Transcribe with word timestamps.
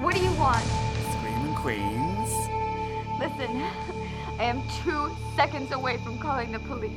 What 0.00 0.14
do 0.14 0.20
you 0.22 0.30
want? 0.34 0.64
Screaming 1.10 1.54
Queens. 1.56 2.30
Listen, 3.18 3.64
I 4.38 4.44
am 4.44 4.62
two 4.84 5.10
seconds 5.34 5.72
away 5.72 5.96
from 5.96 6.18
calling 6.18 6.52
the 6.52 6.60
police. 6.60 6.92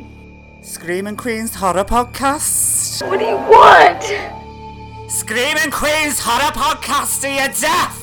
Screaming 0.62 1.18
Queens 1.18 1.56
Horror 1.56 1.84
Podcast. 1.84 3.02
What 3.10 3.18
do 3.18 3.26
you 3.26 3.38
want? 3.38 4.04
Screaming 5.12 5.72
Queens 5.72 6.20
Horror 6.20 6.52
Podcast 6.52 7.22
to 7.22 7.30
your 7.32 7.48
death! 7.60 7.98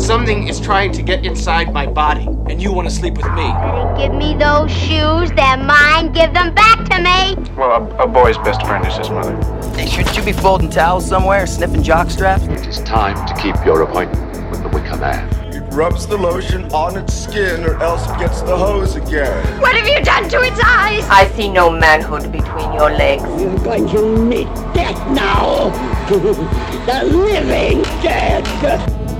Something 0.00 0.46
is 0.46 0.60
trying 0.60 0.92
to 0.92 1.02
get 1.02 1.26
inside 1.26 1.72
my 1.72 1.84
body, 1.84 2.28
and 2.48 2.62
you 2.62 2.72
want 2.72 2.88
to 2.88 2.94
sleep 2.94 3.16
with 3.16 3.32
me. 3.32 3.52
Give 3.98 4.14
me 4.14 4.36
those 4.38 4.70
shoes, 4.70 5.32
they're 5.32 5.56
mine, 5.56 6.12
give 6.12 6.32
them 6.32 6.54
back 6.54 6.84
to 6.90 7.02
me! 7.02 7.34
Well, 7.56 7.90
a, 7.98 8.04
a 8.04 8.06
boy's 8.06 8.38
best 8.38 8.64
friend 8.64 8.86
is 8.86 8.96
his 8.96 9.10
mother. 9.10 9.34
Hey, 9.76 9.84
shouldn't 9.84 10.16
you 10.16 10.24
be 10.24 10.32
folding 10.32 10.70
towels 10.70 11.06
somewhere, 11.06 11.46
sniffing 11.46 11.82
jock 11.82 12.08
straps? 12.08 12.44
It 12.44 12.66
is 12.66 12.80
time 12.80 13.14
to 13.28 13.34
keep 13.34 13.54
your 13.62 13.82
appointment 13.82 14.50
with 14.50 14.62
the 14.62 14.70
Wicker 14.70 14.96
Man. 14.96 15.28
It 15.54 15.60
rubs 15.74 16.06
the 16.06 16.16
lotion 16.16 16.64
on 16.72 16.96
its 16.96 17.12
skin 17.12 17.62
or 17.62 17.78
else 17.82 18.08
it 18.08 18.18
gets 18.18 18.40
the 18.40 18.56
hose 18.56 18.96
again. 18.96 19.60
What 19.60 19.76
have 19.76 19.86
you 19.86 20.02
done 20.02 20.30
to 20.30 20.40
its 20.40 20.58
eyes? 20.64 21.06
I 21.10 21.30
see 21.36 21.50
no 21.50 21.68
manhood 21.70 22.32
between 22.32 22.72
your 22.72 22.90
legs. 22.90 23.22
You're 23.38 23.58
going 23.58 23.86
to 23.90 24.16
meet 24.16 24.46
death 24.72 24.96
now. 25.10 25.68
the 26.08 27.04
living 27.14 27.82
dead. 28.00 28.46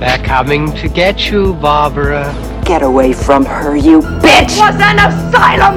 They're 0.01 0.25
coming 0.25 0.73
to 0.77 0.88
get 0.88 1.30
you, 1.30 1.52
Barbara. 1.52 2.33
Get 2.65 2.83
away 2.83 3.13
from 3.13 3.45
her, 3.45 3.77
you 3.77 4.01
bitch! 4.01 4.57
It 4.57 4.59
was 4.59 4.80
an 4.80 5.01
asylum! 5.01 5.77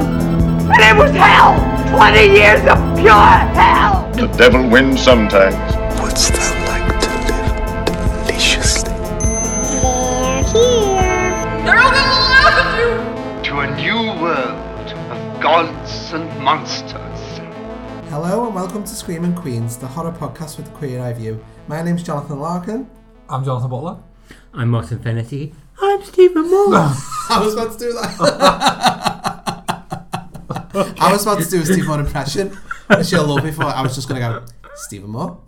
And 0.71 0.81
it 0.81 0.95
was 0.97 1.11
hell! 1.11 1.59
20 1.97 2.27
years 2.27 2.61
of 2.61 2.77
pure 2.97 3.13
hell! 3.13 3.88
The 4.19 4.27
devil 4.35 4.67
wins 4.67 5.01
sometimes. 5.01 5.55
What's 6.01 6.29
that 6.29 6.51
like 6.67 6.99
to 6.99 7.09
live 7.23 8.27
deliciously? 8.27 8.91
They're 8.91 10.43
here. 10.43 11.63
They're 11.63 11.79
all 11.79 11.91
gonna 11.91 12.19
laugh 12.27 12.79
you! 12.79 13.43
To 13.49 13.59
a 13.59 13.75
new 13.77 14.21
world 14.21 14.91
of 15.09 15.41
gods 15.41 16.11
and 16.11 16.27
monsters. 16.43 17.39
Hello 18.09 18.45
and 18.47 18.55
welcome 18.55 18.83
to 18.83 18.93
Screaming 18.93 19.35
Queens, 19.35 19.77
the 19.77 19.87
horror 19.87 20.11
podcast 20.11 20.57
with 20.57 20.67
a 20.67 20.71
queer 20.71 21.01
eye 21.01 21.13
view. 21.13 21.41
My 21.69 21.81
name's 21.81 22.03
Jonathan 22.03 22.41
Larkin. 22.41 22.89
I'm 23.29 23.45
Jonathan 23.45 23.69
Butler. 23.69 23.99
I'm 24.53 24.67
Martin 24.67 24.99
Finity. 24.99 25.53
I'm 25.81 26.03
Stephen 26.03 26.51
Moore. 26.51 26.73
I 27.29 27.41
was 27.41 27.53
about 27.53 27.71
to 27.71 27.79
do 27.79 27.93
that. 27.93 28.95
I 30.99 31.11
was 31.11 31.23
about 31.23 31.41
to 31.41 31.49
do 31.49 31.61
a 31.61 31.65
Stephen 31.65 31.87
Moore 31.87 31.99
impression, 31.99 32.57
and 32.89 33.05
she'll 33.05 33.25
love 33.25 33.43
me 33.43 33.51
for 33.51 33.63
it. 33.63 33.67
I 33.67 33.81
was 33.81 33.95
just 33.95 34.07
going 34.07 34.21
to 34.21 34.27
go, 34.27 34.45
Stephen 34.75 35.09
Moore. 35.09 35.41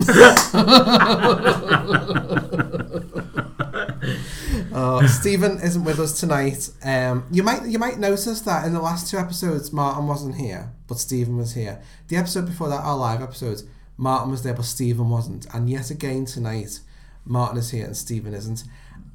uh, 4.73 5.07
Stephen 5.07 5.59
isn't 5.61 5.83
with 5.83 5.99
us 5.99 6.19
tonight. 6.19 6.69
Um, 6.83 7.25
you 7.31 7.43
might 7.43 7.65
you 7.65 7.79
might 7.79 7.99
notice 7.99 8.41
that 8.41 8.65
in 8.65 8.73
the 8.73 8.81
last 8.81 9.09
two 9.09 9.17
episodes, 9.17 9.71
Martin 9.71 10.07
wasn't 10.07 10.35
here, 10.35 10.71
but 10.88 10.99
Stephen 10.99 11.38
was 11.38 11.53
here. 11.53 11.81
The 12.07 12.17
episode 12.17 12.45
before 12.45 12.69
that, 12.69 12.81
our 12.81 12.97
live 12.97 13.21
episodes, 13.21 13.63
Martin 13.97 14.31
was 14.31 14.43
there, 14.43 14.53
but 14.53 14.66
Stephen 14.66 15.09
wasn't. 15.09 15.45
And 15.53 15.69
yet 15.69 15.89
again 15.91 16.25
tonight, 16.25 16.79
Martin 17.25 17.57
is 17.57 17.71
here 17.71 17.85
and 17.85 17.95
Stephen 17.95 18.33
isn't. 18.33 18.63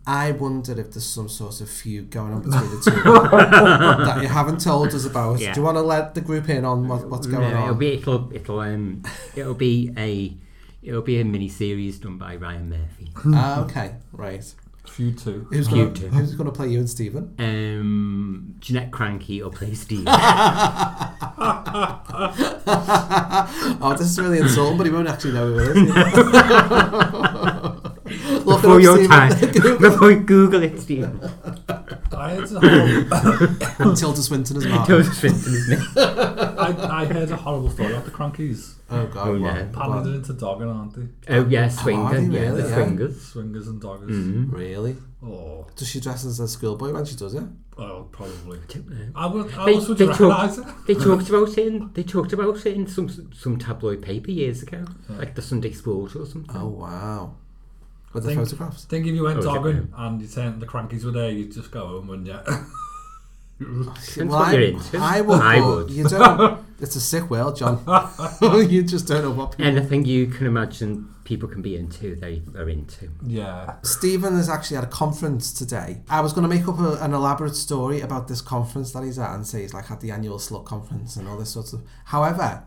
I 0.09 0.31
wonder 0.33 0.79
if 0.81 0.93
there's 0.93 1.05
some 1.05 1.29
sort 1.29 1.61
of 1.61 1.69
feud 1.69 2.11
going 2.11 2.33
on 2.33 2.43
between 2.43 2.71
the 2.71 2.81
two 2.85 2.91
that 4.05 4.23
you 4.23 4.29
haven't 4.29 4.61
told 4.61 4.95
us 4.95 5.05
about. 5.05 5.41
Yeah. 5.41 5.53
Do 5.53 5.61
you 5.61 5.65
want 5.65 5.77
to 5.79 5.83
let 5.83 6.15
the 6.15 6.21
group 6.21 6.49
in 6.49 6.65
on 6.65 6.87
what, 6.87 7.09
what's 7.09 7.27
going 7.27 7.51
no, 7.51 7.57
on? 7.57 7.63
It'll 7.65 7.75
be 7.75 7.95
it'll 7.95 8.33
it'll 8.33 8.61
um 8.61 9.03
it'll 9.35 9.55
be 9.55 9.93
a 9.97 10.37
it'll 10.83 11.03
be 11.03 11.21
a 11.21 11.25
mini 11.25 11.49
series 11.49 11.99
done 11.99 12.19
by 12.19 12.37
Ryan 12.37 12.69
Murphy. 12.71 13.11
Ah, 13.35 13.65
okay, 13.65 13.97
right. 14.13 14.55
Feud 14.89 15.19
two. 15.19 15.47
Who's 15.51 15.69
Feud 15.69 15.95
gonna, 15.95 16.09
two. 16.09 16.09
who's 16.09 16.35
going 16.35 16.47
to 16.47 16.53
play 16.53 16.69
you 16.69 16.79
and 16.79 16.89
Stephen? 16.89 17.35
Um, 17.39 18.55
Janette 18.61 18.93
Krankie 18.93 19.43
will 19.43 19.51
play 19.51 19.75
Steve. 19.75 20.05
oh, 23.83 23.95
this 23.99 24.07
is 24.09 24.21
really 24.21 24.39
insulting, 24.39 24.79
but 24.79 24.87
he 24.87 24.93
won't 24.93 25.09
actually 25.09 25.33
know 25.33 25.53
who 25.53 25.59
it 25.59 25.77
is. 25.77 25.91
Look 28.67 28.81
before 28.83 29.01
your 29.01 29.09
time, 29.09 29.31
Stephen. 29.33 29.79
before 29.81 30.11
you 30.11 30.21
Google 30.21 30.63
it, 30.63 30.81
Stephen. 30.81 31.21
I 32.13 32.35
heard 32.37 32.51
a 32.53 32.61
horrible, 32.61 33.97
Tilda 33.97 34.23
Swinton 34.23 34.57
as 34.59 34.63
Tilda. 34.87 35.05
Swinton 35.05 35.55
is 35.55 35.69
me. 35.69 35.77
I, 35.97 37.03
I 37.03 37.05
heard 37.07 37.31
a 37.31 37.37
horrible 37.37 37.71
story 37.71 37.93
about 37.93 38.05
the 38.05 38.11
Krankies. 38.11 38.75
Oh 38.89 39.07
god, 39.07 39.29
Oh, 39.29 39.33
what? 39.33 39.55
no. 39.55 39.61
Apparently 39.63 40.05
they're 40.11 40.15
into 40.21 40.33
dogging, 40.33 40.69
aren't 40.69 40.95
they? 40.95 41.35
Oh 41.35 41.45
yeah, 41.47 41.67
are 41.67 41.71
Swinger. 41.71 42.21
they 42.21 42.35
yeah, 42.35 42.41
really? 42.49 42.63
the 42.63 42.69
Yeah. 42.69 42.75
Swingers. 42.75 43.21
Swingers 43.23 43.69
and 43.69 43.83
doggers. 43.83 44.11
Mm-hmm. 44.11 44.51
Really? 44.55 44.97
Oh, 45.25 45.67
Does 45.75 45.89
she 45.89 46.01
dress 46.01 46.25
as 46.25 46.39
a 46.41 46.47
schoolboy 46.49 46.93
when 46.93 47.05
she 47.05 47.17
does 47.17 47.35
it? 47.35 47.43
well, 47.77 48.09
probably. 48.11 48.59
I 49.15 49.27
would. 49.27 49.51
How 49.51 49.67
else 49.67 49.89
would 49.89 49.99
you 50.01 50.07
talk- 50.07 50.21
recognise 50.21 50.59
it? 50.59 50.67
they 50.87 50.95
talked 50.95 51.29
about 51.29 51.49
it. 51.59 51.67
In, 51.67 51.91
they 51.95 52.05
talked 52.05 52.33
about 52.33 52.65
it 52.65 52.75
in 52.75 52.87
some 52.87 53.09
some 53.35 53.59
tabloid 53.59 54.01
paper 54.03 54.31
years 54.31 54.63
ago, 54.63 54.85
like 55.11 55.35
the 55.35 55.43
Sunday 55.43 55.73
Sport 55.73 56.15
or 56.17 56.25
something. 56.25 56.57
Oh 56.57 56.69
wow. 56.69 57.35
With 58.17 58.25
the 58.25 58.31
Think- 58.31 58.41
photographs? 58.49 58.85
Think 58.87 59.07
if 59.07 59.15
you 59.15 59.25
went 59.25 59.39
Oh, 59.41 59.43
dogging 59.43 59.93
and 59.95 60.21
you 60.23 60.27
turned 60.27 60.61
the 60.63 60.67
Krankies 60.67 61.05
were 61.05 61.11
there, 61.11 61.31
you'd 61.31 61.53
just 61.53 61.71
go 61.71 61.87
home, 61.87 62.09
wouldn't 62.09 62.27
you? 62.29 62.39
Well, 63.59 64.35
I. 64.35 64.75
I 64.99 65.21
would. 65.23 65.41
I 65.41 65.61
would. 65.67 65.91
You 65.91 66.05
don't. 66.09 66.61
It's 66.79 66.95
a 66.95 67.01
sick 67.01 67.31
world, 67.31 67.57
John. 67.57 67.83
you 68.69 68.83
just 68.83 69.07
don't 69.09 69.23
know 69.23 69.31
what 69.31 69.53
people. 69.53 69.65
Anything 69.65 70.05
you 70.05 70.27
can 70.27 70.47
imagine 70.47 71.09
people 71.25 71.49
can 71.49 71.63
be 71.63 71.75
into, 71.75 72.15
they 72.17 72.43
are 72.55 72.69
into. 72.69 73.09
yeah. 73.27 73.77
Stephen 73.83 74.35
is 74.37 74.51
actually 74.51 74.77
at 74.77 74.85
a 74.85 74.89
conference 74.89 75.55
today. 75.55 76.03
I 76.11 76.21
was 76.21 76.35
going 76.35 76.43
to 76.43 76.55
make 76.55 76.69
up 76.69 76.79
a, 76.79 77.03
an 77.03 77.15
elaborate 77.15 77.57
story 77.57 78.03
about 78.03 78.29
this 78.29 78.43
conference 78.43 78.93
that 78.93 79.05
he's 79.05 79.19
at 79.19 79.35
and 79.35 79.47
say 79.47 79.63
he's 79.63 79.73
like 79.73 79.91
at 79.91 80.03
the 80.03 80.11
annual 80.11 80.37
Slut 80.39 80.67
conference 80.67 81.17
and 81.17 81.27
all 81.27 81.39
this 81.39 81.49
sorts 81.51 81.73
of. 81.73 81.81
However, 82.05 82.65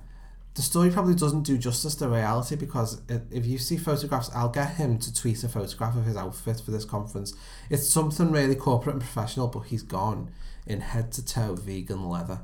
the 0.59 0.63
story 0.63 0.89
probably 0.89 1.15
doesn't 1.15 1.43
do 1.43 1.57
justice 1.57 1.95
to 1.95 2.09
reality 2.09 2.57
because 2.57 3.01
i 3.09 3.21
if 3.31 3.45
you 3.45 3.57
see 3.57 3.77
photographs, 3.77 4.29
I'll 4.35 4.49
get 4.49 4.71
him 4.75 4.99
to 4.99 5.13
tweet 5.13 5.41
a 5.45 5.47
photograph 5.47 5.95
of 5.95 6.03
his 6.03 6.17
outfit 6.17 6.61
for 6.65 6.71
this 6.71 6.83
conference. 6.83 7.33
It's 7.69 7.87
something 7.87 8.29
really 8.29 8.55
corporate 8.55 8.95
and 8.95 9.01
professional, 9.01 9.47
but 9.47 9.61
he's 9.61 9.83
gone 9.83 10.31
in 10.67 10.81
head 10.81 11.13
to 11.13 11.25
toe 11.25 11.55
vegan 11.55 12.09
leather. 12.09 12.41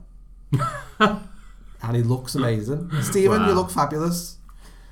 and 1.00 1.96
he 1.98 2.04
looks 2.04 2.36
amazing. 2.36 2.90
Stephen, 3.02 3.44
you 3.48 3.52
look 3.52 3.70
fabulous. 3.70 4.38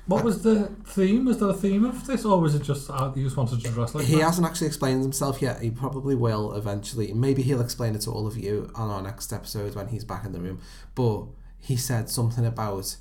What 0.04 0.22
was 0.22 0.42
the 0.42 0.66
theme? 0.86 1.24
Was 1.24 1.40
there 1.40 1.48
a 1.48 1.54
theme 1.54 1.86
of 1.86 2.06
this, 2.06 2.26
or 2.26 2.38
was 2.38 2.54
it 2.54 2.62
just 2.62 2.90
uh, 2.90 3.10
you 3.16 3.24
just 3.24 3.38
wanted 3.38 3.62
to 3.62 3.70
dress 3.70 3.94
like 3.94 4.04
He 4.04 4.16
that? 4.16 4.24
hasn't 4.24 4.46
actually 4.46 4.66
explained 4.66 5.00
himself 5.00 5.40
yet. 5.40 5.62
He 5.62 5.70
probably 5.70 6.14
will 6.14 6.52
eventually. 6.52 7.14
Maybe 7.14 7.40
he'll 7.40 7.62
explain 7.62 7.94
it 7.94 8.02
to 8.02 8.10
all 8.10 8.26
of 8.26 8.36
you 8.36 8.70
on 8.74 8.90
our 8.90 9.00
next 9.00 9.32
episode 9.32 9.74
when 9.74 9.88
he's 9.88 10.04
back 10.04 10.26
in 10.26 10.32
the 10.32 10.40
room. 10.40 10.60
But 10.94 11.24
he 11.58 11.76
said 11.78 12.10
something 12.10 12.44
about 12.44 12.96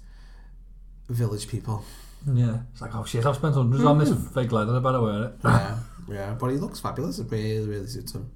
village 1.10 1.48
people. 1.48 1.84
Yeah. 2.32 2.60
It's 2.72 2.82
like, 2.82 2.96
oh 2.96 3.04
shit, 3.06 3.26
I've 3.26 3.36
spent 3.36 3.56
hundreds 3.56 3.84
on 3.84 3.98
this 3.98 4.14
fake 4.34 4.52
leather. 4.52 4.76
I 4.76 4.80
better 4.80 5.02
wear 5.02 5.24
it. 5.26 5.34
Yeah, 5.44 5.78
yeah. 6.10 6.34
But 6.40 6.50
he 6.52 6.58
looks 6.58 6.80
fabulous. 6.80 7.20
It 7.20 7.28
really, 7.30 7.68
really 7.68 7.88
suits 7.88 8.14
him. 8.14 8.30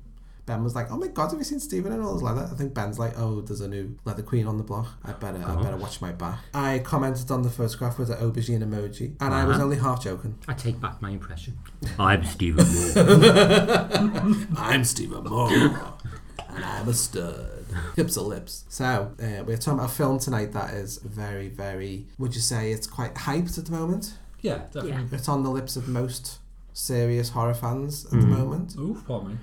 Ben 0.46 0.64
was 0.64 0.76
like, 0.76 0.90
"Oh 0.90 0.96
my 0.96 1.08
god, 1.08 1.32
have 1.32 1.40
you 1.40 1.44
seen 1.44 1.60
Stephen 1.60 1.92
in 1.92 2.00
all 2.02 2.14
his 2.14 2.24
leather?" 2.24 2.48
I 2.50 2.56
think 2.56 2.74
Ben's 2.74 2.98
like, 2.98 3.20
"Oh, 3.20 3.42
there's 3.42 3.60
a 3.60 3.68
new 3.68 3.98
leather 4.06 4.24
queen 4.24 4.48
on 4.48 4.58
the 4.58 4.64
block. 4.64 4.88
I 5.04 5.12
better, 5.12 5.44
I 5.46 5.62
better 5.62 5.76
watch 5.76 6.00
my 6.00 6.14
back." 6.14 6.40
I 6.54 6.80
commented 6.80 7.30
on 7.32 7.42
the 7.42 7.50
photograph 7.50 8.00
with 8.00 8.08
the 8.08 8.16
aubergine 8.16 8.64
emoji, 8.64 9.16
and 9.20 9.34
I 9.34 9.44
was 9.44 9.56
Uh-huh. 9.58 9.66
only 9.66 9.76
half 9.78 10.02
joking. 10.02 10.38
I 10.48 10.54
take 10.54 10.80
back 10.80 11.02
my 11.02 11.10
impression. 11.10 11.58
I'm 12.00 12.24
Stephen 12.24 12.66
Moore. 12.66 13.88
I'm 14.58 14.86
Stephen 14.86 15.24
Moore, 15.26 15.52
and 15.52 16.64
I'm 16.64 16.88
a 16.88 16.94
stud. 16.94 17.57
Hips 17.96 18.18
are 18.18 18.22
lips. 18.22 18.66
So, 18.70 19.14
uh, 19.22 19.44
we're 19.44 19.58
talking 19.58 19.80
about 19.80 19.92
a 19.92 19.94
film 19.94 20.20
tonight 20.20 20.54
that 20.54 20.74
is 20.74 20.98
very, 20.98 21.50
very, 21.50 22.08
would 22.18 22.36
you 22.36 22.42
say 22.42 22.72
it's 22.72 22.88
quite 22.88 23.14
hyped 23.16 23.58
at 23.58 23.66
the 23.66 23.72
moment? 23.72 24.14
Yeah, 24.42 24.64
definitely. 24.72 25.18
It's 25.18 25.28
on 25.28 25.44
the 25.44 25.50
lips 25.50 25.76
of 25.76 25.88
most 25.88 26.40
serious 26.74 27.30
horror 27.30 27.56
fans 27.56 28.06
at 28.06 28.12
the 28.12 28.28
moment. 28.28 28.76
Oof, 28.78 29.06
pardon 29.08 29.30
me. 29.30 29.38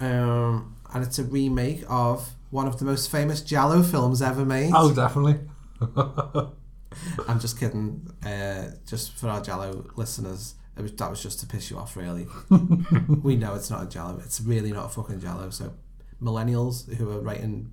Um, 0.00 0.76
and 0.92 1.04
it's 1.04 1.18
a 1.18 1.24
remake 1.24 1.84
of 1.88 2.30
one 2.50 2.66
of 2.66 2.78
the 2.78 2.84
most 2.84 3.10
famous 3.10 3.40
Giallo 3.40 3.82
films 3.82 4.20
ever 4.20 4.44
made. 4.44 4.72
Oh, 4.74 4.92
definitely. 4.94 5.40
I'm 7.28 7.40
just 7.40 7.58
kidding. 7.58 8.10
Uh, 8.24 8.70
just 8.86 9.16
for 9.16 9.28
our 9.28 9.42
Giallo 9.42 9.86
listeners, 9.96 10.54
it 10.76 10.82
was, 10.82 10.92
that 10.92 11.10
was 11.10 11.22
just 11.22 11.40
to 11.40 11.46
piss 11.46 11.70
you 11.70 11.78
off, 11.78 11.96
really. 11.96 12.26
we 13.22 13.36
know 13.36 13.54
it's 13.54 13.70
not 13.70 13.82
a 13.84 13.88
Giallo. 13.88 14.20
It's 14.24 14.40
really 14.40 14.72
not 14.72 14.86
a 14.86 14.88
fucking 14.88 15.20
Giallo. 15.20 15.50
So, 15.50 15.72
millennials 16.22 16.92
who 16.94 17.10
are 17.10 17.20
writing 17.20 17.70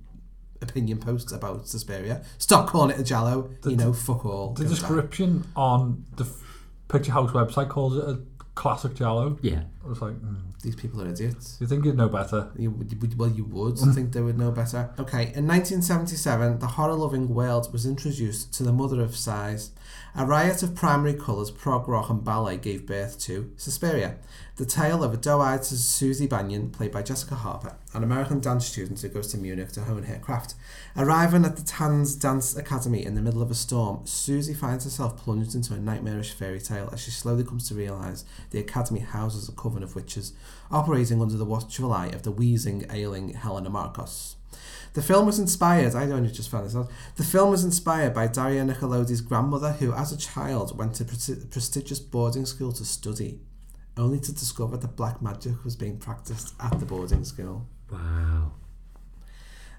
opinion 0.62 0.98
posts 0.98 1.32
about 1.32 1.66
Suspiria, 1.68 2.22
stop 2.38 2.66
calling 2.68 2.90
it 2.90 3.00
a 3.00 3.04
Giallo. 3.04 3.50
The- 3.62 3.70
you 3.70 3.76
know, 3.76 3.92
fuck 3.92 4.26
all. 4.26 4.52
The 4.54 4.64
Go 4.64 4.68
down. 4.68 4.74
description 4.74 5.44
on 5.56 6.04
the 6.16 6.24
f- 6.24 6.42
Picture 6.88 7.12
House 7.12 7.30
website 7.30 7.68
calls 7.68 7.96
it 7.96 8.04
a 8.04 8.20
classic 8.54 8.94
Giallo. 8.94 9.38
yeah. 9.42 9.62
I 9.84 9.88
was 9.88 10.02
like, 10.02 10.12
mm. 10.14 10.36
These 10.62 10.76
people 10.76 11.00
are 11.00 11.08
idiots. 11.08 11.56
you 11.58 11.66
think 11.66 11.86
you'd 11.86 11.96
know 11.96 12.10
better? 12.10 12.50
You, 12.54 12.70
would- 12.70 13.18
well, 13.18 13.30
you 13.30 13.44
would 13.44 13.78
I 13.82 13.92
think 13.94 14.12
they 14.12 14.20
would 14.20 14.38
know 14.38 14.50
better. 14.50 14.90
Okay, 14.98 15.32
in 15.34 15.46
1977, 15.46 16.58
the 16.58 16.66
horror-loving 16.66 17.32
world 17.34 17.72
was 17.72 17.86
introduced 17.86 18.52
to 18.54 18.62
the 18.62 18.72
mother 18.72 19.00
of 19.00 19.16
sighs. 19.16 19.70
A 20.14 20.26
riot 20.26 20.62
of 20.62 20.74
primary 20.74 21.14
colours, 21.14 21.50
prog 21.50 21.88
rock 21.88 22.10
and 22.10 22.22
ballet 22.22 22.56
gave 22.58 22.84
birth 22.84 23.18
to 23.20 23.52
Suspiria, 23.56 24.16
the 24.56 24.66
tale 24.66 25.02
of 25.02 25.14
a 25.14 25.16
doe-eyed 25.16 25.64
Susie 25.64 26.26
Bannion, 26.26 26.70
played 26.70 26.92
by 26.92 27.02
Jessica 27.02 27.36
Harper, 27.36 27.76
an 27.94 28.02
American 28.02 28.40
dance 28.40 28.66
student 28.66 29.00
who 29.00 29.08
goes 29.08 29.28
to 29.28 29.38
Munich 29.38 29.72
to 29.72 29.80
hone 29.82 30.02
her 30.02 30.18
craft. 30.18 30.54
Arriving 30.96 31.44
at 31.44 31.56
the 31.56 31.62
Tanz 31.62 32.14
Dance 32.16 32.56
Academy 32.56 33.04
in 33.04 33.14
the 33.14 33.22
middle 33.22 33.40
of 33.40 33.50
a 33.50 33.54
storm, 33.54 34.04
Susie 34.04 34.52
finds 34.52 34.84
herself 34.84 35.16
plunged 35.16 35.54
into 35.54 35.72
a 35.74 35.78
nightmarish 35.78 36.32
fairy 36.32 36.60
tale 36.60 36.90
as 36.92 37.00
she 37.00 37.10
slowly 37.12 37.44
comes 37.44 37.68
to 37.68 37.74
realise 37.74 38.24
the 38.50 38.58
academy 38.58 39.00
houses 39.00 39.48
a 39.48 39.52
coven 39.70 39.82
of 39.82 39.94
witches, 39.94 40.32
operating 40.70 41.22
under 41.22 41.36
the 41.36 41.44
watchful 41.44 41.92
eye 41.92 42.08
of 42.08 42.22
the 42.22 42.30
wheezing, 42.30 42.84
ailing 42.90 43.34
Helena 43.34 43.70
Markos. 43.70 44.34
The 44.94 45.02
film 45.02 45.26
was 45.26 45.38
inspired, 45.38 45.94
I 45.94 46.10
only 46.10 46.30
just 46.30 46.50
found 46.50 46.66
this 46.66 46.74
out, 46.74 46.90
the 47.16 47.22
film 47.22 47.50
was 47.50 47.64
inspired 47.64 48.12
by 48.12 48.26
Daria 48.26 48.64
Nicolodi's 48.64 49.20
grandmother 49.20 49.72
who, 49.72 49.92
as 49.92 50.10
a 50.12 50.18
child, 50.18 50.76
went 50.76 50.94
to 50.96 51.04
pre- 51.04 51.44
prestigious 51.48 52.00
boarding 52.00 52.44
school 52.44 52.72
to 52.72 52.84
study, 52.84 53.40
only 53.96 54.18
to 54.18 54.32
discover 54.32 54.76
that 54.76 54.96
black 54.96 55.22
magic 55.22 55.64
was 55.64 55.76
being 55.76 55.98
practiced 55.98 56.54
at 56.58 56.80
the 56.80 56.86
boarding 56.86 57.24
school. 57.24 57.68
Wow. 57.90 58.52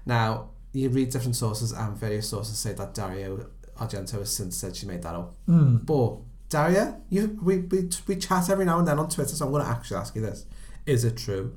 Now, 0.06 0.50
you 0.72 0.88
read 0.88 1.10
different 1.10 1.36
sources, 1.36 1.72
and 1.72 1.94
various 1.94 2.30
sources 2.30 2.56
say 2.56 2.72
that 2.72 2.94
Dario 2.94 3.50
Argento 3.76 4.12
has 4.12 4.34
since 4.34 4.56
said 4.56 4.74
she 4.74 4.86
made 4.86 5.02
that 5.02 5.14
up. 5.14 5.34
Mm. 5.46 5.84
But, 5.84 6.16
Daria, 6.52 7.00
you, 7.08 7.38
we, 7.42 7.60
we, 7.60 7.88
we 8.06 8.16
chat 8.16 8.50
every 8.50 8.66
now 8.66 8.78
and 8.78 8.86
then 8.86 8.98
on 8.98 9.08
Twitter, 9.08 9.34
so 9.34 9.46
I'm 9.46 9.52
going 9.52 9.64
to 9.64 9.70
actually 9.70 9.96
ask 9.96 10.14
you 10.14 10.20
this. 10.20 10.44
Is 10.84 11.02
it 11.02 11.16
true? 11.16 11.56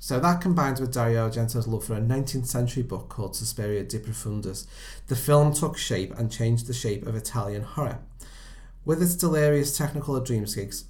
So 0.00 0.18
that 0.18 0.40
combines 0.40 0.80
with 0.80 0.92
Dario 0.92 1.30
Argento's 1.30 1.68
love 1.68 1.84
for 1.84 1.94
a 1.94 2.00
19th 2.00 2.46
century 2.46 2.82
book 2.82 3.08
called 3.08 3.36
Suspiria 3.36 3.84
de 3.84 4.00
Profundis. 4.00 4.66
The 5.06 5.14
film 5.14 5.54
took 5.54 5.78
shape 5.78 6.18
and 6.18 6.32
changed 6.32 6.66
the 6.66 6.74
shape 6.74 7.06
of 7.06 7.14
Italian 7.14 7.62
horror. 7.62 8.00
With 8.84 9.00
its 9.00 9.14
delirious 9.14 9.78
Technicolor 9.78 10.26
dreamscapes, 10.26 10.82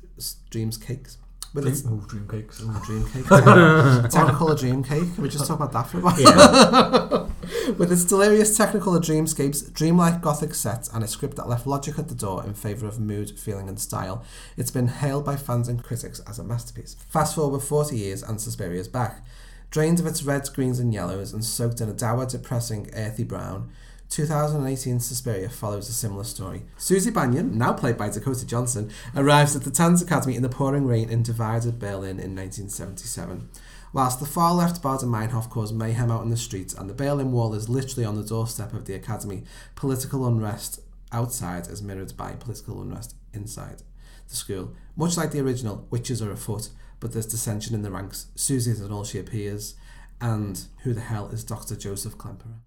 dreamscapes, 0.50 1.18
with 1.52 1.66
its 1.66 1.82
Dream, 1.82 2.00
oh, 2.02 2.08
dream 2.08 2.26
cakes. 2.26 2.62
Oh, 2.64 2.82
dream 2.86 3.04
cake. 3.04 3.24
Technicolor 3.24 4.58
dream 4.58 4.82
cake. 4.82 5.14
Can 5.14 5.22
we 5.22 5.28
just 5.28 5.46
talk 5.46 5.60
about 5.60 5.72
that 5.72 5.86
for 5.86 5.98
a 5.98 6.00
while? 6.00 7.28
With 7.78 7.92
its 7.92 8.04
delirious 8.04 8.58
Technicolor 8.58 9.00
dreamscapes, 9.00 9.72
dreamlike 9.72 10.20
gothic 10.20 10.54
sets, 10.54 10.88
and 10.88 11.04
a 11.04 11.08
script 11.08 11.36
that 11.36 11.48
left 11.48 11.66
logic 11.66 11.98
at 11.98 12.08
the 12.08 12.14
door 12.14 12.44
in 12.44 12.54
favour 12.54 12.86
of 12.86 12.98
mood, 12.98 13.38
feeling, 13.38 13.68
and 13.68 13.78
style, 13.78 14.24
it's 14.56 14.70
been 14.70 14.88
hailed 14.88 15.24
by 15.24 15.36
fans 15.36 15.68
and 15.68 15.82
critics 15.82 16.20
as 16.20 16.38
a 16.38 16.44
masterpiece. 16.44 16.96
Fast 17.08 17.34
forward 17.34 17.60
40 17.60 17.96
years, 17.96 18.22
and 18.22 18.40
Suspiria 18.40 18.80
is 18.80 18.88
back. 18.88 19.24
Drained 19.70 20.00
of 20.00 20.06
its 20.06 20.22
reds, 20.22 20.50
greens, 20.50 20.78
and 20.78 20.92
yellows, 20.92 21.32
and 21.32 21.44
soaked 21.44 21.80
in 21.80 21.88
a 21.88 21.94
dour, 21.94 22.26
depressing, 22.26 22.90
earthy 22.94 23.24
brown, 23.24 23.70
2018 24.12 25.00
Suspiria 25.00 25.48
follows 25.48 25.88
a 25.88 25.92
similar 25.92 26.24
story. 26.24 26.64
Susie 26.76 27.10
Bannion, 27.10 27.56
now 27.56 27.72
played 27.72 27.96
by 27.96 28.10
Dakota 28.10 28.46
Johnson, 28.46 28.90
arrives 29.16 29.56
at 29.56 29.64
the 29.64 29.70
Tanz 29.70 30.02
Academy 30.02 30.36
in 30.36 30.42
the 30.42 30.50
pouring 30.50 30.86
rain 30.86 31.08
in 31.08 31.22
divided 31.22 31.78
Berlin 31.78 32.20
in 32.20 32.36
1977. 32.36 33.48
Whilst 33.94 34.20
the 34.20 34.26
far 34.26 34.54
left 34.54 34.82
Baader 34.82 35.04
Meinhof 35.04 35.50
cause 35.50 35.72
mayhem 35.72 36.10
out 36.10 36.22
in 36.22 36.30
the 36.30 36.36
streets 36.36 36.72
and 36.72 36.88
the 36.88 36.94
Berlin 36.94 37.30
Wall 37.30 37.52
is 37.52 37.68
literally 37.68 38.06
on 38.06 38.14
the 38.14 38.26
doorstep 38.26 38.72
of 38.72 38.86
the 38.86 38.94
academy, 38.94 39.44
political 39.74 40.26
unrest 40.26 40.80
outside 41.12 41.66
is 41.66 41.82
mirrored 41.82 42.16
by 42.16 42.32
political 42.32 42.80
unrest 42.80 43.14
inside 43.34 43.82
the 44.28 44.36
school. 44.36 44.74
Much 44.96 45.18
like 45.18 45.30
the 45.30 45.40
original, 45.40 45.86
witches 45.90 46.22
are 46.22 46.32
afoot, 46.32 46.70
but 47.00 47.12
there's 47.12 47.26
dissension 47.26 47.74
in 47.74 47.82
the 47.82 47.90
ranks. 47.90 48.28
Susie 48.34 48.70
isn't 48.70 48.90
all 48.90 49.04
she 49.04 49.18
appears, 49.18 49.74
and 50.22 50.64
who 50.84 50.94
the 50.94 51.00
hell 51.02 51.28
is 51.28 51.44
Dr. 51.44 51.76
Joseph 51.76 52.16
Klemperer? 52.16 52.60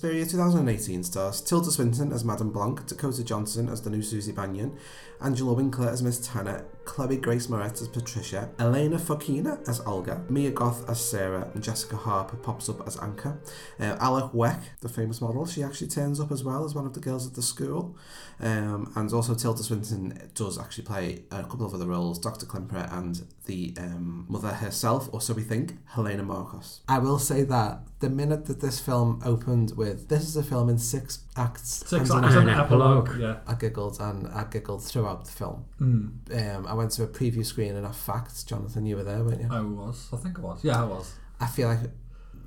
Suspiria 0.00 0.19
2018 0.30 1.02
stars 1.02 1.40
Tilda 1.40 1.72
Swinton 1.72 2.12
as 2.12 2.24
Madame 2.24 2.52
Blanc, 2.52 2.86
Dakota 2.86 3.24
Johnson 3.24 3.68
as 3.68 3.82
the 3.82 3.90
new 3.90 4.00
Susie 4.00 4.30
Bannion, 4.30 4.76
Angela 5.20 5.54
Winkler 5.54 5.88
as 5.88 6.04
Miss 6.04 6.24
Tanner, 6.24 6.64
Chloe 6.84 7.16
Grace 7.16 7.48
Moretz 7.48 7.82
as 7.82 7.88
Patricia, 7.88 8.48
Elena 8.58 8.96
Fokina 8.96 9.68
as 9.68 9.80
Olga, 9.80 10.22
Mia 10.28 10.52
Goth 10.52 10.88
as 10.88 11.04
Sarah, 11.04 11.50
and 11.52 11.64
Jessica 11.64 11.96
Harper 11.96 12.36
pops 12.36 12.68
up 12.68 12.86
as 12.86 12.96
Anka. 12.96 13.38
Uh, 13.78 13.96
Alek 13.96 14.32
Wek, 14.32 14.60
the 14.80 14.88
famous 14.88 15.20
model, 15.20 15.46
she 15.46 15.64
actually 15.64 15.88
turns 15.88 16.20
up 16.20 16.30
as 16.30 16.44
well 16.44 16.64
as 16.64 16.74
one 16.74 16.86
of 16.86 16.94
the 16.94 17.00
girls 17.00 17.26
at 17.26 17.34
the 17.34 17.42
school. 17.42 17.96
Um, 18.38 18.92
and 18.94 19.12
also 19.12 19.34
Tilda 19.34 19.62
Swinton 19.62 20.30
does 20.34 20.58
actually 20.58 20.84
play 20.84 21.24
a 21.30 21.42
couple 21.42 21.66
of 21.66 21.74
other 21.74 21.86
roles, 21.86 22.18
Dr. 22.18 22.46
Klemperer 22.46 22.90
and 22.96 23.22
the 23.46 23.74
um, 23.78 24.26
mother 24.28 24.48
herself, 24.48 25.08
or 25.12 25.20
so 25.20 25.34
we 25.34 25.42
think, 25.42 25.76
Helena 25.88 26.22
Markos. 26.22 26.80
I 26.88 26.98
will 27.00 27.18
say 27.18 27.42
that 27.42 27.80
the 28.00 28.10
minute 28.10 28.46
that 28.46 28.60
this 28.60 28.80
film 28.80 29.20
opened 29.24 29.76
with 29.76 30.08
this 30.08 30.19
is 30.24 30.36
a 30.36 30.42
film 30.42 30.68
in 30.68 30.78
six 30.78 31.20
acts 31.36 31.84
Six 31.86 31.92
acts 31.92 32.10
an 32.10 32.24
and 32.24 32.48
an 32.48 32.58
epilogue, 32.58 33.18
yeah. 33.18 33.38
I 33.46 33.54
giggled 33.54 34.00
and 34.00 34.28
I 34.28 34.44
giggled 34.44 34.84
throughout 34.84 35.24
the 35.24 35.30
film. 35.30 35.64
Mm. 35.80 36.56
Um, 36.56 36.66
I 36.66 36.74
went 36.74 36.90
to 36.92 37.04
a 37.04 37.06
preview 37.06 37.44
screen 37.44 37.76
and 37.76 37.86
I 37.86 37.92
Facts. 37.92 38.44
Jonathan, 38.44 38.86
you 38.86 38.96
were 38.96 39.04
there, 39.04 39.22
weren't 39.22 39.40
you? 39.40 39.48
I 39.50 39.60
was. 39.60 40.08
I 40.12 40.16
think 40.16 40.38
I 40.38 40.42
was. 40.42 40.64
Yeah, 40.64 40.82
I 40.82 40.86
was. 40.86 41.14
I 41.40 41.46
feel 41.46 41.68
like 41.68 41.80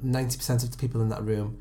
90% 0.03 0.63
of 0.63 0.71
the 0.71 0.77
people 0.77 1.01
in 1.01 1.09
that 1.09 1.23
room 1.23 1.59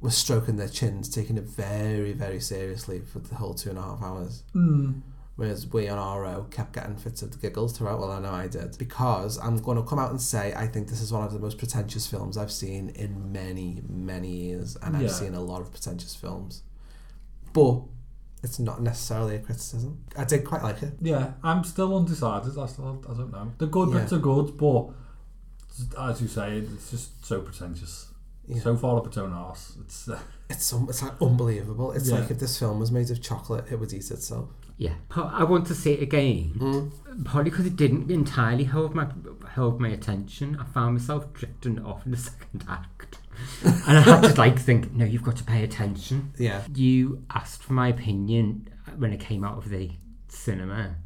were 0.00 0.10
stroking 0.10 0.56
their 0.56 0.68
chins, 0.68 1.08
taking 1.08 1.38
it 1.38 1.44
very, 1.44 2.12
very 2.12 2.40
seriously 2.40 3.00
for 3.00 3.20
the 3.20 3.34
whole 3.36 3.54
two 3.54 3.70
and 3.70 3.78
a 3.78 3.82
half 3.82 4.02
hours. 4.02 4.42
Mm. 4.54 5.00
Whereas 5.36 5.66
we 5.66 5.88
on 5.88 5.98
our 5.98 6.22
row 6.22 6.46
kept 6.50 6.74
getting 6.74 6.96
fits 6.96 7.20
of 7.22 7.32
the 7.32 7.38
giggles 7.38 7.76
throughout. 7.76 7.98
Well, 7.98 8.12
I 8.12 8.20
know 8.20 8.30
I 8.30 8.46
did. 8.46 8.78
Because 8.78 9.36
I'm 9.38 9.56
going 9.58 9.76
to 9.76 9.82
come 9.82 9.98
out 9.98 10.10
and 10.10 10.20
say 10.20 10.54
I 10.56 10.68
think 10.68 10.88
this 10.88 11.00
is 11.00 11.12
one 11.12 11.24
of 11.24 11.32
the 11.32 11.40
most 11.40 11.58
pretentious 11.58 12.06
films 12.06 12.36
I've 12.38 12.52
seen 12.52 12.90
in 12.90 13.32
many, 13.32 13.82
many 13.88 14.28
years. 14.30 14.76
And 14.82 14.94
Yeah. 14.94 15.08
I've 15.08 15.12
seen 15.12 15.34
a 15.34 15.40
lot 15.40 15.60
of 15.60 15.72
pretentious 15.72 16.14
films. 16.14 16.62
But 17.52 17.80
it's 18.44 18.60
not 18.60 18.80
necessarily 18.80 19.34
a 19.36 19.40
criticism. 19.40 20.04
I 20.16 20.24
did 20.24 20.44
quite 20.44 20.62
like 20.62 20.82
it. 20.84 20.92
Yeah, 21.00 21.32
I'm 21.42 21.64
still 21.64 21.96
undecided. 21.96 22.56
I 22.56 22.66
still, 22.66 23.02
I 23.08 23.14
don't 23.14 23.32
know. 23.32 23.52
The 23.58 23.66
good 23.66 23.88
Yeah. 23.88 24.00
bits 24.00 24.12
are 24.12 24.18
good, 24.18 24.56
but 24.56 24.90
as 25.98 26.22
you 26.22 26.28
say, 26.28 26.58
it's 26.58 26.90
just 26.92 27.24
so 27.26 27.40
pretentious. 27.40 28.08
Yeah. 28.46 28.60
So 28.62 28.76
far 28.76 28.98
up 28.98 29.06
its 29.08 29.16
own 29.16 29.32
arse. 29.32 29.72
It's 29.80 30.08
uh, 30.08 30.18
It's, 30.50 30.72
un- 30.72 30.86
it's 30.88 31.02
like 31.02 31.20
unbelievable. 31.20 31.90
It's 31.92 32.08
Yeah. 32.08 32.20
like 32.20 32.30
if 32.30 32.38
this 32.38 32.56
film 32.58 32.78
was 32.78 32.92
made 32.92 33.10
of 33.10 33.20
chocolate, 33.22 33.64
it 33.70 33.80
would 33.80 33.92
eat 33.92 34.10
itself. 34.10 34.50
Yeah, 34.76 34.94
I 35.14 35.44
want 35.44 35.66
to 35.68 35.74
see 35.74 35.92
it 35.92 36.02
again. 36.02 36.52
Mm. 36.56 37.24
Partly 37.24 37.50
because 37.50 37.66
it 37.66 37.76
didn't 37.76 38.10
entirely 38.10 38.64
hold 38.64 38.94
my 38.94 39.06
hold 39.54 39.80
my 39.80 39.88
attention. 39.88 40.56
I 40.60 40.64
found 40.64 40.94
myself 40.94 41.32
drifting 41.32 41.84
off 41.84 42.04
in 42.04 42.10
the 42.10 42.16
second 42.30 42.64
act, 42.68 43.18
and 43.62 43.98
I 43.98 44.00
had 44.00 44.22
to 44.22 44.34
like 44.34 44.58
think, 44.58 44.92
no, 44.92 45.04
you've 45.04 45.22
got 45.22 45.36
to 45.36 45.44
pay 45.44 45.62
attention. 45.62 46.32
Yeah. 46.38 46.62
You 46.74 47.22
asked 47.30 47.62
for 47.62 47.72
my 47.72 47.88
opinion 47.88 48.68
when 48.96 49.12
it 49.12 49.20
came 49.20 49.44
out 49.44 49.58
of 49.58 49.68
the 49.68 49.90
cinema, 50.26 50.96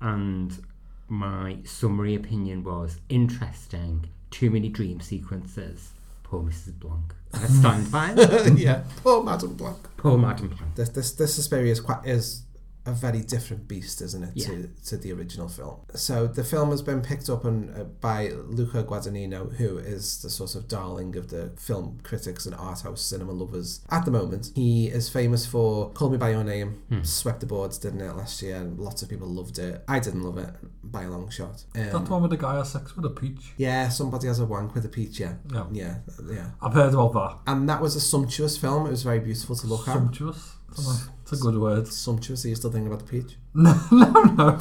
and 0.00 0.62
my 1.08 1.58
summary 1.64 2.14
opinion 2.14 2.64
was 2.64 2.98
interesting. 3.08 4.10
Too 4.30 4.50
many 4.50 4.68
dream 4.68 5.00
sequences. 5.00 5.92
Poor 6.22 6.42
Mrs. 6.42 6.78
Blanc. 6.78 7.14
I 7.32 7.46
stand 7.46 7.90
by 7.92 8.12
it. 8.16 8.58
yeah. 8.58 8.82
Poor 9.02 9.22
Madame 9.22 9.54
Blanc. 9.54 9.78
Poor 9.96 10.18
Madame 10.18 10.48
Blanc. 10.48 10.74
This 10.74 10.88
this 10.90 11.12
this 11.12 11.34
Suspiria 11.34 11.72
is 11.72 11.80
quite 11.80 12.04
is 12.04 12.42
a 12.86 12.92
very 12.92 13.20
different 13.20 13.66
beast, 13.68 14.00
isn't 14.00 14.22
it, 14.22 14.30
Yeah. 14.34 14.46
to, 14.46 14.68
to 14.86 14.96
the 14.96 15.12
original 15.12 15.48
film. 15.48 15.76
So 15.94 16.26
the 16.26 16.44
film 16.44 16.70
has 16.70 16.82
been 16.82 17.02
picked 17.02 17.28
up 17.28 17.44
on, 17.44 17.70
uh, 17.76 17.84
by 17.84 18.28
Luca 18.46 18.84
Guadagnino, 18.84 19.52
who 19.56 19.78
is 19.78 20.22
the 20.22 20.30
sort 20.30 20.54
of 20.54 20.68
darling 20.68 21.16
of 21.16 21.28
the 21.28 21.50
film 21.56 21.98
critics 22.02 22.46
and 22.46 22.54
art 22.54 22.80
house 22.82 23.02
cinema 23.02 23.32
lovers 23.32 23.80
at 23.90 24.04
the 24.04 24.10
moment. 24.10 24.50
He 24.54 24.86
is 24.88 25.08
famous 25.08 25.46
for 25.46 25.90
Call 25.90 26.10
Me 26.10 26.16
by 26.16 26.30
Your 26.30 26.44
Name, 26.44 26.82
Hmm. 26.88 27.02
swept 27.02 27.40
the 27.40 27.46
boards, 27.46 27.78
didn't 27.78 28.00
it 28.00 28.16
last 28.16 28.40
year, 28.42 28.56
and 28.56 28.78
lots 28.78 29.02
of 29.02 29.08
people 29.08 29.28
loved 29.28 29.58
it. 29.58 29.82
I 29.88 29.98
didn't 29.98 30.22
love 30.22 30.38
it 30.38 30.54
by 30.84 31.02
a 31.02 31.10
long 31.10 31.28
shot. 31.30 31.64
Um, 31.74 31.82
that 31.90 32.08
one 32.08 32.22
with 32.22 32.30
the 32.30 32.36
guy 32.36 32.56
has 32.56 32.70
sex 32.72 32.94
with 32.96 33.04
a 33.04 33.10
peach. 33.10 33.52
yeah, 33.56 33.88
somebody 33.88 34.28
has 34.28 34.38
a 34.38 34.46
wank 34.46 34.74
with 34.74 34.84
a 34.84 34.88
peach. 34.88 35.18
Yeah, 35.20 35.34
Yeah. 35.52 35.66
yeah, 35.72 35.96
yeah. 36.30 36.50
I've 36.62 36.72
heard 36.74 36.94
about 36.94 37.12
that. 37.14 37.38
And 37.52 37.68
that 37.68 37.80
was 37.82 37.96
a 37.96 38.00
sumptuous 38.00 38.56
film. 38.56 38.86
It 38.86 38.90
was 38.90 39.02
very 39.02 39.18
beautiful 39.20 39.56
to 39.56 39.66
look 39.66 39.88
at. 39.88 39.94
Sumptuous. 39.94 40.52
It's 40.78 41.32
a 41.32 41.36
good 41.36 41.58
word. 41.58 41.88
Sumptuous. 41.88 42.44
Are 42.44 42.48
you 42.48 42.54
still 42.54 42.70
thinking 42.70 42.92
about 42.92 43.06
the 43.06 43.22
peach? 43.22 43.36
No, 43.54 43.72
no, 43.90 44.10
no. 44.22 44.58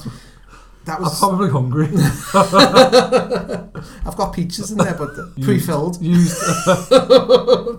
that 0.85 0.99
I'm 1.01 1.11
probably 1.17 1.49
hungry. 1.49 1.87
I've 4.05 4.15
got 4.15 4.33
peaches 4.33 4.71
in 4.71 4.77
there, 4.77 4.93
but 4.93 5.09
pre-filled. 5.41 6.01
used. 6.01 6.37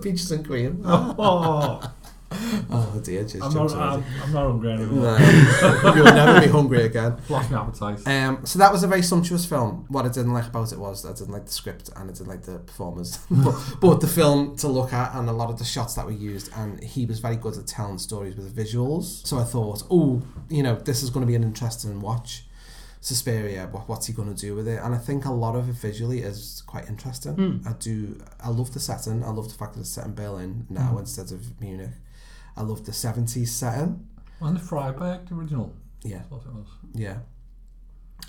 peaches 0.03 0.31
and 0.31 0.45
cream. 0.45 0.83
oh, 0.85 1.91
Oh 2.69 2.99
dear, 3.03 3.23
just 3.23 3.41
I'm 3.41 3.53
not. 3.53 3.71
I'm, 3.73 4.03
I'm 4.23 4.33
not 4.33 4.47
hungry 4.47 4.71
anymore. 4.73 5.17
No, 5.17 5.93
you'll 5.95 6.03
never 6.05 6.41
be 6.41 6.47
hungry 6.47 6.83
again. 6.83 7.15
Lost 7.29 7.49
my 7.49 7.61
appetite. 7.61 8.05
Um, 8.07 8.45
so 8.45 8.59
that 8.59 8.71
was 8.71 8.83
a 8.83 8.87
very 8.87 9.01
sumptuous 9.01 9.45
film. 9.45 9.85
What 9.87 10.05
I 10.05 10.09
didn't 10.09 10.33
like 10.33 10.47
about 10.47 10.71
it 10.73 10.77
was 10.79 11.05
I 11.05 11.13
didn't 11.13 11.31
like 11.31 11.45
the 11.45 11.51
script 11.53 11.89
and 11.95 12.09
I 12.09 12.13
didn't 12.13 12.27
like 12.27 12.43
the 12.43 12.59
performers, 12.59 13.19
but, 13.31 13.55
but 13.79 14.01
the 14.01 14.07
film 14.07 14.55
to 14.57 14.67
look 14.67 14.91
at 14.91 15.15
and 15.15 15.29
a 15.29 15.31
lot 15.31 15.49
of 15.49 15.57
the 15.59 15.63
shots 15.65 15.93
that 15.95 16.05
were 16.05 16.11
used. 16.11 16.51
And 16.55 16.83
he 16.83 17.05
was 17.05 17.19
very 17.19 17.37
good 17.37 17.57
at 17.57 17.67
telling 17.67 17.97
stories 17.97 18.35
with 18.35 18.53
visuals. 18.55 19.25
So 19.25 19.37
I 19.39 19.43
thought, 19.43 19.83
oh, 19.89 20.21
you 20.49 20.63
know, 20.63 20.75
this 20.75 21.03
is 21.03 21.09
going 21.09 21.21
to 21.25 21.27
be 21.27 21.35
an 21.35 21.43
interesting 21.43 22.01
watch. 22.01 22.43
Suspiria, 22.99 23.69
what, 23.71 23.87
what's 23.87 24.07
he 24.07 24.13
going 24.13 24.33
to 24.33 24.39
do 24.39 24.53
with 24.55 24.67
it? 24.67 24.81
And 24.83 24.93
I 24.93 24.97
think 24.97 25.23
a 25.25 25.31
lot 25.31 25.55
of 25.55 25.69
it 25.69 25.75
visually 25.75 26.19
is 26.23 26.63
quite 26.65 26.89
interesting. 26.89 27.35
Mm. 27.35 27.67
I 27.67 27.71
do, 27.73 28.19
I 28.43 28.49
love 28.49 28.73
the 28.73 28.79
setting. 28.81 29.23
I 29.23 29.29
love 29.29 29.47
the 29.47 29.53
fact 29.55 29.75
that 29.75 29.81
it's 29.81 29.89
set 29.91 30.05
in 30.05 30.13
Berlin 30.15 30.65
now 30.69 30.93
Mm. 30.95 30.99
instead 30.99 31.31
of 31.31 31.61
Munich. 31.61 31.91
I 32.57 32.63
love 32.63 32.85
the 32.85 32.91
70s 32.91 33.47
setting. 33.49 34.07
Wasn't 34.41 34.59
it 34.59 34.63
Freiburg, 34.63 35.27
the 35.29 35.35
original? 35.35 35.73
Yeah. 36.03 36.19
That's 36.29 36.31
what 36.31 36.45
it 36.45 36.53
was. 36.53 36.67
Yeah. 36.93 37.17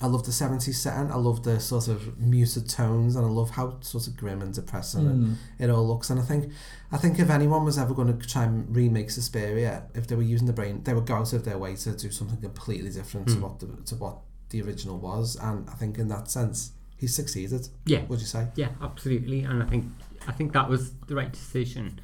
I 0.01 0.07
love 0.07 0.25
the 0.25 0.31
70s 0.33 0.75
setting. 0.75 1.11
I 1.11 1.17
love 1.17 1.43
the 1.43 1.59
sort 1.59 1.89
of 1.89 2.19
muted 2.19 2.69
tones 2.69 3.17
and 3.17 3.27
I 3.27 3.29
love 3.29 3.51
how 3.51 3.79
sort 3.81 4.07
of 4.07 4.17
grim 4.17 4.43
and 4.43 4.53
depressing 4.55 5.05
Mm. 5.05 5.35
it, 5.59 5.65
it 5.65 5.71
all 5.71 5.87
looks. 5.89 6.11
And 6.11 6.21
I 6.21 6.23
think 6.23 6.53
I 6.93 6.99
think 6.99 7.19
if 7.19 7.31
anyone 7.31 7.65
was 7.65 7.79
ever 7.79 7.95
going 7.95 8.17
to 8.17 8.27
try 8.29 8.45
and 8.45 8.75
remake 8.75 9.11
Suspiria, 9.11 9.85
if 9.95 10.07
they 10.07 10.15
were 10.15 10.23
using 10.23 10.47
the 10.47 10.53
brain, 10.53 10.83
they 10.85 10.95
would 10.95 11.07
go 11.07 11.15
out 11.17 11.33
of 11.33 11.45
their 11.45 11.59
way 11.59 11.75
to 11.77 11.93
do 11.97 12.11
something 12.11 12.41
completely 12.41 12.91
different 12.91 13.29
to 13.29 13.35
Mm. 13.37 13.41
what 13.41 13.59
the 13.61 13.67
to 13.87 13.95
what 13.97 14.19
the 14.51 14.63
original 14.63 14.99
was. 14.99 15.37
And 15.37 15.69
I 15.69 15.75
think 15.75 15.99
in 15.99 16.09
that 16.09 16.31
sense, 16.31 16.73
he 16.97 17.07
succeeded. 17.07 17.69
Yeah. 17.87 18.05
Would 18.07 18.21
you 18.21 18.27
say? 18.27 18.49
Yeah, 18.55 18.71
absolutely. 18.81 19.43
And 19.43 19.63
I 19.63 19.67
think 19.67 19.87
I 20.29 20.33
think 20.33 20.53
that 20.53 20.69
was 20.69 20.93
the 21.09 21.15
right 21.17 21.33
decision. 21.33 21.99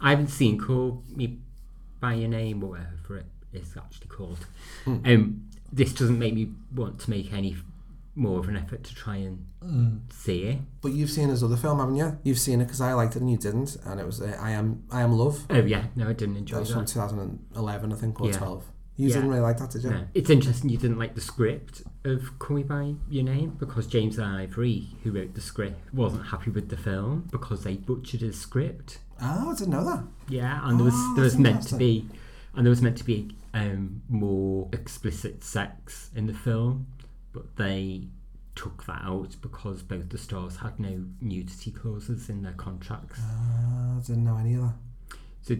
I 0.00 0.10
haven't 0.10 0.28
seen 0.30 0.58
Call 0.58 1.02
Me 1.08 1.38
by 2.00 2.14
Your 2.14 2.28
Name 2.28 2.62
or 2.62 2.70
whatever 2.70 3.18
it 3.18 3.26
is 3.52 3.74
actually 3.76 4.08
called. 4.08 4.46
Hmm. 4.84 4.96
Um, 5.04 5.48
this 5.72 5.92
doesn't 5.92 6.18
make 6.18 6.34
me 6.34 6.50
want 6.74 6.98
to 7.00 7.10
make 7.10 7.32
any 7.32 7.56
more 8.14 8.40
of 8.40 8.48
an 8.48 8.56
effort 8.56 8.82
to 8.84 8.94
try 8.94 9.16
and 9.16 9.44
Mm. 9.64 10.00
see 10.12 10.42
it. 10.44 10.58
But 10.80 10.92
you've 10.92 11.10
seen 11.10 11.28
his 11.30 11.42
other 11.42 11.56
film, 11.56 11.78
haven't 11.80 11.96
you? 11.96 12.16
You've 12.22 12.38
seen 12.38 12.60
it 12.60 12.64
because 12.66 12.80
I 12.80 12.92
liked 12.94 13.16
it 13.16 13.22
and 13.22 13.30
you 13.30 13.36
didn't, 13.36 13.76
and 13.84 13.98
it 14.00 14.06
was 14.06 14.20
uh, 14.22 14.36
I 14.40 14.52
am 14.52 14.84
I 14.90 15.02
am 15.02 15.12
Love. 15.12 15.46
Oh 15.50 15.56
yeah, 15.64 15.86
no, 15.96 16.08
I 16.08 16.12
didn't 16.12 16.36
enjoy 16.36 16.56
That 16.56 16.60
was 16.60 16.68
that. 16.70 16.74
from 16.74 16.86
2011, 16.86 17.92
I 17.92 17.96
think, 17.96 18.20
or 18.20 18.28
Yeah. 18.28 18.38
12. 18.38 18.64
You 18.98 19.08
Yeah. 19.08 19.14
didn't 19.14 19.30
really 19.30 19.40
like 19.42 19.58
that, 19.58 19.70
did 19.70 19.84
you? 19.84 19.90
No. 19.90 20.04
It's 20.12 20.28
interesting 20.28 20.70
you 20.70 20.76
didn't 20.76 20.98
like 20.98 21.14
the 21.14 21.20
script 21.20 21.82
of 22.04 22.36
Call 22.40 22.56
Me 22.56 22.62
By 22.64 22.94
Your 23.08 23.24
Name 23.24 23.50
because 23.58 23.86
James 23.86 24.18
Ivory, 24.18 24.88
who 25.04 25.12
wrote 25.12 25.34
the 25.34 25.40
script, 25.40 25.94
wasn't 25.94 26.26
happy 26.26 26.50
with 26.50 26.68
the 26.68 26.76
film 26.76 27.28
because 27.30 27.62
they 27.62 27.76
butchered 27.76 28.20
his 28.22 28.38
script. 28.40 28.98
Oh, 29.22 29.50
I 29.50 29.54
didn't 29.54 29.70
know 29.70 29.84
that. 29.84 30.04
Yeah, 30.28 30.60
and 30.68 30.78
there 30.78 30.84
was 30.84 30.94
Oh, 30.96 31.12
there 31.14 31.24
was 31.24 31.38
meant 31.38 31.62
to 31.68 31.76
be, 31.76 32.08
and 32.54 32.66
there 32.66 32.70
was 32.70 32.82
meant 32.82 32.98
to 32.98 33.04
be 33.04 33.30
um, 33.54 34.02
more 34.08 34.68
explicit 34.72 35.42
sex 35.44 36.10
in 36.14 36.26
the 36.26 36.34
film, 36.34 36.86
but 37.32 37.54
they 37.56 38.08
took 38.56 38.84
that 38.86 39.00
out 39.04 39.36
because 39.40 39.82
both 39.84 40.08
the 40.08 40.18
stars 40.18 40.56
had 40.56 40.80
no 40.80 41.04
nudity 41.20 41.70
clauses 41.70 42.28
in 42.28 42.42
their 42.42 42.52
contracts. 42.54 43.20
Uh, 43.20 43.96
I 43.96 44.00
didn't 44.04 44.24
know 44.24 44.36
any 44.38 44.54
of 44.54 44.62
that. 44.62 44.74
So 45.42 45.56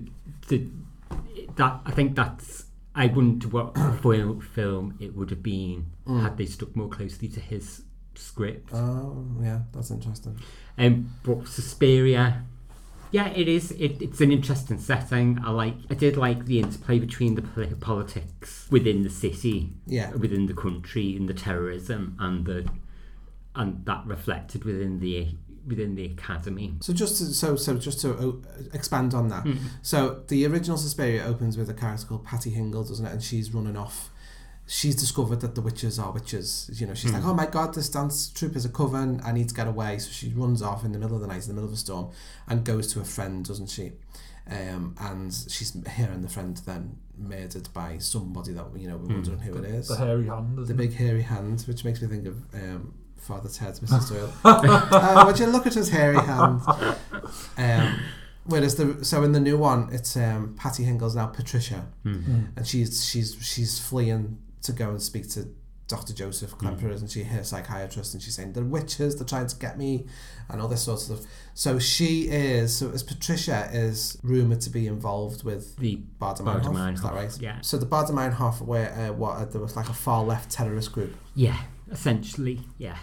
the, 0.48 0.66
that 1.56 1.80
I 1.86 1.90
think 1.92 2.16
that's 2.16 2.64
I 2.98 3.06
wonder 3.06 3.48
what 3.48 3.74
film 4.02 4.40
film 4.40 4.94
it 5.00 5.14
would 5.16 5.30
have 5.30 5.42
been 5.42 5.86
Mm. 6.06 6.22
had 6.22 6.36
they 6.36 6.46
stuck 6.46 6.74
more 6.74 6.88
closely 6.88 7.28
to 7.28 7.40
his 7.40 7.82
script. 8.14 8.70
Oh, 8.72 9.24
yeah, 9.40 9.60
that's 9.72 9.90
interesting. 9.90 10.36
Um, 10.76 11.10
but 11.22 11.46
Suspiria, 11.46 12.44
yeah, 13.10 13.28
it 13.28 13.46
is. 13.48 13.70
It, 13.72 14.02
it's 14.02 14.20
an 14.20 14.32
interesting 14.32 14.78
setting. 14.78 15.38
I 15.44 15.50
like. 15.50 15.74
I 15.90 15.94
did 15.94 16.16
like 16.16 16.46
the 16.46 16.58
interplay 16.58 16.98
between 16.98 17.34
the 17.36 17.42
politics 17.80 18.66
within 18.70 19.02
the 19.02 19.10
city, 19.10 19.72
Yeah. 19.86 20.10
within 20.14 20.46
the 20.46 20.54
country, 20.54 21.16
and 21.16 21.28
the 21.28 21.34
terrorism, 21.34 22.16
and 22.18 22.44
the 22.46 22.68
and 23.54 23.84
that 23.86 24.06
reflected 24.06 24.64
within 24.64 25.00
the 25.00 25.28
within 25.68 25.94
the 25.94 26.06
academy. 26.06 26.74
So 26.80 26.92
just 26.92 27.18
to, 27.18 27.26
so 27.26 27.56
so 27.56 27.76
just 27.78 28.00
to 28.00 28.16
uh, 28.16 28.32
expand 28.72 29.14
on 29.14 29.28
that. 29.28 29.44
Mhm. 29.44 29.58
So 29.82 30.22
the 30.28 30.46
original 30.46 30.76
Suspiria 30.78 31.24
opens 31.24 31.56
with 31.56 31.68
a 31.70 31.74
character 31.74 32.06
called 32.06 32.24
Patty 32.24 32.50
Hingle, 32.50 32.86
doesn't 32.88 33.04
it? 33.06 33.12
And 33.12 33.22
she's 33.22 33.52
running 33.54 33.76
off. 33.76 34.10
She's 34.66 34.96
discovered 34.96 35.40
that 35.40 35.54
the 35.54 35.62
witches 35.62 35.98
are 35.98 36.12
witches. 36.12 36.70
You 36.74 36.86
know, 36.86 36.94
she's 36.94 37.12
like, 37.12 37.22
Mm. 37.22 37.28
"Oh 37.28 37.34
my 37.34 37.46
god, 37.46 37.74
this 37.74 37.88
dance 37.88 38.28
troupe 38.28 38.54
is 38.56 38.64
a 38.66 38.68
coven. 38.68 39.20
I 39.24 39.32
need 39.32 39.48
to 39.48 39.54
get 39.54 39.66
away." 39.66 39.98
So 39.98 40.10
she 40.10 40.28
runs 40.34 40.60
off 40.62 40.84
in 40.84 40.92
the 40.92 40.98
middle 40.98 41.16
of 41.16 41.22
the 41.22 41.26
night, 41.28 41.42
in 41.42 41.48
the 41.48 41.54
middle 41.54 41.68
of 41.68 41.74
a 41.74 41.78
storm, 41.78 42.10
and 42.46 42.64
goes 42.64 42.92
to 42.92 43.00
a 43.00 43.04
friend, 43.04 43.44
doesn't 43.46 43.70
she? 43.70 43.92
Um, 44.50 44.94
and 44.98 45.32
she's 45.48 45.72
here, 45.96 46.10
and 46.10 46.22
the 46.24 46.28
friend 46.28 46.56
then 46.66 46.96
murdered 47.18 47.68
by 47.74 47.98
somebody 47.98 48.52
that 48.52 48.66
you 48.76 48.88
know 48.88 48.96
we're 48.96 49.08
Mm. 49.08 49.14
wondering 49.14 49.38
who 49.40 49.56
it 49.56 49.64
is. 49.64 49.88
the 49.88 49.96
hairy 49.96 50.26
hand, 50.26 50.56
the 50.58 50.62
isn't 50.62 50.76
big 50.76 50.92
hairy 50.94 51.22
hand, 51.22 51.62
which 51.62 51.84
makes 51.84 52.00
me 52.02 52.08
think 52.08 52.26
of 52.26 52.36
um, 52.54 52.92
Father 53.18 53.48
Ted, 53.48 53.74
Mrs. 53.74 54.08
Doyle. 54.10 54.32
uh, 54.44 55.24
would 55.26 55.38
you 55.38 55.46
look 55.46 55.66
at 55.66 55.74
his 55.74 55.88
hairy 55.90 56.16
hand? 56.18 56.60
Um, 57.56 58.00
whereas 58.44 58.76
the 58.76 59.04
so 59.04 59.22
in 59.22 59.32
the 59.32 59.40
new 59.40 59.58
one, 59.58 59.88
it's 59.92 60.16
um, 60.16 60.54
Patty 60.56 60.84
Hingle's 60.84 61.16
now 61.16 61.26
Patricia, 61.26 61.86
Mm. 62.04 62.22
Mm. 62.24 62.46
and 62.56 62.66
she's 62.66 63.04
she's 63.04 63.36
she's 63.40 63.78
fleeing 63.78 64.38
to 64.62 64.72
go 64.72 64.90
and 64.90 65.02
speak 65.02 65.28
to 65.30 65.48
Dr. 65.86 66.12
Joseph 66.12 66.54
Klemper, 66.58 66.90
isn't 66.92 67.08
she? 67.10 67.22
Her 67.22 67.42
psychiatrist, 67.42 68.12
and 68.12 68.22
she's 68.22 68.34
saying 68.34 68.52
the 68.52 68.62
witches, 68.62 69.16
they're 69.16 69.26
trying 69.26 69.46
to 69.46 69.56
get 69.56 69.78
me, 69.78 70.04
and 70.50 70.60
all 70.60 70.68
this 70.68 70.82
sort 70.82 71.00
of 71.00 71.04
stuff. 71.06 71.20
So 71.54 71.78
she 71.78 72.22
is 72.28 72.76
so 72.76 72.90
as 72.90 73.02
Patricia 73.02 73.68
is 73.72 74.18
rumored 74.22 74.60
to 74.62 74.70
be 74.70 74.86
involved 74.86 75.44
with 75.44 75.76
the 75.76 76.00
Baader 76.20 76.92
is 76.94 77.02
that 77.02 77.14
right? 77.14 77.36
yeah. 77.40 77.60
So 77.62 77.78
the 77.78 77.86
Baader 77.86 78.10
Meinhof 78.10 78.60
were 78.60 78.86
uh, 78.90 79.12
what 79.14 79.36
uh, 79.36 79.44
there 79.46 79.60
was 79.62 79.76
like 79.76 79.88
a 79.88 79.94
far 79.94 80.22
left 80.24 80.50
terrorist 80.50 80.92
group. 80.92 81.14
Yeah, 81.34 81.56
essentially, 81.90 82.60
yeah. 82.76 82.98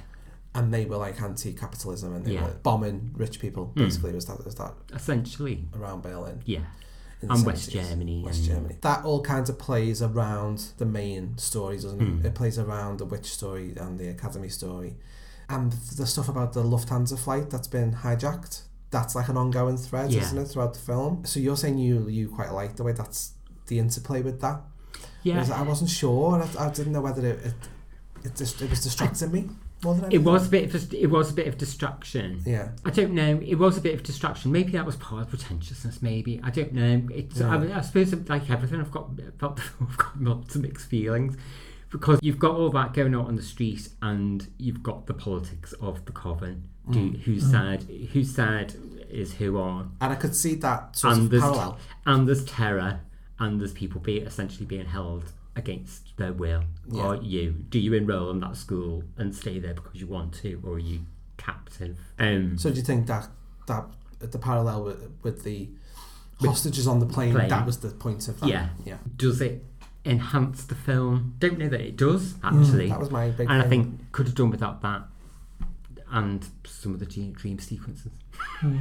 And 0.56 0.74
they 0.74 0.86
were 0.86 0.98
like 0.98 1.22
anti-capitalism 1.22 2.16
and 2.16 2.26
they 2.26 2.34
Yeah. 2.34 2.46
were 2.46 2.54
bombing 2.64 3.12
rich 3.14 3.40
people. 3.40 3.68
Mm. 3.76 3.84
Basically, 3.84 4.14
was 4.14 4.26
that 4.26 4.44
was 4.44 4.56
that 4.56 4.74
Essentially, 4.94 5.68
around 5.76 6.02
Berlin? 6.02 6.42
yeah, 6.46 6.62
and 7.22 7.46
West 7.46 7.70
Germany, 7.72 8.24
West 8.26 8.40
and- 8.40 8.48
Germany. 8.48 8.78
That 8.82 9.06
all 9.06 9.22
kind 9.22 9.48
of 9.48 9.60
plays 9.60 10.02
around 10.02 10.58
the 10.78 10.86
main 10.86 11.38
stories, 11.38 11.84
doesn't 11.84 12.02
it? 12.02 12.22
Mm. 12.24 12.26
It 12.26 12.34
plays 12.36 12.58
around 12.58 13.00
the 13.00 13.06
witch 13.06 13.32
story 13.32 13.76
and 13.78 14.00
the 14.00 14.08
academy 14.10 14.50
story, 14.50 14.98
and 15.50 15.72
the 15.74 16.08
stuff 16.08 16.30
about 16.30 16.54
the 16.54 16.64
Lufthansa 16.64 17.18
flight 17.20 17.50
that's 17.52 17.68
been 17.68 17.92
hijacked. 18.04 18.62
That's 18.92 19.14
like 19.14 19.28
an 19.28 19.38
ongoing 19.38 19.78
thread, 19.78 20.12
Yeah. 20.12 20.22
isn't 20.22 20.38
it, 20.38 20.46
throughout 20.48 20.74
the 20.74 20.80
film? 20.80 21.26
So 21.26 21.40
you're 21.40 21.58
saying 21.58 21.78
you 21.80 22.08
you 22.08 22.30
quite 22.30 22.52
like 22.54 22.78
the 22.78 22.84
way 22.84 22.94
that's 22.94 23.34
the 23.68 23.78
interplay 23.80 24.22
with 24.22 24.40
that. 24.42 24.62
Yeah. 25.24 25.44
I 25.54 25.64
wasn't 25.64 25.90
sure. 25.90 26.42
I, 26.42 26.66
I 26.66 26.70
didn't 26.70 26.94
know 26.94 27.02
whether 27.02 27.26
it 27.26 27.40
it, 27.50 27.54
it, 28.24 28.36
just, 28.36 28.62
it 28.62 28.70
was 28.70 28.82
distracting 28.84 29.32
me 29.32 29.50
It 30.10 30.20
was 30.20 30.48
a 30.48 30.50
bit 30.50 30.74
of 30.74 30.94
it 30.94 31.10
was 31.12 31.30
a 31.32 31.34
bit 31.34 31.48
of 31.48 31.58
distraction. 31.58 32.42
Yeah. 32.46 32.70
I 32.84 32.90
don't 32.90 33.14
know. 33.14 33.40
It 33.46 33.56
was 33.56 33.78
a 33.78 33.82
bit 33.82 33.94
of 33.94 34.04
destruction. 34.04 34.52
Maybe 34.52 34.72
that 34.72 34.86
was 34.86 34.96
part 34.96 35.24
of 35.24 35.30
pretentiousness. 35.30 36.02
Maybe 36.02 36.40
I 36.44 36.50
don't 36.50 36.74
know. 36.74 37.08
It's 37.14 37.40
Yeah. 37.40 37.52
I, 37.56 37.78
I 37.78 37.82
suppose 37.82 38.14
like 38.30 38.50
everything. 38.50 38.80
I've 38.80 38.92
got 38.92 39.10
felt 39.40 39.60
I've 39.82 39.98
got 39.98 40.20
lots 40.22 40.56
of 40.56 40.62
mixed 40.64 40.88
feelings 40.90 41.38
because 41.92 42.20
you've 42.24 42.40
got 42.40 42.56
all 42.56 42.70
that 42.72 42.94
going 42.94 43.14
on 43.14 43.26
on 43.28 43.36
the 43.36 43.44
street 43.44 43.90
and 44.02 44.48
you've 44.58 44.82
got 44.82 45.06
the 45.08 45.14
politics 45.14 45.74
of 45.74 46.06
the 46.06 46.12
coven. 46.12 46.68
Do, 46.90 47.00
Mm. 47.12 47.22
Whose 47.24 47.44
Mm. 47.46 47.52
side? 47.52 47.84
Whose 48.14 48.34
side 48.36 48.74
is 49.10 49.34
who 49.36 49.58
on? 49.60 49.92
And 50.02 50.12
I 50.14 50.16
could 50.16 50.36
see 50.36 50.56
that 50.56 51.00
and 51.04 51.30
there's 51.30 51.42
parallel. 51.44 51.78
and 52.06 52.28
there's 52.28 52.46
terror 52.46 53.00
and 53.40 53.60
there's 53.60 53.74
people 53.74 54.02
be 54.02 54.18
essentially 54.18 54.66
being 54.66 54.86
held 54.88 55.32
against 55.56 56.16
their 56.18 56.34
will. 56.34 56.64
Yeah. 56.90 57.04
Are 57.04 57.16
you? 57.16 57.52
Do 57.70 57.80
you 57.80 57.94
enroll 57.94 58.30
in 58.32 58.40
that 58.42 58.58
school 58.58 59.04
and 59.18 59.36
stay 59.36 59.60
there 59.60 59.74
because 59.74 60.00
you 60.00 60.08
want 60.08 60.34
to, 60.42 60.62
or 60.66 60.74
are 60.74 60.80
you 60.80 61.02
captive? 61.38 61.98
Um, 62.20 62.58
So 62.58 62.70
do 62.70 62.78
you 62.78 62.84
think 62.84 63.08
that 63.08 63.28
that 63.68 63.86
the 64.20 64.40
parallel 64.40 64.84
with, 64.84 65.12
with 65.24 65.44
the 65.44 65.70
hostages 66.40 66.88
on 66.88 67.00
the 67.00 67.06
plane, 67.06 67.34
plane. 67.34 67.50
that 67.50 67.66
was 67.66 67.80
the 67.80 67.90
point 67.90 68.28
of 68.28 68.40
that? 68.40 68.50
yeah, 68.50 68.70
yeah. 68.84 68.98
Does 69.16 69.42
it 69.42 69.64
enhance 70.06 70.66
the 70.66 70.76
film? 70.76 71.36
Don't 71.40 71.58
know 71.58 71.70
that 71.70 71.82
it 71.82 71.96
does 71.96 72.36
actually. 72.44 72.88
Mm, 72.88 72.90
that 72.90 73.00
was 73.00 73.12
my 73.12 73.30
big 73.30 73.50
and 73.50 73.62
I 73.62 73.68
think 73.68 74.12
could 74.12 74.28
have 74.28 74.36
done 74.36 74.50
without 74.50 74.82
that 74.82 75.04
and 76.12 76.48
some 76.66 76.94
of 76.94 77.00
the 77.00 77.06
dream, 77.06 77.34
dream 77.34 77.60
sequences. 77.60 78.12
Hmm. 78.60 78.80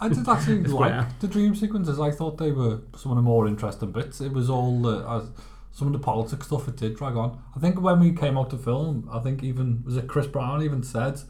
I 0.00 0.08
did 0.08 0.26
actually 0.26 0.60
It's 0.60 0.72
like 0.72 1.18
the 1.20 1.28
dream 1.28 1.54
sequences. 1.54 2.00
I 2.00 2.10
thought 2.10 2.38
they 2.38 2.52
were 2.52 2.80
some 2.96 3.12
of 3.12 3.16
the 3.16 3.22
more 3.22 3.46
interesting 3.46 3.92
bits. 3.92 4.20
It 4.20 4.32
was 4.32 4.48
all 4.48 4.80
the 4.80 5.06
uh, 5.06 5.26
some 5.72 5.86
of 5.88 5.92
the 5.92 5.98
politics 5.98 6.46
stuff. 6.46 6.68
It 6.68 6.76
did 6.76 6.96
drag 6.96 7.16
on. 7.16 7.42
I 7.56 7.60
think 7.60 7.80
when 7.80 8.00
we 8.00 8.12
came 8.12 8.36
out 8.36 8.50
to 8.50 8.58
film, 8.58 9.08
I 9.12 9.20
think 9.20 9.42
even 9.42 9.82
was 9.84 9.96
it 9.96 10.08
Chris 10.08 10.26
Brown 10.26 10.62
even 10.62 10.82
said, 10.82 11.20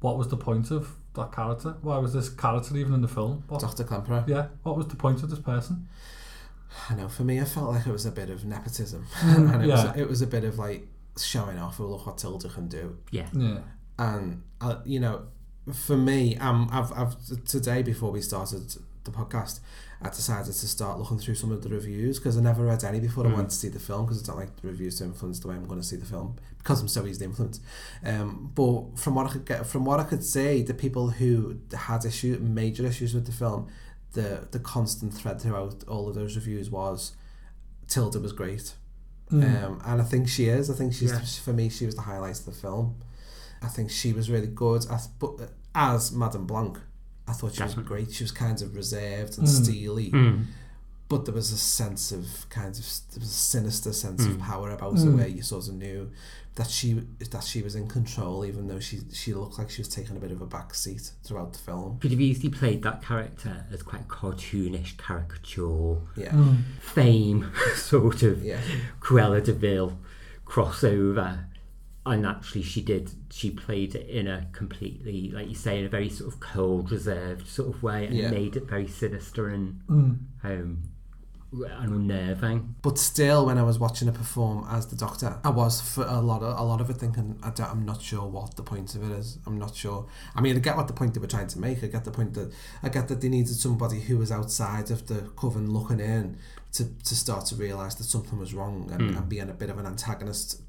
"What 0.00 0.18
was 0.18 0.28
the 0.28 0.36
point 0.36 0.70
of 0.70 0.96
that 1.14 1.32
character? 1.32 1.76
Why 1.82 1.98
was 1.98 2.12
this 2.12 2.28
character 2.28 2.76
even 2.76 2.92
in 2.94 3.02
the 3.02 3.08
film?" 3.08 3.44
What, 3.48 3.60
Dr. 3.60 3.84
Klemperer. 3.84 4.26
Yeah. 4.28 4.48
What 4.62 4.76
was 4.76 4.88
the 4.88 4.96
point 4.96 5.22
of 5.22 5.30
this 5.30 5.38
person? 5.38 5.88
I 6.90 6.94
know. 6.94 7.08
For 7.08 7.24
me, 7.24 7.40
I 7.40 7.44
felt 7.44 7.70
like 7.70 7.86
it 7.86 7.92
was 7.92 8.06
a 8.06 8.12
bit 8.12 8.30
of 8.30 8.44
nepotism, 8.44 9.06
and 9.22 9.62
it 9.62 9.68
yeah. 9.68 9.86
was 9.86 9.96
it 9.96 10.08
was 10.08 10.22
a 10.22 10.26
bit 10.26 10.44
of 10.44 10.58
like 10.58 10.86
showing 11.18 11.58
off. 11.58 11.80
Oh, 11.80 11.86
look 11.86 12.06
what 12.06 12.18
Tilda 12.18 12.48
can 12.48 12.68
do. 12.68 12.98
Yeah. 13.10 13.28
Yeah. 13.32 13.58
And 13.98 14.42
uh, 14.60 14.76
you 14.84 15.00
know, 15.00 15.22
for 15.72 15.96
me, 15.96 16.36
um, 16.36 16.68
I've, 16.70 16.92
I've 16.92 17.44
today 17.46 17.82
before 17.82 18.10
we 18.10 18.20
started 18.20 18.74
the 19.04 19.10
podcast, 19.10 19.60
I 20.02 20.08
decided 20.10 20.46
to 20.52 20.68
start 20.68 20.98
looking 20.98 21.18
through 21.18 21.36
some 21.36 21.50
of 21.52 21.62
the 21.62 21.70
reviews 21.70 22.18
because 22.18 22.36
I 22.36 22.40
never 22.42 22.64
read 22.64 22.84
any 22.84 23.00
before 23.00 23.26
I 23.26 23.30
Mm. 23.30 23.36
went 23.36 23.50
to 23.50 23.56
see 23.56 23.68
the 23.68 23.78
film 23.78 24.04
because 24.04 24.22
I 24.22 24.26
don't 24.26 24.36
like 24.36 24.54
the 24.60 24.68
reviews 24.68 24.98
to 24.98 25.04
influence 25.04 25.38
the 25.40 25.48
way 25.48 25.54
I'm 25.54 25.66
going 25.66 25.80
to 25.80 25.86
see 25.86 25.96
the 25.96 26.04
film 26.04 26.36
because 26.58 26.80
I'm 26.82 26.88
so 26.88 27.06
easily 27.06 27.24
influenced. 27.26 27.62
Um, 28.04 28.50
but 28.54 28.98
from 28.98 29.14
what 29.14 29.26
I 29.26 29.30
could 29.30 29.46
get, 29.46 29.66
from 29.66 29.84
what 29.86 29.98
I 29.98 30.04
could 30.04 30.22
say, 30.22 30.62
the 30.62 30.74
people 30.74 31.10
who 31.10 31.58
had 31.74 32.04
issue, 32.04 32.38
major 32.40 32.84
issues 32.84 33.14
with 33.14 33.24
the 33.26 33.32
film, 33.32 33.68
the 34.12 34.46
the 34.50 34.58
constant 34.58 35.14
thread 35.14 35.40
throughout 35.40 35.82
all 35.88 36.08
of 36.08 36.14
those 36.14 36.36
reviews 36.36 36.70
was 36.70 37.12
Tilda 37.88 38.18
was 38.20 38.32
great. 38.32 38.74
Mm. 39.30 39.64
Um, 39.64 39.82
and 39.84 40.00
I 40.00 40.04
think 40.04 40.28
she 40.28 40.46
is. 40.46 40.70
I 40.70 40.74
think 40.74 40.92
she's 40.92 41.10
Yeah. 41.10 41.20
for 41.42 41.52
me. 41.52 41.68
She 41.68 41.86
was 41.86 41.94
the 41.94 42.02
highlight 42.02 42.38
of 42.38 42.44
the 42.44 42.52
film. 42.52 42.96
I 43.62 43.68
think 43.68 43.90
she 43.90 44.12
was 44.12 44.30
really 44.30 44.46
good. 44.46 44.86
As, 44.90 45.06
but 45.06 45.50
as 45.74 46.12
Madame 46.12 46.46
Blanc, 46.46 46.78
I 47.28 47.32
thought 47.32 47.52
she 47.52 47.58
Definitely. 47.58 47.82
was 47.82 47.88
great. 47.88 48.12
She 48.12 48.24
was 48.24 48.32
kind 48.32 48.60
of 48.62 48.74
reserved 48.76 49.38
and 49.38 49.46
Mm. 49.46 49.64
steely, 49.64 50.10
Mm. 50.10 50.44
but 51.08 51.24
there 51.24 51.34
was 51.34 51.50
a 51.52 51.56
sense 51.58 52.12
of 52.12 52.46
kind 52.50 52.74
of 52.74 52.84
there 53.10 53.20
was 53.20 53.30
a 53.30 53.32
sinister 53.32 53.92
sense 53.92 54.24
of 54.24 54.32
Mm. 54.36 54.40
power 54.40 54.70
about 54.70 54.98
her 54.98 55.06
Mm. 55.06 55.16
where 55.16 55.28
you 55.28 55.42
sort 55.42 55.68
of 55.68 55.74
knew 55.74 56.10
that 56.54 56.70
she 56.70 57.02
that 57.30 57.44
she 57.44 57.62
was 57.62 57.74
in 57.74 57.86
control, 57.88 58.44
even 58.44 58.66
though 58.68 58.78
she 58.80 59.00
she 59.12 59.34
looked 59.34 59.58
like 59.58 59.68
she 59.70 59.80
was 59.82 59.88
taking 59.88 60.16
a 60.16 60.20
bit 60.20 60.30
of 60.30 60.40
a 60.40 60.46
back 60.46 60.72
seat 60.74 61.10
throughout 61.24 61.52
the 61.52 61.58
film. 61.58 61.98
Could 61.98 62.12
have 62.12 62.20
easily 62.20 62.48
played 62.48 62.82
that 62.84 63.02
character 63.02 63.66
as 63.72 63.82
quite 63.82 64.02
a 64.02 64.04
cartoonish 64.04 64.96
caricature, 64.96 65.96
Yeah. 66.16 66.32
Mm. 66.32 66.62
fame 66.80 67.50
sort 67.76 68.22
of 68.22 68.42
Yeah. 68.44 68.60
Cruella 69.00 69.44
de 69.44 69.52
Vil 69.52 69.98
crossover. 70.46 71.44
And 72.06 72.24
actually, 72.24 72.62
she 72.62 72.80
did. 72.82 73.10
She 73.30 73.50
played 73.50 73.94
it 73.96 74.08
in 74.08 74.28
a 74.28 74.46
completely, 74.52 75.30
like 75.32 75.48
you 75.48 75.54
say, 75.56 75.80
in 75.80 75.84
a 75.86 75.88
very 75.88 76.08
sort 76.08 76.32
of 76.32 76.38
cold, 76.40 76.92
reserved 76.92 77.46
sort 77.48 77.68
of 77.74 77.82
way, 77.82 78.06
and 78.06 78.14
Yeah. 78.16 78.30
made 78.30 78.54
it 78.56 78.68
very 78.68 78.86
sinister 78.86 79.48
and 79.48 79.80
Mm. 79.88 80.18
um, 80.44 80.78
and 81.52 81.92
unnerving. 81.92 82.74
But 82.82 82.98
still, 82.98 83.46
when 83.46 83.56
I 83.56 83.62
was 83.62 83.78
watching 83.78 84.06
her 84.08 84.12
perform 84.14 84.66
as 84.68 84.86
the 84.86 84.96
Doctor, 84.96 85.38
I 85.42 85.48
was 85.50 85.80
for 85.80 86.04
a 86.04 86.20
lot 86.20 86.42
of 86.42 86.58
a 86.58 86.62
lot 86.62 86.80
of 86.80 86.90
it 86.90 86.98
thinking, 86.98 87.38
I 87.42 87.50
don't, 87.50 87.70
I'm 87.70 87.84
not 87.84 88.02
sure 88.02 88.26
what 88.26 88.56
the 88.56 88.62
point 88.62 88.94
of 88.94 89.02
it 89.10 89.14
is. 89.16 89.38
I'm 89.46 89.56
not 89.58 89.74
sure. 89.74 90.06
I 90.34 90.40
mean, 90.40 90.56
I 90.56 90.58
get 90.58 90.76
what 90.76 90.86
the 90.88 90.92
point 90.92 91.14
they 91.14 91.20
were 91.20 91.26
trying 91.26 91.46
to 91.48 91.58
make. 91.58 91.82
I 91.82 91.86
get 91.86 92.04
the 92.04 92.10
point 92.10 92.34
that 92.34 92.52
I 92.82 92.88
get 92.88 93.08
that 93.08 93.20
they 93.20 93.28
needed 93.28 93.54
somebody 93.56 94.00
who 94.00 94.18
was 94.18 94.30
outside 94.30 94.90
of 94.90 95.06
the 95.06 95.20
coven 95.36 95.72
looking 95.72 96.00
in 96.00 96.36
to, 96.72 96.84
to 96.84 97.16
start 97.16 97.46
to 97.46 97.54
realise 97.56 97.94
that 97.94 98.04
something 98.04 98.38
was 98.38 98.52
wrong 98.52 98.90
and, 98.92 99.00
Mm. 99.00 99.16
and 99.16 99.28
being 99.28 99.48
a 99.48 99.54
bit 99.54 99.70
of 99.70 99.78
an 99.78 99.86
antagonist 99.86 100.60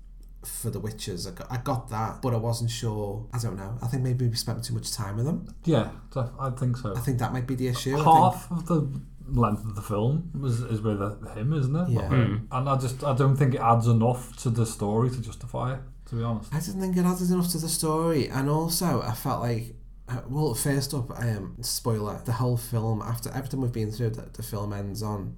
for 0.45 0.69
the 0.69 0.79
witches. 0.79 1.27
I 1.27 1.31
got, 1.31 1.47
I 1.51 1.57
got 1.57 1.89
that, 1.89 2.21
but 2.21 2.33
I 2.33 2.37
wasn't 2.37 2.69
sure. 2.71 3.27
I 3.33 3.39
don't 3.39 3.57
know. 3.57 3.77
I 3.81 3.87
think 3.87 4.03
maybe 4.03 4.27
we 4.27 4.35
spent 4.35 4.63
too 4.63 4.73
much 4.73 4.91
time 4.91 5.17
with 5.17 5.25
them. 5.25 5.47
Yeah, 5.65 5.89
def- 6.13 6.29
I 6.39 6.49
think 6.51 6.77
so. 6.77 6.95
I 6.95 6.99
think 6.99 7.19
that 7.19 7.33
might 7.33 7.47
be 7.47 7.55
the 7.55 7.67
issue. 7.67 7.93
I 7.93 7.95
think- 7.95 8.05
Half 8.07 8.51
of 8.51 8.65
the 8.67 9.01
length 9.29 9.65
of 9.65 9.75
the 9.75 9.81
film 9.81 10.31
is, 10.45 10.61
is 10.61 10.79
with 10.81 10.99
him, 11.35 11.53
isn't 11.53 11.75
it? 11.75 11.89
Yeah. 11.89 12.01
Like, 12.01 12.11
Mm. 12.11 12.47
And 12.51 12.69
I 12.69 12.77
just 12.77 13.03
I 13.03 13.13
don't 13.15 13.35
think 13.35 13.55
it 13.55 13.61
adds 13.61 13.87
enough 13.87 14.37
to 14.43 14.49
the 14.49 14.65
story 14.65 15.09
to 15.09 15.21
justify 15.21 15.73
it. 15.73 15.79
To 16.05 16.15
be 16.15 16.23
honest. 16.23 16.53
I 16.53 16.59
didn't 16.61 16.79
think 16.79 16.95
it 16.95 17.03
added 17.05 17.29
enough 17.29 17.49
to 17.51 17.57
the 17.57 17.67
story, 17.67 18.29
and 18.29 18.49
also 18.49 19.01
I 19.01 19.13
felt 19.13 19.41
like, 19.41 19.75
uh, 20.07 20.21
well, 20.29 20.53
first 20.53 20.93
up, 20.93 21.09
um, 21.19 21.57
spoiler: 21.59 22.21
the 22.23 22.31
whole 22.31 22.55
film 22.55 23.01
after 23.01 23.29
everything 23.31 23.59
we've 23.59 23.73
been 23.73 23.91
through, 23.91 24.11
the, 24.11 24.29
the 24.31 24.43
film 24.43 24.71
ends 24.71 25.03
on 25.03 25.35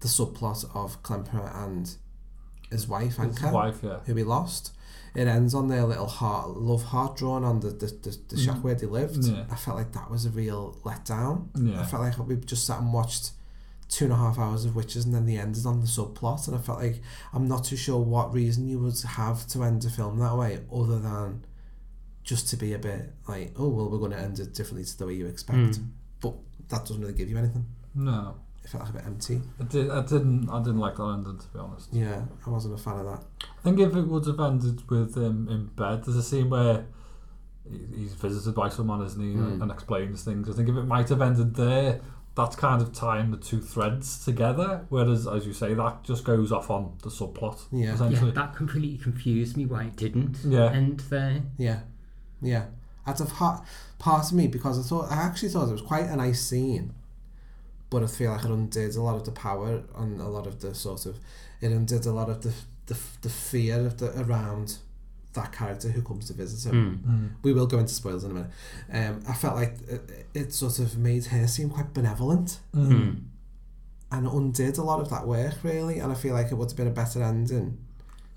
the 0.00 0.08
subplot 0.08 0.64
of 0.74 1.02
Klemperer 1.02 1.54
and 1.64 1.96
his 2.74 2.86
wife 2.86 3.16
His 3.16 3.36
Anka, 3.38 3.52
wife, 3.52 3.78
yeah. 3.82 3.98
who 4.06 4.14
he 4.14 4.22
lost. 4.24 4.72
It 5.14 5.28
ends 5.28 5.54
on 5.54 5.68
their 5.68 5.84
little 5.84 6.08
heart, 6.08 6.48
love 6.56 6.82
heart 6.94 7.16
drawn 7.16 7.42
on 7.44 7.60
the 7.60 7.70
the, 7.70 7.86
the, 7.86 8.18
the 8.30 8.36
shack 8.36 8.56
Mm. 8.56 8.62
where 8.64 8.74
they 8.74 8.86
lived. 8.86 9.24
Yeah. 9.24 9.44
I 9.50 9.56
felt 9.56 9.76
like 9.78 9.92
that 9.92 10.10
was 10.10 10.26
a 10.26 10.30
real 10.30 10.76
letdown. 10.84 11.34
Yeah. 11.56 11.80
I 11.80 11.84
felt 11.84 12.02
like 12.02 12.18
we 12.18 12.36
just 12.36 12.66
sat 12.66 12.80
and 12.80 12.92
watched 12.92 13.30
two 13.88 14.04
and 14.06 14.12
a 14.12 14.16
half 14.16 14.38
hours 14.38 14.64
of 14.64 14.74
witches 14.74 15.04
and 15.04 15.14
then 15.14 15.24
the 15.26 15.36
end 15.36 15.56
is 15.56 15.64
on 15.66 15.80
the 15.80 15.86
subplot 15.86 16.48
and 16.48 16.56
I 16.56 16.60
felt 16.60 16.80
like 16.80 17.00
I'm 17.32 17.46
not 17.46 17.62
too 17.64 17.76
sure 17.76 18.00
what 18.14 18.32
reason 18.34 18.66
you 18.66 18.78
would 18.80 19.00
have 19.02 19.46
to 19.48 19.62
end 19.62 19.84
a 19.84 19.90
film 19.90 20.18
that 20.18 20.36
way 20.36 20.60
other 20.72 20.98
than 20.98 21.44
just 22.24 22.48
to 22.48 22.56
be 22.56 22.72
a 22.72 22.78
bit 22.78 23.12
like 23.28 23.52
oh 23.58 23.68
well 23.68 23.88
we're 23.90 23.98
going 23.98 24.10
to 24.10 24.18
end 24.18 24.40
it 24.40 24.54
differently 24.54 24.84
to 24.84 24.98
the 24.98 25.06
way 25.06 25.12
you 25.14 25.26
expect 25.26 25.58
Mm. 25.58 25.88
but 26.20 26.34
that 26.70 26.80
doesn't 26.86 27.00
really 27.02 27.12
give 27.12 27.28
you 27.30 27.36
anything 27.38 27.66
No, 27.94 28.36
it 28.64 28.70
felt 28.70 28.88
a 28.88 28.92
bit 28.92 29.02
empty 29.04 29.40
I 29.60 29.64
did. 29.64 29.90
I 29.90 30.02
didn't. 30.02 30.48
I 30.48 30.58
didn't 30.58 30.78
like 30.78 30.96
that 30.96 31.02
ending. 31.04 31.38
To 31.38 31.46
be 31.52 31.58
honest. 31.58 31.88
yeah 31.92 32.22
I 32.46 32.50
wasn't 32.50 32.74
a 32.74 32.78
fan 32.82 32.98
of 32.98 33.04
that 33.06 33.22
I 33.42 33.62
think 33.62 33.78
if 33.80 33.94
it 33.94 34.02
would 34.08 34.26
have 34.26 34.40
ended 34.40 34.88
with 34.90 35.14
him 35.16 35.48
in 35.48 35.66
bed, 35.66 36.04
there's 36.04 36.16
a 36.16 36.22
scene 36.22 36.50
where 36.50 36.86
he- 37.70 37.86
he's 37.96 38.12
visited 38.14 38.54
by 38.54 38.68
someone, 38.68 39.00
isn't 39.02 39.20
he, 39.22 39.34
Mm. 39.34 39.62
and 39.62 39.70
explains 39.70 40.22
things. 40.22 40.48
I 40.50 40.52
think 40.52 40.68
if 40.68 40.76
it 40.76 40.84
might 40.84 41.08
have 41.08 41.22
ended 41.22 41.54
there, 41.54 42.00
that's 42.34 42.56
kind 42.56 42.82
of 42.82 42.92
tying 42.92 43.30
the 43.30 43.36
two 43.38 43.60
threads 43.60 44.22
together. 44.24 44.84
Whereas, 44.90 45.26
as 45.26 45.46
you 45.46 45.52
say, 45.54 45.72
that 45.74 46.02
just 46.02 46.24
goes 46.24 46.52
off 46.52 46.68
on 46.70 46.92
the 47.02 47.08
subplot. 47.08 47.58
Yeah. 47.72 47.96
Yeah, 48.10 48.30
that 48.32 48.54
completely 48.56 48.98
confused 48.98 49.56
me 49.56 49.64
why 49.66 49.84
it 49.84 49.96
didn't 49.96 50.38
Yeah. 50.44 50.70
end 50.72 51.00
there. 51.10 51.42
yeah 51.58 51.80
yeah 52.42 52.66
That's 53.06 53.20
a 53.20 53.24
heart 53.26 53.62
part 53.98 54.26
of 54.26 54.32
me 54.32 54.46
because 54.48 54.78
I 54.78 54.82
thought 54.82 55.10
I 55.10 55.16
actually 55.16 55.48
thought 55.50 55.68
it 55.68 55.72
was 55.72 55.80
quite 55.82 56.06
a 56.06 56.16
nice 56.16 56.42
scene 56.44 56.92
but 57.94 58.02
I 58.02 58.06
feel 58.06 58.30
like 58.32 58.44
it 58.44 58.50
undid 58.50 58.94
a 58.96 59.02
lot 59.02 59.16
of 59.16 59.24
the 59.24 59.30
power 59.32 59.82
and 59.96 60.20
a 60.20 60.28
lot 60.28 60.46
of 60.46 60.60
the 60.60 60.74
sort 60.74 61.06
of 61.06 61.14
it 61.60 61.70
undid 61.72 62.04
a 62.06 62.12
lot 62.12 62.28
of 62.28 62.42
the 62.42 62.52
the, 62.86 62.96
the 63.22 63.28
fear 63.30 63.76
of 63.86 63.96
the 63.98 64.08
around 64.20 64.76
that 65.32 65.50
character 65.52 65.88
who 65.88 66.02
comes 66.02 66.26
to 66.26 66.32
visit 66.32 66.70
him. 66.70 67.02
Mm. 67.08 67.42
We 67.44 67.52
will 67.52 67.66
go 67.66 67.78
into 67.78 67.92
spoilers 67.94 68.24
in 68.24 68.30
a 68.30 68.34
minute. 68.34 68.50
Um, 68.92 69.22
I 69.28 69.32
felt 69.34 69.56
like 69.56 69.74
it, 69.88 70.26
it 70.34 70.52
sort 70.52 70.78
of 70.78 70.96
made 70.98 71.24
her 71.26 71.46
seem 71.48 71.70
quite 71.70 71.92
benevolent 71.94 72.60
Mm. 72.74 73.22
and 74.12 74.26
undid 74.28 74.78
a 74.78 74.82
lot 74.82 75.00
of 75.00 75.08
that 75.10 75.26
work 75.26 75.54
really. 75.64 75.98
And 75.98 76.12
I 76.12 76.14
feel 76.14 76.34
like 76.34 76.52
it 76.52 76.54
would 76.56 76.68
have 76.70 76.76
been 76.76 76.86
a 76.86 76.98
better 77.02 77.22
ending 77.22 77.78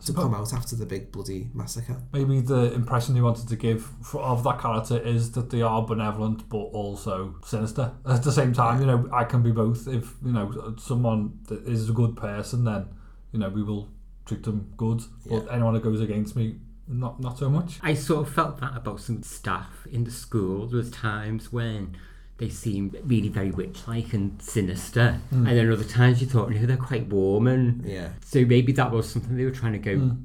to 0.05 0.13
come 0.13 0.33
out 0.33 0.53
after 0.53 0.75
the 0.75 0.85
big 0.85 1.11
bloody 1.11 1.49
massacre. 1.53 2.01
Maybe 2.13 2.39
the 2.39 2.73
impression 2.73 3.15
he 3.15 3.21
wanted 3.21 3.47
to 3.49 3.55
give 3.55 3.89
for, 4.03 4.21
of 4.21 4.43
that 4.43 4.59
character 4.59 4.97
is 4.97 5.31
that 5.31 5.49
they 5.49 5.61
are 5.61 5.81
benevolent 5.85 6.47
but 6.49 6.57
also 6.57 7.35
sinister 7.43 7.91
at 8.05 8.23
the 8.23 8.31
same 8.31 8.53
time. 8.53 8.79
You 8.79 8.87
know, 8.87 9.09
I 9.11 9.23
can 9.23 9.41
be 9.41 9.51
both. 9.51 9.87
If 9.87 10.13
you 10.23 10.31
know 10.31 10.75
someone 10.77 11.39
that 11.47 11.67
is 11.67 11.89
a 11.89 11.93
good 11.93 12.15
person, 12.15 12.63
then 12.63 12.87
you 13.31 13.39
know 13.39 13.49
we 13.49 13.63
will 13.63 13.89
treat 14.25 14.43
them 14.43 14.71
good. 14.77 15.01
But 15.25 15.51
anyone 15.51 15.73
that 15.73 15.83
goes 15.83 16.01
against 16.01 16.35
me, 16.35 16.57
not 16.87 17.19
not 17.19 17.39
so 17.39 17.49
much. 17.49 17.79
I 17.81 17.95
sort 17.95 18.27
of 18.27 18.33
felt 18.33 18.59
that 18.59 18.77
about 18.77 18.99
some 18.99 19.23
staff 19.23 19.87
in 19.91 20.03
the 20.03 20.11
school. 20.11 20.67
There 20.67 20.77
was 20.77 20.91
times 20.91 21.51
when 21.51 21.97
they 22.37 22.49
seem 22.49 22.95
really 23.03 23.29
very 23.29 23.49
witch-like 23.51 24.13
and 24.13 24.39
sinister, 24.41 25.19
Mm. 25.31 25.47
and 25.47 25.57
then 25.57 25.71
other 25.71 25.83
times 25.83 26.21
you 26.21 26.27
thought, 26.27 26.51
no, 26.51 26.65
they're 26.65 26.77
quite 26.77 27.07
warm, 27.07 27.47
and 27.47 27.83
Yeah. 27.83 28.09
so 28.23 28.45
maybe 28.45 28.71
that 28.73 28.91
was 28.91 29.09
something 29.09 29.35
they 29.35 29.45
were 29.45 29.51
trying 29.51 29.73
to 29.73 29.79
go. 29.79 29.95
Mm. 29.97 30.17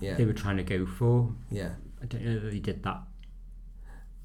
Yeah. 0.00 0.14
They 0.16 0.24
were 0.24 0.32
trying 0.32 0.56
to 0.56 0.64
go 0.64 0.84
for. 0.86 1.32
Yeah. 1.50 1.70
I 2.02 2.06
don't 2.06 2.24
know 2.24 2.38
that 2.40 2.50
they 2.50 2.58
did 2.58 2.82
that 2.84 3.02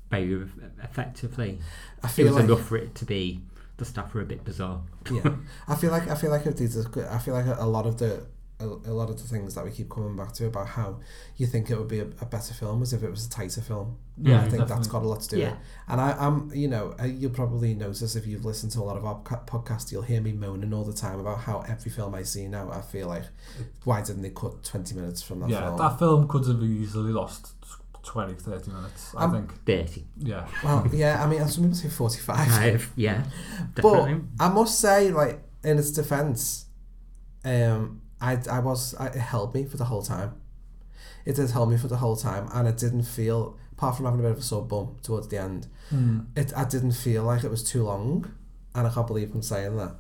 very 0.10 0.48
effectively. 0.84 1.60
I 2.04 2.08
feel 2.08 2.28
it 2.28 2.30
was 2.30 2.36
like- 2.38 2.46
enough 2.46 2.66
for 2.68 2.78
it 2.78 2.94
to 2.96 3.06
be 3.06 3.42
the 3.78 3.86
staff 3.86 4.14
were 4.14 4.22
a 4.22 4.26
bit 4.26 4.44
bizarre. 4.44 4.82
yeah, 5.12 5.36
I 5.68 5.76
feel 5.76 5.90
like 5.92 6.08
I 6.08 6.16
feel 6.16 6.30
like 6.30 6.46
if 6.46 6.58
these 6.58 6.76
good, 6.86 7.08
I 7.08 7.18
feel 7.18 7.34
like 7.34 7.46
a 7.48 7.66
lot 7.66 7.86
of 7.88 7.98
the 7.98 8.26
a, 8.60 8.66
a 8.66 8.94
lot 8.94 9.10
of 9.10 9.18
the 9.22 9.28
things 9.28 9.56
that 9.56 9.66
we 9.66 9.72
keep 9.72 9.90
coming 9.90 10.16
back 10.16 10.32
to 10.34 10.46
about 10.46 10.68
how 10.68 11.00
you 11.38 11.46
think 11.48 11.70
it 11.70 11.78
would 11.78 11.88
be 11.88 12.00
a, 12.00 12.06
a 12.22 12.26
better 12.26 12.54
film 12.54 12.82
as 12.82 12.94
if 12.94 13.04
it 13.04 13.10
was 13.10 13.26
a 13.26 13.30
tighter 13.30 13.62
film. 13.62 13.98
Yeah, 14.18 14.42
I 14.42 14.48
think 14.50 14.68
that's 14.68 14.88
got 14.88 15.02
a 15.02 15.08
lot 15.08 15.22
to 15.22 15.28
do 15.30 15.36
with 15.38 15.46
Yeah. 15.46 15.54
it. 15.54 15.58
And 15.88 16.00
I, 16.00 16.12
I'm, 16.20 16.52
you 16.54 16.68
know, 16.68 16.94
uh, 17.02 17.06
you'll 17.06 17.32
probably 17.32 17.74
notice 17.74 18.16
if 18.16 18.28
you've 18.28 18.46
listened 18.46 18.72
to 18.74 18.80
a 18.80 18.84
lot 18.84 18.96
of 18.96 19.06
our 19.06 19.20
co- 19.24 19.42
podcasts, 19.48 19.92
you'll 19.92 20.04
hear 20.04 20.22
me 20.22 20.32
moaning 20.34 20.72
all 20.74 20.84
the 20.84 20.94
time 20.94 21.20
about 21.20 21.40
how 21.40 21.62
every 21.68 21.92
film 21.92 22.14
I 22.16 22.24
see 22.24 22.48
now, 22.48 22.72
I 22.72 22.82
feel 22.82 23.08
like, 23.08 23.24
why 23.86 24.02
didn't 24.02 24.22
they 24.22 24.30
cut 24.30 24.64
twenty 24.64 24.94
minutes 24.96 25.22
from 25.24 25.40
that 25.42 25.50
yeah, 25.50 25.62
film? 25.66 25.78
that 25.80 25.98
film 26.00 26.28
could 26.28 26.46
have 26.48 26.62
easily 26.64 27.12
lost 27.12 27.54
20, 28.04 28.34
30 28.34 28.70
minutes. 28.72 29.16
I 29.18 29.24
Um, 29.24 29.32
think. 29.32 29.66
30. 29.66 30.06
Yeah. 30.20 30.46
Well, 30.64 30.86
yeah, 30.94 31.24
I 31.24 31.28
mean, 31.28 31.46
some 31.48 31.64
people 31.64 31.76
say 31.78 31.90
forty-five. 31.90 32.48
Five, 32.48 32.92
yeah, 32.96 33.24
But. 33.76 34.10
I 34.40 34.50
must 34.50 34.80
say, 34.80 35.10
like 35.12 35.42
in 35.64 35.80
its 35.80 35.90
defence, 35.92 36.66
um, 37.46 38.02
I 38.30 38.32
I 38.58 38.60
was 38.60 38.96
I, 38.96 39.08
it 39.08 39.16
held 39.34 39.54
me 39.54 39.66
for 39.66 39.78
the 39.78 39.86
whole 39.92 40.02
time. 40.16 40.32
It 41.26 41.36
did 41.38 41.50
help 41.52 41.70
me 41.70 41.78
for 41.78 41.88
the 41.88 41.98
whole 42.04 42.16
time, 42.18 42.46
and 42.54 42.68
it 42.68 42.78
didn't 42.78 43.04
feel, 43.04 43.58
apart 43.72 43.96
from 43.96 44.06
having 44.06 44.20
a 44.20 44.24
bit 44.24 44.32
of 44.32 44.38
a 44.40 44.42
sore 44.42 44.66
bum 44.72 44.98
towards 45.04 45.28
the 45.30 45.38
end, 45.38 45.68
Mm. 45.92 46.26
it 46.36 46.52
I 46.56 46.66
didn't 46.66 46.94
feel 46.94 47.24
like 47.24 47.44
it 47.44 47.52
was 47.52 47.64
too 47.64 47.84
long, 47.84 48.14
and 48.76 48.88
I 48.88 48.90
can't 48.94 49.08
believe 49.08 49.34
I'm 49.34 49.42
saying 49.42 49.76
that. 49.78 49.96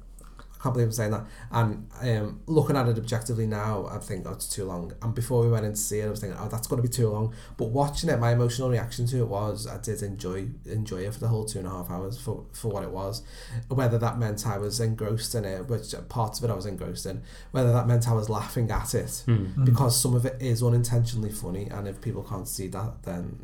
I 0.63 0.67
can't 0.67 0.75
believe 0.75 0.87
I'm 0.87 0.91
saying 0.93 1.11
that. 1.11 1.25
And 1.51 1.87
um, 2.01 2.39
looking 2.47 2.77
at 2.77 2.87
it 2.87 2.97
objectively 2.97 3.45
now, 3.45 3.85
I 3.91 3.97
think, 3.97 4.25
oh, 4.25 4.31
it's 4.31 4.47
too 4.47 4.63
long. 4.63 4.93
And 5.01 5.13
before 5.13 5.41
we 5.43 5.49
went 5.49 5.65
in 5.65 5.73
to 5.73 5.77
see 5.77 5.99
it, 5.99 6.05
I 6.05 6.09
was 6.09 6.21
thinking, 6.21 6.39
oh, 6.39 6.47
that's 6.47 6.67
going 6.67 6.81
to 6.81 6.87
be 6.87 6.93
too 6.93 7.09
long. 7.09 7.33
But 7.57 7.65
watching 7.65 8.09
it, 8.09 8.17
my 8.17 8.31
emotional 8.31 8.69
reaction 8.69 9.05
to 9.07 9.17
it 9.17 9.27
was, 9.27 9.67
I 9.67 9.77
did 9.79 10.01
enjoy 10.01 10.47
enjoy 10.65 10.99
it 11.01 11.13
for 11.13 11.19
the 11.19 11.27
whole 11.27 11.43
two 11.43 11.59
and 11.59 11.67
a 11.67 11.71
half 11.71 11.89
hours 11.91 12.17
for, 12.17 12.45
for 12.53 12.69
what 12.69 12.83
it 12.83 12.91
was. 12.91 13.23
Whether 13.67 13.97
that 13.97 14.17
meant 14.17 14.47
I 14.47 14.57
was 14.57 14.79
engrossed 14.79 15.35
in 15.35 15.43
it, 15.43 15.67
which 15.67 15.93
parts 16.07 16.39
of 16.39 16.45
it 16.45 16.53
I 16.53 16.55
was 16.55 16.65
engrossed 16.65 17.05
in, 17.07 17.23
whether 17.51 17.73
that 17.73 17.85
meant 17.85 18.07
I 18.07 18.13
was 18.13 18.29
laughing 18.29 18.71
at 18.71 18.93
it, 18.95 19.23
Mm. 19.27 19.65
because 19.65 19.99
some 19.99 20.15
of 20.15 20.25
it 20.25 20.41
is 20.41 20.63
unintentionally 20.63 21.31
funny, 21.31 21.67
and 21.67 21.87
if 21.89 21.99
people 21.99 22.23
can't 22.23 22.47
see 22.47 22.67
that, 22.69 23.03
then 23.03 23.43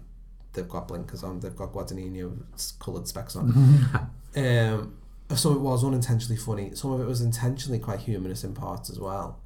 they've 0.54 0.70
got 0.70 0.88
blinkers 0.88 1.24
on, 1.24 1.42
they've 1.42 1.56
got 1.56 1.74
Guadagnino 1.74 2.38
coloured 2.80 3.08
specs 3.10 3.36
on. 3.36 3.52
um, 4.38 4.96
some 5.38 5.52
of 5.52 5.58
it 5.58 5.62
was 5.62 5.84
unintentionally 5.84 6.38
funny, 6.40 6.74
some 6.76 6.92
of 6.92 7.02
it 7.02 7.06
was 7.06 7.22
intentionally 7.22 7.80
quite 7.80 8.00
humorous 8.00 8.44
in 8.44 8.54
parts 8.54 8.90
as 8.90 9.00
well, 9.00 9.40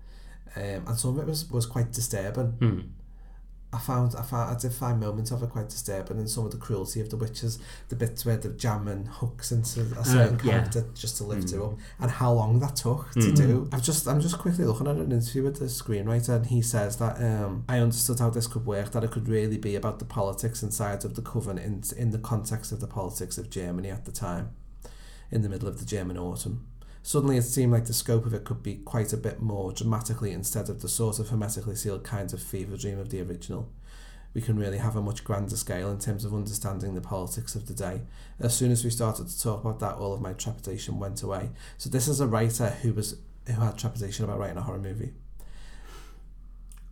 um, 0.55 0.63
and 0.87 0.97
some 0.97 1.11
of 1.11 1.19
it 1.19 1.27
was, 1.27 1.49
was 1.49 1.65
quite 1.65 1.91
disturbing. 1.91 2.53
Mm. 2.59 2.89
I 3.75 3.79
found 3.79 4.13
I 4.15 4.21
found 4.21 4.55
I 4.55 4.59
did 4.59 4.71
find 4.71 4.99
moments 4.99 5.31
of 5.31 5.41
it 5.41 5.49
quite 5.49 5.67
disturbing, 5.67 6.19
and 6.19 6.29
some 6.29 6.45
of 6.45 6.51
the 6.51 6.57
cruelty 6.57 7.01
of 7.01 7.09
the 7.09 7.17
witches, 7.17 7.57
the 7.89 7.95
bits 7.95 8.23
where 8.23 8.37
they're 8.37 8.51
jamming 8.51 9.07
hooks 9.07 9.51
into 9.51 9.81
a 9.99 10.05
certain 10.05 10.37
yeah. 10.45 10.51
character 10.59 10.85
just 10.93 11.17
to 11.17 11.23
lift 11.23 11.47
Mm. 11.47 11.53
it 11.55 11.61
up, 11.63 11.73
and 11.99 12.11
how 12.11 12.31
long 12.33 12.59
that 12.59 12.75
took 12.75 13.09
to 13.13 13.19
Mm. 13.19 13.35
do. 13.35 13.69
I've 13.71 13.81
just 13.81 14.07
I'm 14.07 14.21
just 14.21 14.37
quickly 14.37 14.65
looking 14.65 14.85
at 14.87 14.97
an 14.97 15.11
interview 15.11 15.41
with 15.41 15.57
the 15.57 15.65
screenwriter, 15.65 16.35
and 16.35 16.45
he 16.45 16.61
says 16.61 16.97
that 16.97 17.19
um, 17.19 17.63
I 17.67 17.79
understood 17.79 18.19
how 18.19 18.29
this 18.29 18.45
could 18.45 18.67
work, 18.67 18.91
that 18.91 19.03
it 19.03 19.09
could 19.09 19.27
really 19.27 19.57
be 19.57 19.75
about 19.75 19.97
the 19.97 20.05
politics 20.05 20.61
inside 20.61 21.03
of 21.03 21.15
the 21.15 21.23
coven 21.23 21.57
in 21.57 21.81
in 21.97 22.11
the 22.11 22.19
context 22.19 22.71
of 22.71 22.79
the 22.79 22.87
politics 22.87 23.39
of 23.39 23.49
Germany 23.49 23.89
at 23.89 24.05
the 24.05 24.11
time, 24.11 24.51
in 25.33 25.41
the 25.41 25.49
middle 25.49 25.67
of 25.67 25.79
the 25.79 25.85
German 25.85 26.15
autumn. 26.15 26.67
Suddenly, 27.01 27.37
it 27.37 27.41
seemed 27.41 27.73
like 27.73 27.85
the 27.85 27.93
scope 27.93 28.25
of 28.25 28.33
it 28.35 28.45
could 28.45 28.61
be 28.61 28.75
quite 28.75 29.11
a 29.11 29.17
bit 29.17 29.41
more 29.41 29.73
dramatically 29.73 30.31
instead 30.31 30.69
of 30.69 30.81
the 30.81 30.87
sort 30.87 31.17
of 31.17 31.29
hermetically 31.29 31.75
sealed 31.75 32.03
kind 32.03 32.31
of 32.31 32.41
fever 32.41 32.77
dream 32.77 32.99
of 32.99 33.09
the 33.09 33.21
original. 33.21 33.67
We 34.35 34.41
can 34.41 34.57
really 34.57 34.77
have 34.77 34.95
a 34.95 35.01
much 35.01 35.23
grander 35.23 35.57
scale 35.57 35.91
in 35.91 35.99
terms 35.99 36.23
of 36.23 36.33
understanding 36.33 36.93
the 36.93 37.01
politics 37.01 37.55
of 37.55 37.65
the 37.65 37.73
day. 37.73 38.03
As 38.39 38.55
soon 38.55 38.71
as 38.71 38.83
we 38.83 38.91
started 38.91 39.27
to 39.27 39.41
talk 39.41 39.61
about 39.61 39.79
that, 39.79 39.95
all 39.95 40.13
of 40.13 40.21
my 40.21 40.33
trepidation 40.33 40.99
went 40.99 41.23
away. 41.23 41.49
So 41.77 41.89
this 41.89 42.07
is 42.07 42.21
a 42.21 42.27
writer 42.27 42.69
who 42.69 42.93
was 42.93 43.17
who 43.47 43.53
had 43.53 43.77
trepidation 43.77 44.23
about 44.23 44.39
writing 44.39 44.57
a 44.57 44.61
horror 44.61 44.79
movie. 44.79 45.13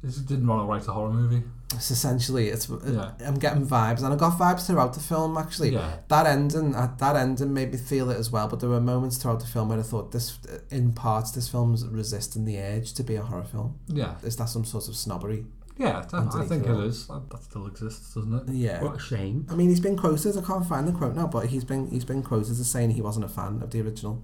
This 0.04 0.18
didn't 0.18 0.48
want 0.48 0.62
to 0.62 0.66
write 0.66 0.88
a 0.88 0.92
horror 0.92 1.12
movie. 1.14 1.44
It's 1.76 1.92
essentially 1.92 2.50
it's. 2.50 2.68
Yeah. 2.86 3.12
I'm 3.26 3.36
getting 3.36 3.66
vibes, 3.66 4.04
and 4.04 4.12
I 4.12 4.16
got 4.18 4.38
vibes 4.38 4.66
throughout 4.68 4.94
the 4.94 5.00
film. 5.00 5.38
Actually, 5.38 5.70
Yeah. 5.74 5.98
that 6.10 6.26
ending, 6.26 6.74
uh, 6.76 6.94
that 6.98 7.16
ending 7.16 7.54
made 7.54 7.72
me 7.72 7.78
feel 7.78 8.10
it 8.10 8.18
as 8.18 8.32
well. 8.32 8.48
But 8.48 8.60
there 8.62 8.70
were 8.70 8.82
moments 8.82 9.18
throughout 9.18 9.40
the 9.40 9.46
film 9.48 9.70
where 9.70 9.80
I 9.80 9.84
thought 9.84 10.12
this, 10.12 10.38
in 10.70 10.92
parts, 10.94 11.32
this 11.32 11.48
film's 11.48 11.86
resisting 11.86 12.46
the 12.46 12.58
urge 12.60 12.94
to 12.94 13.04
be 13.04 13.16
a 13.16 13.22
horror 13.22 13.44
film. 13.46 13.76
Yeah. 13.88 14.16
Is 14.24 14.36
that 14.38 14.50
some 14.50 14.66
sort 14.66 14.88
of 14.88 14.96
snobbery? 14.96 15.46
Yeah, 15.78 16.02
def- 16.02 16.36
I 16.36 16.46
think 16.46 16.66
it 16.66 16.70
it 16.70 16.74
all? 16.74 16.82
is. 16.82 17.08
That, 17.08 17.30
that 17.30 17.44
still 17.44 17.66
exists, 17.68 18.14
doesn't 18.14 18.34
it? 18.50 18.54
Yeah. 18.54 18.84
What 18.84 18.96
a 18.98 19.00
shame. 19.00 19.48
I 19.50 19.56
mean, 19.56 19.70
he's 19.70 19.80
been 19.80 19.98
quoted. 19.98 20.38
I 20.38 20.42
can't 20.42 20.66
find 20.68 20.88
the 20.88 20.92
quote 20.92 21.16
now, 21.16 21.28
but 21.28 21.46
he's 21.48 21.64
been 21.64 21.88
he's 21.90 22.06
been 22.06 22.22
quoted 22.22 22.52
as 22.52 22.70
saying 22.70 22.92
he 22.92 23.02
wasn't 23.02 23.26
a 23.26 23.30
fan 23.30 23.62
of 23.64 23.72
the 23.72 23.82
original. 23.82 24.22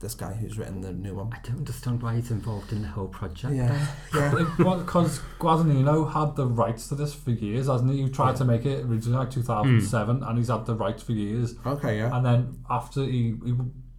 This 0.00 0.14
guy 0.14 0.34
who's 0.34 0.58
written 0.58 0.80
the 0.82 0.92
new 0.92 1.14
one. 1.14 1.30
I 1.32 1.38
don't 1.46 1.58
understand 1.58 2.02
why 2.02 2.16
he's 2.16 2.30
involved 2.30 2.72
in 2.72 2.82
the 2.82 2.88
whole 2.88 3.08
project. 3.08 3.54
Yeah, 3.54 3.86
yeah. 4.14 4.30
Because 4.58 5.20
Guadagnino 5.38 6.12
had 6.12 6.36
the 6.36 6.46
rights 6.46 6.88
to 6.88 6.94
this 6.94 7.14
for 7.14 7.30
years, 7.30 7.68
hasn't 7.68 7.90
he? 7.90 8.02
He 8.02 8.08
tried 8.10 8.36
to 8.36 8.44
make 8.44 8.66
it 8.66 8.84
originally 8.84 9.18
like 9.18 9.30
2007, 9.30 10.16
hmm. 10.16 10.22
and 10.22 10.36
he's 10.38 10.48
had 10.48 10.66
the 10.66 10.74
rights 10.74 11.02
for 11.02 11.12
years. 11.12 11.54
Okay, 11.64 11.98
yeah. 11.98 12.14
And 12.14 12.26
then 12.26 12.58
after 12.68 13.02
he, 13.02 13.34
he 13.44 13.54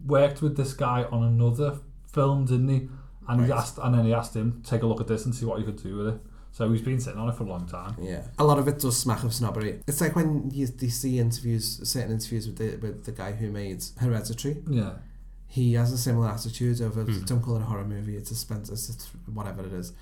worked 0.05 0.41
with 0.41 0.57
this 0.57 0.73
guy 0.73 1.05
on 1.11 1.23
another 1.23 1.79
film, 2.13 2.45
didn't 2.45 2.69
he? 2.69 2.89
And 3.27 3.45
he 3.45 3.51
Right. 3.51 3.57
asked, 3.57 3.79
and 3.81 3.95
then 3.95 4.05
he 4.05 4.13
asked 4.13 4.35
him 4.35 4.61
take 4.63 4.83
a 4.83 4.85
look 4.85 5.01
at 5.01 5.07
this 5.07 5.25
and 5.25 5.33
see 5.33 5.45
what 5.45 5.57
he 5.59 5.65
could 5.65 5.81
do 5.81 5.97
with 5.97 6.07
it. 6.07 6.21
So 6.51 6.71
he's 6.71 6.81
been 6.81 7.01
sitting 7.01 7.19
on 7.19 7.27
it 7.27 7.35
for 7.35 7.43
a 7.43 7.47
long 7.47 7.67
time. 7.67 7.95
Yeah, 7.99 8.21
a 8.37 8.45
lot 8.45 8.59
of 8.59 8.67
it 8.67 8.79
does 8.79 8.95
smack 8.95 9.23
of 9.23 9.33
snobbery. 9.33 9.81
It's 9.87 9.99
like 9.99 10.15
when 10.15 10.49
you, 10.51 10.67
you 10.79 10.89
see 10.89 11.19
interviews, 11.19 11.81
certain 11.89 12.11
interviews 12.13 12.47
with 12.47 12.57
the 12.57 12.77
with 12.77 13.03
the 13.03 13.11
guy 13.11 13.33
who 13.33 13.51
made 13.51 13.83
Hereditary. 13.99 14.63
Yeah. 14.69 14.93
He 15.55 15.65
has 15.79 15.89
a 15.93 15.97
similar 15.97 16.27
attitude 16.35 16.81
over 16.81 17.01
a, 17.01 17.05
Hmm. 17.05 17.23
don't 17.29 17.41
call 17.45 17.55
it 17.57 17.61
a 17.61 17.69
horror 17.71 17.85
movie. 17.95 18.15
It's 18.17 18.31
a 18.31 18.35
Spencer, 18.35 18.73
it's 18.73 18.89
a 18.89 18.97
th- 19.01 19.11
whatever 19.37 19.61
it 19.69 19.73
is, 19.81 19.93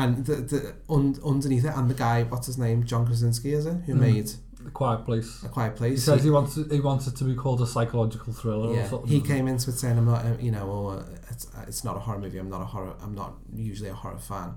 and 0.00 0.10
the 0.28 0.36
the 0.52 0.60
un, 0.88 1.04
underneath 1.32 1.64
it, 1.70 1.74
and 1.78 1.86
the 1.92 1.98
guy, 2.06 2.16
what's 2.32 2.46
his 2.46 2.58
name, 2.66 2.78
John 2.90 3.04
Krasinski, 3.08 3.52
is 3.52 3.66
it, 3.66 3.76
who 3.86 3.94
Mm. 3.94 4.00
made 4.08 4.28
The 4.64 4.70
Quiet 4.70 5.00
Place. 5.08 5.30
A 5.42 5.48
Quiet 5.48 5.74
Place? 5.80 5.98
He 5.98 6.04
says 6.10 6.22
he 6.28 6.30
wants 6.38 6.56
it, 6.56 6.70
he 6.72 6.80
wants 6.90 7.04
it 7.08 7.14
to 7.20 7.24
be 7.24 7.34
called 7.42 7.60
a 7.60 7.66
psychological 7.74 8.32
thriller 8.32 8.68
or 8.70 8.74
Yeah, 8.76 8.88
something. 8.88 9.08
he 9.14 9.20
came 9.32 9.46
into 9.52 9.66
it 9.70 9.76
saying, 9.82 9.96
"I'm 9.98 10.06
not, 10.14 10.20
uh, 10.24 10.36
you 10.46 10.52
know, 10.56 10.66
oh, 10.76 11.04
it's 11.32 11.44
it's 11.70 11.82
not 11.88 11.94
a 12.00 12.02
horror 12.06 12.20
movie. 12.24 12.38
I'm 12.38 12.48
not 12.56 12.62
a 12.68 12.70
horror. 12.74 12.94
I'm 13.04 13.14
not 13.22 13.32
usually 13.72 13.90
a 13.96 13.98
horror 14.02 14.18
fan." 14.30 14.50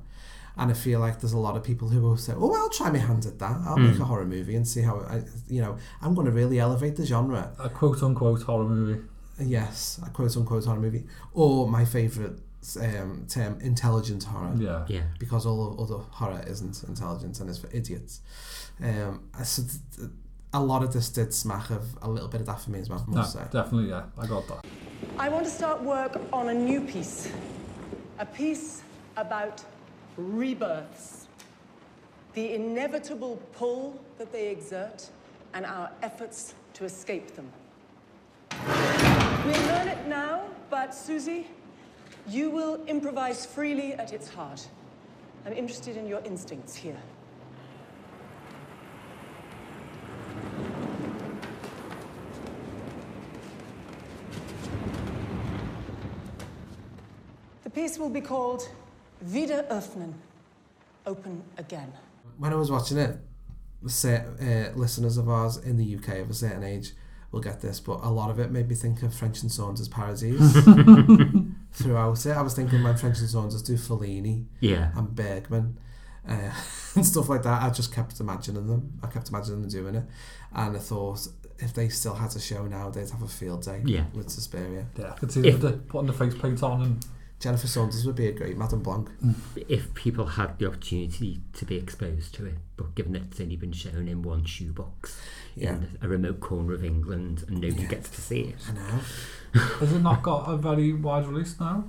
And 0.58 0.72
I 0.72 0.76
feel 0.86 1.00
like 1.06 1.16
there's 1.22 1.34
a 1.42 1.44
lot 1.48 1.56
of 1.58 1.64
people 1.64 1.88
who 1.94 2.00
will 2.06 2.16
say, 2.26 2.34
"Oh, 2.44 2.54
I'll 2.60 2.70
try 2.80 2.90
my 2.98 3.00
hand 3.10 3.26
at 3.32 3.38
that. 3.44 3.58
I'll 3.68 3.78
make 3.88 3.98
Mm. 3.98 4.06
a 4.06 4.06
horror 4.12 4.26
movie 4.36 4.56
and 4.56 4.66
see 4.74 4.84
how 4.90 4.96
I, 5.16 5.18
you 5.56 5.62
know, 5.64 5.74
I'm 6.04 6.14
going 6.18 6.28
to 6.32 6.36
really 6.42 6.60
elevate 6.68 6.96
the 7.00 7.06
genre." 7.14 7.42
A 7.60 7.70
quote 7.80 8.02
unquote 8.08 8.44
horror 8.44 8.70
movie. 8.78 9.02
Yes, 9.40 10.00
a 10.06 10.10
quote 10.10 10.36
unquote 10.38 10.66
horror 10.66 10.80
movie, 10.80 11.06
or 11.34 11.68
my 11.68 11.84
favorite 11.86 12.40
um, 12.82 13.26
term, 13.30 13.60
intelligent 13.62 14.24
horror. 14.24 14.54
Yeah. 14.58 14.86
Yeah. 14.88 15.04
Because 15.20 15.46
all 15.46 15.74
of 15.74 15.80
other 15.80 16.04
horror 16.10 16.44
isn't 16.48 16.84
intelligent 16.88 17.40
and 17.40 17.50
is 17.50 17.58
for 17.58 17.70
idiots. 17.72 18.22
Um, 18.82 19.30
so 19.44 19.62
th- 19.64 19.74
th- 19.98 20.10
a 20.54 20.64
lot 20.64 20.84
of 20.84 20.94
this 20.94 21.10
did 21.10 21.34
smack 21.34 21.70
of 21.70 21.84
a 22.02 22.10
little 22.10 22.30
bit 22.30 22.40
of 22.42 22.48
that 22.48 22.62
for 22.62 22.72
me 22.72 22.80
as 22.80 22.90
well. 22.90 23.06
I 23.10 23.14
No, 23.14 23.24
say. 23.24 23.44
definitely, 23.52 23.90
yeah. 23.90 24.04
I 24.18 24.26
got 24.26 24.48
that. 24.48 24.66
I 25.20 25.28
want 25.30 25.44
to 25.46 25.52
start 25.52 25.82
work 25.84 26.20
on 26.32 26.50
a 26.50 26.54
new 26.54 26.82
piece. 26.82 27.30
A 28.20 28.26
piece 28.26 28.82
about 29.18 29.64
rebirths. 30.18 31.28
The 32.34 32.54
inevitable 32.54 33.38
pull 33.54 34.02
that 34.18 34.32
they 34.32 34.48
exert 34.48 35.10
and 35.54 35.66
our 35.66 35.90
efforts 36.02 36.54
to 36.74 36.86
escape 36.86 37.36
them. 37.36 37.50
We 39.46 39.52
learn 39.52 39.88
it 39.88 40.08
now, 40.08 40.42
but 40.70 40.94
Susie, 40.96 41.48
you 42.28 42.50
will 42.50 42.84
improvise 42.86 43.46
freely 43.46 43.94
at 43.94 44.12
its 44.12 44.28
heart. 44.28 44.68
I'm 45.46 45.54
interested 45.54 45.98
in 45.98 46.08
your 46.08 46.22
instincts 46.26 46.76
here. 46.76 46.98
The 57.64 57.70
piece 57.70 57.98
will 57.98 58.10
be 58.10 58.22
called 58.22 58.68
Wieder 59.22 59.66
öffnen, 59.70 60.14
open 61.06 61.44
again. 61.58 61.92
when 62.38 62.52
I 62.52 62.56
was 62.56 62.70
watching 62.70 62.98
it, 62.98 63.18
uh, 63.84 64.72
listeners 64.76 65.18
of 65.18 65.30
ours 65.30 65.58
in 65.58 65.78
the 65.78 65.96
UK 65.96 66.20
of 66.20 66.30
a 66.30 66.34
certain 66.34 66.64
age 66.64 66.94
will 67.36 67.42
get 67.42 67.62
this, 67.62 67.80
but 67.80 68.00
a 68.02 68.10
lot 68.10 68.32
of 68.32 68.40
it 68.40 68.50
made 68.50 68.68
me 68.68 68.74
think 68.76 69.04
of 69.04 69.14
French 69.14 69.42
and 69.44 69.52
Saunders 69.52 69.88
parodies 69.88 70.40
throughout 71.74 72.26
it. 72.26 72.32
I 72.32 72.42
was 72.42 72.54
thinking 72.56 72.82
when 72.84 72.98
French 72.98 73.20
and 73.20 73.30
Saunders 73.30 73.62
do 73.62 73.74
Fellini 73.76 74.46
Yeah. 74.60 74.92
and 74.96 75.14
Bergman 75.14 75.78
uh, 76.28 76.52
and 76.96 77.06
stuff 77.06 77.30
like 77.30 77.44
that, 77.44 77.62
I 77.62 77.70
just 77.70 77.94
kept 77.94 78.20
imagining 78.20 78.68
them. 78.68 79.00
I 79.04 79.08
kept 79.08 79.30
imagining 79.30 79.62
them 79.62 79.70
doing 79.70 79.96
it. 79.96 80.06
And 80.54 80.76
I 80.76 80.80
thought 80.80 81.28
if 81.60 81.74
they 81.74 81.90
still 81.90 82.16
had 82.16 82.36
a 82.36 82.40
show 82.40 82.66
now, 82.66 82.90
they'd 82.90 83.10
have 83.10 83.22
a 83.22 83.28
field 83.28 83.64
day 83.64 83.82
Yeah. 83.86 84.06
with 84.14 84.30
Suspiria. 84.30 84.88
Yeah, 84.98 85.12
I 85.12 85.18
could 85.18 85.32
see 85.32 85.48
If- 85.48 85.62
the, 85.62 85.74
putting 85.74 86.08
the 86.08 86.14
face 86.14 86.34
paint 86.36 86.64
on 86.64 86.82
and 86.82 87.06
Jennifer 87.40 87.68
Saunders 87.68 88.06
would 88.06 88.16
be 88.16 88.28
a 88.28 88.32
great 88.32 88.58
Madame 88.58 88.82
Blanc. 88.82 89.10
If 89.68 89.94
people 89.94 90.26
had 90.26 90.58
the 90.58 90.68
opportunity 90.68 91.42
to 91.54 91.66
be 91.66 91.76
exposed 91.76 92.34
to 92.36 92.46
it, 92.46 92.56
but 92.78 92.96
given 92.96 93.14
that 93.14 93.24
it's 93.24 93.40
only 93.42 93.56
been 93.58 93.74
shown 93.74 94.08
in 94.08 94.22
one 94.22 94.46
shoebox 94.46 95.20
Yeah. 95.56 95.76
in 95.76 95.98
a 96.02 96.08
remote 96.08 96.40
corner 96.40 96.74
of 96.74 96.84
England 96.84 97.44
and 97.48 97.60
nobody 97.62 97.84
Yeah. 97.84 97.90
gets 97.90 98.10
to 98.12 98.22
see 98.22 98.42
it. 98.42 98.56
I 98.70 98.74
know. 98.74 99.60
has 99.80 99.92
it 99.94 100.02
not 100.02 100.24
got 100.24 100.50
a 100.50 100.58
very 100.58 100.94
wide 100.94 101.28
release 101.28 101.60
now? 101.60 101.86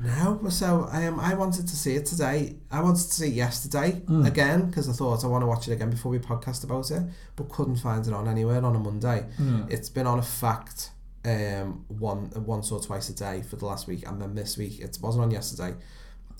No, 0.00 0.40
so 0.48 0.88
um, 0.92 1.18
I 1.18 1.34
wanted 1.34 1.66
to 1.66 1.76
see 1.76 1.96
it 1.96 2.06
today. 2.06 2.54
I 2.70 2.80
wanted 2.80 3.02
to 3.02 3.12
see 3.12 3.28
it 3.28 3.34
yesterday 3.34 4.02
Mm. 4.06 4.26
again 4.28 4.66
because 4.66 4.88
I 4.88 4.92
thought 4.92 5.24
I 5.24 5.26
want 5.26 5.42
to 5.42 5.46
watch 5.48 5.66
it 5.66 5.72
again 5.72 5.90
before 5.90 6.12
we 6.12 6.20
podcast 6.20 6.62
about 6.62 6.92
it, 6.92 7.02
but 7.34 7.48
couldn't 7.48 7.76
find 7.76 8.06
it 8.06 8.12
on 8.12 8.28
anywhere 8.28 8.64
on 8.64 8.76
a 8.76 8.78
Monday. 8.78 9.26
Mm. 9.40 9.68
It's 9.68 9.88
been 9.88 10.06
on 10.06 10.20
a 10.20 10.22
fact 10.22 10.92
um, 11.28 11.84
one 11.88 12.30
once 12.46 12.70
or 12.72 12.80
twice 12.80 13.08
a 13.08 13.14
day 13.14 13.42
for 13.42 13.56
the 13.56 13.66
last 13.66 13.86
week, 13.86 14.06
and 14.08 14.20
then 14.20 14.34
this 14.34 14.56
week 14.56 14.80
it 14.80 14.98
wasn't 15.02 15.24
on 15.24 15.30
yesterday. 15.30 15.74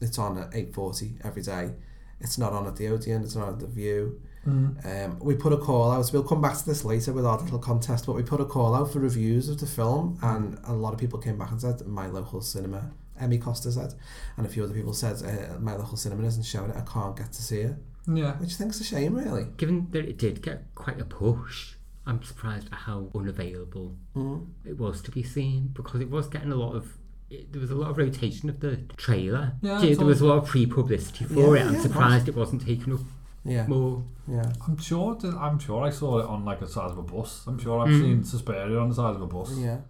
It's 0.00 0.18
on 0.18 0.38
at 0.38 0.54
eight 0.54 0.74
forty 0.74 1.08
every 1.24 1.42
day. 1.42 1.72
It's 2.20 2.38
not 2.38 2.52
on 2.52 2.66
at 2.66 2.76
the 2.76 2.88
Odeon. 2.88 3.22
It's 3.22 3.36
not 3.36 3.48
at 3.48 3.58
the 3.60 3.66
Vue. 3.66 4.20
Mm. 4.46 5.04
Um, 5.06 5.18
we 5.20 5.34
put 5.34 5.52
a 5.52 5.56
call 5.56 5.90
out. 5.90 6.10
We'll 6.12 6.22
come 6.24 6.40
back 6.40 6.56
to 6.56 6.64
this 6.66 6.84
later 6.84 7.12
with 7.12 7.26
our 7.26 7.38
little 7.38 7.58
contest, 7.58 8.06
but 8.06 8.14
we 8.16 8.22
put 8.22 8.40
a 8.40 8.44
call 8.44 8.74
out 8.74 8.92
for 8.92 8.98
reviews 9.00 9.48
of 9.48 9.60
the 9.60 9.66
film, 9.66 10.18
and 10.22 10.58
a 10.64 10.72
lot 10.72 10.92
of 10.94 10.98
people 10.98 11.18
came 11.18 11.36
back 11.38 11.50
and 11.50 11.60
said 11.60 11.86
my 11.86 12.06
local 12.06 12.40
cinema. 12.40 12.90
Emmy 13.20 13.38
Costa 13.38 13.70
said, 13.72 13.94
and 14.36 14.46
a 14.46 14.48
few 14.48 14.62
other 14.62 14.72
people 14.74 14.92
said 14.94 15.16
uh, 15.24 15.58
my 15.58 15.74
local 15.74 15.96
cinema 15.96 16.24
isn't 16.24 16.44
showing 16.44 16.70
it. 16.70 16.76
I 16.76 16.82
can't 16.82 17.16
get 17.16 17.32
to 17.32 17.42
see 17.42 17.58
it, 17.62 17.74
Yeah. 18.06 18.34
which 18.36 18.52
I 18.52 18.54
think's 18.54 18.80
a 18.80 18.84
shame, 18.84 19.14
really. 19.16 19.46
Given 19.56 19.88
that 19.90 20.04
it 20.08 20.18
did 20.18 20.40
get 20.40 20.72
quite 20.76 21.00
a 21.00 21.04
push, 21.04 21.74
I'm 22.08 22.22
surprised 22.22 22.66
at 22.72 22.78
how 22.88 23.10
unavailable 23.14 23.94
Mm. 24.16 24.46
it 24.64 24.76
was 24.78 25.00
to 25.02 25.10
be 25.10 25.22
seen 25.22 25.68
because 25.74 26.00
it 26.00 26.10
was 26.10 26.26
getting 26.28 26.50
a 26.52 26.56
lot 26.56 26.74
of 26.74 26.84
it, 27.30 27.52
there 27.52 27.60
was 27.60 27.70
a 27.70 27.74
lot 27.74 27.90
of 27.90 27.98
rotation 27.98 28.48
of 28.48 28.60
the 28.60 28.78
trailer. 28.96 29.52
Yeah, 29.60 29.78
there 29.80 29.90
it's 29.90 30.00
was 30.00 30.22
a 30.22 30.26
lot 30.26 30.38
of 30.38 30.46
pre-publicity 30.46 31.26
for 31.26 31.54
Yeah, 31.56 31.64
it. 31.64 31.66
I'm 31.68 31.74
yeah, 31.74 31.80
surprised 31.82 32.26
it 32.26 32.34
wasn't 32.34 32.62
taken 32.64 32.94
up 32.94 33.00
Yeah. 33.44 33.66
more. 33.66 34.02
Yeah. 34.26 34.50
I'm 34.66 34.78
sure. 34.78 35.14
That, 35.16 35.34
I'm 35.34 35.58
sure 35.58 35.84
I 35.84 35.90
saw 35.90 36.20
it 36.20 36.26
on 36.26 36.46
like 36.46 36.60
the 36.60 36.66
side 36.66 36.90
of 36.90 36.96
a 36.96 37.02
bus. 37.02 37.44
I'm 37.46 37.58
sure 37.58 37.80
I've 37.80 37.90
Mm. 37.90 38.00
seen 38.00 38.24
Suspiria 38.24 38.78
on 38.80 38.88
the 38.88 38.94
side 38.94 39.14
of 39.14 39.20
a 39.20 39.26
bus. 39.26 39.50
Yeah. 39.58 39.80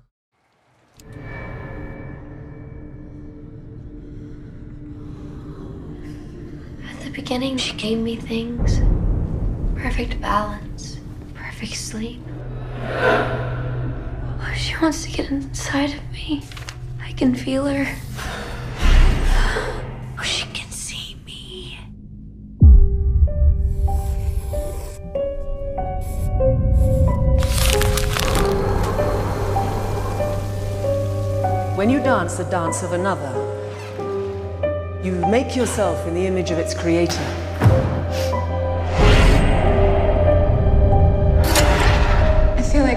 At 6.90 7.00
the 7.04 7.10
beginning, 7.10 7.56
she 7.56 7.76
gave 7.76 7.98
me 7.98 8.16
things 8.16 8.80
perfect 9.76 10.20
balance, 10.20 10.97
perfect 11.58 11.76
sleep. 11.76 12.20
Oh, 12.84 14.54
she 14.56 14.76
wants 14.80 15.04
to 15.04 15.10
get 15.10 15.28
inside 15.28 15.92
of 15.92 16.12
me. 16.12 16.40
I 17.02 17.10
can 17.14 17.34
feel 17.34 17.66
her. 17.66 17.96
Oh, 20.16 20.22
she 20.22 20.46
can 20.52 20.70
see 20.70 21.16
me. 21.26 21.80
When 31.74 31.90
you 31.90 31.98
dance 31.98 32.36
the 32.36 32.44
dance 32.44 32.84
of 32.84 32.92
another, 32.92 33.34
you 35.02 35.10
make 35.26 35.56
yourself 35.56 36.06
in 36.06 36.14
the 36.14 36.24
image 36.24 36.52
of 36.52 36.58
its 36.58 36.72
creator. 36.72 37.47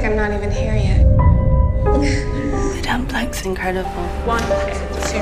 Like 0.02 0.10
I'm 0.10 0.18
not 0.18 0.32
even 0.34 0.50
here 0.50 0.76
yet. 0.76 1.06
Madame 2.76 3.06
Blanc's 3.06 3.46
incredible. 3.46 3.92
One, 4.26 4.42
two, 4.42 5.22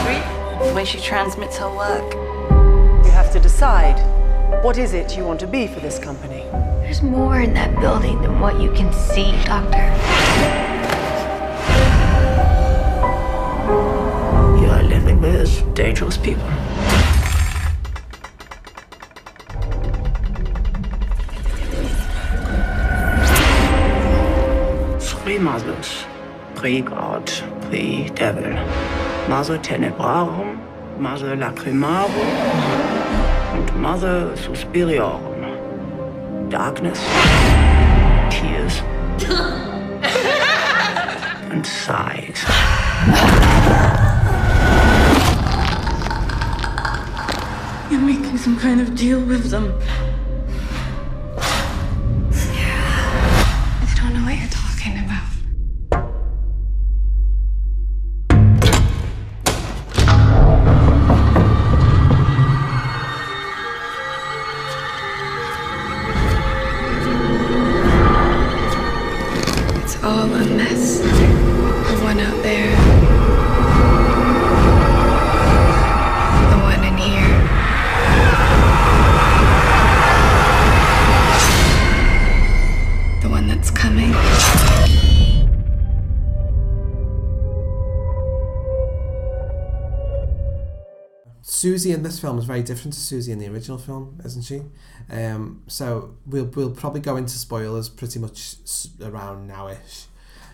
three. 0.00 0.66
The 0.66 0.72
way 0.74 0.86
she 0.86 0.98
transmits 0.98 1.58
her 1.58 1.68
work. 1.68 2.14
You 3.04 3.10
have 3.10 3.30
to 3.32 3.38
decide 3.38 4.00
what 4.64 4.78
is 4.78 4.94
it 4.94 5.18
you 5.18 5.24
want 5.24 5.38
to 5.40 5.46
be 5.46 5.66
for 5.66 5.80
this 5.80 5.98
company. 5.98 6.44
There's 6.80 7.02
more 7.02 7.42
in 7.42 7.52
that 7.52 7.78
building 7.78 8.22
than 8.22 8.40
what 8.40 8.58
you 8.58 8.72
can 8.72 8.90
see, 8.90 9.32
Doctor. 9.44 9.84
You 14.58 14.70
are 14.70 14.82
living 14.82 15.20
with 15.20 15.74
dangerous 15.74 16.16
people. 16.16 16.48
Three 25.56 25.72
mothers, 25.72 26.04
pre-God, 26.54 27.26
pre-devil. 27.62 28.52
Mother 29.26 29.58
tenebrarum, 29.58 30.58
mother 30.98 31.34
lacrimarum, 31.34 32.10
and 33.54 33.80
mother 33.80 34.36
suspiriorum. 34.36 36.50
Darkness, 36.50 37.00
tears, 38.30 38.82
and 41.50 41.66
sighs. 41.66 42.44
You're 47.90 48.02
making 48.02 48.36
some 48.36 48.58
kind 48.58 48.82
of 48.82 48.94
deal 48.94 49.20
with 49.20 49.50
them. 49.50 49.72
Susie 91.86 91.94
in 91.94 92.02
this 92.02 92.18
film 92.18 92.36
is 92.38 92.44
very 92.44 92.62
different 92.64 92.94
to 92.94 92.98
Susie 93.00 93.30
in 93.30 93.38
the 93.38 93.46
original 93.46 93.78
film, 93.78 94.20
isn't 94.24 94.42
she? 94.42 94.62
Um, 95.08 95.62
so 95.68 96.16
we'll 96.26 96.46
we'll 96.46 96.72
probably 96.72 97.00
go 97.00 97.16
into 97.16 97.38
spoilers 97.38 97.88
pretty 97.88 98.18
much 98.18 98.56
around 99.00 99.48
nowish. 99.48 100.06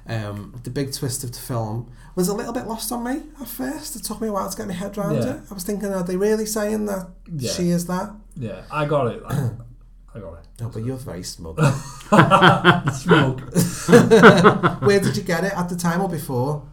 Um, 0.07 0.61
the 0.63 0.69
big 0.71 0.93
twist 0.93 1.25
of 1.25 1.33
the 1.33 1.39
film 1.39 1.91
was 2.17 2.29
a 2.29 2.35
little 2.35 2.53
bit 2.53 2.67
lost 2.67 2.93
on 2.93 3.05
me 3.05 3.23
at 3.41 3.49
first. 3.49 3.97
It 3.97 4.05
took 4.05 4.21
me 4.21 4.29
a 4.29 4.33
while 4.33 4.51
to 4.51 4.57
get 4.57 4.67
my 4.67 4.75
head 4.75 4.99
around 4.99 5.15
Yeah. 5.15 5.37
it. 5.37 5.41
I 5.51 5.55
was 5.55 5.65
thinking, 5.65 5.89
are 5.91 6.03
they 6.03 6.17
really 6.17 6.45
saying 6.45 6.85
that 6.87 7.09
Yeah. 7.35 7.51
she 7.53 7.71
is 7.71 7.87
that? 7.87 8.11
Yeah, 8.37 8.63
I 8.71 8.85
got 8.85 9.07
it. 9.07 9.23
I, 9.27 9.33
I 10.15 10.19
got 10.21 10.35
it. 10.35 10.45
No, 10.61 10.69
but 10.69 10.85
you're 10.85 10.97
very 10.99 11.23
smug. 11.23 11.57
Smug. 12.93 13.41
Where 14.85 15.01
did 15.01 15.17
you 15.17 15.23
get 15.23 15.45
it 15.45 15.57
at 15.57 15.69
the 15.71 15.77
time 15.77 16.03
or 16.03 16.09
before? 16.11 16.67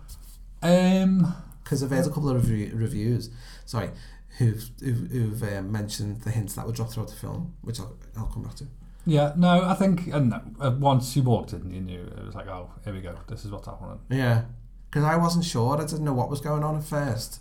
Um, 0.61 1.33
because 1.63 1.81
I've 1.81 1.91
heard 1.91 2.05
a 2.07 2.09
couple 2.09 2.29
of 2.29 2.49
review, 2.49 2.71
reviews. 2.75 3.29
Sorry, 3.65 3.91
who've 4.37 4.69
who've, 4.81 5.09
who've 5.11 5.43
um, 5.43 5.71
mentioned 5.71 6.21
the 6.21 6.31
hints 6.31 6.53
that 6.55 6.65
were 6.65 6.71
dropped 6.73 6.93
throughout 6.93 7.09
the 7.09 7.15
film, 7.15 7.55
which 7.61 7.79
I'll, 7.79 7.95
I'll 8.17 8.27
come 8.27 8.43
back 8.43 8.55
to. 8.55 8.65
Yeah, 9.05 9.33
no, 9.35 9.63
I 9.63 9.73
think 9.73 10.07
and 10.07 10.33
uh, 10.33 10.71
once 10.79 11.15
you 11.15 11.23
walked 11.23 11.53
in, 11.53 11.71
you 11.73 11.81
knew 11.81 12.01
it 12.01 12.25
was 12.25 12.35
like, 12.35 12.47
oh, 12.47 12.69
here 12.83 12.93
we 12.93 13.01
go. 13.01 13.15
This 13.27 13.45
is 13.45 13.51
what's 13.51 13.67
happening. 13.67 13.99
Yeah, 14.09 14.43
because 14.89 15.03
I 15.03 15.15
wasn't 15.15 15.45
sure. 15.45 15.75
I 15.77 15.85
didn't 15.85 16.03
know 16.03 16.13
what 16.13 16.29
was 16.29 16.41
going 16.41 16.63
on 16.63 16.75
at 16.77 16.83
first. 16.83 17.39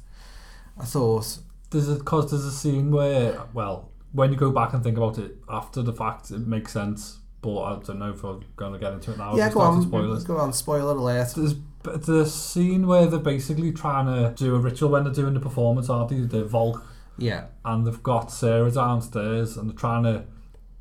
I 0.78 0.84
thought 0.84 1.38
There's 1.70 1.88
a 1.88 1.96
because 1.96 2.30
there's 2.30 2.44
a 2.44 2.52
scene 2.52 2.90
where, 2.90 3.40
well, 3.52 3.90
when 4.12 4.32
you 4.32 4.38
go 4.38 4.50
back 4.50 4.72
and 4.72 4.82
think 4.82 4.96
about 4.96 5.18
it 5.18 5.36
after 5.48 5.82
the 5.82 5.92
fact, 5.92 6.30
it 6.30 6.46
makes 6.46 6.72
sense. 6.72 7.18
But 7.42 7.60
I 7.62 7.78
don't 7.84 7.98
know 7.98 8.10
if 8.10 8.22
we're 8.24 8.40
going 8.56 8.72
to 8.72 8.78
get 8.78 8.92
into 8.94 9.12
it 9.12 9.18
now. 9.18 9.36
yeah, 9.36 9.48
go 9.50 9.60
we 9.60 9.60
start 9.60 9.72
to 9.74 9.76
on, 9.76 9.82
Spoilers. 9.82 10.24
go 10.24 10.36
on, 10.38 10.52
spoiler 10.52 10.92
alert. 10.96 11.28
There's 11.36 11.54
but 11.82 12.06
the 12.06 12.26
scene 12.26 12.86
where 12.86 13.06
they're 13.06 13.18
basically 13.20 13.72
trying 13.72 14.06
to 14.06 14.34
do 14.36 14.54
a 14.54 14.58
ritual 14.58 14.90
when 14.90 15.04
they're 15.04 15.12
doing 15.12 15.34
the 15.34 15.40
performance, 15.40 15.88
aren't 15.88 16.10
they? 16.10 16.20
The 16.20 16.44
Volk. 16.44 16.84
Yeah. 17.16 17.46
And 17.64 17.86
they've 17.86 18.02
got 18.02 18.30
Sarah 18.30 18.70
downstairs 18.70 19.56
and 19.56 19.68
they're 19.70 19.76
trying 19.76 20.04
to. 20.04 20.24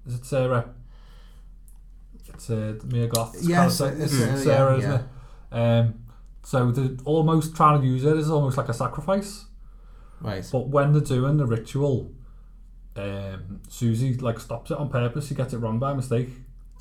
Is 0.05 0.15
it 0.15 0.25
Sarah? 0.25 0.69
It's 2.29 2.49
uh, 2.49 2.75
Mia 2.86 3.07
Goth's 3.07 3.47
Yes, 3.47 3.79
character. 3.79 4.03
it's, 4.03 4.13
It's 4.13 4.23
uh, 4.23 4.38
Sarah, 4.38 4.71
yeah, 4.73 4.77
isn't 4.79 4.91
yeah. 5.51 5.57
it? 5.60 5.79
Um, 5.86 5.93
so 6.43 6.71
they're 6.71 6.95
almost 7.05 7.55
trying 7.55 7.81
to 7.81 7.88
use 7.88 8.05
it 8.05 8.15
as 8.15 8.29
almost 8.29 8.57
like 8.57 8.69
a 8.69 8.73
sacrifice. 8.73 9.45
Right. 10.21 10.47
But 10.51 10.67
when 10.69 10.93
they're 10.93 11.01
doing 11.01 11.38
the 11.38 11.45
ritual, 11.45 12.12
um, 12.95 13.62
Susie 13.69 14.13
like 14.15 14.39
stops 14.39 14.71
it 14.71 14.77
on 14.77 14.89
purpose. 14.89 15.27
She 15.27 15.36
gets 15.36 15.53
it 15.53 15.57
wrong 15.57 15.79
by 15.79 15.93
mistake. 15.93 16.29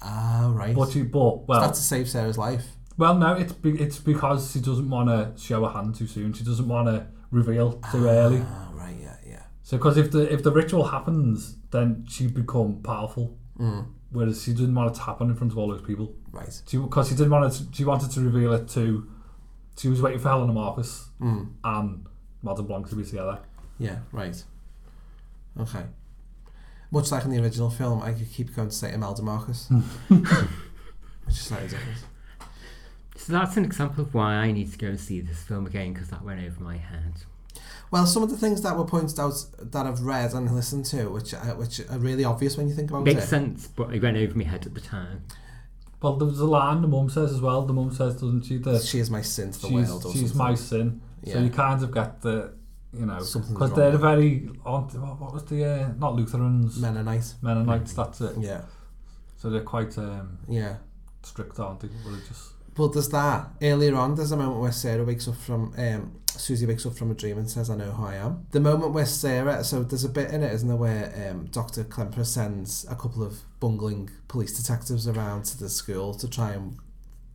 Ah, 0.03 0.51
right. 0.55 0.75
But 0.75 0.91
she, 0.91 1.03
but 1.03 1.49
well, 1.49 1.61
That's 1.61 1.79
to 1.79 1.85
save 1.85 2.09
Sarah's 2.09 2.39
life. 2.39 2.67
Well, 2.97 3.15
no, 3.17 3.35
it's 3.35 3.53
be, 3.53 3.71
it's 3.81 3.99
because 3.99 4.53
she 4.53 4.61
doesn't 4.61 4.89
want 4.89 5.09
to 5.09 5.41
show 5.43 5.65
her 5.65 5.71
hand 5.73 5.95
too 5.95 6.07
soon. 6.07 6.33
She 6.33 6.45
doesn't 6.45 6.67
want 6.69 6.89
to 6.89 7.07
reveal 7.31 7.73
too 7.93 8.07
early. 8.07 8.43
Ah, 8.45 8.71
right, 8.75 8.97
yeah, 9.01 9.17
yeah. 9.27 9.43
So, 9.63 9.77
because 9.77 9.97
if 9.97 10.11
the 10.11 10.33
if 10.33 10.43
the 10.43 10.53
ritual 10.53 10.85
happens, 10.89 11.57
then 11.71 12.05
she 12.09 12.27
become 12.27 12.81
powerful. 12.83 13.37
Mm. 13.59 13.87
Whereas 14.11 14.43
she 14.43 14.53
didn't 14.53 14.75
want 14.75 14.93
it 14.93 14.95
to 14.97 15.03
happen 15.03 15.29
in 15.31 15.35
front 15.37 15.53
of 15.53 15.59
all 15.59 15.69
those 15.69 15.83
people. 15.83 16.15
Right. 16.31 16.63
She 16.67 16.77
because 16.79 17.09
she 17.09 17.15
didn't 17.15 17.31
want 17.33 17.53
it. 17.53 17.59
To, 17.59 17.65
she 17.77 17.85
wanted 17.85 18.11
to 18.13 18.21
reveal 18.21 18.53
it 18.53 18.69
to. 18.71 19.07
She 19.79 19.89
was 19.89 20.01
waiting 20.01 20.21
for 20.21 20.29
Helena 20.29 20.53
Marcus 20.53 21.09
Mm. 21.21 21.49
and 21.65 22.07
Madame 22.43 22.67
Blanc 22.67 22.89
to 22.89 22.95
be 22.97 23.05
together. 23.05 23.41
Yeah, 23.79 23.99
right. 24.13 24.43
Okay. 25.61 25.85
Much 26.91 27.11
like 27.11 27.25
in 27.25 27.31
the 27.31 27.43
original 27.43 27.69
film, 27.69 28.01
I 28.01 28.13
could 28.13 28.31
keep 28.31 28.55
going 28.55 28.69
to 28.69 28.75
say 28.75 28.93
Imelda 28.93 29.21
Marcus. 29.23 29.69
Which 30.09 30.23
is 31.29 31.41
slightly 31.41 31.69
different. 31.69 31.99
So 33.17 33.33
that's 33.33 33.57
an 33.57 33.65
example 33.65 34.05
of 34.05 34.15
why 34.15 34.35
I 34.35 34.53
need 34.53 34.71
to 34.73 34.79
go 34.79 34.89
and 34.89 35.01
see 35.01 35.21
this 35.21 35.43
film 35.43 35.67
again 35.67 35.93
because 35.93 36.09
that 36.11 36.23
went 36.23 36.41
over 36.45 36.61
my 36.63 36.77
head. 36.77 37.15
Well, 37.91 38.05
some 38.07 38.23
of 38.23 38.31
the 38.31 38.37
things 38.37 38.63
that 38.63 38.77
were 38.77 38.85
pointed 38.85 39.19
out 39.19 39.35
that 39.61 39.87
I've 39.87 40.01
read 40.03 40.33
and 40.35 40.53
listened 40.55 40.85
to, 40.87 41.09
which 41.09 41.33
uh, 41.35 41.39
which 41.55 41.81
are 41.89 41.99
really 41.99 42.25
obvious 42.25 42.57
when 42.57 42.69
you 42.69 42.75
think 42.75 42.91
about 42.91 43.05
Makes 43.05 43.25
it. 43.25 43.29
sense, 43.29 43.69
but 43.69 43.95
it 43.95 44.03
went 44.03 44.17
over 44.17 44.37
my 44.37 44.45
head 44.45 44.67
at 44.67 44.75
the 44.75 44.81
time. 44.81 45.25
Well, 46.03 46.17
there 46.17 46.29
was 46.29 46.41
a 46.41 46.47
line 46.47 46.83
the 46.83 46.89
mum 46.89 47.09
says 47.09 47.33
as 47.33 47.41
well. 47.41 47.63
The 47.63 47.73
mum 47.73 47.91
says, 47.93 48.15
doesn't 48.15 48.43
she? 48.45 48.59
That 48.59 48.83
She 48.83 48.99
is 48.99 49.11
my 49.11 49.23
sin 49.23 49.51
to 49.53 49.59
the 49.61 49.69
she's, 49.69 49.89
world 49.89 50.03
She's 50.13 50.21
something. 50.33 50.37
my 50.39 50.55
sin. 50.55 51.01
So 51.27 51.39
you 51.41 51.49
kind 51.51 51.83
of 51.83 51.93
get 51.93 52.21
the, 52.21 52.53
you 52.93 53.07
know, 53.07 53.19
because 53.19 53.73
they're 53.73 53.91
there. 53.91 53.99
very, 53.99 54.49
aren't, 54.65 54.93
what 54.95 55.19
what 55.21 55.33
was 55.33 55.45
the, 55.47 55.65
uh, 55.65 55.89
not 55.99 56.15
Lutherans, 56.15 56.79
Mennonites. 56.79 57.37
Mennonites. 57.43 57.95
That's 57.95 58.21
it. 58.21 58.37
Yeah. 58.39 58.61
So 59.39 59.49
they're 59.51 59.63
quite 59.63 59.97
um, 59.99 60.39
Yeah. 60.49 60.77
strict, 61.23 61.59
aren't 61.59 61.81
they? 61.81 61.89
Religious. 62.05 62.53
Well, 62.77 62.89
there's 62.89 63.09
that. 63.09 63.49
Earlier 63.63 63.95
on, 63.97 64.15
there's 64.15 64.33
a 64.33 64.37
moment 64.37 64.61
where 64.61 64.73
Sarah 64.73 65.05
wakes 65.05 65.27
up 65.29 65.37
from, 65.37 65.73
um, 65.79 66.21
Susie 66.29 66.67
wakes 66.67 66.85
up 66.85 66.95
from 66.95 67.11
a 67.11 67.15
dream 67.15 67.39
and 67.39 67.51
says, 67.51 67.71
I 67.71 67.77
know 67.77 67.93
who 67.93 68.05
I 68.05 68.17
am. 68.17 68.47
The 68.51 68.61
moment 68.61 68.93
where 68.93 69.07
Sarah, 69.07 69.65
so 69.65 69.83
there's 69.83 70.05
a 70.05 70.11
bit 70.11 70.31
in 70.31 70.43
it, 70.43 70.53
isn't 70.53 70.69
there, 70.69 70.77
where 70.77 71.31
um, 71.31 71.47
Dr. 71.47 71.85
Klemperer 71.85 72.27
sends 72.27 72.85
a 72.91 72.95
couple 72.95 73.23
of 73.23 73.41
bungling 73.61 74.11
police 74.29 74.57
detectives 74.57 75.09
around 75.09 75.45
to 75.47 75.59
the 75.59 75.71
school 75.71 76.13
to 76.15 76.29
try 76.29 76.53
and 76.53 76.77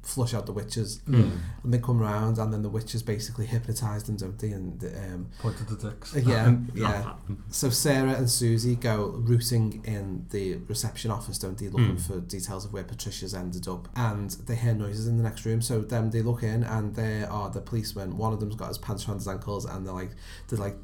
flush 0.04 0.34
out 0.34 0.46
the 0.48 0.52
witches. 0.52 1.00
Mm. 1.08 1.38
And 1.64 1.74
they 1.74 1.78
come 1.78 2.00
round, 2.00 2.38
and 2.40 2.52
then 2.52 2.64
the 2.64 2.70
witches 2.70 3.04
basically 3.04 3.46
hypnotise 3.46 4.04
them, 4.06 4.16
don't 4.18 4.38
they? 4.40 4.52
And 4.52 4.84
um, 4.84 5.30
Pointed 5.40 5.68
the 5.68 5.90
dicks. 5.90 6.16
yeah, 6.16 6.46
Um, 6.48 6.72
yeah. 6.74 7.14
So 7.50 7.70
Sarah 7.70 8.14
and 8.14 8.30
Susie 8.30 8.76
go 8.76 9.08
rooting 9.18 9.82
in 9.86 10.26
the 10.32 10.56
reception 10.68 11.12
office, 11.12 11.38
don't 11.38 11.58
they, 11.58 11.68
looking 11.70 11.98
Mm. 11.98 12.02
for 12.02 12.20
details 12.20 12.66
of 12.66 12.74
where 12.74 12.84
Patricia's 12.84 13.34
ended 13.36 13.68
up, 13.68 13.88
and 13.96 14.32
they 14.48 14.56
hear 14.56 14.74
noises 14.74 15.08
in 15.08 15.18
the 15.18 15.24
next 15.24 15.46
room. 15.46 15.62
So 15.62 15.82
then 15.82 16.10
they 16.10 16.22
look 16.24 16.42
in, 16.44 16.64
and 16.64 16.96
there 16.96 17.32
are 17.32 17.50
the 17.52 17.62
policemen. 17.62 18.18
One 18.18 18.34
of 18.34 18.40
them's 18.40 18.56
got 18.56 18.70
his 18.70 18.78
pants 18.80 19.08
around 19.08 19.18
his 19.18 19.28
ankles, 19.28 19.66
and 19.66 19.86
they're 19.86 19.94
like 19.94 20.12
they're 20.48 20.60
like 20.60 20.78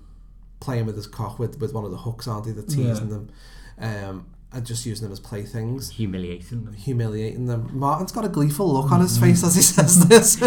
playing 0.60 0.86
with 0.86 0.96
his 0.96 1.08
cock 1.08 1.40
with 1.40 1.60
with 1.60 1.74
one 1.74 1.86
of 1.86 1.92
the 1.92 1.98
hooks, 1.98 2.28
aren't 2.28 2.46
they? 2.46 2.52
They're 2.52 2.64
teasing 2.64 3.10
them. 3.10 3.30
Um, 3.80 4.26
and 4.58 4.66
just 4.66 4.86
using 4.86 5.04
them 5.06 5.12
as 5.14 5.20
playthings. 5.20 5.92
Humiliating 5.92 6.66
them. 6.66 6.74
Humiliating 6.74 7.46
them. 7.46 7.70
Martin's 7.72 8.12
got 8.12 8.26
a 8.26 8.30
gleeful 8.30 8.74
look 8.74 8.92
on 8.92 9.00
his 9.02 9.18
face 9.18 9.44
as 9.44 9.56
he 9.56 9.62
says 9.62 10.08
this. 10.08 10.38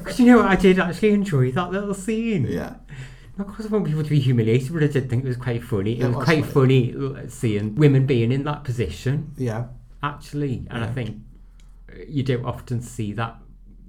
Because 0.00 0.18
you 0.18 0.26
know 0.26 0.38
what, 0.38 0.46
I 0.46 0.56
did 0.56 0.78
actually 0.78 1.10
enjoy 1.10 1.52
that 1.52 1.70
little 1.70 1.94
scene. 1.94 2.46
Yeah. 2.46 2.76
Not 3.36 3.48
because 3.48 3.66
I 3.66 3.68
want 3.68 3.86
people 3.86 4.02
to 4.02 4.08
be 4.08 4.18
humiliated, 4.20 4.72
but 4.72 4.82
I 4.82 4.86
did 4.86 5.08
think 5.10 5.24
it 5.24 5.28
was 5.28 5.36
quite 5.36 5.62
funny. 5.62 5.92
It, 5.98 6.04
It 6.04 6.06
was, 6.08 6.16
was 6.16 6.24
quite 6.24 6.46
funny 6.46 6.94
l- 6.94 7.16
seeing 7.28 7.74
women 7.74 8.06
being 8.06 8.32
in 8.32 8.44
that 8.44 8.64
position. 8.64 9.32
Yeah. 9.36 9.66
Actually, 10.02 10.66
and 10.70 10.82
I 10.84 10.88
think 10.88 11.18
uh, 11.92 11.96
you 12.08 12.22
don't 12.22 12.44
often 12.44 12.80
see 12.80 13.12
that. 13.14 13.36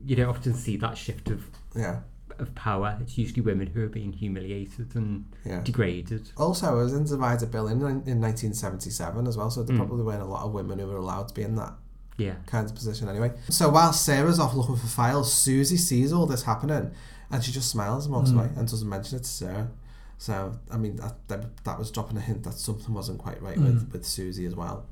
You 0.06 0.16
don't 0.18 0.30
often 0.30 0.54
see 0.54 0.76
that 0.78 0.98
shift 0.98 1.30
of 1.30 1.46
Yeah. 1.76 2.02
Of 2.42 2.56
power. 2.56 2.98
It's 3.02 3.18
usually 3.18 3.42
women 3.42 3.68
who 3.68 3.84
are 3.84 3.90
being 3.90 4.12
humiliated 4.14 4.96
and 4.96 5.26
Yeah. 5.46 5.62
degraded. 5.62 6.32
Also, 6.38 6.68
I 6.68 6.72
was 6.72 6.92
in 6.94 7.04
Divided 7.06 7.52
Berlin, 7.52 7.82
in 8.06 8.20
1977 8.20 9.28
as 9.28 9.38
well, 9.38 9.50
so 9.52 9.64
there 9.64 9.76
Mm. 9.76 9.80
probably 9.80 10.04
weren't 10.04 10.22
a 10.22 10.26
lot 10.26 10.44
of 10.44 10.52
women 10.52 10.80
who 10.80 10.88
were 10.88 10.98
allowed 10.98 11.28
to 11.28 11.34
be 11.34 11.44
in 11.44 11.56
that 11.58 11.74
Yeah. 12.18 12.36
kind 12.48 12.68
of 12.68 12.74
position 12.76 13.08
anyway. 13.08 13.32
So 13.50 13.70
while 13.70 13.94
Sarah's 13.94 14.40
off 14.40 14.56
looking 14.56 14.76
for 14.76 14.88
files, 14.88 15.32
Susie 15.32 15.78
sees 15.78 16.12
all 16.12 16.26
this 16.26 16.44
happening 16.44 16.92
and 17.30 17.44
she 17.44 17.52
just 17.52 17.70
smiles 17.70 18.06
and 18.06 18.14
walks 18.16 18.32
Mm. 18.32 18.36
away 18.40 18.50
and 18.58 18.68
doesn't 18.68 18.90
mention 18.90 19.18
it 19.20 19.24
to 19.24 19.30
Sarah. 19.30 19.70
So, 20.18 20.54
I 20.70 20.78
mean, 20.78 20.98
that, 20.98 21.16
that, 21.30 21.64
that 21.64 21.80
was 21.80 21.90
dropping 21.92 22.18
a 22.18 22.22
hint 22.22 22.44
that 22.44 22.54
something 22.54 22.94
wasn't 22.94 23.18
quite 23.20 23.42
right 23.42 23.58
with, 23.58 23.88
Mm. 23.90 23.94
with 23.94 24.06
Susie 24.06 24.46
as 24.46 24.56
well. 24.56 24.86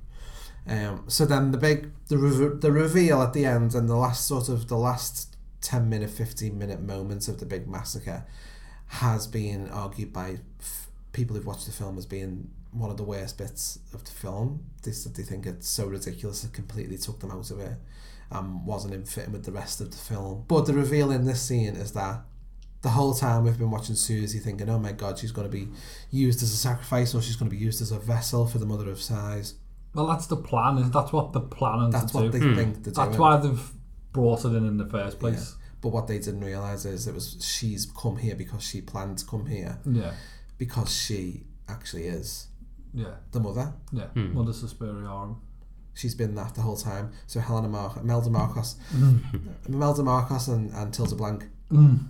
Um, 0.68 1.04
so 1.08 1.26
then 1.26 1.52
the 1.52 1.58
big 1.58 1.90
the 2.10 2.18
re- 2.18 2.56
the 2.60 2.72
reveal 2.72 3.22
at 3.24 3.34
the 3.34 3.46
end 3.46 3.74
and 3.74 3.88
the 3.90 3.96
last 3.96 4.28
sort 4.28 4.50
of 4.50 4.68
the 4.68 4.78
last 4.78 5.36
10 5.62 5.90
minute 5.90 6.10
15 6.10 6.58
minute 6.58 6.82
moments 6.82 7.28
of 7.28 7.40
the 7.40 7.46
big 7.46 7.68
massacre 7.68 8.26
has 8.88 9.28
been 9.28 9.70
argued 9.70 10.12
by 10.12 10.38
f- 10.60 10.90
people 11.12 11.36
who've 11.36 11.46
watched 11.46 11.66
the 11.66 11.72
film 11.72 11.98
as 11.98 12.06
being 12.06 12.50
one 12.72 12.90
of 12.90 12.98
the 12.98 13.04
worst 13.04 13.38
bits 13.38 13.80
of 13.94 14.04
the 14.04 14.12
film 14.12 14.64
they 14.84 14.92
said 14.92 15.16
they 15.16 15.24
think 15.24 15.46
it's 15.46 15.68
so 15.68 15.88
ridiculous 15.88 16.44
it 16.44 16.54
completely 16.54 16.98
took 16.98 17.20
them 17.20 17.32
out 17.32 17.50
of 17.52 17.60
it 17.60 17.78
and 18.32 18.66
wasn't 18.66 18.94
in 18.94 19.04
fitting 19.04 19.32
with 19.32 19.44
the 19.46 19.52
rest 19.52 19.82
of 19.82 19.92
the 19.92 19.98
film 19.98 20.44
but 20.48 20.66
the 20.66 20.74
reveal 20.74 21.12
in 21.12 21.26
this 21.26 21.42
scene 21.42 21.76
is 21.76 21.94
that 21.94 22.22
the 22.82 22.90
whole 22.90 23.14
time 23.14 23.44
we've 23.44 23.58
been 23.58 23.72
watching 23.72 23.96
Susie 23.96 24.40
thinking 24.40 24.70
oh 24.70 24.80
my 24.80 24.92
god 24.92 25.18
she's 25.18 25.32
going 25.32 25.50
to 25.50 25.52
be 25.52 25.68
used 26.12 26.42
as 26.44 26.54
a 26.54 26.58
sacrifice 26.58 27.14
or 27.14 27.22
she's 27.22 27.36
going 27.36 27.50
to 27.50 27.56
be 27.56 27.62
used 27.62 27.82
as 27.82 27.92
a 27.92 28.00
vessel 28.00 28.48
for 28.48 28.60
the 28.60 28.66
mother 28.66 28.90
of 28.90 29.02
Sighs. 29.02 29.56
Well, 29.94 30.08
that's 30.08 30.28
the 30.28 30.38
plan. 30.38 30.78
Is 30.78 30.92
that's 30.92 31.12
what 31.12 31.34
the 31.34 31.42
plan 31.42 31.74
planning 31.74 31.92
That's 31.92 32.12
to 32.12 32.18
what 32.18 32.32
do. 32.32 32.40
they 32.40 32.46
hmm. 32.46 32.56
think 32.56 32.84
they're 32.84 32.94
That's 32.94 33.10
doing. 33.10 33.20
why 33.20 33.38
they've 33.38 33.72
brought 34.12 34.46
it 34.46 34.50
in 34.50 34.66
in 34.66 34.78
the 34.78 34.86
first 34.86 35.20
place. 35.20 35.56
Yeah. 35.60 35.66
But 35.82 35.90
what 35.90 36.08
they 36.08 36.20
didn't 36.20 36.42
realise 36.44 36.84
is 36.86 37.08
it 37.08 37.14
was 37.14 37.38
she's 37.40 37.86
come 37.86 38.18
here 38.18 38.36
because 38.36 38.64
she 38.64 38.82
planned 38.82 39.18
to 39.20 39.26
come 39.26 39.46
here. 39.46 39.80
Yeah. 39.86 40.14
Because 40.58 40.94
she 40.94 41.44
actually 41.70 42.06
is 42.08 42.48
Yeah. 42.94 43.16
the 43.32 43.40
mother. 43.40 43.74
Yeah. 43.92 44.08
Hmm. 44.08 44.34
Mother 44.34 44.52
Suspiriorum. 44.52 45.38
She's 45.94 46.16
been 46.16 46.36
that 46.36 46.56
the 46.56 46.62
whole 46.62 46.78
time. 46.78 47.12
So 47.28 47.40
Helena 47.40 47.68
Mar- 47.70 48.02
Melda 48.04 48.30
Marcos, 48.30 48.76
Mm. 48.94 49.70
Melda 49.70 50.04
Marcos 50.04 50.48
and, 50.48 50.72
and 50.74 50.94
Tilda 50.94 51.16
Blanc 51.16 51.48
Mm. 51.72 52.06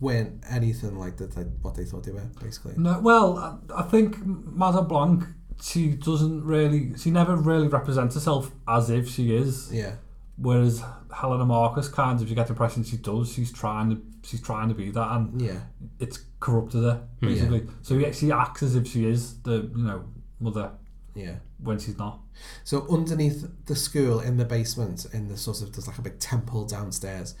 weren't 0.00 0.42
anything 0.48 0.98
like 0.98 1.16
that. 1.18 1.36
Like 1.36 1.46
what 1.62 1.74
they 1.74 1.84
thought 1.84 2.04
they 2.04 2.12
were, 2.12 2.28
basically. 2.40 2.74
No, 2.76 3.00
well, 3.00 3.38
I, 3.38 3.80
I 3.80 3.82
think 3.82 4.24
Madame 4.24 4.88
Blanc, 4.88 5.24
she 5.60 5.90
doesn't 5.90 6.44
really, 6.44 6.96
she 6.96 7.10
never 7.10 7.36
really 7.36 7.68
represents 7.68 8.14
herself 8.14 8.50
as 8.66 8.90
if 8.90 9.08
she 9.08 9.34
is. 9.34 9.70
Yeah. 9.72 9.96
Whereas 10.40 10.82
Helena 11.14 11.44
Markos, 11.44 11.92
kind 11.92 12.20
of, 12.20 12.28
you 12.28 12.36
get 12.36 12.46
the 12.46 12.52
impression 12.52 12.84
she 12.84 12.96
does. 12.96 13.32
She's 13.32 13.52
trying 13.52 13.90
to, 13.90 14.00
she's 14.22 14.40
trying 14.40 14.68
to 14.68 14.74
be 14.74 14.90
that, 14.90 15.12
and 15.16 15.40
Yeah. 15.40 15.60
it's 15.98 16.20
corrupted 16.38 16.82
her 16.84 17.08
basically. 17.20 17.66
So 17.82 17.94
yeah, 17.94 18.12
she 18.12 18.30
acts 18.30 18.62
as 18.62 18.76
if 18.76 18.86
she 18.86 19.04
is 19.06 19.40
the, 19.42 19.68
you 19.74 19.82
know, 19.84 20.04
mother. 20.38 20.70
Yeah. 21.14 21.36
When 21.60 21.80
she's 21.80 21.98
not. 21.98 22.20
So 22.62 22.86
underneath 22.88 23.44
the 23.66 23.74
school 23.74 24.20
in 24.20 24.36
the 24.36 24.44
basement, 24.44 25.06
in 25.12 25.26
the 25.26 25.36
sort 25.36 25.60
of 25.60 25.72
there's 25.72 25.88
like 25.88 25.98
a 25.98 26.02
big 26.02 26.20
temple 26.20 26.64
downstairs. 26.66 27.34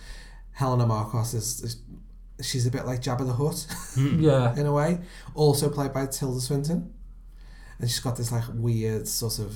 Helena 0.52 0.84
Markos 0.84 1.34
is, 1.34 1.60
is 1.62 1.76
she's 2.44 2.66
a 2.66 2.70
bit 2.72 2.84
like 2.84 3.00
Jabba 3.00 3.24
the 3.24 3.34
Hutt, 3.34 3.64
hmm. 3.94 4.18
Yeah. 4.24 4.56
in 4.58 4.66
a 4.66 4.72
way. 4.72 4.98
Also 5.36 5.70
played 5.70 5.92
by 5.92 6.06
Tilda 6.06 6.40
Swinton, 6.40 6.92
and 7.78 7.88
she's 7.88 8.00
got 8.00 8.16
this 8.16 8.32
like 8.32 8.42
weird 8.52 9.06
sort 9.06 9.38
of 9.38 9.54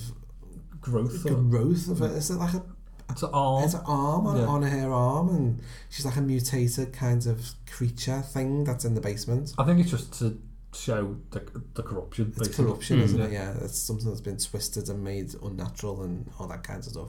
growth. 0.81 1.27
Or, 1.27 1.35
growth 1.35 1.89
of 1.89 2.03
it. 2.03 2.13
Is 2.13 2.31
it 2.31 2.35
like 2.37 2.55
a 2.55 2.63
it's 3.11 3.23
an 3.23 3.31
arm. 3.33 3.65
it's 3.65 3.75
an 3.75 3.83
arm 3.87 4.27
on, 4.27 4.37
Yeah. 4.37 4.45
on 4.47 4.62
her 4.62 4.93
arm, 4.93 5.29
and 5.31 5.62
she's 5.91 6.05
like 6.05 6.17
a 6.17 6.21
mutated 6.23 6.93
kind 6.93 7.27
of 7.27 7.51
creature 7.71 8.21
thing 8.23 8.65
that's 8.65 8.85
in 8.85 8.95
the 8.95 9.01
basement. 9.01 9.53
I 9.59 9.65
think 9.65 9.81
it's 9.81 9.91
just 9.91 10.12
to 10.21 10.38
show 10.75 11.17
the, 11.31 11.43
the 11.75 11.83
corruption. 11.83 12.29
It's 12.29 12.38
basically. 12.38 12.65
corruption, 12.65 13.01
isn't 13.01 13.19
Yeah. 13.19 13.25
it? 13.27 13.33
Yeah, 13.33 13.55
it's 13.62 13.79
something 13.79 14.09
that's 14.09 14.21
been 14.23 14.38
twisted 14.38 14.88
and 14.88 15.05
made 15.05 15.35
unnatural 15.43 16.03
and 16.03 16.31
all 16.38 16.47
that 16.49 16.62
kinds 16.62 16.87
of 16.87 16.93
stuff. 16.95 17.09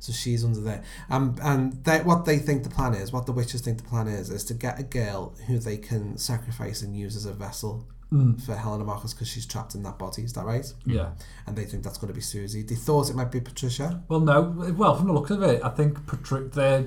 So 0.00 0.12
she's 0.12 0.44
under 0.44 0.60
there, 0.60 0.84
um, 1.10 1.34
and 1.42 1.82
they, 1.84 1.98
what 2.02 2.24
they 2.24 2.38
think 2.38 2.62
the 2.62 2.70
plan 2.70 2.94
is, 2.94 3.10
what 3.12 3.26
the 3.26 3.32
witches 3.32 3.62
think 3.62 3.78
the 3.78 3.88
plan 3.88 4.06
is, 4.06 4.30
is 4.30 4.44
to 4.44 4.54
get 4.54 4.78
a 4.78 4.84
girl 4.84 5.34
who 5.48 5.58
they 5.58 5.76
can 5.76 6.16
sacrifice 6.18 6.82
and 6.82 6.96
use 6.96 7.16
as 7.16 7.24
a 7.26 7.32
vessel 7.32 7.88
Mm. 8.12 8.40
for 8.42 8.54
Helena 8.54 8.84
Markos 8.84 9.12
because 9.14 9.28
she's 9.28 9.44
trapped 9.44 9.74
in 9.74 9.82
that 9.82 9.98
body. 9.98 10.22
Is 10.22 10.32
that 10.32 10.44
right? 10.46 10.64
Yeah. 10.86 11.10
And 11.46 11.56
they 11.56 11.64
think 11.66 11.82
that's 11.82 11.98
going 11.98 12.08
to 12.08 12.14
be 12.14 12.22
Susie. 12.22 12.62
They 12.62 12.74
thought 12.74 13.10
it 13.10 13.16
might 13.16 13.30
be 13.30 13.40
Patricia. 13.40 14.02
Well, 14.08 14.20
no. 14.20 14.40
Well, 14.76 14.96
from 14.96 15.08
the 15.08 15.12
looks 15.12 15.30
of 15.30 15.42
it, 15.42 15.62
I 15.62 15.68
think 15.68 16.06
Patrick, 16.06 16.52
they're 16.52 16.86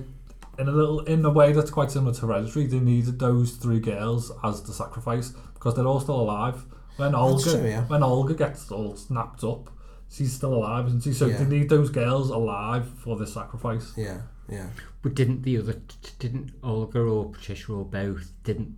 in 0.58 0.68
a 0.68 0.72
little 0.72 1.02
in 1.02 1.24
a 1.24 1.30
way 1.30 1.54
that's 1.54 1.70
quite 1.70 1.92
similar 1.92 2.14
to 2.16 2.22
Hereditary. 2.22 2.66
They 2.66 2.80
needed 2.80 3.20
those 3.20 3.52
three 3.52 3.80
girls 3.80 4.32
as 4.44 4.64
the 4.64 4.74
sacrifice 4.74 5.30
because 5.54 5.76
they're 5.76 5.86
all 5.86 6.00
still 6.00 6.20
alive. 6.20 6.66
When 6.98 7.14
Olga, 7.16 7.44
true, 7.52 7.68
yeah. 7.70 7.84
when 7.86 8.02
Olga 8.04 8.34
gets 8.34 8.72
all 8.72 8.96
snapped 8.96 9.44
up, 9.44 9.70
she's 10.10 10.34
still 10.34 10.54
alive, 10.56 10.88
isn't 10.88 11.04
she? 11.04 11.14
So 11.14 11.28
Yeah. 11.28 11.38
they 11.38 11.46
need 11.46 11.70
those 11.70 11.90
girls 11.90 12.30
alive 12.32 12.88
for 12.98 13.16
the 13.16 13.26
sacrifice. 13.28 13.94
Yeah, 13.96 14.22
yeah. 14.50 14.68
But 15.02 15.16
didn't 15.16 15.44
the 15.44 15.58
other, 15.58 15.82
didn't 16.20 16.52
Olga 16.64 17.00
or 17.00 17.30
Patricia 17.32 17.74
or 17.74 17.86
both, 17.86 18.32
didn't, 18.44 18.76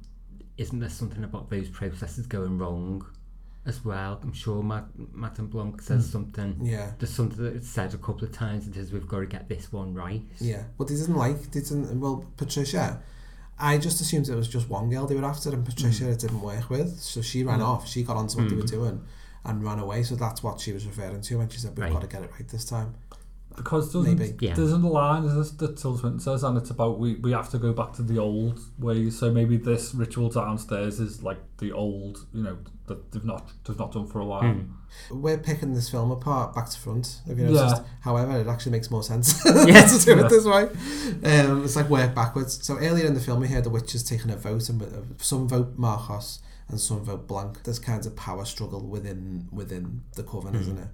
isn't 0.58 0.80
there 0.80 0.90
something 0.90 1.24
about 1.24 1.50
those 1.50 1.70
processes 1.70 2.28
going 2.28 2.58
wrong 2.58 3.06
as 3.66 3.84
well? 3.84 4.20
I'm 4.22 4.34
sure 4.34 4.62
Mad, 4.64 4.86
Madame 5.14 5.48
Blanc 5.48 5.82
says 5.82 6.08
Mm. 6.08 6.12
something. 6.12 6.58
Yeah. 6.62 6.92
There's 7.00 7.14
something 7.14 7.44
that's 7.54 7.68
said 7.70 7.94
a 7.94 7.98
couple 7.98 8.24
of 8.26 8.32
times 8.32 8.66
that 8.66 8.78
is 8.78 8.92
we've 8.92 9.08
got 9.08 9.20
to 9.22 9.26
get 9.26 9.48
this 9.50 9.72
one 9.72 9.94
right. 9.94 10.22
Yeah, 10.40 10.64
but 10.78 10.88
they 10.88 10.96
didn't 10.96 11.16
like. 11.16 11.52
They 11.52 11.62
didn't. 11.62 12.00
Well, 12.00 12.26
Patricia, 12.38 13.02
I 13.58 13.78
just 13.78 14.02
assumed 14.02 14.30
it 14.30 14.36
was 14.36 14.48
just 14.48 14.70
one 14.70 14.90
girl 14.90 15.06
they 15.08 15.16
were 15.16 15.26
after, 15.26 15.50
and 15.52 15.66
Patricia 15.66 16.10
it 16.10 16.20
didn't 16.20 16.42
work 16.42 16.70
with. 16.70 17.00
So 17.00 17.22
she 17.22 17.44
ran 17.44 17.60
Mm. 17.60 17.66
off. 17.68 17.88
She 17.88 18.04
got 18.04 18.18
onto 18.18 18.38
what 18.40 18.50
they 18.50 18.56
were 18.56 18.64
Mm. 18.64 18.70
doing, 18.72 19.02
and 19.46 19.64
ran 19.64 19.80
away. 19.80 20.04
So 20.04 20.16
that's 20.16 20.42
what 20.44 20.60
she 20.60 20.72
was 20.72 20.86
referring 20.86 21.22
to 21.22 21.38
when 21.38 21.50
she 21.50 21.60
said, 21.60 21.72
"We've 21.72 21.80
Right. 21.86 21.94
got 21.94 22.02
to 22.02 22.08
get 22.08 22.24
it 22.24 22.32
right 22.38 22.48
this 22.48 22.66
time." 22.66 22.94
Because 23.56 23.94
doesn't, 23.94 24.18
Maybe. 24.18 24.36
Yeah. 24.46 24.54
there's 24.56 24.72
a 24.72 24.78
line 24.78 25.24
is 25.26 25.36
this, 25.36 25.52
that 25.52 25.78
Tilda 25.78 26.00
Swinton 26.00 26.20
says, 26.20 26.44
and 26.44 26.58
it's 26.58 26.70
about 26.70 27.00
we, 27.00 27.16
we 27.16 27.32
have 27.32 27.50
to 27.52 27.58
go 27.58 27.72
back 27.74 27.94
to 27.94 28.02
the 28.02 28.18
old 28.20 28.60
ways. 28.80 29.18
So 29.20 29.32
maybe 29.32 29.58
this 29.58 29.94
ritual 29.94 30.30
downstairs 30.30 31.00
is 31.00 31.22
like 31.24 31.38
the 31.60 31.72
old, 31.72 32.26
you 32.34 32.44
know, 32.44 32.58
that 32.88 33.12
they've 33.12 33.24
not 33.24 33.52
they've 33.66 33.78
not 33.78 33.92
done 33.92 34.08
for 34.08 34.20
a 34.20 34.26
while. 34.26 34.44
Mm. 34.44 34.70
We're 35.12 35.38
picking 35.38 35.74
this 35.74 35.90
film 35.90 36.12
apart 36.12 36.54
back 36.56 36.70
to 36.70 36.80
front. 36.80 37.22
Have 37.28 37.40
you 37.40 37.54
Yeah. 37.54 37.84
However, 38.02 38.38
it 38.40 38.48
actually 38.48 38.74
makes 38.74 38.90
more 38.92 39.04
sense 39.04 39.42
Yes. 39.46 40.00
to 40.00 40.06
do 40.06 40.20
Yeah. 40.20 40.26
it 40.26 40.30
this 40.30 40.46
way. 40.46 40.64
Um, 41.40 41.64
it's 41.64 41.76
like 41.76 41.90
work 41.90 42.14
backwards. 42.14 42.66
So 42.66 42.78
earlier 42.78 43.06
in 43.06 43.14
the 43.14 43.20
film, 43.20 43.40
we 43.42 43.48
hear 43.48 43.62
the 43.62 43.70
witches 43.70 44.04
taking 44.04 44.32
a 44.32 44.36
vote, 44.36 44.70
and 44.70 44.82
uh, 44.82 44.86
some 45.18 45.48
vote 45.48 45.78
Markos 45.80 46.40
and 46.70 46.80
some 46.80 47.04
vote 47.04 47.28
Blanc. 47.28 47.64
There's 47.64 47.80
kinds 47.80 48.06
of 48.06 48.16
power 48.16 48.46
struggle 48.46 48.82
within 48.88 49.48
within 49.52 50.02
the 50.16 50.24
coven, 50.24 50.56
isn't 50.56 50.78
it? 50.78 50.88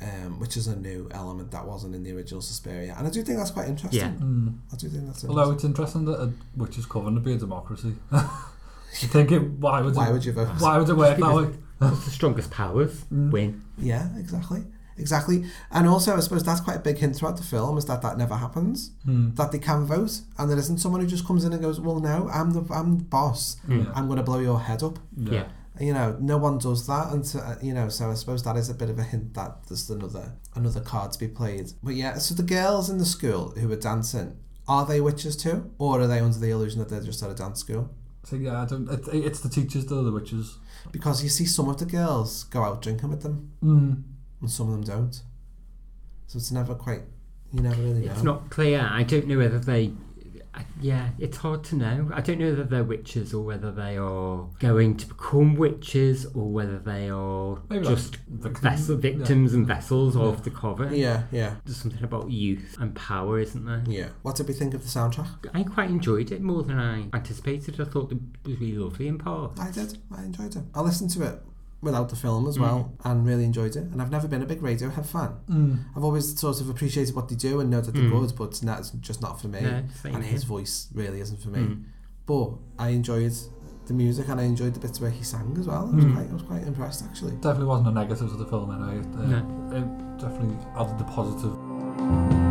Um, 0.00 0.40
which 0.40 0.56
is 0.56 0.66
a 0.66 0.74
new 0.74 1.08
element 1.12 1.52
that 1.52 1.64
wasn't 1.64 1.94
in 1.94 2.02
the 2.02 2.12
original 2.12 2.40
Suspiria, 2.40 2.94
and 2.98 3.06
I 3.06 3.10
do 3.10 3.22
think 3.22 3.38
that's 3.38 3.52
quite 3.52 3.68
interesting. 3.68 4.00
Yeah. 4.00 4.08
Mm. 4.08 4.58
I 4.72 4.76
do 4.76 4.88
think 4.88 5.06
that's 5.06 5.24
Although 5.24 5.52
it's 5.52 5.62
interesting 5.62 6.06
that 6.06 6.18
a 6.20 6.32
is 6.76 6.86
coven 6.86 7.14
would 7.14 7.22
be 7.22 7.34
a 7.34 7.38
democracy. 7.38 7.94
you 8.12 9.08
think 9.08 9.30
it? 9.30 9.38
Why 9.38 9.80
would 9.80 9.94
Why 9.94 10.08
it, 10.08 10.12
would 10.12 10.24
you 10.24 10.32
vote? 10.32 10.48
Why 10.58 10.78
would 10.78 10.88
it 10.88 10.94
work 10.96 11.18
that 11.18 11.34
way? 11.34 11.50
The 11.78 11.94
strongest 12.10 12.50
powers 12.50 13.04
Mm. 13.12 13.30
win. 13.30 13.62
Yeah, 13.78 14.08
exactly. 14.18 14.64
Exactly. 14.98 15.44
And 15.70 15.86
also, 15.88 16.16
I 16.16 16.20
suppose 16.20 16.42
that's 16.44 16.60
quite 16.60 16.76
a 16.76 16.80
big 16.80 16.98
hint 16.98 17.16
throughout 17.16 17.36
the 17.36 17.42
film 17.42 17.78
is 17.78 17.84
that 17.86 18.02
that 18.02 18.18
never 18.18 18.34
happens. 18.36 18.90
Hmm. 19.04 19.34
That 19.34 19.52
they 19.52 19.58
can 19.58 19.84
vote, 19.86 20.20
and 20.38 20.50
there 20.50 20.58
isn't 20.58 20.78
someone 20.78 21.00
who 21.00 21.06
just 21.06 21.26
comes 21.26 21.44
in 21.44 21.52
and 21.52 21.62
goes, 21.62 21.80
"Well, 21.80 22.00
no, 22.00 22.28
I'm 22.32 22.50
the 22.52 22.62
I'm 22.72 22.98
the 22.98 23.04
boss. 23.04 23.56
Yeah. 23.68 23.84
I'm 23.94 24.06
going 24.06 24.18
to 24.18 24.22
blow 24.22 24.38
your 24.40 24.60
head 24.60 24.82
up." 24.82 24.98
Yeah. 25.16 25.44
You 25.80 25.94
know, 25.94 26.16
no 26.20 26.36
one 26.36 26.58
does 26.58 26.86
that, 26.86 27.12
and 27.12 27.26
so, 27.26 27.38
uh, 27.38 27.56
you 27.62 27.72
know, 27.72 27.88
so 27.88 28.10
I 28.10 28.14
suppose 28.14 28.42
that 28.44 28.56
is 28.56 28.68
a 28.68 28.74
bit 28.74 28.90
of 28.90 28.98
a 28.98 29.02
hint 29.02 29.32
that 29.34 29.66
there's 29.68 29.88
another 29.88 30.32
another 30.54 30.80
card 30.80 31.12
to 31.12 31.18
be 31.18 31.28
played. 31.28 31.72
But 31.82 31.94
yeah, 31.94 32.18
so 32.18 32.34
the 32.34 32.42
girls 32.42 32.90
in 32.90 32.98
the 32.98 33.06
school 33.06 33.52
who 33.52 33.72
are 33.72 33.76
dancing, 33.76 34.36
are 34.68 34.84
they 34.84 35.00
witches 35.00 35.34
too, 35.34 35.70
or 35.78 36.00
are 36.00 36.06
they 36.06 36.20
under 36.20 36.38
the 36.38 36.50
illusion 36.50 36.78
that 36.80 36.90
they're 36.90 37.00
just 37.02 37.22
at 37.22 37.30
a 37.30 37.34
dance 37.34 37.60
school? 37.60 37.90
So 38.24 38.36
yeah, 38.36 38.62
I 38.62 38.66
don't. 38.66 38.86
It, 38.90 39.08
it's 39.14 39.40
the 39.40 39.48
teachers 39.48 39.86
that 39.86 39.98
are 39.98 40.02
the 40.02 40.12
witches. 40.12 40.58
Because 40.92 41.22
you 41.22 41.30
see 41.30 41.46
some 41.46 41.68
of 41.70 41.78
the 41.78 41.86
girls 41.86 42.44
go 42.44 42.62
out 42.62 42.82
drinking 42.82 43.08
with 43.08 43.22
them, 43.22 43.52
Mm. 43.64 44.02
and 44.42 44.50
some 44.50 44.66
of 44.68 44.72
them 44.74 44.82
don't. 44.84 45.22
So 46.26 46.36
it's 46.36 46.52
never 46.52 46.74
quite. 46.74 47.02
You 47.52 47.62
never 47.62 47.80
really 47.82 48.04
know. 48.06 48.12
It's 48.12 48.22
not 48.22 48.50
clear. 48.50 48.80
I 48.90 49.02
don't 49.04 49.26
know 49.26 49.38
whether 49.38 49.58
they. 49.58 49.92
I- 50.54 50.64
Yeah, 50.80 51.10
it's 51.18 51.38
hard 51.38 51.64
to 51.64 51.76
know. 51.76 52.10
I 52.12 52.20
don't 52.20 52.38
know 52.38 52.50
whether 52.50 52.64
they're 52.64 52.84
witches 52.84 53.32
or 53.32 53.42
whether 53.44 53.70
they 53.72 53.96
are 53.96 54.46
going 54.58 54.96
to 54.98 55.06
become 55.06 55.54
witches 55.54 56.26
or 56.26 56.50
whether 56.50 56.78
they 56.78 57.08
are 57.08 57.58
Maybe 57.70 57.84
like 57.84 57.94
just 57.96 58.16
victims, 58.28 58.58
vessel, 58.60 58.94
yeah. 58.96 59.10
Mm-hmm. 59.10 59.18
victims 59.18 59.54
and 59.54 59.66
vessels 59.66 60.14
Yeah. 60.16 60.22
of 60.22 60.44
the 60.44 60.50
coven. 60.50 60.92
Yeah, 60.94 61.22
yeah. 61.32 61.54
There's 61.64 61.78
something 61.78 62.02
about 62.04 62.30
youth 62.30 62.76
and 62.80 62.94
power, 62.94 63.38
isn't 63.38 63.64
there? 63.64 63.82
Yeah. 63.86 64.08
What 64.22 64.36
did 64.36 64.48
we 64.48 64.54
think 64.54 64.74
of 64.74 64.82
the 64.82 64.88
soundtrack? 64.88 65.46
I 65.54 65.62
quite 65.62 65.88
enjoyed 65.90 66.30
it 66.32 66.42
more 66.42 66.62
than 66.62 66.78
I 66.78 67.06
anticipated. 67.14 67.80
I 67.80 67.84
thought 67.84 68.12
it 68.12 68.18
was 68.44 68.58
really 68.60 68.72
lovely 68.76 69.08
in 69.08 69.18
parts. 69.18 69.60
I 69.60 69.70
did. 69.70 69.98
I 70.14 70.22
enjoyed 70.24 70.54
it. 70.56 70.64
I 70.74 70.80
listened 70.82 71.10
to 71.10 71.22
it 71.22 71.40
without 71.82 72.08
the 72.08 72.16
film 72.16 72.46
as 72.46 72.56
Mm. 72.56 72.60
well 72.62 72.92
and 73.04 73.26
really 73.26 73.44
enjoyed 73.44 73.74
it. 73.76 73.84
And 73.90 74.00
I've 74.00 74.10
never 74.10 74.28
been 74.28 74.40
a 74.40 74.46
big 74.46 74.60
Radiohead 74.62 75.04
fan. 75.04 75.30
Mm. 75.50 75.78
I've 75.96 76.04
always 76.04 76.38
sort 76.38 76.60
of 76.60 76.68
appreciated 76.70 77.14
what 77.14 77.28
they 77.28 77.34
do 77.34 77.58
and 77.60 77.68
know 77.70 77.80
that 77.80 77.92
they're 77.92 78.04
Mm. 78.04 78.20
good, 78.20 78.36
but 78.38 78.44
it's, 78.44 78.62
not, 78.62 78.78
it's 78.78 78.90
just 79.00 79.20
not 79.20 79.40
for 79.40 79.48
me. 79.48 79.60
No, 79.62 79.82
and 80.04 80.22
his 80.24 80.44
voice 80.44 80.88
really 80.94 81.20
isn't 81.20 81.40
for 81.42 81.48
me. 81.50 81.58
Mm. 81.60 81.82
But 82.24 82.50
I 82.78 82.88
enjoyed 82.90 83.34
the 83.86 83.94
music 83.94 84.28
and 84.28 84.40
I 84.40 84.44
enjoyed 84.44 84.74
the 84.74 84.80
bits 84.80 85.00
where 85.00 85.10
he 85.10 85.24
sang 85.24 85.56
as 85.58 85.66
well. 85.66 85.88
I 85.92 85.94
was, 85.96 86.04
Mm. 86.04 86.14
quite, 86.14 86.30
I 86.30 86.32
was 86.34 86.42
quite 86.42 86.62
impressed 86.66 87.02
actually. 87.04 87.32
Definitely 87.32 87.66
wasn't 87.66 87.88
a 87.88 87.92
negative 87.92 88.30
to 88.30 88.36
the 88.36 88.46
film 88.46 88.70
anyway. 88.70 88.98
It, 89.00 89.16
uh, 89.16 89.26
No. 89.26 89.76
it 89.76 90.18
definitely 90.20 90.56
added 90.78 90.98
the 90.98 91.04
positive. 91.04 92.41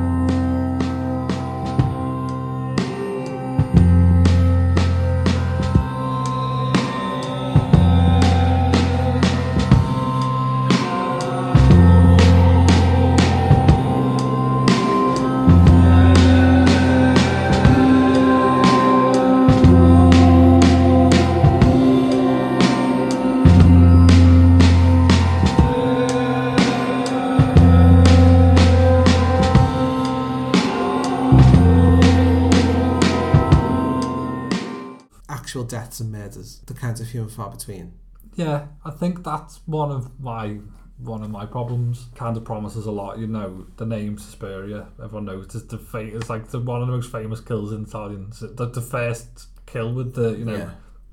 Actual 35.64 35.80
deaths 35.80 36.00
and 36.00 36.12
murders, 36.12 36.62
the 36.66 36.74
kinds 36.74 37.00
of 37.02 37.08
few 37.08 37.22
and 37.22 37.32
far 37.32 37.50
between. 37.52 37.94
Yeah, 38.36 38.68
I 38.86 38.92
think 38.92 39.24
that's 39.24 39.60
one 39.66 39.92
of 39.92 40.20
my 40.20 40.60
one 40.98 41.24
of 41.24 41.30
my 41.32 41.46
problems. 41.46 42.08
Kind 42.16 42.38
of 42.38 42.44
promises 42.46 42.86
a 42.86 42.92
lot, 42.92 43.18
you 43.20 43.28
know. 43.28 43.66
The 43.78 43.86
name 43.86 44.18
Suspiria, 44.18 44.88
everyone 45.04 45.26
knows 45.26 45.46
it's 45.56 45.64
the 45.66 45.78
fa- 45.78 46.00
it's 46.18 46.30
like 46.30 46.48
the 46.50 46.60
one 46.60 46.82
of 46.82 46.88
the 46.88 46.94
most 46.94 47.12
famous 47.12 47.40
kills 47.42 47.72
in 47.74 47.84
Italian. 47.84 48.32
The, 48.40 48.68
the 48.68 48.82
first 48.82 49.48
kill 49.66 49.94
with 49.94 50.14
the 50.16 50.32
you 50.38 50.46
know 50.46 50.56
Yeah. 50.56 50.70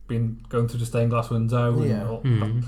being 0.07 0.45
going 0.49 0.69
through 0.69 0.81
the 0.81 0.87
stained 0.87 1.11
glass 1.11 1.31
window. 1.31 1.79
and 1.81 1.91
Yeah. 1.91 2.09
all- 2.09 2.23
Mm. 2.23 2.65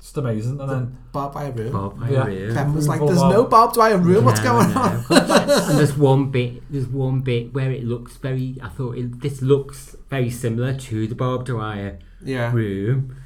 Just 0.00 0.16
amazing, 0.16 0.60
and 0.60 0.70
then 0.70 0.96
Barbed 1.12 1.34
wire 1.34 1.50
room. 1.50 1.72
Bob, 1.72 1.98
I 2.00 2.10
Yeah. 2.10 2.24
really- 2.24 2.54
Ben 2.54 2.72
was 2.72 2.86
like, 2.86 3.00
"There's 3.00 3.20
no 3.20 3.44
barbed 3.44 3.76
wire 3.76 3.98
room. 3.98 4.24
What's 4.26 4.42
No, 4.44 4.52
going 4.52 4.72
no. 4.72 4.80
on?" 4.80 5.04
and 5.10 5.78
there's 5.78 5.96
one 5.96 6.30
bit. 6.30 6.62
There's 6.70 6.86
one 6.86 7.20
bit 7.20 7.52
where 7.52 7.72
it 7.72 7.84
looks 7.84 8.16
very. 8.16 8.56
I 8.62 8.68
thought 8.68 8.96
it, 8.96 9.20
this 9.20 9.42
looks 9.42 9.96
very 10.08 10.30
similar 10.30 10.72
to 10.74 11.06
the 11.08 11.14
barbed 11.16 11.48
wire 11.50 11.98
Yeah. 12.24 12.52
room, 12.52 13.16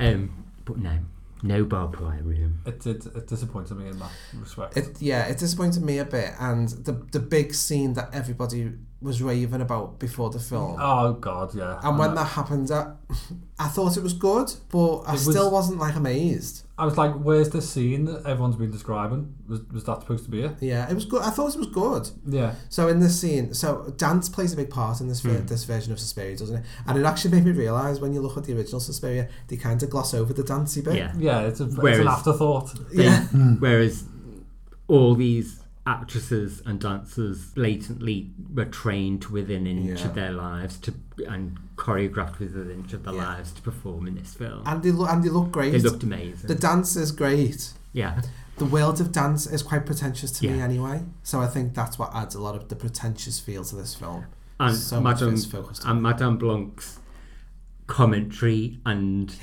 um, 0.00 0.30
but 0.64 0.78
no, 0.78 0.98
no 1.44 1.64
barbed 1.64 2.00
wire 2.00 2.22
room. 2.24 2.58
it 2.66 2.84
it, 2.86 3.06
it 3.06 3.26
disappointed 3.28 3.76
me 3.76 3.86
in 3.88 3.98
that 4.00 4.10
respect. 4.40 4.76
It, 4.76 5.00
yeah, 5.00 5.26
it 5.26 5.38
disappointed 5.38 5.84
me 5.84 5.98
a 5.98 6.04
bit, 6.04 6.32
and 6.40 6.68
the 6.70 6.96
the 7.12 7.20
big 7.20 7.54
scene 7.54 7.92
that 7.94 8.10
everybody 8.12 8.72
was 9.02 9.22
raving 9.22 9.62
about 9.62 9.98
before 9.98 10.28
the 10.30 10.38
film. 10.38 10.76
oh 10.78 11.14
God, 11.14 11.54
yeah. 11.54 11.80
And 11.82 11.98
when 11.98 12.14
that 12.16 12.24
happened, 12.26 12.70
I, 12.70 12.92
I 13.58 13.68
thought 13.68 13.96
it 13.96 14.02
was 14.02 14.12
good, 14.12 14.52
but 14.70 14.98
I 15.00 15.10
It 15.10 15.12
was- 15.12 15.22
still 15.30 15.50
wasn't 15.50 15.78
like 15.78 15.96
amazed. 15.96 16.64
I 16.76 16.84
was 16.86 16.96
like, 16.96 17.12
"Where's 17.14 17.50
the 17.50 17.60
scene 17.60 18.06
that 18.06 18.24
everyone's 18.26 18.56
been 18.56 18.70
describing? 18.70 19.34
Was 19.48 19.60
was 19.70 19.84
that 19.84 20.00
supposed 20.00 20.24
to 20.24 20.30
be 20.30 20.42
it?" 20.42 20.52
Yeah, 20.60 20.90
it 20.90 20.94
was 20.94 21.04
good. 21.04 21.20
I 21.22 21.28
thought 21.30 21.54
it 21.54 21.58
was 21.58 21.66
good. 21.68 22.08
Yeah. 22.26 22.54
So 22.70 22.88
in 22.88 23.00
this 23.00 23.20
scene, 23.20 23.52
so 23.52 23.92
dance 23.98 24.28
plays 24.30 24.52
a 24.54 24.56
big 24.56 24.70
part 24.70 25.00
in 25.02 25.08
this 25.08 25.20
ver- 25.20 25.38
Hmm. 25.40 25.46
this 25.46 25.64
version 25.64 25.92
of 25.92 26.00
Suspiria, 26.00 26.36
doesn't 26.36 26.56
it? 26.56 26.64
And 26.86 26.98
it 26.98 27.04
actually 27.04 27.32
made 27.32 27.44
me 27.44 27.52
realise 27.52 28.00
when 28.00 28.14
you 28.14 28.20
look 28.22 28.36
at 28.38 28.44
the 28.44 28.56
original 28.56 28.80
Suspiria, 28.80 29.28
they 29.48 29.56
kind 29.58 29.82
of 29.82 29.90
gloss 29.90 30.14
over 30.14 30.32
the 30.32 30.42
dancey 30.42 30.80
bit. 30.80 30.94
Yeah. 30.96 31.12
Yeah, 31.18 31.40
it's, 31.42 31.60
a, 31.60 31.64
it's 31.64 31.76
Whereas- 31.76 31.98
an 32.00 32.08
afterthought. 32.08 32.74
They- 32.94 33.04
Yeah. 33.04 33.24
Whereas 33.58 34.04
all 34.88 35.14
these 35.14 35.59
actresses 35.86 36.62
and 36.66 36.78
dancers 36.80 37.46
blatantly 37.52 38.30
were 38.54 38.64
trained 38.66 39.24
within 39.26 39.66
an 39.66 39.78
inch 39.88 40.00
Yeah. 40.00 40.06
of 40.08 40.14
their 40.14 40.32
lives 40.32 40.76
to 40.78 40.94
and 41.26 41.58
choreographed 41.76 42.38
within 42.38 42.62
an 42.62 42.70
inch 42.70 42.92
of 42.92 43.04
their 43.04 43.14
Yeah. 43.14 43.26
lives 43.28 43.52
to 43.52 43.62
perform 43.62 44.06
in 44.06 44.14
this 44.14 44.34
film. 44.34 44.62
And 44.66 44.82
they 44.82 44.90
look 44.92 45.08
and 45.10 45.24
they 45.24 45.30
look 45.30 45.50
great. 45.50 45.72
They 45.72 45.78
looked 45.80 46.02
amazing. 46.02 46.48
The 46.48 46.54
dance 46.54 46.96
is 46.96 47.12
great. 47.12 47.72
yeah. 47.92 48.20
The 48.58 48.66
world 48.66 49.00
of 49.00 49.10
dance 49.10 49.46
is 49.46 49.62
quite 49.62 49.86
pretentious 49.86 50.30
to 50.32 50.46
me 50.46 50.60
anyway. 50.60 51.02
So 51.22 51.40
I 51.40 51.46
think 51.46 51.72
that's 51.74 51.98
what 51.98 52.14
adds 52.14 52.34
a 52.34 52.40
lot 52.40 52.54
of 52.54 52.68
the 52.68 52.76
pretentious 52.76 53.40
feel 53.40 53.64
to 53.64 53.74
this 53.76 53.94
film. 53.94 54.26
and 54.60 54.76
so 54.76 55.00
Madame 55.00 55.32
is 55.32 55.46
focused 55.46 55.86
on 55.86 55.92
and 55.92 56.02
Madame 56.02 56.36
Blanc's 56.36 56.98
commentary 57.86 58.78
and 58.84 59.34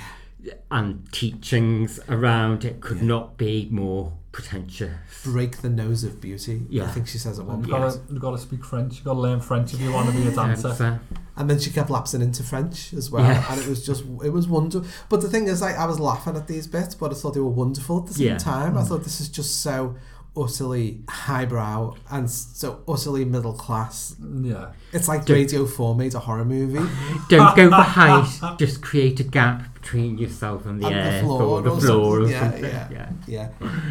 and 0.71 1.11
teachings 1.11 1.99
around 2.07 2.63
it 2.63 2.79
could 2.79 3.01
not 3.01 3.37
be 3.37 3.67
more 3.71 4.13
pretentious. 4.37 4.93
break 5.23 5.57
the 5.63 5.69
nose 5.69 6.03
of 6.03 6.21
beauty. 6.21 6.61
Yeah. 6.69 6.83
I 6.83 6.87
think 6.89 7.07
she 7.07 7.17
says 7.17 7.39
at 7.39 7.45
one 7.45 7.61
You've 7.61 7.71
point. 7.71 7.83
got 7.83 7.93
to, 7.93 8.13
you've 8.13 8.21
got 8.21 8.31
to 8.31 8.37
speak 8.37 8.63
French. 8.63 8.97
You've 8.97 9.03
got 9.05 9.15
to 9.15 9.19
learn 9.19 9.39
French 9.41 9.73
if 9.73 9.81
you 9.81 9.91
want 9.91 10.09
to 10.09 10.15
be 10.15 10.27
a 10.27 10.31
dancer. 10.31 10.67
Dancer. 10.67 10.99
And 11.35 11.49
then 11.49 11.59
she 11.59 11.71
kept 11.71 11.89
lapsing 11.89 12.21
into 12.21 12.43
French 12.43 12.93
as 12.93 13.09
well, 13.09 13.23
Yes. 13.23 13.45
and 13.49 13.59
it 13.61 13.67
was 13.67 13.83
just 13.83 14.03
it 14.23 14.29
was 14.29 14.47
wonderful. 14.47 14.87
But 15.09 15.21
the 15.21 15.29
thing 15.29 15.47
is, 15.47 15.61
like, 15.61 15.75
I 15.75 15.85
was 15.85 15.99
laughing 15.99 16.35
at 16.35 16.47
these 16.47 16.67
bits, 16.67 16.93
but 16.93 17.11
I 17.11 17.15
thought 17.15 17.33
they 17.33 17.39
were 17.39 17.49
wonderful 17.49 17.99
at 18.01 18.07
the 18.07 18.13
same 18.13 18.27
Yeah. 18.27 18.37
time. 18.37 18.77
I 18.77 18.81
mm. 18.81 18.87
thought 18.87 19.03
this 19.03 19.19
is 19.19 19.27
just 19.29 19.61
so 19.61 19.95
utterly 20.35 21.01
highbrow 21.09 21.95
and 22.11 22.29
so 22.29 22.83
utterly 22.87 23.25
middle 23.25 23.53
class. 23.53 24.15
Yeah. 24.41 24.73
It's 24.93 25.07
like 25.07 25.25
Don't- 25.25 25.35
Radio 25.35 25.65
Four 25.65 25.95
made 25.95 26.13
a 26.13 26.19
horror 26.19 26.45
movie. 26.45 26.87
Don't 27.29 27.55
go 27.55 27.69
for 27.75 27.75
height. 27.75 28.57
Just 28.59 28.81
create 28.83 29.19
a 29.19 29.23
gap 29.23 29.63
between 29.81 30.17
yourself 30.17 30.65
and 30.65 30.81
the 30.81 30.87
on 30.87 30.93
air 30.93 31.11
the 31.13 31.19
floor, 31.25 31.41
or 31.43 31.61
the 31.61 31.69
or 31.71 31.79
floor 31.81 32.19
or 32.21 32.29
something. 32.29 32.39
something. 32.39 32.63
Yeah, 32.63 32.87
Yeah. 32.91 33.09
yeah, 33.27 33.49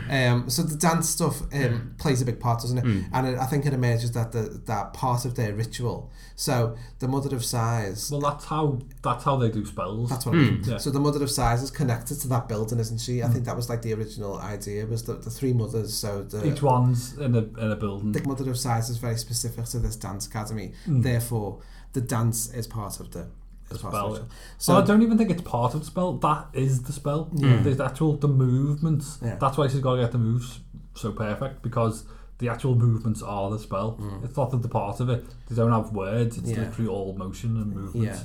yeah. 0.09 0.33
Um, 0.33 0.51
so 0.51 0.63
the 0.63 0.77
dance 0.77 1.09
stuff 1.09 1.43
um, 1.53 1.95
plays 1.99 2.21
a 2.23 2.25
big 2.25 2.41
part, 2.41 2.61
doesn't 2.63 2.79
it? 2.79 2.85
Mm. 2.85 3.05
And 3.13 3.27
it, 3.29 3.39
I 3.39 3.47
think 3.47 3.67
it 3.67 3.73
emerges 3.73 4.13
that 4.13 4.33
the 4.33 4.61
that 4.67 4.93
part 4.93 5.25
of 5.25 5.35
their 5.37 5.53
ritual. 5.55 6.11
So 6.35 6.77
the 6.99 7.09
Mother 7.09 7.35
of 7.35 7.45
Sighs. 7.45 8.11
Well, 8.11 8.21
that's 8.21 8.45
how 8.47 8.79
that's 9.03 9.25
how 9.25 9.37
they 9.37 9.51
do 9.51 9.65
spells. 9.65 10.11
That's 10.11 10.27
what 10.27 10.35
I 10.35 10.39
mean. 10.39 10.63
Mm. 10.63 10.67
Yeah. 10.73 10.77
So 10.79 10.91
the 10.91 11.01
Mother 11.01 11.23
of 11.23 11.31
Sighs 11.31 11.63
is 11.63 11.71
connected 11.71 12.21
to 12.21 12.29
that 12.29 12.49
building, 12.49 12.79
isn't 12.81 12.99
she? 13.01 13.23
I 13.23 13.27
Mm. 13.29 13.33
think 13.33 13.45
that 13.47 13.57
was 13.57 13.69
like 13.69 13.83
the 13.83 13.95
original 13.95 14.39
idea 14.39 14.87
was 14.87 15.05
the, 15.05 15.15
the 15.15 15.31
three 15.31 15.53
mothers. 15.53 15.95
So 15.95 16.23
the 16.23 16.53
Each 16.53 16.63
one's 16.63 17.17
in 17.19 17.35
a 17.35 17.39
in 17.65 17.71
a 17.73 17.77
building. 17.77 18.13
the 18.13 18.23
Mother 18.27 18.51
of 18.51 18.59
Sighs 18.59 18.91
is 18.91 18.99
very 18.99 19.17
specific 19.17 19.65
to 19.67 19.79
this 19.79 19.97
dance 19.97 20.27
academy. 20.27 20.73
Mm. 20.87 21.03
Therefore, 21.03 21.61
the 21.93 22.01
dance 22.01 22.53
is 22.53 22.67
part 22.67 23.01
of 23.01 23.13
the. 23.13 23.29
Is 23.71 23.79
part 23.79 23.95
spell. 23.95 24.13
the. 24.15 24.25
So 24.59 24.75
well, 24.75 24.83
I 24.83 24.87
don't 24.87 25.03
even 25.03 25.19
think 25.19 25.31
it's 25.31 25.43
part 25.43 25.75
of 25.75 25.81
the 25.81 25.87
spell. 25.87 26.15
That 26.19 26.47
is 26.53 26.83
the 26.83 26.93
spell. 26.93 27.31
Yeah. 27.35 27.61
The 27.63 27.85
actual 27.85 28.17
the 28.17 28.29
movements. 28.29 29.19
Yeah. 29.23 29.37
That's 29.37 29.57
why 29.59 29.69
she's 29.69 29.81
got 29.81 29.97
to 29.97 30.03
get 30.03 30.13
the 30.13 30.19
moves 30.19 30.61
so 30.95 31.13
perfect 31.13 31.63
because 31.63 32.05
the 32.39 32.49
actual 32.49 32.75
movements 32.75 33.23
are 33.23 33.51
the 33.51 33.59
spell. 33.59 33.99
It's 34.23 34.37
not 34.37 34.51
that 34.51 34.63
the 34.63 34.69
part 34.69 35.01
of 35.01 35.09
it. 35.09 35.25
They 35.49 35.55
don't 35.57 35.73
have 35.73 35.93
words. 35.93 36.37
It's 36.39 36.51
Mm. 36.51 36.57
Yeah. 36.57 36.63
literally 36.65 36.91
all 36.91 37.15
motion 37.15 37.57
and 37.57 37.75
movements. 37.75 38.21
Yeah. 38.21 38.25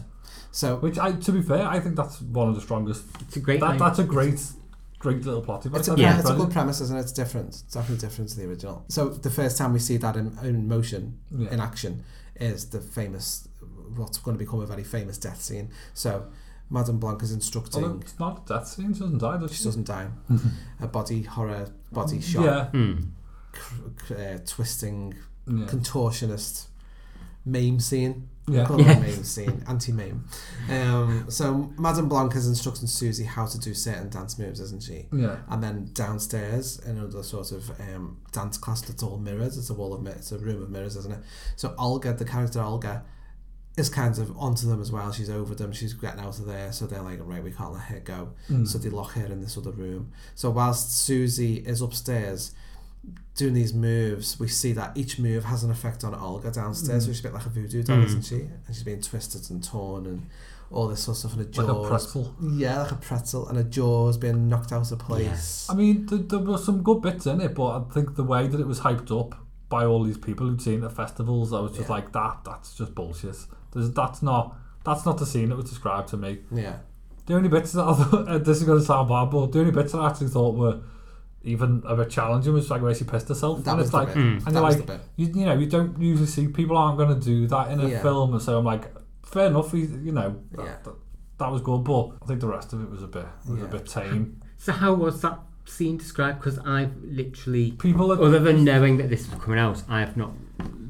So 0.52 0.76
Which 0.78 1.00
I, 1.00 1.14
to 1.14 1.32
be 1.32 1.42
fair, 1.42 1.66
I 1.66 1.80
think 1.80 1.96
that's 1.96 2.22
one 2.22 2.50
of 2.50 2.56
the 2.56 2.62
strongest. 2.62 3.04
It's 3.22 3.38
a 3.38 3.39
great 3.39 3.62
That, 3.62 3.80
that's 3.80 4.00
a 4.00 4.04
great, 4.04 4.42
great 5.00 5.24
little 5.26 5.42
plot 5.42 5.64
device. 5.64 5.80
It's 5.80 5.88
a, 5.88 5.92
I 5.94 5.96
pre- 5.96 6.04
think 6.06 6.20
it's 6.20 6.30
a 6.30 6.34
good 6.36 6.52
premise, 6.52 6.82
isn't 6.82 6.98
it? 6.98 7.00
It's 7.00 7.12
different. 7.14 7.48
It's 7.50 7.62
definitely 7.64 8.06
different 8.06 8.30
to 8.32 8.36
the 8.38 8.46
original. 8.50 8.84
So 8.89 9.10
the 9.10 9.30
first 9.30 9.58
time 9.58 9.72
we 9.74 9.80
see 9.80 9.96
that 9.98 10.16
in, 10.18 10.38
in 10.44 10.68
motion, 10.68 11.18
Yeah. 11.36 11.50
in 11.52 11.60
action, 11.62 12.04
is 12.36 12.66
the 12.70 12.82
famous, 12.82 13.48
what's 13.96 14.18
going 14.18 14.38
to 14.38 14.44
become 14.44 14.60
a 14.62 14.66
very 14.66 14.84
famous 14.84 15.18
death 15.18 15.42
scene. 15.42 15.70
So 15.94 16.28
Madame 16.70 17.00
Blanc 17.00 17.22
is 17.24 17.32
instructing. 17.32 17.84
Although 17.84 18.00
it's 18.00 18.20
not 18.20 18.44
a 18.50 18.54
death 18.54 18.68
scene, 18.68 18.94
she 18.94 19.00
doesn't 19.02 19.18
die, 19.20 19.38
does 19.38 19.52
she? 19.52 19.58
She 19.58 19.64
doesn't 19.66 19.88
die. 19.88 20.08
a 20.80 20.88
body 20.88 21.24
horror, 21.24 21.68
body 21.92 22.22
shot, 22.22 22.46
Yeah. 22.46 22.66
Hmm. 22.68 23.00
cr- 23.52 24.14
uh, 24.16 24.38
twisting, 24.46 25.14
Yeah. 25.48 25.66
contortionist 25.66 26.68
meme 27.46 27.80
scene. 27.80 28.28
Yeah. 28.48 28.66
Call 28.66 28.80
it 28.80 28.86
Yeah. 28.86 28.98
a 28.98 29.00
meme 29.00 29.24
scene, 29.24 29.64
anti-meme. 29.68 30.26
Um, 30.70 31.26
so 31.30 31.72
Madame 31.78 32.10
Blanc 32.10 32.36
is 32.36 32.48
instructing 32.48 32.88
Susie 32.88 33.24
how 33.24 33.46
to 33.46 33.58
do 33.60 33.74
certain 33.74 34.10
dance 34.10 34.38
moves, 34.39 34.60
isn't 34.60 34.84
she? 34.84 35.08
Yeah. 35.14 35.38
And 35.48 35.64
then 35.64 35.89
downstairs, 35.94 36.80
in 36.80 36.98
another 36.98 37.24
sort 37.24 37.52
of 37.52 37.70
um, 37.80 38.18
dance 38.32 38.58
class 38.58 38.82
that's 38.82 39.04
all 39.04 39.18
mirrors. 39.18 39.58
It's 39.58 39.70
a 39.70 39.74
wall 39.74 39.94
of 39.94 40.02
mirrors. 40.02 40.20
It's 40.20 40.32
a 40.32 40.38
room 40.39 40.62
of 40.64 40.70
mirrors, 40.70 40.96
isn't 40.98 41.12
it? 41.14 41.20
So 41.56 41.74
Olga, 41.78 42.14
the 42.14 42.26
character 42.26 42.62
Olga, 42.62 43.04
is 43.78 43.89
kind 43.89 44.17
of 44.17 44.36
onto 44.38 44.67
them 44.67 44.82
as 44.82 44.91
well. 44.91 45.11
She's 45.11 45.30
over 45.30 45.55
them. 45.55 45.72
She's 45.72 45.93
getting 45.93 46.19
out 46.19 46.38
of 46.39 46.45
there. 46.45 46.72
So 46.74 46.86
they're 46.88 47.01
like, 47.01 47.19
right, 47.22 47.43
we 47.43 47.51
can't 47.51 47.72
let 47.74 47.84
her 47.84 47.99
go. 47.99 48.32
Mm. 48.49 48.67
So 48.67 48.78
they 48.78 48.89
lock 48.89 49.11
her 49.13 49.26
in 49.26 49.39
this 49.41 49.57
other 49.57 49.72
room. 49.72 50.11
So 50.36 50.49
whilst 50.49 50.97
Susie 50.97 51.57
is 51.59 51.82
upstairs 51.82 52.51
doing 53.36 53.53
these 53.53 53.74
moves, 53.74 54.39
we 54.39 54.47
see 54.47 54.74
that 54.74 54.95
each 54.97 55.17
move 55.17 55.45
has 55.45 55.63
an 55.63 55.72
effect 55.72 56.03
on 56.03 56.13
Olga 56.13 56.51
downstairs. 56.51 57.03
Mm. 57.03 57.07
So 57.07 57.11
she's 57.13 57.19
a 57.22 57.24
bit 57.24 57.34
like 57.34 57.45
a 57.45 57.49
voodoo 57.49 57.82
doll, 57.84 57.97
Mm. 57.97 58.05
isn't 58.05 58.22
she? 58.26 58.36
And 58.41 58.67
she's 58.67 58.84
being 58.84 59.01
twisted 59.01 59.49
and 59.49 59.63
torn 59.63 60.05
and 60.05 60.28
all 60.69 60.88
this 60.88 61.01
sort 61.03 61.15
of 61.15 61.19
stuff. 61.32 61.38
And 61.38 61.55
her 61.55 61.63
Like 61.63 61.86
a 61.86 61.88
pretzel. 61.88 62.36
yeah, 62.41 62.82
like 62.84 62.91
a 62.91 62.95
pretzel, 62.95 63.47
and 63.47 63.57
her 63.57 63.63
jaw's 63.63 64.17
being 64.17 64.47
knocked 64.49 64.72
out 64.74 64.91
of 64.91 64.99
place. 64.99 65.65
I 65.69 65.74
mean, 65.76 66.05
th- 66.07 66.28
there 66.28 66.39
were 66.39 66.57
some 66.57 66.84
good 66.84 67.01
bits 67.01 67.26
in 67.26 67.39
it, 67.41 67.55
but 67.55 67.67
I 67.67 67.93
think 67.93 68.15
the 68.15 68.24
way 68.24 68.47
that 68.47 68.59
it 68.59 68.67
was 68.67 68.82
hyped 68.82 69.17
up 69.17 69.36
by 69.69 69.86
all 69.86 70.03
these 70.03 70.17
people 70.17 70.47
who'd 70.47 70.61
seen 70.61 70.84
it 70.84 70.86
at 70.86 70.91
festivals, 70.93 71.51
I 71.53 71.61
was 71.61 71.72
just 71.72 71.88
Yeah. 71.89 71.95
like, 71.95 72.11
that, 72.11 72.39
that's 72.45 72.76
just 72.76 72.93
bullshit. 72.93 73.38
There's, 73.72 73.91
that's 73.91 74.22
not, 74.22 74.55
that's 74.84 75.05
not 75.05 75.17
the 75.17 75.26
scene 75.26 75.49
that 75.49 75.55
was 75.55 75.69
described 75.69 76.09
to 76.09 76.17
me. 76.17 76.39
Yeah. 76.51 76.78
The 77.26 77.36
only 77.36 77.49
bits 77.49 77.72
that 77.74 77.84
I 77.84 77.93
thought, 77.93 78.28
uh, 78.28 78.38
this 78.39 78.57
is 78.57 78.63
going 78.63 78.80
to 78.80 78.86
sound 78.86 79.09
bad, 79.09 79.26
but 79.32 79.51
the 79.51 79.59
only 79.59 79.72
bits 79.72 79.91
that 79.93 79.99
I 79.99 80.09
actually 80.09 80.28
thought 80.28 80.55
were 80.55 80.82
even 81.43 81.82
a 81.88 81.95
bit 81.95 82.09
challenging 82.09 82.53
was 82.53 82.69
like 82.69 82.82
where 82.82 82.93
she 82.93 83.03
pissed 83.03 83.28
herself. 83.30 83.63
That 83.63 83.72
and 83.72 83.78
was 83.80 83.88
it's 83.88 83.91
the 83.91 83.97
like, 83.97 84.07
bit. 84.09 84.17
and 84.17 84.41
That 84.41 84.53
you're 84.53 84.63
was 84.63 84.78
like, 84.78 84.86
the 84.86 84.93
bit. 84.93 85.01
You, 85.15 85.28
you 85.39 85.45
know, 85.45 85.53
you 85.57 85.65
don't 85.67 85.99
usually 86.01 86.28
see 86.28 86.47
people 86.47 86.78
aren't 86.78 86.97
going 86.97 87.09
to 87.17 87.19
do 87.24 87.47
that 87.47 87.72
in 87.72 87.80
a 87.80 87.88
Yeah. 87.89 88.01
film, 88.01 88.34
and 88.34 88.41
so 88.41 88.57
I'm 88.59 88.65
like, 88.65 88.91
fair 89.26 89.47
enough, 89.47 89.72
he, 89.72 89.80
you 89.82 90.11
know, 90.11 90.36
that, 90.51 90.65
Yeah. 90.65 90.76
that, 90.84 90.93
that 91.39 91.51
was 91.51 91.61
good, 91.61 91.84
but 91.84 92.09
I 92.22 92.26
think 92.28 92.41
the 92.41 92.47
rest 92.47 92.74
of 92.74 92.82
it 92.84 92.89
was 92.89 93.01
a 93.01 93.07
bit, 93.07 93.26
was 93.47 93.59
Yeah. 93.59 93.65
a 93.65 93.67
bit 93.67 93.88
tame. 93.88 94.41
So 94.57 94.72
how 94.74 94.93
was 94.93 95.22
that 95.22 95.39
scene 95.65 95.97
described? 95.97 96.38
Because 96.39 96.59
I've 96.59 96.95
literally, 97.03 97.72
People 97.72 98.09
that- 98.09 98.19
other 98.19 98.38
than 98.38 98.63
knowing 98.63 98.97
that 98.97 99.09
this 99.09 99.28
was 99.28 99.41
coming 99.41 99.57
out, 99.57 99.82
I 99.89 100.01
have 100.01 100.15
not 100.15 100.34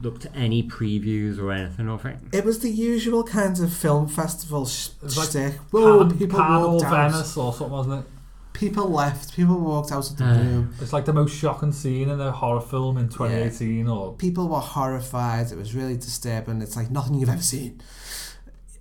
looked 0.01 0.25
at 0.25 0.35
any 0.35 0.63
previews 0.63 1.37
or 1.39 1.51
anything 1.51 1.87
of 1.89 2.05
it. 2.05 2.17
It 2.31 2.43
was 2.45 2.59
the 2.59 2.69
usual 2.69 3.23
kinds 3.23 3.59
of 3.59 3.71
film 3.73 4.07
festival 4.07 4.65
sh- 4.65 4.89
like 5.01 5.29
shtick. 5.29 5.53
Whoa, 5.71 6.05
Pan- 6.07 6.17
people 6.17 6.39
Pan 6.39 6.61
walked 6.61 6.85
out. 6.85 7.11
Venice 7.11 7.37
or 7.37 7.53
something, 7.53 7.71
wasn't 7.71 8.05
it? 8.05 8.11
People 8.53 8.89
left. 8.89 9.33
People 9.35 9.57
walked 9.59 9.91
out 9.91 10.09
of 10.09 10.17
the 10.17 10.25
Uh. 10.25 10.37
room. 10.37 10.73
It's 10.81 10.91
like 10.93 11.05
the 11.05 11.13
most 11.13 11.33
shocking 11.35 11.71
scene 11.71 12.09
in 12.09 12.19
a 12.19 12.31
horror 12.31 12.61
film 12.61 12.97
in 12.97 13.07
2018 13.09 13.87
or 13.87 14.13
People 14.13 14.47
were 14.49 14.59
horrified. 14.59 15.51
It 15.51 15.57
was 15.57 15.73
really 15.73 15.95
disturbing. 15.95 16.61
It's 16.61 16.75
like 16.75 16.91
nothing 16.91 17.15
you've 17.15 17.29
ever 17.29 17.41
seen. 17.41 17.81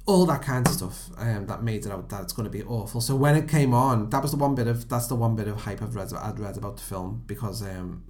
All 0.07 0.27
that 0.27 0.43
kind 0.43 0.67
of 0.67 0.73
stuff 0.73 1.09
um, 1.19 1.47
that 1.47 1.63
made 1.63 1.87
it 1.87 1.93
out 1.93 2.09
that 2.09 2.23
it's 2.23 2.33
going 2.33 2.45
to 2.45 2.51
be 2.51 2.65
awful. 2.65 3.01
So 3.01 3.15
when 3.15 3.37
it 3.37 3.47
came 3.49 3.73
on, 3.73 4.11
that 4.11 4.23
was 4.23 4.33
the 4.33 4.39
one 4.39 4.55
bit 4.57 4.67
of 4.67 4.89
that's 4.89 5.07
the 5.07 5.15
one 5.15 5.37
bit 5.37 5.47
of 5.47 5.57
hype 5.61 5.81
I've 5.83 5.95
read 5.95 6.13
I'd 6.15 6.41
read 6.41 6.57
about 6.57 6.77
the 6.79 6.83
film 6.83 7.23
because 7.29 7.63
um, 7.63 8.03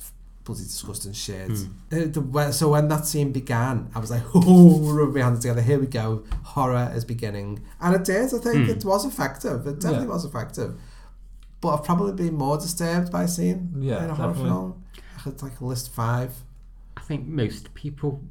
bloody 0.44 0.62
disgusting 0.62 1.12
shit. 1.12 1.50
The, 1.90 2.20
when- 2.20 2.52
so 2.52 2.70
when 2.70 2.88
that 2.88 3.06
scene 3.06 3.32
began, 3.32 3.90
I 3.94 3.98
was 3.98 4.10
like, 4.10 4.22
oh, 4.34 4.80
rub 4.92 5.14
my 5.14 5.20
hands 5.22 5.40
together. 5.40 5.62
Here 5.62 5.78
we 5.78 5.86
go. 5.86 6.24
Horror 6.44 6.90
is 6.94 7.04
beginning, 7.04 7.62
and 7.80 7.94
it 7.94 8.04
did. 8.04 8.26
I 8.34 8.38
think 8.38 8.64
Hmm. 8.66 8.70
it 8.70 8.84
was 8.84 9.04
effective. 9.04 9.66
It 9.66 9.80
definitely 9.80 10.06
Yeah. 10.06 10.12
was 10.12 10.24
effective. 10.24 10.78
But 11.60 11.74
I've 11.74 11.84
probably 11.84 12.12
been 12.12 12.34
more 12.34 12.56
disturbed 12.56 13.12
by 13.12 13.26
seeing 13.26 13.74
Yeah, 13.78 14.02
in 14.04 14.10
a 14.10 14.14
horror 14.14 14.28
definitely. 14.28 14.50
film. 14.50 14.82
I 15.18 15.20
had 15.22 15.42
like 15.42 15.60
a 15.60 15.64
list 15.66 15.90
five. 15.92 16.32
I 16.96 17.02
think 17.02 17.26
most 17.26 17.74
people 17.74 18.22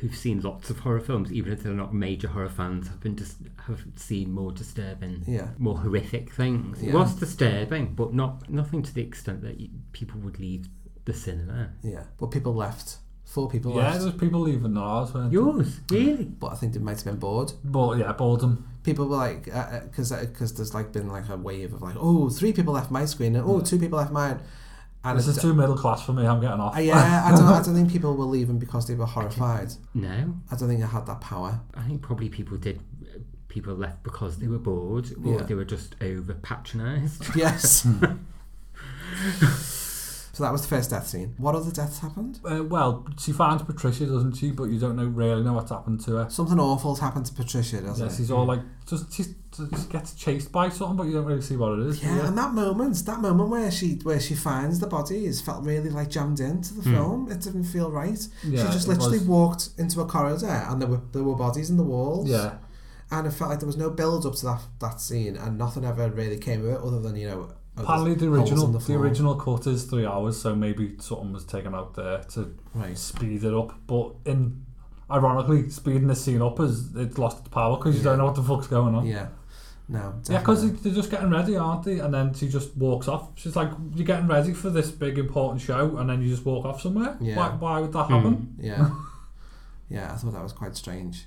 who've 0.00 0.14
seen 0.16 0.40
lots 0.40 0.70
of 0.70 0.78
horror 0.80 1.00
films, 1.00 1.32
even 1.32 1.52
if 1.52 1.62
they're 1.62 1.72
not 1.74 1.92
major 1.92 2.28
horror 2.28 2.48
fans, 2.48 2.86
have 2.88 3.00
been 3.00 3.16
just 3.16 3.36
have 3.66 3.84
seen 3.96 4.32
more 4.32 4.52
disturbing, 4.52 5.22
Yeah. 5.26 5.48
more 5.58 5.78
horrific 5.78 6.32
things. 6.32 6.80
It 6.82 6.94
was 6.94 7.14
disturbing, 7.16 7.94
but 7.94 8.14
not 8.14 8.48
nothing 8.48 8.82
to 8.82 8.94
the 8.94 9.02
extent 9.02 9.42
that 9.42 9.60
you, 9.60 9.68
people 9.92 10.20
would 10.20 10.38
leave 10.38 10.68
the 11.04 11.12
cinema. 11.14 11.70
Yeah, 11.82 12.04
but 12.18 12.26
people 12.30 12.54
left. 12.54 12.96
Four 13.24 13.48
people 13.48 13.72
left. 13.72 13.84
yeah, 13.86 13.92
left. 13.92 14.04
there's 14.04 14.20
people 14.20 14.40
leaving 14.40 14.76
ours. 14.76 15.14
weren't 15.14 15.30
there? 15.32 15.40
Yours, 15.40 15.80
really? 15.90 16.24
But 16.24 16.48
I 16.52 16.54
think 16.56 16.74
they 16.74 16.78
might 16.80 16.96
have 16.96 17.04
been 17.04 17.16
bored. 17.16 17.52
But 17.64 17.98
yeah, 17.98 18.12
boredom. 18.12 18.68
People 18.82 19.06
were 19.08 19.16
like, 19.16 19.48
uh, 19.48 19.58
uh, 19.58 19.80
because 19.84 20.12
because 20.12 20.52
uh, 20.52 20.56
there's 20.56 20.74
like 20.74 20.92
been 20.92 21.08
like 21.08 21.28
a 21.30 21.36
wave 21.36 21.72
of 21.72 21.80
like, 21.82 21.94
oh, 21.98 22.28
three 22.28 22.52
people 22.52 22.74
left 22.74 22.90
my 22.90 23.04
screen, 23.06 23.34
and 23.36 23.44
oh, 23.48 23.60
two 23.60 23.78
people 23.78 23.98
left 23.98 24.12
mine. 24.12 24.40
And 25.04 25.18
This 25.18 25.26
it- 25.28 25.30
is 25.36 25.38
too 25.42 25.52
middle 25.54 25.76
class 25.76 26.04
for 26.04 26.12
me. 26.12 26.26
I'm 26.26 26.40
getting 26.40 26.60
off. 26.60 26.76
Uh, 26.76 26.80
yeah, 26.80 27.22
I 27.26 27.30
don't. 27.30 27.44
I 27.46 27.62
don't 27.64 27.74
think 27.74 27.90
people 27.90 28.14
were 28.14 28.24
leaving 28.26 28.58
because 28.58 28.86
they 28.86 28.94
were 28.94 29.06
horrified. 29.06 29.72
No, 29.94 30.34
I 30.50 30.56
don't 30.56 30.68
think 30.68 30.80
it 30.80 30.86
had 30.86 31.06
that 31.06 31.20
power. 31.20 31.60
I 31.74 31.82
think 31.82 32.02
probably 32.02 32.28
people 32.28 32.56
did. 32.58 32.80
People 33.48 33.74
left 33.74 34.02
because 34.02 34.38
they 34.38 34.46
were 34.46 34.58
bored, 34.58 35.10
or 35.24 35.32
Yeah. 35.34 35.42
they 35.42 35.54
were 35.54 35.64
just 35.64 35.94
over 36.00 36.34
patronised. 36.34 37.34
Yes. 37.34 37.86
so 40.42 40.46
that 40.46 40.52
was 40.52 40.62
the 40.62 40.68
first 40.68 40.90
death 40.90 41.06
scene. 41.06 41.34
What 41.38 41.54
other 41.54 41.70
deaths 41.70 42.00
happened? 42.00 42.40
Uh, 42.44 42.64
well, 42.64 43.06
she 43.18 43.30
finds 43.32 43.62
Patricia, 43.62 44.06
doesn't 44.06 44.32
she? 44.34 44.50
But 44.50 44.64
you 44.64 44.80
don't 44.80 44.96
know 44.96 45.04
really 45.06 45.42
know 45.44 45.52
what's 45.52 45.70
happened 45.70 46.00
to 46.06 46.16
her. 46.16 46.30
Something 46.30 46.58
awful's 46.58 46.98
happened 46.98 47.26
to 47.26 47.32
Patricia, 47.34 47.80
doesn't 47.80 48.04
Yeah, 48.06 48.12
it? 48.12 48.16
she's 48.16 48.30
all 48.30 48.44
like, 48.44 48.60
just 48.86 49.12
she 49.12 49.24
just 49.56 49.90
gets 49.90 50.14
chased 50.14 50.50
by 50.50 50.68
something, 50.68 50.96
but 50.96 51.04
you 51.04 51.12
don't 51.12 51.26
really 51.26 51.42
see 51.42 51.56
what 51.56 51.78
it 51.78 51.86
is. 51.86 52.00
do 52.00 52.06
Yeah, 52.06 52.26
and 52.26 52.36
that 52.38 52.52
moment, 52.54 52.96
that 53.06 53.20
moment 53.20 53.50
where 53.50 53.70
she 53.70 54.00
where 54.02 54.18
she 54.18 54.34
finds 54.34 54.80
the 54.80 54.86
bodies 54.88 55.40
felt 55.40 55.62
really 55.64 55.90
like 55.90 56.10
jammed 56.10 56.40
into 56.40 56.74
the 56.74 56.82
Hmm. 56.82 56.94
film. 56.94 57.30
It 57.30 57.40
didn't 57.40 57.64
feel 57.64 57.90
right. 57.90 58.18
Yeah, 58.42 58.66
she 58.66 58.72
just 58.72 58.88
literally 58.88 59.18
was. 59.18 59.28
walked 59.28 59.68
into 59.78 60.00
a 60.00 60.06
corridor 60.06 60.46
and 60.68 60.80
there 60.82 60.88
were 60.88 61.02
there 61.12 61.22
were 61.22 61.36
bodies 61.36 61.70
in 61.70 61.76
the 61.76 61.84
walls. 61.84 62.28
Yeah. 62.28 62.54
And 63.10 63.26
it 63.26 63.30
felt 63.32 63.50
like 63.50 63.60
there 63.60 63.66
was 63.66 63.76
no 63.76 63.90
build 63.90 64.24
up 64.24 64.34
to 64.36 64.44
that 64.46 64.62
that 64.80 65.00
scene 65.00 65.36
and 65.36 65.58
nothing 65.58 65.84
ever 65.84 66.08
really 66.10 66.38
came 66.38 66.64
of 66.64 66.70
it 66.70 66.80
other 66.80 66.98
than, 67.00 67.14
you 67.16 67.28
know, 67.28 67.50
Apparently, 67.76 68.14
the 68.14 68.28
original 68.30 68.66
in 68.66 68.72
the, 68.72 68.94
original 68.94 69.34
cut 69.34 69.66
is 69.66 69.84
three 69.84 70.04
hours, 70.04 70.40
so 70.40 70.54
maybe 70.54 70.96
something 71.00 71.32
was 71.32 71.44
taken 71.44 71.74
out 71.74 71.94
there 71.94 72.18
to 72.34 72.54
Right. 72.74 72.96
speed 72.98 73.44
it 73.44 73.54
up. 73.54 73.74
But 73.86 74.12
in 74.26 74.66
ironically, 75.10 75.70
speeding 75.70 76.06
the 76.06 76.14
scene 76.14 76.42
up 76.42 76.60
is 76.60 76.94
it's 76.96 77.16
lost 77.18 77.40
its 77.40 77.48
power 77.48 77.76
because 77.76 77.96
you 77.96 78.02
don't 78.02 78.18
know 78.18 78.26
what 78.26 78.34
the 78.34 78.42
fuck's 78.42 78.66
going 78.66 78.94
on. 78.94 79.06
Yeah. 79.06 79.28
No, 79.88 80.14
Yeah, 80.28 80.38
because 80.38 80.80
they're 80.80 80.94
just 80.94 81.10
getting 81.10 81.28
ready, 81.30 81.56
aren't 81.56 81.82
they? 81.82 81.98
And 81.98 82.14
then 82.14 82.32
she 82.34 82.48
just 82.48 82.74
walks 82.76 83.08
off. 83.08 83.30
She's 83.34 83.56
like, 83.56 83.70
"You're 83.94 84.06
getting 84.06 84.26
ready 84.26 84.52
for 84.54 84.70
this 84.70 84.90
big 84.90 85.18
important 85.18 85.60
show, 85.60 85.96
and 85.98 86.08
then 86.08 86.22
you 86.22 86.28
just 86.30 86.44
walk 86.46 86.64
off 86.64 86.80
somewhere. 86.80 87.16
Yeah. 87.20 87.36
Why? 87.36 87.48
Why 87.50 87.80
would 87.80 87.92
that 87.92 88.04
happen? 88.08 88.54
Yeah. 88.58 88.90
yeah, 89.90 90.12
I 90.12 90.16
thought 90.16 90.32
that 90.32 90.42
was 90.42 90.52
quite 90.52 90.76
strange. 90.76 91.26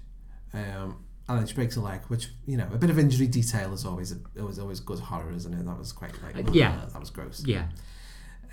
Um, 0.54 0.98
and 1.28 1.40
then 1.40 1.48
she 1.48 1.54
breaks 1.56 1.76
a 1.76 1.82
leg, 1.82 2.02
which 2.08 2.30
you 2.46 2.58
know, 2.58 2.68
a 2.72 2.78
bit 2.78 2.90
of 2.90 3.00
injury 3.00 3.28
detail 3.28 3.74
is 3.74 3.86
always 3.86 4.12
a, 4.12 4.18
it 4.36 4.42
was 4.44 4.60
always 4.60 4.80
good 4.80 5.00
horror, 5.00 5.32
isn't 5.32 5.54
it? 5.54 5.66
That 5.66 5.78
was 5.78 5.92
quite 5.92 6.12
like 6.24 6.48
Uh, 6.48 6.52
yeah. 6.52 6.82
that 6.92 7.00
was 7.00 7.10
gross. 7.10 7.44
Yeah. 7.46 7.68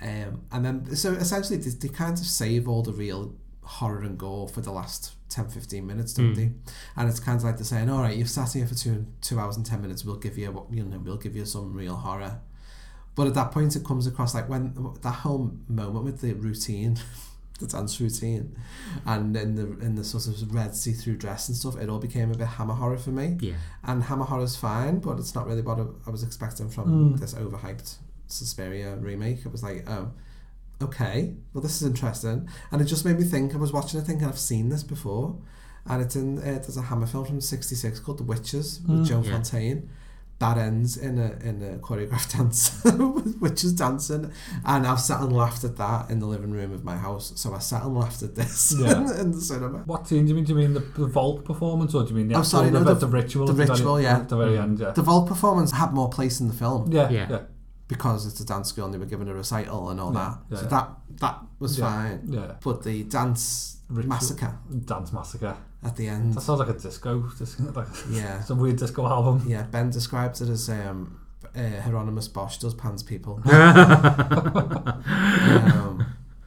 Um, 0.01 0.41
and 0.51 0.65
then 0.65 0.95
so 0.95 1.13
essentially 1.13 1.57
they, 1.59 1.69
they 1.69 1.87
kind 1.87 2.13
of 2.13 2.25
save 2.25 2.67
all 2.67 2.81
the 2.83 2.91
real 2.91 3.35
horror 3.61 4.01
and 4.01 4.17
gore 4.17 4.49
for 4.49 4.59
the 4.59 4.71
last 4.71 5.13
10 5.29 5.47
15 5.47 5.87
minutes 5.87 6.13
don't 6.13 6.33
Mm. 6.33 6.35
they 6.35 6.51
and 6.97 7.07
it's 7.09 7.21
kind 7.21 7.37
of 7.37 7.45
like 7.45 7.55
they're 7.55 7.63
saying 7.63 7.89
all 7.89 8.01
right 8.01 8.17
you've 8.17 8.29
sat 8.29 8.51
here 8.51 8.67
for 8.67 8.75
two 8.75 9.05
two 9.21 9.39
hours 9.39 9.55
and 9.55 9.65
10 9.65 9.81
minutes 9.81 10.03
we'll 10.03 10.17
give 10.17 10.37
you 10.37 10.51
what 10.51 10.65
you 10.69 10.83
know 10.83 10.99
we'll 10.99 11.15
give 11.15 11.33
you 11.37 11.45
some 11.45 11.71
real 11.73 11.95
horror 11.95 12.41
but 13.15 13.25
at 13.27 13.33
that 13.35 13.51
point 13.53 13.77
it 13.77 13.85
comes 13.85 14.05
across 14.05 14.35
like 14.35 14.49
when 14.49 14.73
that 15.01 15.11
whole 15.11 15.55
moment 15.69 16.03
with 16.03 16.19
the 16.19 16.33
routine 16.33 16.97
the 17.59 17.67
dance 17.67 18.01
routine 18.01 18.55
and 19.05 19.37
in 19.37 19.55
the 19.55 19.63
in 19.85 19.95
the 19.95 20.03
sort 20.03 20.27
of 20.27 20.53
red 20.53 20.75
see-through 20.75 21.15
dress 21.15 21.47
and 21.49 21.55
stuff 21.55 21.77
it 21.77 21.87
all 21.89 21.99
became 21.99 22.31
a 22.31 22.35
bit 22.35 22.47
hammer 22.47 22.73
horror 22.73 22.97
for 22.97 23.11
me 23.11 23.37
Yeah. 23.39 23.53
and 23.83 24.03
hammer 24.03 24.25
horror's 24.25 24.55
fine 24.55 24.99
but 24.99 25.19
it's 25.19 25.35
not 25.35 25.45
really 25.47 25.61
what 25.61 25.79
I, 25.79 25.85
I 26.07 26.09
was 26.09 26.23
expecting 26.23 26.67
from 26.69 27.13
Mm. 27.13 27.19
this 27.19 27.33
overhyped 27.35 27.97
Suspiria 28.27 28.95
remake 28.95 29.45
it 29.45 29.51
was 29.51 29.61
like 29.63 29.87
oh 29.87 30.11
okay 30.81 31.33
well 31.53 31.61
this 31.61 31.81
is 31.81 31.87
interesting 31.87 32.47
and 32.71 32.81
it 32.81 32.85
just 32.85 33.05
made 33.05 33.17
me 33.17 33.23
think 33.23 33.53
I 33.53 33.57
was 33.57 33.71
watching 33.71 33.99
it 33.99 34.03
thinking 34.03 34.27
I've 34.27 34.39
seen 34.39 34.69
this 34.69 34.83
before 34.83 35.37
and 35.85 36.01
it's 36.01 36.15
in 36.15 36.39
uh, 36.39 36.41
there's 36.41 36.77
a 36.77 36.81
Hammer 36.83 37.05
film 37.05 37.25
from 37.25 37.39
66 37.41 37.99
called 37.99 38.17
The 38.17 38.23
Witches 38.23 38.81
with 38.87 39.01
Mm. 39.01 39.05
Joan 39.07 39.23
Yeah. 39.23 39.31
Fontaine 39.33 39.89
that 40.43 40.57
ends 40.57 40.97
in 41.07 41.15
a 41.27 41.29
in 41.49 41.55
a 41.71 41.71
choreographed 41.87 42.31
dance 42.37 42.59
which 43.43 43.63
is 43.67 43.71
dancing 43.73 44.23
and 44.65 44.81
I've 44.85 44.99
sat 44.99 45.19
and 45.21 45.31
laughed 45.43 45.63
at 45.63 45.75
that 45.77 46.09
in 46.11 46.17
the 46.19 46.25
living 46.35 46.51
room 46.51 46.71
of 46.77 46.83
my 46.91 46.97
house 47.07 47.27
so 47.41 47.53
I 47.53 47.59
sat 47.59 47.81
and 47.83 47.95
laughed 48.01 48.21
at 48.27 48.35
this 48.35 48.75
Yeah. 48.83 49.21
in 49.21 49.31
the 49.31 49.41
cinema 49.41 49.79
What 49.91 50.07
scene 50.07 50.25
do 50.25 50.29
you 50.29 50.35
mean? 50.35 50.43
Do 50.43 50.51
you 50.53 50.59
mean 50.63 50.73
the, 50.73 50.81
the 51.03 51.07
Volk 51.07 51.45
performance, 51.51 51.91
or 51.95 52.03
do 52.03 52.09
you 52.09 52.15
mean 52.19 52.27
the 52.27 52.35
Oh, 52.35 52.39
actual- 52.39 52.59
sorry, 52.59 52.69
the, 52.71 52.79
no, 52.79 52.93
the, 52.93 52.95
the- 53.05 53.07
ritual? 53.21 53.45
the 53.47 53.51
at 53.53 53.57
very- 53.57 53.69
ritual, 53.69 54.01
yeah. 54.01 54.17
At 54.17 54.29
the 54.29 54.37
very 54.37 54.57
end, 54.57 54.79
yeah. 54.79 54.91
the 54.91 55.01
Volk 55.01 55.25
performance 55.33 55.71
had 55.71 55.93
more 55.93 56.09
place 56.17 56.39
in 56.41 56.47
the 56.49 56.53
film 56.63 56.91
yeah, 56.91 57.09
Yeah. 57.09 57.27
yeah. 57.33 57.41
because 57.87 58.25
it's 58.27 58.39
a 58.41 58.45
dance 58.45 58.67
school 58.69 58.85
and 58.85 58.93
they 58.93 58.97
were 58.97 59.05
given 59.15 59.27
a 59.29 59.33
recital 59.33 59.89
and 59.91 59.99
all 60.01 60.13
Yeah, 60.13 60.19
that. 60.25 60.37
yeah, 60.49 60.57
so 60.57 60.63
yeah. 60.63 60.69
that 60.75 60.87
that 61.23 61.37
was 61.59 61.79
Yeah, 61.79 61.85
fine. 61.89 62.19
yeah. 62.37 62.55
But 62.63 62.83
the 62.83 63.03
dance 63.03 63.72
Ritual- 63.89 64.09
massacre 64.09 64.57
Dance 64.85 65.11
Massacre. 65.13 65.55
at 65.83 65.95
the 65.97 66.07
end. 66.07 66.33
That 66.33 66.41
sounds 66.41 66.59
like 66.59 66.69
a 66.69 66.73
disco. 66.73 67.29
Just 67.37 67.59
like 67.75 67.87
Yeah. 68.09 68.41
some 68.41 68.59
weird 68.59 68.77
disco 68.77 69.05
album. 69.05 69.43
Yeah, 69.47 69.63
Ben 69.63 69.89
describes 69.89 70.41
it 70.41 70.49
as 70.49 70.69
um, 70.69 71.19
uh, 71.55 71.81
Hieronymus 71.81 72.27
Bosch 72.29 72.57
does 72.57 72.73
Pan's 72.73 73.03
People. 73.03 73.41
um, 73.45 73.53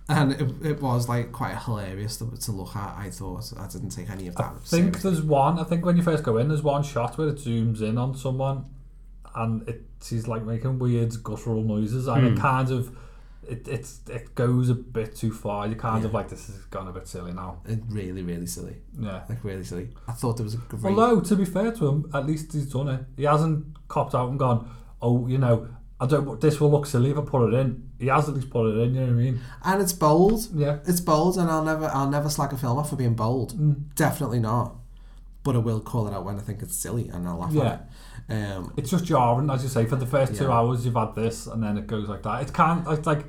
and 0.08 0.32
it, 0.32 0.50
it 0.64 0.80
was 0.80 1.08
like 1.08 1.32
quite 1.32 1.56
hilarious 1.58 2.16
to, 2.18 2.30
to 2.36 2.52
look 2.52 2.74
at. 2.76 2.96
I 2.96 3.10
thought 3.10 3.52
I 3.58 3.66
didn't 3.66 3.90
take 3.90 4.08
any 4.10 4.28
of 4.28 4.36
that. 4.36 4.54
I 4.54 4.58
think 4.64 5.02
there's 5.02 5.22
one. 5.22 5.58
I 5.58 5.64
think 5.64 5.84
when 5.84 5.96
you 5.96 6.02
first 6.02 6.22
go 6.24 6.36
in, 6.38 6.48
there's 6.48 6.62
one 6.62 6.82
shot 6.82 7.18
where 7.18 7.28
it 7.28 7.36
zooms 7.36 7.82
in 7.82 7.98
on 7.98 8.16
someone, 8.16 8.64
and 9.34 9.68
it 9.68 9.82
she's 10.02 10.28
like 10.28 10.44
making 10.44 10.78
weird 10.78 11.22
guttural 11.24 11.62
noises, 11.62 12.06
and 12.06 12.20
Hmm. 12.22 12.26
it 12.34 12.38
kind 12.40 12.70
of 12.70 12.96
it 13.48 13.68
it's 13.68 14.00
it 14.08 14.34
goes 14.34 14.68
a 14.70 14.74
bit 14.74 15.14
too 15.16 15.32
far. 15.32 15.66
You 15.66 15.74
kind 15.76 16.04
of 16.04 16.12
like 16.14 16.28
this 16.28 16.46
has 16.46 16.56
gone 16.66 16.88
a 16.88 16.92
bit 16.92 17.06
silly 17.08 17.32
now. 17.32 17.60
It 17.66 17.80
really, 17.88 18.22
really 18.22 18.46
silly. 18.46 18.76
Yeah. 18.98 19.22
Like 19.28 19.42
really 19.44 19.64
silly. 19.64 19.90
I 20.08 20.12
thought 20.12 20.36
there 20.36 20.44
was 20.44 20.54
a 20.54 20.58
great. 20.58 20.84
Although 20.84 21.20
to 21.20 21.36
be 21.36 21.44
fair 21.44 21.72
to 21.72 21.86
him, 21.88 22.10
at 22.14 22.26
least 22.26 22.52
he's 22.52 22.66
done 22.72 22.88
it. 22.88 23.00
He 23.16 23.24
hasn't 23.24 23.66
copped 23.88 24.14
out 24.14 24.28
and 24.30 24.38
gone, 24.38 24.68
oh, 25.00 25.26
you 25.26 25.38
know, 25.38 25.68
I 26.00 26.06
don't. 26.06 26.40
This 26.40 26.60
will 26.60 26.70
look 26.70 26.86
silly 26.86 27.10
if 27.10 27.18
I 27.18 27.22
put 27.22 27.48
it 27.48 27.54
in. 27.54 27.90
He 27.98 28.08
has 28.08 28.28
at 28.28 28.34
least 28.34 28.50
put 28.50 28.66
it 28.68 28.78
in. 28.82 28.94
You 28.94 29.00
know 29.00 29.06
what 29.06 29.12
I 29.12 29.24
mean? 29.24 29.40
and 29.64 29.80
it's 29.82 29.92
bold. 29.92 30.48
Yeah. 30.54 30.78
It's 30.86 31.00
bold, 31.00 31.38
and 31.38 31.50
I'll 31.50 31.64
never, 31.64 31.86
I'll 31.86 32.10
never 32.10 32.28
slag 32.28 32.52
a 32.52 32.56
film 32.56 32.78
off 32.78 32.90
for 32.90 32.96
being 32.96 33.14
bold. 33.14 33.54
Mm. 33.58 33.94
Definitely 33.94 34.40
not. 34.40 34.74
But 35.42 35.54
I 35.54 35.58
will 35.58 35.80
call 35.80 36.08
it 36.08 36.12
out 36.12 36.24
when 36.24 36.36
I 36.36 36.40
think 36.42 36.60
it's 36.60 36.76
silly, 36.76 37.08
and 37.08 37.26
I'll 37.28 37.38
laugh 37.38 37.52
Yeah. 37.52 37.62
at 37.64 37.72
it. 37.74 37.80
Um, 38.28 38.72
It's 38.76 38.90
just 38.90 39.04
jarring, 39.04 39.50
as 39.50 39.62
you 39.62 39.68
say. 39.68 39.84
For 39.86 39.96
the 39.96 40.06
first 40.06 40.34
two 40.34 40.50
hours, 40.50 40.84
you've 40.84 40.94
had 40.96 41.14
this, 41.14 41.46
and 41.46 41.62
then 41.62 41.78
it 41.78 41.86
goes 41.86 42.08
like 42.08 42.22
that. 42.24 42.42
It 42.42 42.52
can't. 42.52 42.86
It's 42.88 43.06
like 43.06 43.24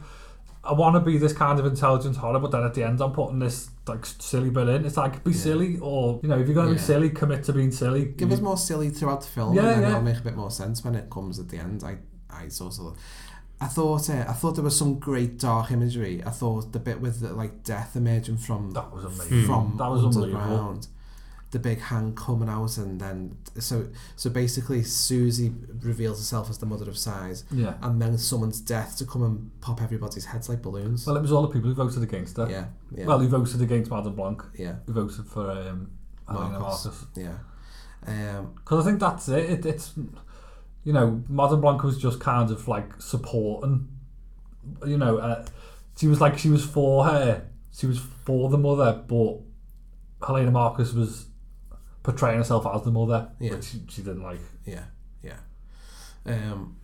I 0.64 0.74
want 0.74 0.95
to 0.95 1.00
be 1.00 1.18
this 1.18 1.32
kind 1.34 1.60
of 1.60 1.66
intelligent 1.66 2.18
horror, 2.18 2.39
but 2.39 2.52
then 2.52 2.64
at 2.64 2.74
the 2.74 2.84
end, 2.84 3.00
I'm 3.00 3.12
putting 3.14 3.39
this 3.39 3.70
like 3.88 4.06
silly 4.06 4.50
bit 4.50 4.68
in. 4.68 4.86
It's 4.86 4.98
like 4.98 5.24
be 5.24 5.34
silly, 5.34 5.78
or 5.80 6.20
you 6.24 6.28
know, 6.30 6.38
if 6.39 6.48
you're 6.48 6.56
going 6.56 6.68
to 6.68 6.74
Yeah. 6.74 6.80
be 6.80 6.84
silly, 6.84 7.10
commit 7.12 7.43
to 7.45 7.54
being 7.54 7.72
silly. 7.72 8.06
give 8.06 8.32
us 8.32 8.41
more 8.41 8.58
silly 8.58 8.89
throughout 8.89 9.22
the 9.22 9.28
film, 9.28 9.54
Yeah, 9.54 9.62
and 9.62 9.70
then 9.70 9.82
yeah. 9.84 9.89
it'll 9.89 10.02
make 10.02 10.18
a 10.18 10.24
bit 10.24 10.36
more 10.36 10.52
sense 10.52 10.84
when 10.84 10.95
it 10.95 11.10
comes 11.10 11.39
at 11.39 11.50
the 11.50 11.58
end. 11.58 11.84
I, 11.84 11.98
I 12.30 12.50
sort 12.50 12.78
of, 12.80 12.98
I 13.62 13.68
thought, 13.68 14.10
uh, 14.10 14.26
I 14.28 14.34
thought 14.34 14.56
there 14.56 14.64
was 14.64 14.76
some 14.78 15.00
great 15.00 15.39
dark 15.39 15.72
imagery. 15.72 16.22
I 16.26 16.32
thought 16.32 16.74
the 16.74 16.80
bit 16.80 17.00
with 17.00 17.22
the, 17.22 17.34
like 17.34 17.64
death 17.64 17.95
emerging 17.95 18.38
from 18.38 18.72
That 18.72 18.91
was 18.93 19.06
amazing. 19.06 19.45
from 19.45 19.76
That 19.78 19.89
was 19.89 20.04
unbelievable. 20.04 20.82
The 21.52 21.60
big 21.60 21.80
hand 21.80 22.18
coming 22.18 22.50
out, 22.50 22.78
and 22.78 23.00
then 23.00 23.38
so 23.58 23.88
so 24.18 24.30
basically, 24.30 24.84
Susie 24.84 25.54
reveals 25.82 26.20
herself 26.20 26.50
as 26.50 26.58
the 26.58 26.66
mother 26.66 26.89
of 26.89 26.98
Sighs, 26.98 27.45
Yeah. 27.52 27.76
and 27.82 28.02
then 28.02 28.18
someone's 28.18 28.60
death 28.60 28.98
to 28.98 29.06
come 29.06 29.24
and 29.24 29.62
pop 29.62 29.82
everybody's 29.82 30.26
heads 30.26 30.50
like 30.50 30.62
balloons. 30.62 31.08
Well, 31.08 31.16
it 31.16 31.22
was 31.22 31.32
all 31.32 31.43
the 31.43 31.48
people 31.48 31.70
who 31.70 31.76
voted 31.76 32.04
against 32.04 32.36
her. 32.36 32.50
Yeah, 32.50 32.66
yeah. 32.93 33.06
Well, 33.06 33.20
who 33.20 33.30
voted 33.30 33.62
against 33.62 33.89
Madame 33.89 34.16
Blanc. 34.16 34.43
Yeah. 34.56 34.76
Who 34.88 34.91
voted 34.93 35.26
for 35.26 35.50
um, 35.50 35.91
Markos. 36.28 36.86
Markos. 36.86 37.06
Yeah. 37.16 37.38
Um, 38.06 38.54
Because 38.56 38.86
I 38.86 38.89
think 38.89 39.00
that's 39.00 39.30
it. 39.30 39.50
it. 39.50 39.66
It's 39.66 39.93
you 40.84 40.91
know, 40.93 41.24
Madame 41.30 41.62
Blanc 41.62 41.82
was 41.82 41.98
just 41.98 42.20
kind 42.20 42.52
of 42.52 42.68
like 42.68 43.02
supporting. 43.02 43.88
You 44.86 44.98
know, 44.98 45.18
uh, 45.18 45.45
she 45.98 46.08
was 46.08 46.20
like 46.20 46.38
she 46.38 46.50
was 46.50 46.66
for 46.66 47.06
her. 47.06 47.48
She 47.72 47.88
was 47.88 48.00
for 48.00 48.50
the 48.50 48.58
mother, 48.58 49.02
but 49.08 49.39
Helena 50.26 50.52
Markos 50.52 50.93
was 50.93 51.26
portraying 52.08 52.38
herself 52.38 52.66
as 52.74 52.84
the 52.84 52.91
mother, 52.91 53.30
Yeah. 53.39 53.55
which 53.55 53.66
she, 53.66 53.82
she 53.89 54.01
didn't 54.01 54.24
like. 54.24 54.39
Yeah, 54.66 54.86
yeah. 55.22 55.38
Um, 56.26 56.78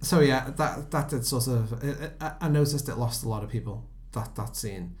so 0.00 0.20
yeah, 0.20 0.50
that 0.56 0.90
that 0.92 1.08
did 1.08 1.26
sort 1.26 1.48
of. 1.48 1.72
I, 1.84 2.10
I- 2.24 2.34
I 2.42 2.48
noticed 2.48 2.88
it 2.88 2.96
lost 2.96 3.24
a 3.24 3.28
lot 3.28 3.42
of 3.42 3.50
people. 3.50 3.84
That 4.12 4.34
that 4.36 4.56
scene. 4.56 4.94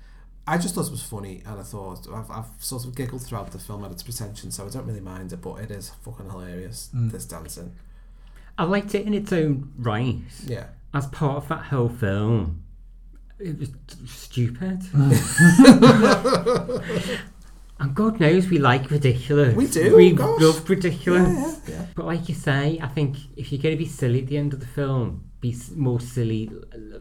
I 0.46 0.56
just 0.58 0.74
thought 0.74 0.86
it 0.86 0.90
was 0.90 1.02
funny, 1.02 1.42
and 1.46 1.60
I 1.60 1.62
thought 1.62 2.06
I've, 2.12 2.30
I've 2.30 2.46
sort 2.58 2.84
of 2.86 2.94
giggled 2.96 3.22
throughout 3.22 3.52
the 3.52 3.58
film 3.58 3.84
at 3.84 3.92
its 3.92 4.02
pretension, 4.02 4.50
so 4.50 4.66
I 4.66 4.70
don't 4.70 4.86
really 4.86 5.00
mind 5.00 5.32
it. 5.32 5.40
But 5.42 5.60
it 5.60 5.70
is 5.70 5.90
fucking 6.02 6.30
hilarious. 6.30 6.88
Mm. 6.94 7.12
This 7.12 7.24
dancing. 7.26 7.74
I 8.56 8.64
liked 8.64 8.94
it 8.94 9.06
in 9.06 9.12
its 9.14 9.32
own 9.32 9.72
right. 9.78 10.16
Yeah. 10.44 10.66
As 10.94 11.06
part 11.06 11.36
of 11.36 11.48
that 11.48 11.64
whole 11.66 11.90
film, 11.90 12.64
it 13.38 13.58
was 13.58 13.70
stupid. 14.06 14.80
and 17.80 17.94
God 17.94 18.18
knows 18.18 18.48
we 18.48 18.58
like 18.58 18.90
ridiculous. 18.90 19.54
We 19.54 19.66
do, 19.66 19.96
We 19.96 20.12
gosh. 20.12 20.40
love 20.40 20.68
ridiculous. 20.68 21.28
Yeah, 21.28 21.54
yeah, 21.74 21.80
yeah. 21.80 21.86
But 21.94 22.06
like 22.06 22.28
you 22.28 22.34
say, 22.34 22.78
I 22.82 22.88
think 22.88 23.16
if 23.36 23.52
you're 23.52 23.62
going 23.62 23.74
to 23.76 23.78
be 23.78 23.88
silly 23.88 24.22
at 24.22 24.26
the 24.26 24.36
end 24.36 24.52
of 24.52 24.60
the 24.60 24.66
film, 24.66 25.30
be 25.40 25.54
more 25.76 26.00
silly, 26.00 26.50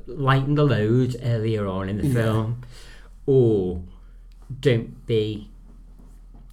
lighten 0.06 0.56
the 0.56 0.64
load 0.64 1.16
earlier 1.24 1.68
on 1.68 1.90
in 1.90 1.98
the 1.98 2.10
film, 2.14 2.62
or 3.26 3.82
don't 4.60 5.06
be. 5.08 5.50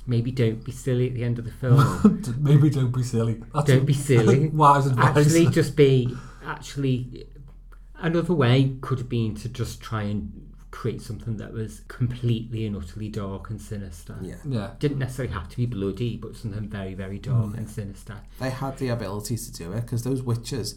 Maybe 0.07 0.31
don't 0.31 0.63
be 0.63 0.73
silly 0.73 1.09
at 1.09 1.15
the 1.15 1.25
end 1.25 1.39
of 1.39 1.47
the 1.47 1.51
film. 1.51 2.23
Maybe 2.39 2.69
don't 2.69 2.95
be 2.95 3.03
silly. 3.03 3.43
That's 3.55 3.67
don't 3.67 3.87
be 3.87 3.95
silly. 3.95 4.49
Wise 4.53 4.87
advice. 4.87 5.17
Actually, 5.17 5.47
just 5.47 5.77
be. 5.77 6.15
Actually, 6.47 7.27
another 7.97 8.35
way 8.35 8.77
could 8.83 8.99
have 8.99 9.09
been 9.09 9.35
to 9.37 9.49
just 9.49 9.81
try 9.81 10.03
and 10.03 10.44
create 10.75 11.01
something 11.01 11.37
that 11.37 11.53
was 11.53 11.83
completely 11.87 12.67
and 12.67 12.77
utterly 12.77 13.09
dark 13.09 13.49
and 13.49 13.61
sinister. 13.61 14.17
Yeah. 14.21 14.35
Yeah. 14.45 14.71
Didn't 14.81 14.99
necessarily 14.99 15.33
have 15.33 15.49
to 15.49 15.57
be 15.57 15.67
bloody, 15.67 16.17
but 16.17 16.35
something 16.35 16.69
very, 16.69 16.95
very 16.95 17.19
dark 17.21 17.57
and 17.57 17.71
sinister. 17.71 18.17
They 18.41 18.51
had 18.51 18.77
the 18.79 18.89
ability 18.89 19.37
to 19.37 19.53
do 19.53 19.73
it 19.73 19.83
because 19.83 20.03
those 20.03 20.21
witches. 20.23 20.75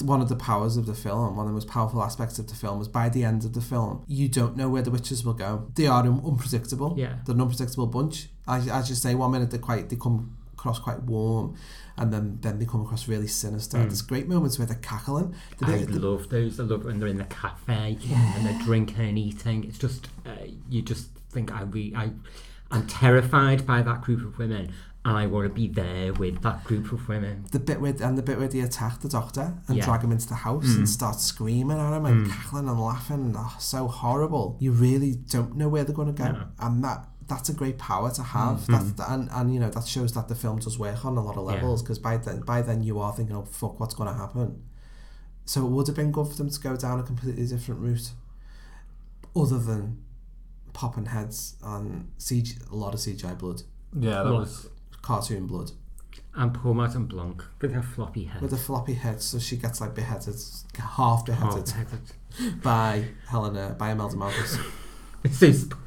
One 0.00 0.20
of 0.22 0.28
the 0.28 0.36
powers 0.36 0.76
of 0.76 0.86
the 0.86 0.94
film, 0.94 1.36
one 1.36 1.46
of 1.46 1.50
the 1.50 1.54
most 1.54 1.68
powerful 1.68 2.02
aspects 2.02 2.38
of 2.38 2.46
the 2.48 2.54
film, 2.54 2.78
was 2.78 2.88
by 2.88 3.08
the 3.08 3.24
end 3.24 3.44
of 3.44 3.52
the 3.52 3.60
film, 3.60 4.04
you 4.06 4.28
don't 4.28 4.56
know 4.56 4.68
where 4.68 4.82
the 4.82 4.90
witches 4.90 5.24
will 5.24 5.34
go. 5.34 5.70
They 5.74 5.86
are 5.86 6.00
un- 6.02 6.22
unpredictable. 6.24 6.94
Yeah. 6.96 7.16
they're 7.26 7.34
an 7.34 7.40
unpredictable 7.40 7.88
bunch. 7.88 8.28
As, 8.48 8.68
as 8.68 8.88
you 8.88 8.94
say, 8.94 9.14
one 9.14 9.32
minute 9.32 9.50
they're 9.50 9.60
quite, 9.60 9.90
they 9.90 9.96
come 9.96 10.36
across 10.54 10.78
quite 10.78 11.02
warm, 11.02 11.56
and 11.96 12.12
then 12.12 12.38
then 12.40 12.58
they 12.58 12.64
come 12.66 12.80
across 12.82 13.08
really 13.08 13.26
sinister. 13.26 13.78
Mm. 13.78 13.82
There's 13.84 14.02
great 14.02 14.28
moments 14.28 14.58
where 14.58 14.66
they're 14.66 14.76
cackling. 14.78 15.34
The 15.58 15.66
I 15.66 15.84
the- 15.84 15.98
love 16.00 16.28
those. 16.28 16.58
I 16.60 16.64
love 16.64 16.84
when 16.84 16.98
they're 16.98 17.08
in 17.08 17.18
the 17.18 17.24
cafe 17.24 17.98
Yeah. 18.00 18.36
and 18.36 18.46
they're 18.46 18.62
drinking 18.64 19.08
and 19.08 19.18
eating. 19.18 19.64
It's 19.64 19.78
just 19.78 20.08
uh, 20.26 20.30
you 20.70 20.82
just 20.82 21.08
think 21.30 21.52
I 21.52 21.62
re- 21.62 21.94
I 21.96 22.10
I'm 22.70 22.86
terrified 22.86 23.66
by 23.66 23.82
that 23.82 24.00
group 24.00 24.24
of 24.24 24.38
women, 24.38 24.72
and 25.04 25.16
I 25.16 25.26
want 25.26 25.46
to 25.46 25.52
be 25.52 25.68
there 25.68 26.12
with 26.14 26.40
that 26.42 26.64
group 26.64 26.90
of 26.92 27.06
women. 27.08 27.44
the 27.52 27.58
bit 27.58 27.80
where 27.82 27.94
and 28.00 28.16
the 28.16 28.22
bit 28.22 28.38
where 28.38 28.48
they 28.48 28.60
attack 28.60 29.00
the 29.00 29.08
doctor 29.08 29.54
and 29.68 29.76
Yeah. 29.76 29.84
drag 29.84 30.02
him 30.02 30.12
into 30.12 30.26
the 30.28 30.36
house 30.36 30.64
Mm. 30.68 30.76
and 30.78 30.88
start 30.88 31.20
screaming 31.20 31.76
at 31.78 31.92
him 31.94 32.06
and 32.06 32.26
Mm. 32.26 32.30
cackling 32.30 32.68
and 32.68 32.80
laughing 32.80 33.16
and 33.26 33.34
oh, 33.38 33.56
so 33.58 33.88
horrible. 33.88 34.56
You 34.60 34.72
really 34.72 35.12
don't 35.16 35.56
know 35.56 35.68
where 35.68 35.84
they're 35.84 35.94
going 35.94 36.14
to 36.14 36.22
go, 36.24 36.32
No. 36.32 36.44
and 36.60 36.82
that 36.84 37.08
that's 37.28 37.48
a 37.48 37.52
great 37.54 37.78
power 37.78 38.10
to 38.10 38.22
have. 38.22 38.60
Mhm. 38.66 38.96
That 38.96 39.10
and 39.10 39.28
and 39.32 39.52
you 39.54 39.60
know 39.60 39.70
that 39.70 39.86
shows 39.86 40.12
that 40.12 40.28
the 40.28 40.34
film 40.34 40.58
does 40.58 40.78
work 40.78 41.04
on 41.04 41.16
a 41.16 41.22
lot 41.22 41.36
of 41.36 41.44
levels 41.44 41.82
because 41.82 41.98
by 41.98 42.16
then 42.16 42.40
by 42.40 42.62
then 42.62 42.82
you 42.82 42.98
are 42.98 43.12
thinking, 43.12 43.36
oh 43.36 43.44
fuck, 43.44 43.78
what's 43.80 43.94
going 43.94 44.08
to 44.08 44.14
happen? 44.18 44.62
So 45.44 45.66
it 45.66 45.70
would 45.70 45.86
have 45.88 45.96
been 45.96 46.12
good 46.12 46.28
for 46.28 46.34
them 46.36 46.50
to 46.50 46.60
go 46.60 46.76
down 46.76 47.00
a 47.00 47.02
completely 47.02 47.46
different 47.46 47.80
route, 47.80 48.12
other 49.34 49.58
than 49.58 50.02
popping 50.72 51.06
heads 51.06 51.56
and 51.62 52.10
CG, 52.18 52.70
a 52.70 52.74
lot 52.76 52.94
of 52.94 53.00
CGI 53.00 53.34
blood. 53.38 53.62
Yeah, 53.94 54.22
that 54.22 54.32
What? 54.32 54.40
was 54.40 54.68
cartoon 55.02 55.46
blood. 55.46 55.72
And 56.34 56.54
poor 56.54 56.72
Madame 56.74 57.06
Blanc 57.06 57.44
with 57.60 57.72
her 57.74 57.82
floppy 57.82 58.24
head. 58.24 58.40
with 58.40 58.52
a 58.54 58.56
floppy 58.56 58.94
head, 58.94 59.20
so 59.20 59.38
she 59.38 59.56
gets 59.58 59.80
like 59.82 59.94
beheaded, 59.94 60.34
half 60.78 61.26
beheaded, 61.26 61.68
Half-beheaded. 61.68 62.62
by 62.62 63.08
Helena, 63.26 63.76
by 63.78 63.90
Imelda 63.90 64.16
Marcos. 64.16 64.56
so, 65.30 65.52
sp- 65.52 65.78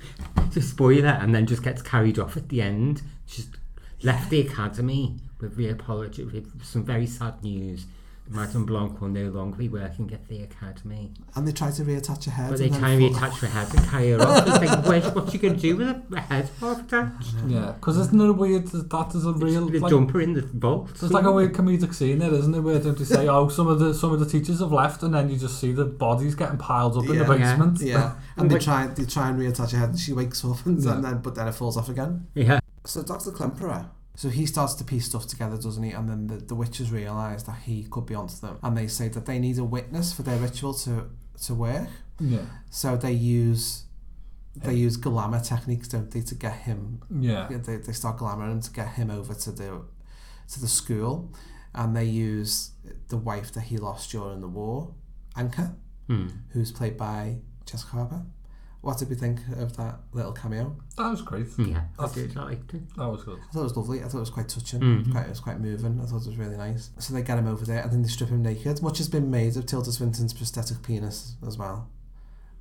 so 0.51 0.61
spoiler, 0.61 1.09
and 1.09 1.33
then 1.33 1.45
just 1.45 1.63
gets 1.63 1.81
carried 1.81 2.19
off 2.19 2.37
at 2.37 2.49
the 2.49 2.61
end. 2.61 3.01
She's 3.25 3.49
left 4.03 4.29
the 4.29 4.41
academy 4.41 5.17
with 5.39 5.55
the 5.55 5.69
apology, 5.69 6.23
with 6.23 6.63
some 6.63 6.83
very 6.83 7.07
sad 7.07 7.43
news. 7.43 7.85
Madame 8.27 8.65
Blanc 8.65 8.99
will 9.01 9.09
no 9.09 9.29
longer 9.29 9.57
be 9.57 9.69
working 9.69 10.11
at 10.11 10.27
the 10.27 10.41
academy. 10.41 11.11
and 11.35 11.47
they 11.47 11.51
try 11.51 11.69
to 11.71 11.83
reattach 11.83 12.25
her 12.25 12.31
head. 12.31 12.49
But 12.49 12.57
they 12.59 12.65
and 12.65 12.73
then 12.73 12.81
try 12.81 12.89
and 12.91 13.01
reattach 13.15 13.37
her 13.39 13.47
head 13.47 13.67
and 13.73 13.87
carry 13.87 14.09
her 14.11 14.21
off. 14.21 14.47
It's 14.47 14.71
like, 14.71 14.85
where's, 14.85 15.13
what 15.13 15.31
you 15.33 15.39
going 15.39 15.55
to 15.55 15.59
do 15.61 15.75
with 15.77 16.13
a 16.13 16.21
head 16.21 16.49
half 16.59 16.79
attached? 16.81 17.33
yeah. 17.47 17.73
Because 17.73 17.97
isn't 17.97 18.19
it 18.19 18.29
a 18.29 18.33
weird 18.33 18.67
that 18.67 19.11
is 19.15 19.25
a 19.25 19.31
real 19.33 19.67
The 19.69 19.79
like, 19.79 19.93
dumper 19.93 20.23
in 20.23 20.33
the 20.33 20.41
vault. 20.41 20.93
There's 20.95 21.11
like 21.11 21.25
a 21.25 21.31
weird 21.31 21.53
comedic 21.53 21.93
scene 21.93 22.19
there, 22.19 22.33
isn't 22.33 22.53
it? 22.55 22.59
Where 22.61 22.79
don't 22.79 22.97
you 22.97 23.05
say, 23.05 23.27
oh, 23.35 23.47
some 23.49 23.67
of 23.67 23.79
the 23.79 23.93
some 23.93 24.11
of 24.11 24.19
the 24.19 24.25
teachers 24.25 24.59
have 24.59 24.71
left, 24.71 25.03
and 25.03 25.13
then 25.13 25.29
you 25.29 25.37
just 25.37 25.59
see 25.61 25.71
the 25.71 25.85
bodies 25.85 26.33
getting 26.35 26.57
piled 26.57 26.97
up 26.97 27.03
in 27.05 27.17
the 27.19 27.25
Yeah. 27.25 27.37
basement. 27.37 27.79
Yeah, 27.81 28.15
and 28.37 28.49
they 28.49 28.57
try 28.59 28.87
they 28.87 29.05
try 29.05 29.29
and 29.29 29.39
reattach 29.39 29.71
her 29.71 29.77
head, 29.77 29.89
and 29.89 29.99
she 29.99 30.13
wakes 30.13 30.43
up, 30.43 30.65
and, 30.65 30.81
Yeah. 30.83 30.93
and 30.95 31.03
then 31.03 31.17
but 31.19 31.35
then 31.35 31.47
it 31.47 31.53
falls 31.53 31.77
off 31.77 31.89
again. 31.89 32.27
Yeah. 32.33 32.59
So 32.85 33.01
Doctor 33.03 33.31
Klemperer, 33.31 33.87
so 34.15 34.29
he 34.29 34.45
starts 34.45 34.73
to 34.75 34.83
piece 34.83 35.05
stuff 35.05 35.27
together, 35.27 35.57
doesn't 35.57 35.83
he? 35.83 35.91
And 35.91 36.09
then 36.09 36.27
the, 36.27 36.37
the 36.37 36.55
witches 36.55 36.91
realise 36.91 37.43
that 37.43 37.57
he 37.65 37.83
could 37.83 38.05
be 38.05 38.15
onto 38.15 38.35
them, 38.37 38.57
and 38.63 38.77
they 38.77 38.87
say 38.87 39.07
that 39.09 39.25
they 39.25 39.39
need 39.39 39.57
a 39.59 39.63
witness 39.63 40.13
for 40.13 40.23
their 40.23 40.37
ritual 40.37 40.73
to 40.85 41.09
to 41.43 41.53
work. 41.53 41.89
Yeah. 42.19 42.45
So 42.69 42.95
they 42.97 43.11
use 43.11 43.83
they 44.55 44.73
use 44.73 44.95
glamour 44.95 45.41
techniques, 45.41 45.89
don't 45.89 46.09
they, 46.11 46.21
to 46.21 46.35
get 46.35 46.53
him? 46.59 47.01
Yeah. 47.11 47.49
They, 47.49 47.75
they 47.75 47.91
start 47.91 48.17
glamouring 48.17 48.51
him 48.53 48.61
to 48.61 48.71
get 48.71 48.87
him 48.93 49.11
over 49.11 49.33
to 49.33 49.51
the 49.51 49.81
to 50.53 50.59
the 50.61 50.67
school, 50.67 51.33
and 51.73 51.95
they 51.95 52.05
use 52.05 52.71
the 53.09 53.17
wife 53.17 53.51
that 53.53 53.61
he 53.63 53.77
lost 53.77 54.11
during 54.11 54.39
the 54.41 54.47
war, 54.47 54.93
Anka, 55.35 55.75
Hmm. 56.07 56.27
who's 56.49 56.71
played 56.71 56.97
by 56.97 57.39
Jessica 57.65 57.91
Harper. 57.97 58.25
What 58.85 58.99
did 58.99 59.09
we 59.09 59.15
think 59.15 59.39
of 59.57 59.75
that 59.77 59.95
little 60.13 60.31
cameo? 60.31 60.75
That 60.95 61.09
was 61.09 61.23
great. 61.23 61.47
Yeah, 61.57 61.85
I 61.97 62.07
did. 62.07 62.37
I 62.37 62.43
liked 62.43 62.71
it. 62.75 62.83
That 62.95 63.07
was 63.07 63.23
good. 63.23 63.39
I 63.39 63.51
thought 63.51 63.61
it 63.61 63.63
was 63.63 63.77
lovely. 63.77 64.03
I 64.03 64.03
thought 64.03 64.17
it 64.17 64.19
was 64.19 64.29
quite 64.29 64.47
touching. 64.47 64.79
Mhm. 64.79 65.11
Quite, 65.11 65.25
it 65.25 65.29
was 65.29 65.39
quite 65.39 65.59
moving. 65.59 65.99
I 65.99 66.05
thought 66.05 66.21
it 66.21 66.27
was 66.27 66.37
really 66.37 66.55
nice. 66.55 66.91
So 66.99 67.15
they 67.15 67.23
get 67.23 67.39
him 67.39 67.47
over 67.47 67.65
there 67.65 67.81
and 67.81 67.91
then 67.91 68.03
they 68.03 68.07
strip 68.09 68.29
him 68.29 68.43
naked. 68.43 68.83
Much 68.83 68.99
has 68.99 69.09
been 69.09 69.31
made 69.31 69.57
of 69.57 69.65
Tilda 69.65 69.91
Swinton's 69.91 70.33
prosthetic 70.33 70.83
penis 70.83 71.33
as 71.47 71.57
well. 71.57 71.89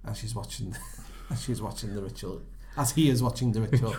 As 0.03 0.17
she's 0.17 0.35
watching, 0.35 0.75
as 1.31 1.43
she's 1.43 1.61
watching 1.61 1.95
the 1.95 2.01
ritual, 2.01 2.41
as 2.75 2.93
he 2.93 3.11
is 3.11 3.23
watching 3.23 3.53
the 3.53 3.61
ritual. 3.61 3.95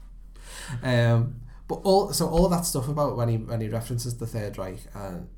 um, 0.82 1.42
but 1.68 1.74
all 1.84 2.10
so 2.14 2.26
all 2.26 2.46
of 2.46 2.52
that 2.52 2.64
stuff 2.64 2.88
about 2.88 3.18
when 3.18 3.28
he 3.28 3.36
when 3.36 3.60
he 3.60 3.68
references 3.68 4.16
the 4.16 4.26
Third 4.26 4.56
Reich 4.56 4.80
and 4.94 5.28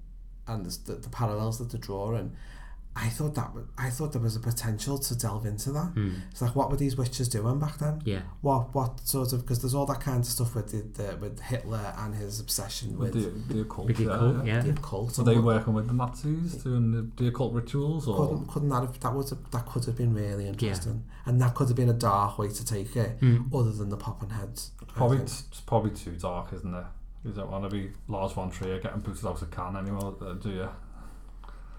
and 0.46 0.66
the, 0.66 0.92
the, 0.92 0.98
the 1.00 1.08
parallels 1.08 1.58
that 1.58 1.70
they 1.70 1.78
draw 1.78 2.14
and 2.14 2.36
I 2.98 3.10
thought 3.10 3.34
that 3.34 3.54
was, 3.54 3.64
I 3.76 3.90
thought 3.90 4.12
there 4.14 4.22
was 4.22 4.36
a 4.36 4.40
potential 4.40 4.96
to 4.98 5.14
delve 5.14 5.44
into 5.44 5.70
that. 5.72 5.88
Hmm. 5.92 6.14
It's 6.30 6.40
like 6.40 6.56
what 6.56 6.70
were 6.70 6.78
these 6.78 6.96
witches 6.96 7.28
doing 7.28 7.58
back 7.58 7.76
then? 7.78 8.00
Yeah. 8.06 8.22
What 8.40 8.74
what 8.74 9.06
sort 9.06 9.34
of 9.34 9.42
because 9.42 9.60
there's 9.60 9.74
all 9.74 9.84
that 9.86 10.00
kind 10.00 10.20
of 10.20 10.24
stuff 10.24 10.54
with 10.54 10.70
the, 10.72 11.02
the 11.02 11.16
with 11.18 11.38
Hitler 11.40 11.92
and 11.98 12.14
his 12.14 12.40
obsession 12.40 12.98
with, 12.98 13.14
With 13.14 13.48
the, 13.48 13.54
the 13.54 13.60
occult. 13.60 13.88
With 13.88 13.98
the 13.98 14.10
occult, 14.10 14.46
yeah. 14.46 14.60
the 14.62 14.70
occult. 14.70 15.12
So 15.12 15.22
they 15.22 15.38
working 15.38 15.74
with 15.74 15.88
the 15.88 15.92
Nazis 15.92 16.54
doing 16.54 16.90
the, 16.92 17.22
the 17.22 17.28
occult 17.28 17.52
rituals, 17.52 18.08
or 18.08 18.16
couldn't 18.28 18.46
couldn't 18.48 18.68
that 18.70 18.80
have, 18.80 18.98
that 19.00 19.14
was 19.14 19.30
that 19.30 19.66
could 19.66 19.84
have 19.84 19.96
been 19.96 20.14
really 20.14 20.48
interesting, 20.48 21.04
and 21.26 21.40
that 21.42 21.54
could 21.54 21.68
have 21.68 21.76
been 21.76 21.90
a 21.90 21.92
dark 21.92 22.38
way 22.38 22.48
to 22.48 22.64
take 22.64 22.96
it, 22.96 23.20
Mm. 23.20 23.54
other 23.54 23.72
than 23.72 23.90
the 23.90 23.96
popping 23.98 24.30
heads. 24.30 24.70
Probably 24.88 25.18
think. 25.18 25.28
it's 25.28 25.60
probably 25.60 25.90
too 25.90 26.12
dark, 26.12 26.52
isn't 26.54 26.72
it? 26.74 26.84
You 27.24 27.32
don't 27.32 27.50
want 27.50 27.64
to 27.64 27.68
be 27.70 27.90
Lars 28.08 28.32
von 28.32 28.50
Trier 28.50 28.78
getting 28.78 29.00
booted 29.00 29.26
out 29.26 29.42
of 29.42 29.50
Cannes 29.50 29.76
anymore, 29.76 30.14
uh, 30.22 30.32
do 30.34 30.48
you? 30.50 30.68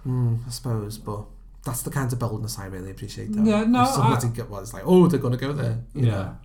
Mm, 0.05 0.45
I 0.45 0.49
suppose, 0.49 0.97
but 0.97 1.25
that's 1.65 1.81
the 1.81 1.89
kind 1.89 2.11
of 2.11 2.19
boldness 2.19 2.57
I 2.59 2.65
really 2.67 2.91
appreciate. 2.91 3.33
Though. 3.33 3.43
Yeah, 3.43 3.63
no, 3.63 3.83
If 3.83 3.89
somebody 3.89 4.27
I- 4.27 4.31
get 4.31 4.49
what 4.49 4.61
it's 4.63 4.73
like, 4.73 4.83
oh, 4.85 5.07
they're 5.07 5.19
gonna 5.19 5.37
go 5.37 5.53
there. 5.53 5.79
You 5.93 6.05
Yeah. 6.05 6.11
know? 6.11 6.37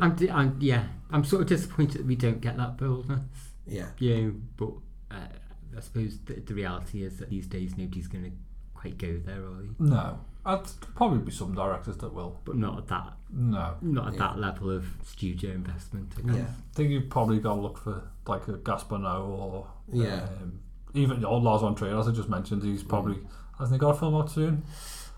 I'm, 0.00 0.14
di- 0.16 0.30
I'm 0.30 0.56
yeah. 0.60 0.84
I'm 1.10 1.24
sort 1.24 1.42
of 1.42 1.48
disappointed 1.48 1.98
that 1.98 2.06
we 2.06 2.16
don't 2.16 2.40
get 2.40 2.56
that 2.56 2.76
boldness. 2.78 3.20
Yeah. 3.66 3.88
You 3.98 4.16
know, 4.16 4.34
but 4.56 5.14
uh, 5.16 5.28
I 5.76 5.80
suppose 5.80 6.18
the, 6.24 6.34
the 6.40 6.54
reality 6.54 7.02
is 7.04 7.18
that 7.18 7.30
these 7.30 7.46
days 7.46 7.76
nobody's 7.76 8.08
going 8.08 8.24
to 8.24 8.30
quite 8.74 8.98
go 8.98 9.18
there, 9.24 9.42
are 9.44 9.62
they? 9.62 9.68
No, 9.78 10.18
I'd 10.44 10.60
probably 10.96 11.18
be 11.20 11.30
some 11.30 11.54
directors 11.54 11.96
that 11.98 12.12
will, 12.12 12.40
But 12.44 12.56
not 12.56 12.78
at 12.78 12.88
that. 12.88 13.12
No. 13.32 13.74
Not 13.82 14.08
at 14.08 14.12
Yeah. 14.14 14.18
that 14.20 14.38
level 14.38 14.70
of 14.70 14.86
studio 15.04 15.52
investment. 15.52 16.12
I 16.18 16.32
guess. 16.32 16.48
I 16.50 16.74
think 16.74 16.90
you've 16.90 17.08
probably 17.10 17.38
got 17.38 17.54
to 17.56 17.60
look 17.60 17.78
for 17.78 18.02
like 18.26 18.48
a 18.48 18.54
Gaspar 18.56 18.96
Noé 18.98 19.28
or 19.28 19.66
Yeah. 19.92 20.26
um, 20.42 20.60
even 20.94 21.24
old 21.24 21.42
Lars 21.42 21.62
von 21.62 21.74
Trier, 21.74 21.98
as 21.98 22.08
I 22.08 22.12
just 22.12 22.28
mentioned. 22.28 22.62
He's 22.62 22.82
probably 22.82 23.18
hasn't 23.58 23.76
he 23.76 23.78
got 23.84 23.96
a 23.96 23.98
film 23.98 24.14
out 24.16 24.30
soon? 24.30 24.62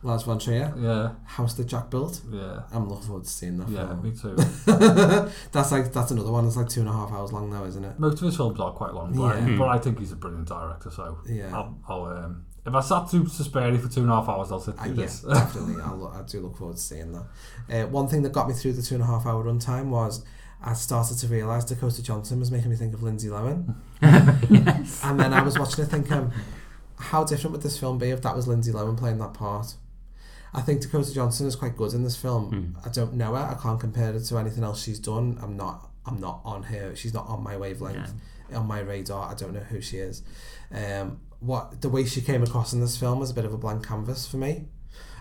Lars 0.03 0.23
von 0.25 0.39
Trier. 0.39 0.73
Yeah. 0.79 1.13
House 1.25 1.55
that 1.55 1.67
Jack 1.67 1.91
built. 1.91 2.21
Yeah. 2.31 2.63
I'm 2.73 2.89
looking 2.89 3.07
forward 3.07 3.25
to 3.25 3.31
seeing 3.31 3.57
that. 3.59 3.69
Yeah, 3.69 3.87
film. 3.89 4.03
me 4.03 4.13
too. 4.13 4.37
that's 5.53 5.73
like 5.73 5.93
that's 5.93 6.11
another 6.11 6.31
one. 6.31 6.47
It's 6.47 6.57
like 6.57 6.69
two 6.69 6.81
and 6.81 6.89
a 6.89 6.93
half 6.93 7.11
hours 7.13 7.33
long 7.33 7.51
now, 7.51 7.65
isn't 7.65 7.85
it? 7.85 7.99
Most 7.99 8.15
of 8.21 8.27
his 8.27 8.37
films 8.37 8.61
are 8.61 8.73
quite 8.73 8.93
long, 8.95 9.15
but, 9.15 9.37
I, 9.37 9.39
Yeah. 9.49 9.57
but 9.59 9.69
I 9.69 9.79
think 9.79 9.99
he's 9.99 10.13
a 10.13 10.17
brilliant 10.17 10.49
director. 10.49 10.91
So 10.91 11.19
Yeah. 11.27 11.55
I'll, 11.55 11.79
I'll 11.89 12.05
um, 12.05 12.47
if 12.65 12.75
I 12.75 12.81
sat 12.81 13.11
through 13.11 13.29
Suspiria 13.29 13.79
for 13.79 13.89
two 13.89 14.01
and 14.03 14.11
a 14.11 14.15
half 14.15 14.29
hours, 14.29 14.51
I'll 14.53 14.61
sit 14.61 14.79
Uh, 14.79 14.83
through 14.85 14.95
yeah, 14.95 15.03
this. 15.03 15.21
definitely. 15.29 15.83
I'll, 15.83 15.97
look- 15.97 16.15
I 16.15 16.23
do 16.23 16.41
look 16.41 16.57
forward 16.57 16.77
to 16.77 16.83
seeing 16.83 17.13
that. 17.13 17.85
Uh, 17.85 17.87
one 17.89 18.09
thing 18.09 18.23
that 18.23 18.33
got 18.33 18.49
me 18.49 18.55
through 18.55 18.73
the 18.75 18.83
two 18.83 18.95
and 18.97 19.05
a 19.05 19.07
half 19.07 19.25
hour 19.27 19.43
runtime 19.45 19.87
was 19.89 20.25
I 20.63 20.73
started 20.75 21.19
to 21.19 21.27
realise 21.29 21.65
Dakota 21.65 22.03
Johnson 22.03 22.41
was 22.41 22.51
making 22.51 22.71
me 22.71 22.77
think 22.77 22.93
of 22.95 23.03
Lindsay 23.03 23.29
Lohan. 23.29 23.77
Yes. 24.51 25.01
And 25.05 25.19
then 25.19 25.33
I 25.33 25.43
was 25.43 25.59
watching 25.59 25.85
it 25.85 25.89
thinking, 25.89 26.33
how 26.99 27.25
different 27.25 27.53
would 27.53 27.63
this 27.63 27.79
film 27.79 27.99
be 27.99 28.11
if 28.11 28.23
that 28.23 28.35
was 28.37 28.47
Lindsay 28.47 28.73
Lohan 28.73 28.97
playing 28.97 29.19
that 29.19 29.35
part? 29.35 29.75
I 30.55 30.63
think 30.63 30.81
Dakota 30.81 31.13
Johnson 31.13 31.47
is 31.47 31.57
quite 31.57 31.77
good 31.77 31.93
in 31.93 32.03
this 32.05 32.17
film. 32.17 32.77
I 32.85 32.89
don't 32.89 33.15
know 33.15 33.35
her. 33.35 33.57
I 33.57 33.61
can't 33.61 33.79
compare 33.81 34.15
it 34.15 34.21
to 34.25 34.39
anything 34.39 34.65
else 34.65 34.83
she's 34.83 34.99
done. 34.99 35.39
I'm 35.43 35.57
not. 35.57 35.91
I'm 36.07 36.21
not 36.21 36.41
on 36.45 36.63
her. 36.65 36.95
She's 36.95 37.13
not 37.13 37.27
on 37.27 37.43
my 37.43 37.57
wavelength, 37.57 38.13
on 38.55 38.67
my 38.67 38.81
radar. 38.81 39.31
I 39.31 39.35
don't 39.35 39.53
know 39.53 39.61
who 39.61 39.81
she 39.81 39.99
is. 39.99 40.23
Um, 40.73 41.21
what 41.41 41.83
the 41.83 41.89
way 41.89 42.05
she 42.07 42.21
came 42.23 42.43
across 42.43 42.73
in 42.73 42.81
this 42.81 42.97
film 42.97 43.19
was 43.19 43.31
a 43.31 43.35
bit 43.35 43.45
of 43.45 43.53
a 43.53 43.59
blank 43.59 43.87
canvas 43.87 44.27
for 44.27 44.37
me. 44.37 44.67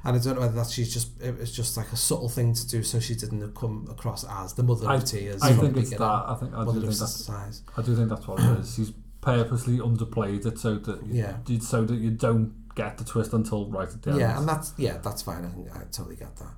And 0.05 0.15
I 0.15 0.19
don't 0.19 0.35
know 0.35 0.41
whether 0.41 0.53
that's 0.53 0.71
she's 0.71 0.93
just 0.93 1.19
it 1.21 1.37
was 1.37 1.51
just 1.51 1.77
like 1.77 1.91
a 1.91 1.95
subtle 1.95 2.29
thing 2.29 2.53
to 2.53 2.67
do 2.67 2.83
so 2.83 2.99
she 2.99 3.15
didn't 3.15 3.53
come 3.55 3.87
across 3.89 4.23
as 4.23 4.53
the 4.53 4.63
mother 4.63 4.87
I, 4.87 4.95
of 4.95 5.05
tears. 5.05 5.41
I 5.41 5.53
think 5.53 5.75
it's 5.77 5.89
that. 5.91 6.01
I 6.01 6.37
think 6.39 6.53
I 6.53 6.63
do 6.63 6.71
think 6.73 6.85
that's. 6.85 7.25
sighs. 7.25 7.63
I 7.75 7.81
do 7.81 7.95
think 7.95 8.09
that's 8.09 8.27
what 8.27 8.39
it 8.39 8.59
is. 8.59 8.75
He's 8.75 8.93
purposely 9.21 9.79
underplayed 9.79 10.45
it 10.45 10.59
so 10.59 10.75
that 10.75 11.05
Yeah. 11.05 11.37
you, 11.47 11.59
so 11.59 11.83
that 11.85 11.95
you 11.95 12.11
don't 12.11 12.53
get 12.75 12.97
the 12.97 13.03
twist 13.03 13.33
until 13.33 13.69
right 13.69 13.87
at 13.87 14.01
the 14.03 14.11
end. 14.11 14.19
Yeah, 14.19 14.37
and 14.37 14.47
that's 14.47 14.73
yeah, 14.77 14.97
that's 14.97 15.23
fine. 15.23 15.45
I, 15.45 15.49
think, 15.49 15.67
I 15.75 15.79
totally 15.91 16.15
get 16.15 16.35
that. 16.37 16.53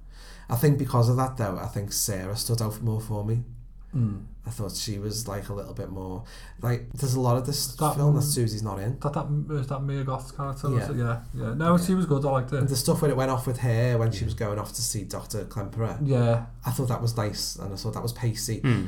I 0.50 0.56
think 0.56 0.78
because 0.78 1.10
of 1.10 1.18
that 1.18 1.38
though, 1.38 1.58
I 1.58 1.68
think 1.68 1.94
Sarah 1.94 2.36
stood 2.36 2.62
out 2.62 2.82
more 2.82 3.00
for 3.02 3.24
me. 3.24 3.44
Mm. 3.96 4.26
I 4.48 4.50
thought 4.50 4.72
she 4.72 4.98
was 4.98 5.28
like 5.28 5.50
a 5.50 5.54
little 5.54 5.74
bit 5.74 5.90
more 5.90 6.24
like. 6.62 6.90
There's 6.94 7.16
a 7.16 7.20
lot 7.20 7.36
of 7.38 7.46
this 7.46 7.76
That- 7.76 7.96
film 7.96 8.16
that 8.16 8.22
Susie's 8.22 8.64
not 8.64 8.80
in. 8.80 8.98
That 9.00 9.14
that 9.14 9.28
is 9.60 9.68
that 9.68 9.82
Mia 9.84 10.04
Goth's 10.06 10.32
character. 10.32 10.70
was 10.70 10.84
Yeah. 10.88 10.92
it? 10.92 10.98
yeah, 10.98 11.22
yeah. 11.36 11.54
No, 11.54 11.78
she 11.78 11.94
was 11.94 12.06
good. 12.06 12.26
I 12.26 12.30
liked 12.32 12.52
And 12.54 12.64
it. 12.64 12.70
the 12.70 12.76
stuff 12.78 13.02
when 13.02 13.12
it 13.12 13.18
went 13.18 13.30
off 13.30 13.46
with 13.46 13.58
her 13.60 13.98
when 13.98 14.12
she 14.12 14.24
was 14.26 14.34
going 14.34 14.58
off 14.58 14.72
to 14.74 14.82
see 14.82 15.04
Doctor 15.04 15.44
Klemperer. 15.46 16.00
Yeah. 16.02 16.46
I 16.66 16.72
thought 16.72 16.88
that 16.88 17.02
was 17.02 17.16
nice, 17.18 17.58
and 17.58 17.74
I 17.74 17.76
thought 17.76 17.94
that 17.94 18.04
was 18.04 18.14
pacey. 18.14 18.60
Hmm. 18.62 18.86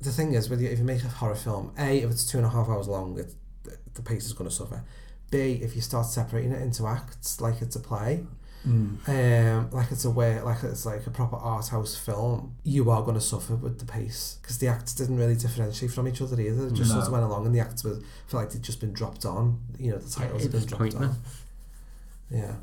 The 0.00 0.10
thing 0.12 0.32
is, 0.34 0.48
with 0.50 0.60
you, 0.60 0.68
if 0.70 0.78
you 0.78 0.84
make 0.84 1.04
a 1.04 1.08
horror 1.08 1.34
film, 1.34 1.72
a 1.78 1.98
if 2.00 2.10
it's 2.10 2.24
two 2.24 2.38
and 2.38 2.46
a 2.46 2.50
half 2.50 2.68
hours 2.68 2.88
long, 2.88 3.18
it, 3.18 3.34
the, 3.64 3.76
the 3.94 4.02
pace 4.02 4.24
is 4.26 4.32
going 4.32 4.48
to 4.50 4.54
suffer. 4.56 4.82
B 5.30 5.60
if 5.62 5.76
you 5.76 5.82
start 5.82 6.06
separating 6.06 6.52
it 6.52 6.60
into 6.62 6.86
acts 6.86 7.40
like 7.40 7.62
it's 7.62 7.76
a 7.76 7.80
play, 7.80 8.24
Mm. 8.68 9.08
um, 9.08 9.70
like 9.70 9.90
it's 9.90 10.04
a 10.04 10.10
way, 10.10 10.38
like 10.42 10.62
it's 10.64 10.84
like 10.84 11.06
a 11.06 11.10
proper 11.10 11.36
art 11.36 11.68
house 11.68 11.96
film, 11.96 12.56
you 12.62 12.90
are 12.90 13.00
going 13.02 13.14
to 13.14 13.20
suffer 13.20 13.54
with 13.56 13.78
the 13.78 13.86
pace 13.86 14.36
because 14.42 14.58
the 14.58 14.68
acts 14.68 14.94
didn't 14.94 15.16
really 15.16 15.34
differentiate 15.34 15.90
from 15.92 16.06
each 16.06 16.20
other 16.20 16.38
either. 16.38 16.66
It 16.66 16.74
just 16.74 16.90
No. 16.90 16.96
sort 16.96 17.06
of 17.06 17.12
went 17.12 17.24
along, 17.24 17.46
and 17.46 17.54
the 17.54 17.60
acts 17.60 17.82
were 17.84 17.98
felt 18.26 18.44
like 18.44 18.50
they'd 18.52 18.62
just 18.62 18.80
been 18.80 18.92
dropped 18.92 19.24
on. 19.24 19.60
You 19.78 19.92
know, 19.92 19.98
the 19.98 20.10
titles 20.10 20.44
it 20.44 20.52
had 20.52 20.60
been 20.60 20.66
dropped 20.68 20.94
on. 20.96 21.16
Yeah. 22.30 22.56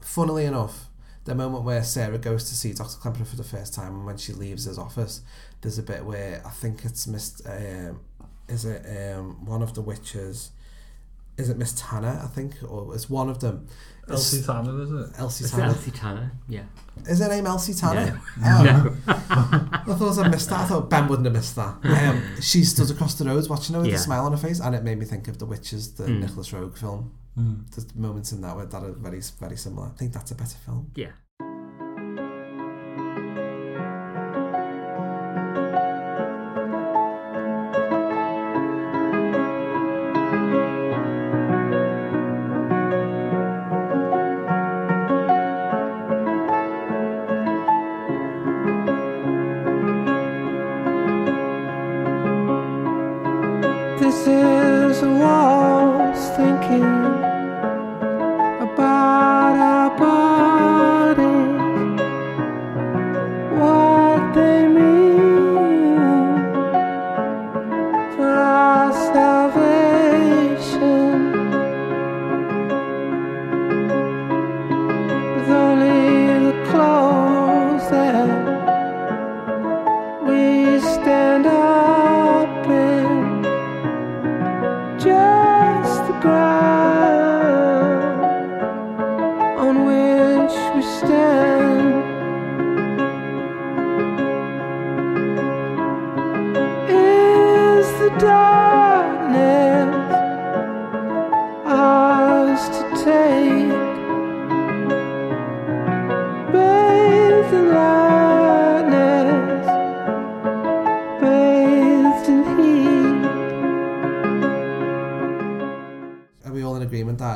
Funnily 0.00 0.44
enough, 0.44 0.86
the 1.24 1.34
moment 1.34 1.64
where 1.64 1.82
Sarah 1.82 2.18
goes 2.18 2.44
to 2.44 2.54
see 2.54 2.72
Dr. 2.72 2.96
Klemperer 2.98 3.26
for 3.26 3.36
the 3.36 3.44
first 3.44 3.74
time 3.74 3.94
and 3.94 4.06
when 4.06 4.16
she 4.16 4.32
leaves 4.32 4.64
his 4.64 4.78
office, 4.78 5.20
there's 5.60 5.78
a 5.78 5.82
bit 5.82 6.04
where 6.04 6.40
I 6.46 6.50
think 6.50 6.84
it's 6.84 7.06
Miss, 7.06 7.42
um, 7.44 8.00
is 8.48 8.64
it 8.64 8.86
um, 9.16 9.44
one 9.44 9.62
of 9.62 9.74
the 9.74 9.82
witches? 9.82 10.52
Is 11.38 11.50
it 11.50 11.58
Miss 11.58 11.74
Tanner? 11.76 12.20
I 12.22 12.26
think, 12.28 12.54
or 12.66 12.94
it's 12.94 13.10
one 13.10 13.28
of 13.28 13.40
them. 13.40 13.66
Elsie 14.08 14.40
Tanner, 14.42 14.80
is 14.82 14.90
it? 14.90 15.18
Elsie 15.18 15.44
Is 15.44 15.50
Tanner. 15.50 15.64
Elsie 15.64 15.90
Tanner? 15.90 16.32
Yeah. 16.48 16.62
Is 17.08 17.18
her 17.18 17.28
name 17.28 17.44
Elsie 17.46 17.74
Tanner? 17.74 18.20
No. 18.40 18.46
Oh. 18.46 18.62
No. 18.64 18.96
I 19.08 19.94
thought 19.98 20.18
I 20.18 20.28
missed 20.28 20.48
that. 20.50 20.60
I 20.60 20.64
thought 20.66 20.88
Ben 20.88 21.08
wouldn't 21.08 21.26
have 21.26 21.34
missed 21.34 21.56
that. 21.56 21.74
Um, 21.84 22.22
she 22.40 22.62
stood 22.64 22.90
across 22.90 23.14
the 23.14 23.24
road 23.24 23.48
watching 23.50 23.74
her 23.74 23.80
with 23.82 23.90
Yeah. 23.90 23.96
a 23.96 23.98
smile 23.98 24.24
on 24.24 24.32
her 24.32 24.38
face, 24.38 24.60
and 24.60 24.74
it 24.76 24.84
made 24.84 24.98
me 24.98 25.04
think 25.06 25.26
of 25.28 25.38
The 25.38 25.44
Witches, 25.46 25.92
the 25.94 26.04
Mm. 26.04 26.20
Nicolas 26.20 26.50
Roeg 26.52 26.78
film. 26.78 27.12
Mm. 27.36 27.68
There's 27.74 27.94
moments 27.96 28.32
in 28.32 28.40
that 28.42 28.54
where 28.56 28.64
that 28.64 28.82
are 28.82 28.92
very, 28.92 29.20
very 29.40 29.56
similar. 29.56 29.88
I 29.88 29.98
think 29.98 30.12
that's 30.12 30.30
a 30.30 30.34
better 30.36 30.56
film. 30.64 30.90
Yeah. 30.94 31.10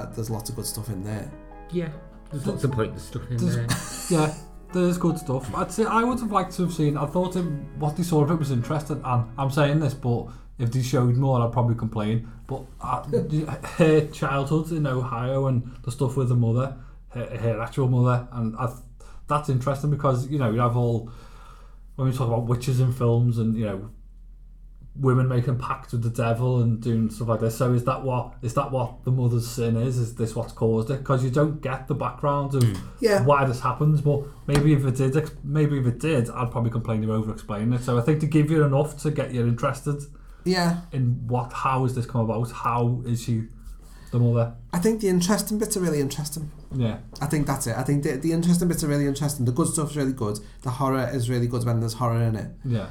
There's 0.07 0.31
lots 0.31 0.51
of 0.51 0.57
good 0.57 0.67
stuff 0.67 0.89
in 0.89 1.03
there. 1.05 1.31
Yeah, 1.71 1.91
there's 2.31 2.47
lots 2.47 2.65
of 2.65 2.73
pointless 2.73 3.05
stuff 3.05 3.31
in 3.31 3.37
there. 3.37 3.67
yeah, 4.11 4.35
there's 4.73 4.99
good 4.99 5.19
stuff. 5.19 5.55
I'd 5.55 5.73
say 5.73 5.85
I 5.85 6.03
would 6.03 6.21
have 6.21 6.33
liked 6.33 6.53
to 6.57 6.63
have 6.63 6.73
seen. 6.73 6.97
I 6.97 7.07
thought 7.07 7.37
it, 7.37 7.43
what 7.79 7.97
they 7.97 8.03
saw 8.03 8.23
of 8.23 8.31
it 8.31 8.37
was 8.37 8.51
interesting, 8.51 9.01
and 9.05 9.25
I'm 9.39 9.51
saying 9.51 9.81
this, 9.81 9.95
but 9.95 10.29
if 10.59 10.71
they 10.73 10.83
showed 10.83 11.17
more, 11.17 11.41
I'd 11.41 11.53
probably 11.53 11.75
complain. 11.75 12.31
But 12.47 12.65
uh, 12.81 13.03
her 13.79 14.07
childhood 14.09 14.73
in 14.73 14.87
Ohio 14.87 15.47
and 15.47 15.71
the 15.85 15.91
stuff 15.91 16.17
with 16.17 16.29
the 16.29 16.37
mother, 16.37 16.77
her, 17.11 17.27
her 17.39 17.61
actual 17.61 17.89
mother, 17.89 18.29
and 18.33 18.57
I, 18.57 18.73
that's 19.27 19.49
interesting 19.49 19.91
because 19.91 20.29
you 20.29 20.39
know 20.39 20.51
you 20.51 20.61
have 20.61 20.77
all 20.77 21.11
when 21.97 22.09
we 22.09 22.17
talk 22.17 22.29
about 22.29 22.47
witches 22.47 22.81
in 22.81 22.93
films 22.93 23.39
and 23.39 23.57
you 23.57 23.65
know 23.65 23.91
women 24.97 25.29
making 25.29 25.59
pacts 25.59 25.93
with 25.93 26.03
the 26.03 26.11
devil 26.11 26.61
and 26.61 26.81
doing 26.83 27.11
stuff 27.11 27.29
like 27.29 27.41
this. 27.41 27.57
So 27.57 27.73
is 27.73 27.85
that 27.85 28.03
what 28.03 28.35
is 28.43 28.55
that 28.55 28.71
what 28.71 29.05
the 29.05 29.11
mother's 29.11 29.49
sin 29.49 29.77
is? 29.77 29.99
Is 29.99 30.15
this 30.17 30.35
what's 30.35 30.53
caused 30.53 30.91
it? 30.91 30.99
Because 30.99 31.23
you 31.25 31.31
don't 31.31 31.61
get 31.63 31.87
the 31.89 31.95
background 31.95 32.55
of 32.55 32.63
hmm. 32.63 32.75
Yeah. 33.01 33.23
why 33.25 33.45
this 33.45 33.61
happens. 33.61 34.01
But 34.01 34.23
maybe 34.47 34.73
if 34.73 34.85
it 34.85 34.97
did, 34.97 35.31
maybe 35.45 35.79
if 35.79 35.87
it 35.87 35.99
did, 36.01 36.29
I'd 36.31 36.51
probably 36.51 36.71
complain 36.71 37.03
you're 37.03 37.13
over 37.15 37.33
explaining 37.33 37.73
it. 37.73 37.83
So 37.83 37.99
I 37.99 38.03
think 38.03 38.21
to 38.21 38.27
give 38.27 38.51
you 38.51 38.65
enough 38.65 39.01
to 39.03 39.11
get 39.11 39.33
you 39.33 39.43
interested 39.47 40.03
Yeah. 40.45 40.81
in 40.93 41.27
what 41.29 41.53
how 41.53 41.85
has 41.85 41.95
this 41.95 42.07
come 42.07 42.23
about? 42.23 42.51
How 42.51 43.03
is 43.07 43.23
she 43.23 43.45
the 44.11 44.19
mother? 44.19 44.55
I 44.73 44.81
think 44.81 45.01
the 45.01 45.09
interesting 45.09 45.59
bits 45.59 45.77
are 45.77 45.81
really 45.81 46.01
interesting. 46.01 46.51
Yeah. 46.75 46.99
I 47.21 47.27
think 47.27 47.47
that's 47.47 47.67
it. 47.69 47.77
I 47.77 47.85
think 47.85 48.03
the, 48.03 48.13
the 48.17 48.33
interesting 48.33 48.69
bits 48.69 48.83
are 48.85 48.89
really 48.89 49.07
interesting. 49.07 49.47
The 49.47 49.53
good 49.53 49.69
stuff's 49.69 49.97
really 49.97 50.13
good. 50.13 50.41
The 50.63 50.71
horror 50.71 51.09
is 51.13 51.31
really 51.31 51.47
good 51.47 51.65
when 51.65 51.81
there's 51.81 51.95
horror 51.95 52.21
in 52.23 52.35
it. 52.37 52.51
Yeah. 52.65 52.89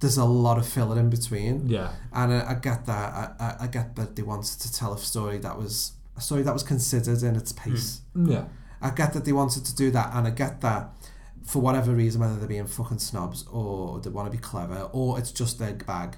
There's 0.00 0.16
a 0.16 0.24
lot 0.24 0.58
of 0.58 0.66
filler 0.66 0.98
in 0.98 1.10
between. 1.10 1.68
Yeah. 1.68 1.92
And 2.12 2.32
I, 2.32 2.52
I 2.52 2.54
get 2.54 2.86
that. 2.86 3.12
I, 3.14 3.32
I, 3.38 3.64
I 3.64 3.66
get 3.66 3.96
that 3.96 4.16
they 4.16 4.22
wanted 4.22 4.58
to 4.60 4.72
tell 4.72 4.92
a 4.94 4.98
story 4.98 5.38
that 5.38 5.56
was 5.58 5.92
a 6.16 6.20
story 6.20 6.42
that 6.42 6.52
was 6.52 6.62
considered 6.62 7.22
in 7.22 7.36
its 7.36 7.52
pace. 7.52 8.00
Yeah. 8.14 8.44
I 8.82 8.90
get 8.90 9.12
that 9.12 9.24
they 9.26 9.32
wanted 9.32 9.64
to 9.66 9.74
do 9.74 9.90
that, 9.90 10.14
and 10.14 10.26
I 10.26 10.30
get 10.30 10.62
that 10.62 10.90
for 11.44 11.60
whatever 11.60 11.92
reason, 11.92 12.20
whether 12.20 12.36
they're 12.36 12.48
being 12.48 12.66
fucking 12.66 12.98
snobs 12.98 13.44
or 13.50 14.00
they 14.00 14.10
want 14.10 14.30
to 14.30 14.36
be 14.36 14.40
clever 14.40 14.88
or 14.92 15.18
it's 15.18 15.32
just 15.32 15.58
their 15.58 15.74
bag. 15.74 16.16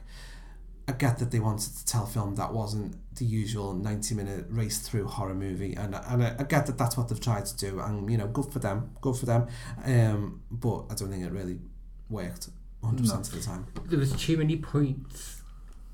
I 0.88 0.92
get 0.92 1.18
that 1.18 1.30
they 1.30 1.38
wanted 1.38 1.74
to 1.76 1.84
tell 1.86 2.04
a 2.04 2.06
film 2.06 2.34
that 2.34 2.52
wasn't 2.52 2.96
the 3.16 3.24
usual 3.24 3.72
90 3.72 4.14
minute 4.14 4.46
race 4.48 4.80
through 4.80 5.06
horror 5.06 5.34
movie 5.34 5.74
and, 5.74 5.94
and 5.94 6.24
I, 6.24 6.34
I 6.38 6.42
get 6.42 6.66
that 6.66 6.76
that's 6.76 6.96
what 6.96 7.08
they've 7.08 7.20
tried 7.20 7.46
to 7.46 7.56
do 7.56 7.78
and 7.78 8.10
you 8.10 8.18
know 8.18 8.26
good 8.26 8.52
for 8.52 8.58
them 8.58 8.90
good 9.00 9.16
for 9.16 9.26
them 9.26 9.46
um, 9.84 10.42
but 10.50 10.86
I 10.90 10.94
don't 10.94 11.10
think 11.10 11.24
it 11.24 11.30
really 11.30 11.60
worked 12.08 12.48
100% 12.82 13.06
No. 13.08 13.14
of 13.14 13.30
the 13.30 13.40
time 13.40 13.66
There 13.86 13.98
was 13.98 14.12
too 14.12 14.36
many 14.36 14.56
points 14.56 15.42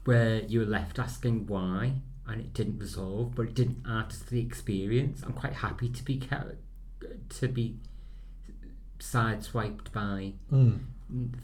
where 0.04 0.42
you 0.44 0.60
were 0.60 0.66
left 0.66 0.98
asking 0.98 1.46
why, 1.46 2.00
and 2.26 2.40
it 2.40 2.52
didn't 2.54 2.78
resolve, 2.78 3.34
but 3.34 3.42
it 3.48 3.54
didn't 3.54 3.84
add 3.86 4.10
to 4.10 4.30
the 4.30 4.40
experience. 4.40 5.22
I'm 5.22 5.32
quite 5.34 5.54
happy 5.54 5.88
to 5.88 6.02
be 6.04 6.20
to 7.30 7.48
be 7.48 7.76
sideswiped 8.98 9.92
by 9.92 10.34
Mm. 10.50 10.80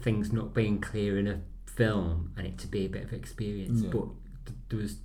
things 0.01 0.31
not 0.31 0.53
being 0.53 0.79
clear 0.79 1.17
in 1.17 1.27
a 1.27 1.41
film, 1.65 2.31
and 2.37 2.45
it 2.47 2.57
to 2.59 2.67
be 2.67 2.85
a 2.85 2.89
bit 2.89 3.03
of 3.03 3.13
experience. 3.13 3.81
Yeah. 3.81 3.89
But 3.91 4.07
th- 4.45 4.57
there 4.69 4.79
was 4.79 4.97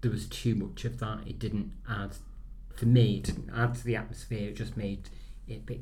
there 0.00 0.10
was 0.10 0.26
too 0.28 0.54
much 0.54 0.84
of 0.84 0.98
that. 0.98 1.26
It 1.26 1.38
didn't 1.38 1.72
add 1.88 2.16
for 2.76 2.84
me. 2.86 3.16
It 3.16 3.24
didn't 3.24 3.48
add 3.50 3.74
to 3.76 3.84
the 3.84 3.96
atmosphere. 3.96 4.50
It 4.50 4.56
just 4.56 4.76
made 4.76 5.08
it 5.48 5.54
a 5.54 5.60
bit 5.60 5.80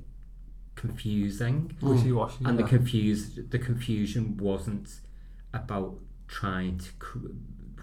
confusing. 0.74 1.74
Hmm. 1.80 1.90
Wishy-washy, 1.90 2.44
And 2.44 2.58
the 2.58 2.64
confused 2.64 3.50
the 3.50 3.58
confusion 3.58 4.36
wasn't 4.36 5.00
about 5.52 5.98
trying 6.28 6.78
to 6.78 6.92
cr- 6.98 7.36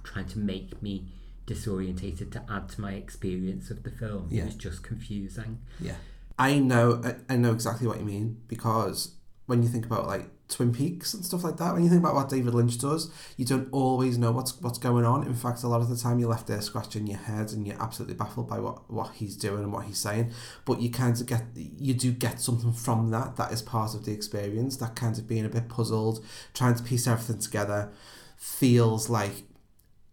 trying 0.04 0.28
to 0.28 0.40
make 0.40 0.82
me 0.82 1.12
disorientated 1.46 2.32
to 2.32 2.44
add 2.50 2.70
to 2.70 2.82
my 2.82 2.94
experience 2.94 3.70
of 3.72 3.84
the 3.84 3.92
film. 3.92 4.28
Yeah. 4.30 4.44
It 4.44 4.46
was 4.46 4.56
just 4.56 4.84
confusing. 4.84 5.60
Yeah. 5.80 5.96
I 6.38 6.60
know 6.60 7.02
I, 7.04 7.34
I 7.34 7.38
know 7.38 7.52
exactly 7.52 7.88
what 7.88 8.00
you 8.00 8.06
mean 8.06 8.42
because 8.48 9.16
when 9.50 9.64
you 9.64 9.68
think 9.68 9.84
about 9.84 10.06
like 10.06 10.28
Twin 10.48 10.72
Peaks 10.72 11.16
and 11.16 11.26
stuff 11.26 11.44
like 11.44 11.58
that, 11.58 11.74
when 11.74 11.84
you 11.84 11.90
think 11.90 12.04
about 12.04 12.14
what 12.14 12.30
David 12.30 12.54
Lynch 12.54 12.78
does, 12.78 13.12
you 13.36 13.46
don't 13.46 13.68
always 13.72 14.16
know 14.16 14.32
what's 14.32 14.62
what's 14.62 14.78
going 14.78 15.06
on. 15.06 15.26
In 15.26 15.34
fact, 15.34 15.64
a 15.64 15.68
lot 15.68 15.82
of 15.82 15.90
the 15.90 15.98
time 15.98 16.20
you're 16.20 16.30
left 16.30 16.46
there 16.46 16.62
scratching 16.62 17.08
your 17.08 17.18
head 17.18 17.52
and 17.52 17.66
you're 17.66 17.82
absolutely 17.82 18.14
baffled 18.14 18.48
by 18.48 18.60
what, 18.60 18.92
what 18.92 19.16
he's 19.16 19.36
doing 19.36 19.64
and 19.64 19.74
what 19.74 19.86
he's 19.86 19.98
saying. 19.98 20.32
But 20.66 20.82
you 20.82 20.92
kind 20.92 21.20
of 21.20 21.26
get 21.26 21.46
you 21.56 21.96
do 21.96 22.12
get 22.12 22.40
something 22.40 22.74
from 22.74 23.10
that 23.10 23.38
that 23.38 23.52
is 23.52 23.64
part 23.64 23.96
of 23.96 24.06
the 24.06 24.12
experience. 24.12 24.78
That 24.78 24.96
kind 24.96 25.18
of 25.18 25.28
being 25.28 25.46
a 25.46 25.50
bit 25.50 25.68
puzzled, 25.68 26.24
trying 26.54 26.76
to 26.76 26.84
piece 26.84 27.08
everything 27.08 27.40
together, 27.40 27.92
feels 28.38 29.10
like 29.10 29.44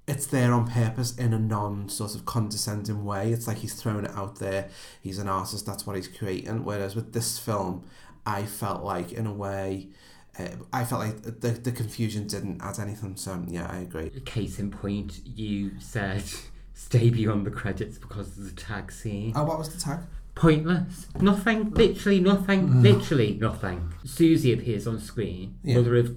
it's 0.08 0.26
there 0.26 0.52
on 0.52 0.68
purpose 0.68 1.16
in 1.16 1.32
a 1.32 1.38
non 1.38 1.88
sort 1.88 2.14
of 2.14 2.24
condescending 2.24 3.04
way. 3.04 3.32
It's 3.32 3.46
like 3.46 3.58
he's 3.58 3.74
throwing 3.74 4.04
it 4.04 4.12
out 4.12 4.38
there. 4.38 4.70
He's 5.00 5.18
an 5.18 5.28
artist. 5.28 5.66
That's 5.66 5.86
what 5.86 5.96
he's 5.96 6.08
creating. 6.08 6.64
Whereas 6.64 6.94
with 6.94 7.12
this 7.12 7.38
film, 7.38 7.84
I 8.26 8.44
felt 8.44 8.82
like 8.82 9.12
in 9.12 9.26
a 9.26 9.32
way, 9.32 9.88
uh, 10.38 10.48
I 10.72 10.84
felt 10.84 11.00
like 11.00 11.22
the 11.22 11.50
the 11.50 11.72
confusion 11.72 12.26
didn't 12.26 12.60
add 12.60 12.78
anything. 12.78 13.16
So 13.16 13.42
yeah, 13.46 13.68
I 13.70 13.78
agree. 13.78 14.10
Case 14.24 14.58
in 14.58 14.70
point, 14.70 15.20
you 15.24 15.78
said 15.78 16.24
stay 16.74 17.08
beyond 17.10 17.46
the 17.46 17.50
credits 17.50 17.98
because 17.98 18.36
of 18.36 18.44
the 18.44 18.60
tag 18.60 18.92
scene. 18.92 19.32
Oh, 19.36 19.44
what 19.44 19.58
was 19.58 19.72
the 19.72 19.80
tag? 19.80 20.00
Pointless. 20.34 21.06
Nothing. 21.18 21.70
Literally 21.70 22.20
nothing. 22.20 22.68
Mm. 22.68 22.82
Literally 22.82 23.38
nothing. 23.40 23.94
Susie 24.04 24.52
appears 24.52 24.86
on 24.86 24.98
screen. 25.00 25.58
Yeah. 25.62 25.76
Mother 25.76 25.96
of 25.96 26.16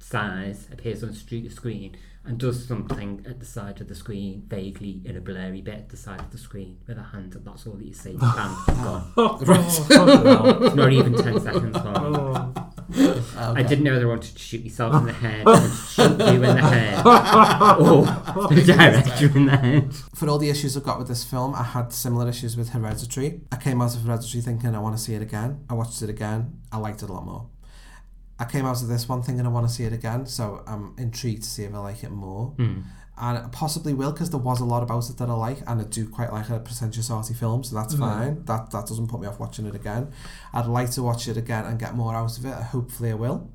Sighs 0.00 0.66
appears 0.72 1.04
on 1.04 1.12
street 1.12 1.52
screen 1.52 1.96
and 2.30 2.38
does 2.38 2.64
something 2.64 3.24
at 3.28 3.40
the 3.40 3.44
side 3.44 3.80
of 3.80 3.88
the 3.88 3.94
screen, 3.94 4.44
vaguely 4.46 5.02
in 5.04 5.16
a 5.16 5.20
blurry 5.20 5.60
bit 5.60 5.74
at 5.74 5.88
the 5.88 5.96
side 5.96 6.20
of 6.20 6.30
the 6.30 6.38
screen 6.38 6.78
with 6.86 6.96
a 6.96 7.02
hand, 7.02 7.34
and 7.34 7.44
that's 7.44 7.66
all 7.66 7.72
that 7.74 7.84
you 7.84 7.92
see. 7.92 8.12
Bam, 8.16 8.56
gone. 8.68 9.12
Oh, 9.16 9.36
right. 9.40 10.74
Not 10.76 10.92
even 10.92 11.14
10 11.16 11.40
seconds 11.40 11.74
long. 11.74 12.54
I 13.36 13.50
Okay. 13.50 13.62
didn't 13.64 13.82
know 13.84 13.92
whether 13.94 14.06
I 14.06 14.08
wanted 14.08 14.32
to 14.36 14.38
shoot 14.38 14.62
myself 14.62 14.94
in 14.94 15.06
the 15.06 15.12
head, 15.12 15.44
or 15.46 15.56
to 15.56 15.68
shoot 15.68 16.10
you 16.20 16.34
in 16.34 16.40
the 16.42 16.62
head, 16.62 17.04
or 17.06 18.48
the 18.48 18.62
director 18.64 19.36
in 19.36 19.46
the 19.46 19.56
head. 19.56 19.92
For 20.14 20.28
all 20.28 20.38
the 20.38 20.50
issues 20.50 20.76
I've 20.76 20.84
got 20.84 20.98
with 21.00 21.08
this 21.08 21.24
film, 21.24 21.54
I 21.56 21.64
had 21.64 21.92
similar 21.92 22.28
issues 22.28 22.56
with 22.56 22.68
Hereditary. 22.70 23.40
I 23.50 23.56
came 23.56 23.82
out 23.82 23.96
of 23.96 24.02
Hereditary 24.02 24.40
thinking 24.42 24.74
I 24.76 24.78
want 24.78 24.96
to 24.96 25.02
see 25.02 25.14
it 25.14 25.22
again. 25.22 25.64
I 25.68 25.74
watched 25.74 26.00
it 26.02 26.10
again. 26.10 26.60
I 26.70 26.76
liked 26.78 27.02
it 27.02 27.10
a 27.10 27.12
lot 27.12 27.24
more. 27.24 27.48
I 28.40 28.44
came 28.46 28.64
out 28.66 28.80
of 28.82 28.88
this 28.88 29.08
one 29.08 29.22
thinking 29.22 29.44
I 29.46 29.50
want 29.50 29.68
to 29.68 29.72
see 29.72 29.84
it 29.84 29.92
again, 29.92 30.26
so 30.26 30.64
I'm 30.66 30.94
intrigued 30.98 31.42
to 31.42 31.48
see 31.48 31.64
if 31.64 31.74
I 31.74 31.78
like 31.78 32.02
it 32.02 32.10
more. 32.10 32.54
Mm. 32.58 32.82
And 33.22 33.36
I 33.38 33.48
possibly 33.52 33.92
will 33.92 34.12
because 34.12 34.30
there 34.30 34.40
was 34.40 34.60
a 34.60 34.64
lot 34.64 34.82
about 34.82 35.10
it 35.10 35.18
that 35.18 35.28
I 35.28 35.34
like, 35.34 35.58
and 35.66 35.78
I 35.80 35.84
do 35.84 36.08
quite 36.08 36.32
like 36.32 36.48
a 36.48 36.58
pretentious 36.58 37.10
arty 37.10 37.34
film, 37.34 37.62
so 37.62 37.76
that's 37.76 37.94
Mm. 37.94 37.98
fine. 37.98 38.44
That 38.46 38.70
that 38.70 38.86
doesn't 38.86 39.08
put 39.08 39.20
me 39.20 39.26
off 39.26 39.38
watching 39.38 39.66
it 39.66 39.74
again. 39.74 40.10
I'd 40.54 40.66
like 40.66 40.90
to 40.92 41.02
watch 41.02 41.28
it 41.28 41.36
again 41.36 41.66
and 41.66 41.78
get 41.78 41.94
more 41.94 42.14
out 42.14 42.38
of 42.38 42.44
it. 42.46 42.54
Hopefully, 42.54 43.10
I 43.10 43.14
will. 43.14 43.50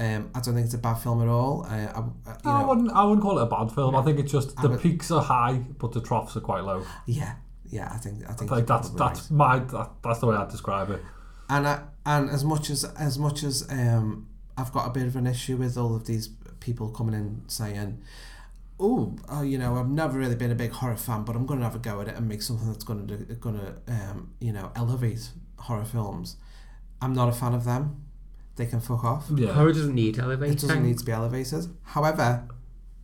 Um, 0.00 0.30
I 0.34 0.40
don't 0.40 0.54
think 0.54 0.64
it's 0.66 0.74
a 0.74 0.78
bad 0.78 0.94
film 0.94 1.22
at 1.22 1.28
all. 1.28 1.64
Uh, 1.64 1.70
I, 1.70 1.98
I, 2.26 2.32
you 2.32 2.38
No, 2.44 2.50
I 2.50 2.64
wouldn't. 2.66 2.90
I 2.92 3.04
wouldn't 3.04 3.22
call 3.22 3.38
it 3.38 3.42
a 3.42 3.46
bad 3.46 3.70
film. 3.72 3.94
I 3.96 4.02
think 4.02 4.18
it's 4.18 4.32
just 4.32 4.56
the 4.56 4.68
would- 4.68 4.80
peaks 4.80 5.10
are 5.12 5.22
high, 5.22 5.58
but 5.78 5.92
the 5.92 6.00
troughs 6.00 6.36
are 6.36 6.40
quite 6.40 6.64
low. 6.64 6.82
yeah, 7.06 7.34
yeah. 7.68 7.90
I 7.92 7.98
think 7.98 8.22
I 8.28 8.32
think 8.32 8.50
Like 8.50 8.66
that's 8.66 8.90
that's 8.90 9.30
my 9.30 9.58
that, 9.60 9.90
that's 10.02 10.18
the 10.20 10.26
way 10.26 10.34
I'd 10.36 10.48
describe 10.50 10.90
it. 10.90 11.02
and 11.50 11.66
I, 11.68 11.82
and 12.08 12.30
as 12.30 12.42
much 12.42 12.70
as 12.70 12.84
as 12.84 13.18
much 13.18 13.44
as 13.44 13.66
um 13.70 14.26
I've 14.56 14.72
got 14.72 14.86
a 14.86 14.90
bit 14.90 15.06
of 15.06 15.14
an 15.14 15.26
issue 15.26 15.56
with 15.56 15.76
all 15.76 15.94
of 15.94 16.06
these 16.06 16.28
people 16.58 16.88
coming 16.88 17.14
in 17.14 17.42
saying, 17.46 18.02
"Oh, 18.80 19.14
oh 19.28 19.42
you 19.42 19.58
know, 19.58 19.76
I've 19.76 19.88
never 19.88 20.18
really 20.18 20.34
been 20.34 20.50
a 20.50 20.56
big 20.56 20.72
horror 20.72 20.96
fan, 20.96 21.22
but 21.22 21.36
I'm 21.36 21.46
going 21.46 21.60
to 21.60 21.64
have 21.64 21.76
a 21.76 21.78
go 21.78 22.00
at 22.00 22.08
it 22.08 22.16
and 22.16 22.26
make 22.26 22.42
something 22.42 22.66
that's 22.66 22.82
going 22.82 23.06
to 23.06 23.16
going 23.34 23.60
to 23.60 23.92
um 23.92 24.32
you 24.40 24.52
know 24.52 24.72
elevate 24.74 25.30
horror 25.58 25.84
films." 25.84 26.36
I'm 27.00 27.12
not 27.12 27.28
a 27.28 27.32
fan 27.32 27.54
of 27.54 27.64
them. 27.64 28.04
They 28.56 28.66
can 28.66 28.80
fuck 28.80 29.04
off. 29.04 29.26
Yeah. 29.32 29.52
Horror 29.52 29.72
doesn't 29.72 29.94
need 29.94 30.18
elevating. 30.18 30.54
It 30.54 30.60
doesn't 30.60 30.82
need 30.82 30.98
to 30.98 31.04
be 31.04 31.12
elevated. 31.12 31.66
However, 31.82 32.48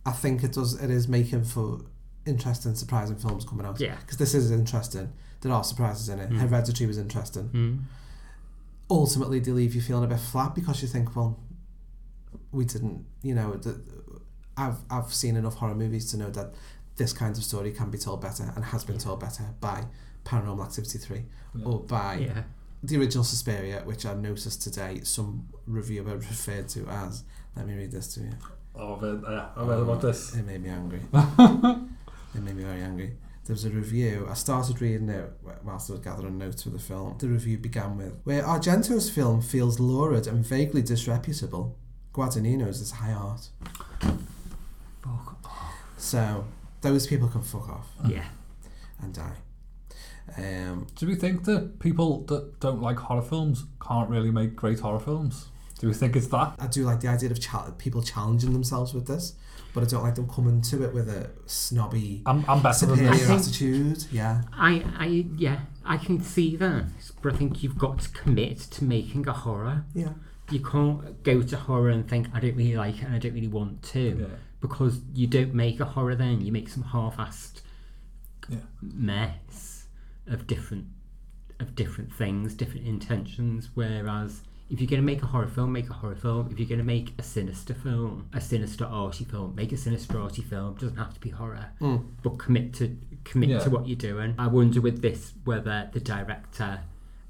I 0.05 0.11
think 0.11 0.43
it 0.43 0.51
does. 0.51 0.73
It 0.81 0.89
is 0.89 1.07
making 1.07 1.45
for 1.45 1.79
interesting, 2.25 2.75
surprising 2.75 3.15
films 3.15 3.45
coming 3.45 3.65
out. 3.65 3.79
Yeah. 3.79 3.95
because 4.01 4.17
this 4.17 4.33
is 4.33 4.51
interesting. 4.51 5.13
There 5.41 5.53
are 5.53 5.63
surprises 5.63 6.09
in 6.09 6.19
it. 6.19 6.29
Mm. 6.29 6.39
Hereditary 6.39 6.87
was 6.87 6.97
interesting. 6.97 7.49
Mm. 7.49 7.79
ultimately 8.89 9.39
do 9.39 9.53
leave 9.53 9.75
you 9.75 9.81
feeling 9.81 10.03
a 10.03 10.07
bit 10.07 10.19
flat 10.19 10.55
because 10.55 10.81
you 10.81 10.87
think, 10.87 11.15
well, 11.15 11.39
we 12.51 12.65
didn't, 12.65 13.05
you 13.21 13.33
know, 13.33 13.53
the, 13.53 13.81
I've, 14.57 14.77
I've 14.89 15.13
seen 15.13 15.35
enough 15.35 15.55
horror 15.55 15.75
movies 15.75 16.09
to 16.11 16.17
know 16.17 16.29
that 16.31 16.53
this 16.95 17.11
kind 17.11 17.35
of 17.37 17.43
story 17.43 17.71
can 17.71 17.89
be 17.89 17.97
told 17.97 18.21
better 18.21 18.51
and 18.55 18.65
has 18.65 18.83
been 18.83 18.95
yeah. 18.95 19.01
told 19.01 19.19
better 19.19 19.43
by 19.59 19.85
Paranormal 20.23 20.65
Activity 20.65 20.97
3 20.97 21.23
yeah. 21.55 21.65
or 21.65 21.79
by 21.81 22.15
yeah. 22.15 22.43
the 22.83 22.97
original 22.97 23.23
Suspiria, 23.23 23.81
which 23.83 24.05
I 24.05 24.13
noticed 24.13 24.61
today 24.61 25.01
some 25.03 25.47
reviewer 25.67 26.15
referred 26.17 26.69
to 26.69 26.87
as, 26.87 27.23
let 27.55 27.67
me 27.67 27.75
read 27.75 27.91
this 27.91 28.13
to 28.15 28.21
you. 28.21 28.31
Oh, 28.75 28.95
but, 28.95 29.21
yeah, 29.29 29.47
I 29.55 29.63
read 29.63 29.79
about 29.79 30.01
this. 30.01 30.35
It 30.35 30.45
made 30.45 30.61
me 30.61 30.69
angry. 30.69 30.99
it 31.13 32.41
made 32.41 32.55
me 32.55 32.63
very 32.63 32.81
angry. 32.81 33.15
There 33.45 33.53
was 33.53 33.63
a 33.65 33.69
review. 33.69 34.27
I 34.29 34.33
started 34.33 34.81
reading 34.81 35.07
it 35.09 35.31
whilst 35.63 35.89
I 35.89 35.93
was 35.93 36.01
gathering 36.01 36.37
notes 36.39 36.63
for 36.63 36.69
the 36.69 36.79
film. 36.79 37.15
The 37.19 37.27
review 37.27 37.57
began 37.59 37.95
with, 37.97 38.13
"Where 38.23 38.43
Argento's 38.43 39.09
film 39.09 39.41
feels 39.41 39.79
lurid 39.79 40.25
and 40.27 40.43
vaguely 40.45 40.81
disreputable, 40.81 41.77
Guadagnino's 42.13 42.81
is 42.81 42.91
high 42.91 43.11
art." 43.13 43.49
Fuck 45.03 45.37
off. 45.45 45.73
So 45.97 46.45
those 46.81 47.05
people 47.07 47.27
can 47.27 47.41
fuck 47.43 47.69
off. 47.69 47.87
Yeah. 48.07 48.25
and 49.01 49.13
die. 49.13 49.35
Um, 50.37 50.87
Do 50.95 51.05
we 51.05 51.15
think 51.15 51.43
that 51.43 51.79
people 51.79 52.21
that 52.25 52.59
don't 52.59 52.81
like 52.81 52.97
horror 52.97 53.21
films 53.21 53.65
can't 53.85 54.09
really 54.09 54.31
make 54.31 54.55
great 54.55 54.79
horror 54.79 54.99
films? 54.99 55.49
Do 55.79 55.87
we 55.87 55.93
think 55.93 56.15
it's 56.15 56.27
that? 56.27 56.55
I 56.57 56.67
do 56.67 56.83
like 56.85 57.01
the 57.01 57.09
idea 57.09 57.29
of 57.29 57.39
cha- 57.39 57.71
people 57.77 58.01
challenging 58.01 58.53
themselves 58.53 58.93
with 58.93 59.05
this, 59.05 59.33
but 59.75 59.83
I 59.83 59.87
don't 59.87 60.03
like 60.03 60.15
them 60.15 60.27
coming 60.27 60.61
to 60.61 60.83
it 60.83 60.93
with 60.93 61.07
a 61.09 61.29
snobby, 61.45 62.23
I'm, 62.25 62.43
I'm 62.47 62.61
better 62.63 62.85
than 62.87 62.97
superior 62.97 63.17
this. 63.27 63.47
attitude. 63.47 64.05
Yeah, 64.11 64.41
I, 64.53 64.83
I, 64.97 65.05
yeah, 65.37 65.59
I 65.85 65.97
can 65.97 66.21
see 66.23 66.55
that, 66.55 66.85
but 67.21 67.33
I 67.33 67.37
think 67.37 67.61
you've 67.61 67.77
got 67.77 67.99
to 67.99 68.09
commit 68.09 68.57
to 68.59 68.83
making 68.85 69.27
a 69.27 69.33
horror. 69.33 69.83
Yeah. 69.93 70.13
You 70.49 70.61
can't 70.61 71.21
go 71.23 71.41
to 71.41 71.57
horror 71.57 71.89
and 71.89 72.07
think 72.09 72.27
I 72.33 72.39
don't 72.39 72.55
really 72.55 72.75
like 72.77 72.97
it 73.01 73.03
and 73.03 73.13
I 73.15 73.19
don't 73.19 73.33
really 73.33 73.47
want 73.47 73.83
to, 73.93 74.17
Yeah. 74.21 74.35
because 74.61 74.99
you 75.13 75.27
don't 75.27 75.53
make 75.53 75.79
a 75.79 75.85
horror. 75.85 76.15
Then 76.15 76.39
you 76.41 76.51
make 76.51 76.69
some 76.69 76.83
half-assed 76.83 77.61
Yeah. 78.49 78.59
mess 78.81 79.87
of 80.27 80.47
different 80.47 80.85
of 81.59 81.73
different 81.75 82.13
things, 82.13 82.53
different 82.53 82.85
intentions. 82.85 83.69
Whereas 83.73 84.41
if 84.69 84.81
you're 84.81 84.87
going 84.89 85.01
to 85.01 85.05
make 85.05 85.21
a 85.21 85.27
horror 85.27 85.47
film, 85.47 85.71
make 85.71 85.89
a 85.89 85.93
horror 85.93 86.15
film. 86.15 86.49
If 86.51 86.59
you're 86.59 86.67
going 86.67 86.79
to 86.79 86.85
make 86.85 87.13
a 87.19 87.23
sinister 87.23 87.73
film, 87.73 88.27
a 88.33 88.41
sinister 88.41 88.85
arty 88.85 89.23
film, 89.25 89.53
make 89.55 89.71
a 89.71 89.77
sinister 89.77 90.19
arty 90.19 90.41
film. 90.41 90.73
It 90.73 90.79
doesn't 90.79 90.97
have 90.97 91.13
to 91.13 91.19
be 91.19 91.29
horror, 91.29 91.67
Mm. 91.79 92.05
but 92.23 92.39
commit 92.39 92.73
to 92.75 92.97
commit 93.23 93.49
Yeah. 93.49 93.59
to 93.59 93.69
what 93.69 93.87
you're 93.87 93.95
doing. 93.97 94.33
I 94.39 94.47
wonder 94.47 94.81
with 94.81 95.01
this 95.01 95.33
whether 95.43 95.89
the 95.93 95.99
director 95.99 96.79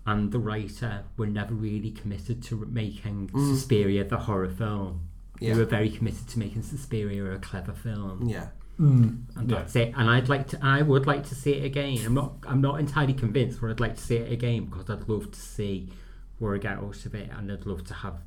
and 0.05 0.31
the 0.31 0.39
writer 0.39 1.03
were 1.17 1.27
never 1.27 1.53
really 1.53 1.91
committed 1.91 2.41
to 2.43 2.65
making 2.71 3.29
Mm. 3.33 3.49
Suspiria 3.49 4.03
the 4.07 4.17
horror 4.17 4.49
film. 4.49 5.01
Yeah. 5.41 5.53
They 5.53 5.59
were 5.59 5.65
very 5.65 5.89
committed 5.89 6.27
to 6.29 6.39
making 6.39 6.61
Suspiria 6.63 7.33
a 7.33 7.39
clever 7.39 7.73
film. 7.73 8.27
yeah. 8.29 8.49
Mm, 8.79 9.21
And 9.37 9.49
yeah. 9.49 9.57
that's 9.59 9.75
it. 9.77 9.93
And 9.95 10.09
I'd 10.09 10.27
like 10.27 10.49
to. 10.49 10.59
I 10.61 10.81
would 10.81 11.07
like 11.07 11.25
to 11.29 11.35
see 11.35 11.53
it 11.53 11.63
again. 11.65 11.97
I'm 12.05 12.13
not. 12.13 12.33
I'm 12.45 12.59
not 12.59 12.79
entirely 12.81 13.13
convinced, 13.13 13.61
but 13.61 13.69
I'd 13.69 13.79
like 13.79 13.95
to 13.95 14.01
see 14.01 14.17
it 14.17 14.29
again 14.31 14.65
because 14.65 14.89
I'd 14.89 15.07
love 15.07 15.31
to 15.31 15.39
see 15.39 15.93
where 16.39 16.55
I 16.55 16.57
get 16.57 16.77
out 16.77 17.05
of 17.05 17.15
it, 17.15 17.29
and 17.35 17.51
I'd 17.51 17.65
love 17.65 17.85
to 17.85 17.93
have 17.93 18.19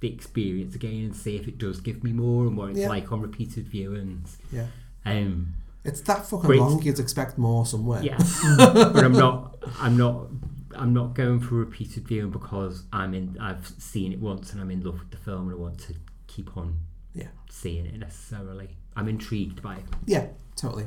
the 0.00 0.12
experience 0.12 0.74
again 0.74 1.04
and 1.06 1.16
see 1.16 1.36
if 1.36 1.48
it 1.48 1.58
does 1.58 1.80
give 1.80 2.04
me 2.04 2.12
more 2.12 2.46
and 2.46 2.56
what 2.56 2.70
it's 2.70 2.80
Yeah. 2.80 2.88
like 2.88 3.10
on 3.12 3.20
repeated 3.22 3.70
viewings. 3.70 4.36
Yeah. 4.52 4.66
Um. 5.04 5.54
It's 5.84 6.00
that 6.02 6.26
fucking 6.26 6.50
long. 6.50 6.82
You'd 6.82 6.98
expect 6.98 7.38
more 7.38 7.64
somewhere. 7.64 8.02
Yeah. 8.02 8.18
but 8.56 9.04
I'm 9.04 9.12
not. 9.12 9.56
I'm 9.80 9.96
not. 9.96 10.26
I'm 10.74 10.92
not 10.92 11.14
going 11.14 11.40
for 11.40 11.54
repeated 11.54 12.06
viewing 12.06 12.30
because 12.30 12.82
I'm 12.92 13.14
in. 13.14 13.36
I've 13.40 13.66
seen 13.78 14.12
it 14.12 14.18
once 14.20 14.52
and 14.52 14.60
I'm 14.60 14.70
in 14.70 14.82
love 14.82 14.98
with 14.98 15.10
the 15.10 15.16
film 15.16 15.42
and 15.48 15.52
I 15.52 15.54
want 15.54 15.78
to 15.80 15.94
keep 16.26 16.56
on. 16.56 16.80
Yeah. 17.14 17.28
Seeing 17.48 17.86
it 17.86 17.94
necessarily. 17.98 18.76
I'm 18.96 19.08
intrigued 19.08 19.62
by 19.62 19.76
it. 19.76 19.84
Yeah, 20.06 20.26
totally, 20.56 20.86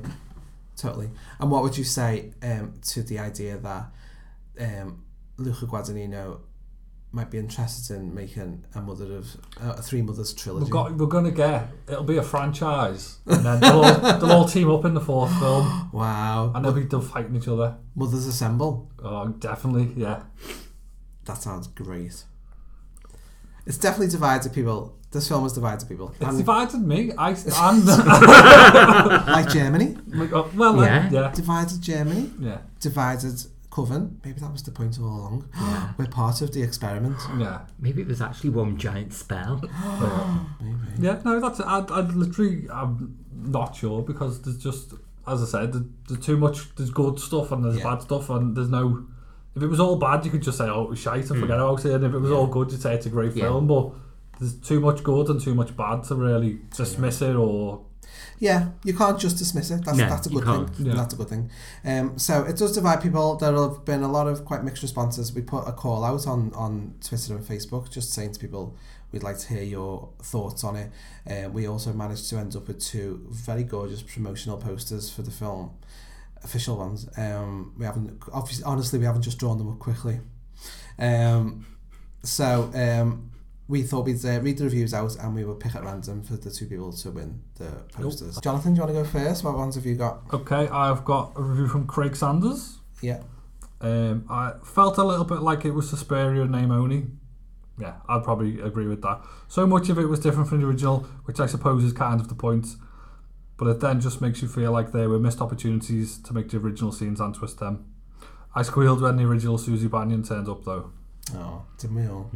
totally. 0.75 1.09
And 1.39 1.49
what 1.49 1.63
would 1.63 1.77
you 1.77 1.83
say 1.83 2.33
um, 2.43 2.73
to 2.89 3.01
the 3.03 3.19
idea 3.19 3.57
that 3.57 3.85
um, 4.59 5.03
Luca 5.37 5.65
Guadagnino 5.65 6.39
might 7.11 7.31
be 7.31 7.39
interested 7.39 7.95
in 7.95 8.13
making 8.13 8.63
a 8.75 8.81
mother 8.81 9.15
of 9.15 9.35
uh, 9.61 9.73
a 9.77 9.81
three 9.81 10.01
mothers 10.01 10.33
trilogy? 10.33 10.65
We've 10.65 10.71
got, 10.71 10.95
we're 10.95 11.07
gonna 11.07 11.31
get 11.31 11.67
it'll 11.87 12.03
be 12.03 12.17
a 12.17 12.23
franchise, 12.23 13.17
and 13.25 13.43
then 13.45 13.59
they'll 13.59 13.83
all, 13.83 13.99
they'll 14.19 14.31
all 14.31 14.45
team 14.47 14.69
up 14.69 14.85
in 14.85 14.93
the 14.93 15.01
fourth 15.01 15.31
film, 15.39 15.89
wow, 15.91 16.51
and 16.53 16.63
they'll 16.63 16.71
be 16.73 16.83
they'll 16.83 17.01
fighting 17.01 17.35
each 17.35 17.47
other. 17.47 17.77
Mothers 17.95 18.27
Assemble. 18.27 18.89
Oh, 19.03 19.27
definitely, 19.29 19.91
yeah. 20.01 20.23
That 21.25 21.37
sounds 21.37 21.67
great. 21.67 22.23
It's 23.65 23.77
definitely 23.77 24.07
divided 24.07 24.53
people. 24.53 24.95
This 25.11 25.27
film 25.27 25.43
has 25.43 25.53
divided 25.53 25.87
people. 25.89 26.11
It's 26.19 26.27
And- 26.29 26.37
divided 26.37 26.79
me. 26.81 27.11
I 27.17 27.31
I'm 27.55 27.85
like 29.27 29.49
Germany. 29.49 29.97
Like, 30.07 30.33
oh, 30.33 30.49
well, 30.55 30.73
like, 30.73 30.87
Yeah. 30.87 31.09
yeah. 31.11 31.31
Divided 31.31 31.81
Germany. 31.81 32.31
Yeah. 32.39 32.59
Divided 32.79 33.41
Coven. 33.69 34.19
Maybe 34.25 34.39
that 34.39 34.51
was 34.51 34.63
the 34.63 34.71
point 34.71 34.97
all 34.99 35.05
along. 35.05 35.49
We're 35.97 36.07
part 36.07 36.41
of 36.41 36.51
the 36.53 36.63
experiment. 36.63 37.17
Yeah. 37.37 37.61
Maybe 37.77 38.01
it 38.01 38.07
was 38.07 38.21
actually 38.21 38.49
one 38.49 38.77
giant 38.77 39.13
spell. 39.13 39.61
Maybe. 40.61 40.77
Yeah, 41.05 41.21
no, 41.23 41.39
that's 41.39 41.59
I. 41.59 41.79
I 41.79 41.99
literally, 42.01 42.67
I'm 42.71 43.17
not 43.31 43.75
sure 43.75 44.01
because 44.01 44.41
there's 44.41 44.57
just, 44.57 44.93
as 45.27 45.41
I 45.43 45.45
said, 45.45 45.73
there- 45.73 45.85
there's 46.07 46.25
too 46.25 46.37
much. 46.37 46.73
There's 46.75 46.89
good 46.89 47.19
stuff 47.19 47.51
and 47.51 47.63
there's 47.63 47.77
Yeah. 47.77 47.83
bad 47.83 48.01
stuff, 48.01 48.29
and 48.29 48.55
there's 48.57 48.69
no. 48.69 49.03
If 49.55 49.63
it 49.63 49.67
was 49.67 49.79
all 49.79 49.97
bad, 49.97 50.25
you 50.25 50.31
could 50.31 50.41
just 50.43 50.57
say, 50.57 50.67
"Oh, 50.69 50.83
it 50.83 50.89
was 50.89 50.99
shite," 50.99 51.29
and 51.29 51.35
hmm. 51.35 51.41
forget 51.41 51.57
about 51.59 51.83
it. 51.85 51.93
And 51.93 52.03
if 52.05 52.13
it 52.13 52.19
was 52.19 52.31
all 52.31 52.47
good, 52.47 52.71
you'd 52.71 52.81
say 52.81 52.95
it's 52.95 53.05
a 53.05 53.09
great 53.09 53.35
Yeah. 53.35 53.45
film. 53.45 53.67
But 53.67 53.91
there's 54.39 54.53
too 54.53 54.79
much 54.79 55.03
good 55.03 55.27
and 55.29 55.39
too 55.39 55.53
much 55.53 55.75
bad 55.77 56.03
to 56.05 56.15
really 56.15 56.59
dismiss 56.75 57.21
it 57.21 57.35
or. 57.35 57.81
Yeah, 58.39 58.69
you 58.85 58.93
can't 58.93 59.19
just 59.19 59.37
dismiss 59.37 59.69
it. 59.69 59.83
That's 59.83 59.97
No, 59.97 60.09
that's 60.09 60.27
a 60.27 60.29
good 60.29 60.45
thing. 60.45 60.85
Yeah. 60.87 60.93
That's 60.95 61.13
a 61.13 61.17
good 61.17 61.27
thing. 61.27 61.51
Um, 61.83 62.17
so 62.17 62.43
it 62.43 62.55
does 62.55 62.71
divide 62.73 63.01
people. 63.01 63.35
There 63.35 63.53
have 63.53 63.83
been 63.83 64.01
a 64.01 64.11
lot 64.11 64.27
of 64.27 64.45
quite 64.45 64.63
mixed 64.63 64.81
responses. 64.81 65.33
We 65.33 65.41
put 65.41 65.67
a 65.67 65.73
call 65.73 66.05
out 66.05 66.25
on 66.25 66.53
on 66.53 66.95
Twitter 67.03 67.35
and 67.35 67.45
Facebook, 67.45 67.91
just 67.91 68.13
saying 68.13 68.31
to 68.33 68.39
people, 68.39 68.77
we'd 69.11 69.23
like 69.23 69.37
to 69.39 69.47
hear 69.47 69.63
your 69.63 70.09
thoughts 70.23 70.63
on 70.63 70.77
it. 70.77 70.91
Uh, 71.29 71.49
we 71.49 71.67
also 71.67 71.91
managed 71.91 72.29
to 72.29 72.37
end 72.37 72.55
up 72.55 72.67
with 72.67 72.79
two 72.79 73.25
very 73.29 73.63
gorgeous 73.63 74.01
promotional 74.01 74.57
posters 74.57 75.09
for 75.09 75.21
the 75.21 75.31
film, 75.31 75.71
official 76.41 76.77
ones. 76.77 77.09
Um, 77.17 77.73
we 77.77 77.85
haven't 77.85 78.21
obviously, 78.31 78.63
honestly, 78.63 78.99
we 78.99 79.05
haven't 79.05 79.23
just 79.23 79.37
drawn 79.37 79.57
them 79.57 79.69
up 79.69 79.79
quickly. 79.79 80.21
Um, 80.97 81.65
so 82.23 82.71
um, 82.73 83.28
we 83.69 83.83
thought 83.83 84.03
we'd 84.05 84.25
uh, 84.25 84.41
read 84.41 84.57
the 84.57 84.63
reviews 84.63 84.95
out 84.95 85.15
and 85.17 85.35
we 85.35 85.45
would 85.45 85.59
pick 85.59 85.75
at 85.75 85.83
random 85.83 86.23
for 86.23 86.35
the 86.35 86.49
two 86.49 86.65
people 86.65 86.91
to 86.91 87.11
win 87.11 87.39
the 87.59 87.69
posters. 87.93 88.39
Jonathan, 88.41 88.73
do 88.73 88.77
you 88.77 88.83
want 88.83 88.95
to 88.95 89.03
go 89.03 89.07
first? 89.07 89.43
What 89.43 89.55
ones 89.55 89.75
have 89.75 89.85
you 89.85 89.95
got? 89.95 90.23
Okay, 90.33 90.67
I've 90.67 91.05
got 91.05 91.33
a 91.35 91.41
review 91.41 91.67
from 91.67 91.85
Craig 91.85 92.15
Sanders. 92.15 92.79
Yeah. 92.99 93.21
Um, 93.79 94.25
I 94.27 94.53
felt 94.63 94.97
a 94.97 95.03
little 95.03 95.23
bit 95.23 95.41
like 95.41 95.65
it 95.65 95.71
was 95.71 95.87
Suspiria 95.87 96.41
in 96.41 96.51
name 96.51 96.71
only. 96.71 97.05
Yeah, 97.79 97.93
I'd 98.09 98.23
probably 98.23 98.59
agree 98.59 98.87
with 98.87 99.03
that. 99.03 99.21
So 99.47 99.67
much 99.67 99.87
of 99.89 99.99
it 99.99 100.05
was 100.05 100.19
different 100.19 100.49
from 100.49 100.61
the 100.61 100.67
original, 100.67 101.01
which 101.25 101.39
I 101.39 101.45
suppose 101.45 101.83
is 101.83 101.93
kind 101.93 102.19
of 102.19 102.27
the 102.27 102.35
point. 102.35 102.75
But 103.55 103.67
it 103.67 103.81
then 103.81 104.01
just 104.01 104.19
makes 104.19 104.41
you 104.41 104.47
feel 104.47 104.71
like 104.71 104.93
there 104.93 105.09
were 105.09 105.19
missed 105.19 105.41
opportunities 105.41 106.17
to 106.23 106.33
make 106.33 106.49
the 106.49 106.57
original 106.57 106.91
scenes 106.91 107.19
and 107.19 107.35
twist 107.35 107.59
them. 107.59 107.85
I 108.55 108.63
squealed 108.63 109.01
when 109.01 109.17
the 109.17 109.25
original 109.25 109.59
Susie 109.59 109.87
Bannion 109.87 110.23
turned 110.23 110.49
up 110.49 110.65
though. 110.65 110.91
Oh, 111.35 111.65
did 111.77 111.93
we 111.93 112.07
all? 112.07 112.31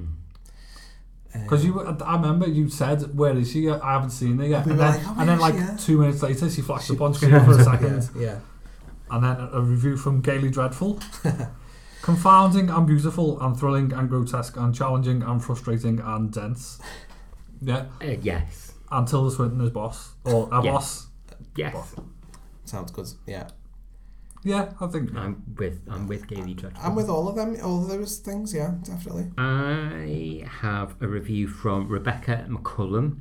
Because 1.41 1.65
you, 1.65 1.81
I 1.81 2.15
remember 2.15 2.47
you 2.47 2.69
said, 2.69 3.17
"Where 3.17 3.35
is 3.35 3.51
she? 3.51 3.69
I 3.69 3.93
haven't 3.93 4.11
seen 4.11 4.37
her 4.37 4.45
yet." 4.45 4.65
We 4.65 4.71
and 4.73 4.79
then, 4.79 4.91
like, 4.91 5.01
"Oh, 5.07 5.15
and 5.19 5.29
then 5.29 5.39
like 5.39 5.53
she, 5.55 5.59
yeah?" 5.61 5.77
two 5.77 5.97
minutes 5.97 6.21
later, 6.21 6.49
she 6.49 6.61
flashed 6.61 6.91
up 6.91 7.01
on 7.01 7.13
screen 7.15 7.31
for 7.43 7.51
a 7.59 7.63
second. 7.71 8.09
Yeah, 8.15 8.21
yeah. 8.21 8.39
And 9.09 9.23
then 9.23 9.49
a 9.51 9.61
review 9.61 9.97
from 9.97 10.21
Gaily 10.21 10.49
Dreadful. 10.51 10.99
Confounding 12.01 12.69
and 12.69 12.85
beautiful 12.85 13.39
and 13.41 13.57
thrilling 13.57 13.93
and 13.93 14.09
grotesque 14.09 14.57
and 14.57 14.75
challenging 14.75 15.23
and 15.23 15.43
frustrating 15.43 15.99
and 16.01 16.31
dense. 16.33 16.79
Yeah. 17.61 17.85
Uh, 18.01 18.15
yes. 18.21 18.73
And 18.91 19.07
Tilda 19.07 19.33
Swinton 19.33 19.61
as 19.61 19.69
boss. 19.69 20.11
Or 20.25 20.49
a 20.51 20.61
Yes. 20.63 20.73
boss. 20.73 21.07
Yes. 21.55 21.95
Sounds 22.65 22.91
good. 22.91 23.07
Yeah. 23.25 23.47
Yeah, 24.43 24.73
I 24.79 24.87
think. 24.87 25.15
I'm 25.15 25.43
with 25.57 25.81
I'm 25.89 26.07
with 26.07 26.27
Gaily 26.27 26.53
Dreadful. 26.53 26.81
I'm 26.83 26.95
with 26.95 27.09
all 27.09 27.29
of 27.29 27.35
them, 27.35 27.57
all 27.63 27.83
of 27.83 27.89
those 27.89 28.17
things, 28.17 28.53
yeah, 28.53 28.75
definitely. 28.83 29.31
I 29.37 30.45
have 30.61 31.01
a 31.01 31.07
review 31.07 31.47
from 31.47 31.87
Rebecca 31.87 32.45
McCullum. 32.49 33.19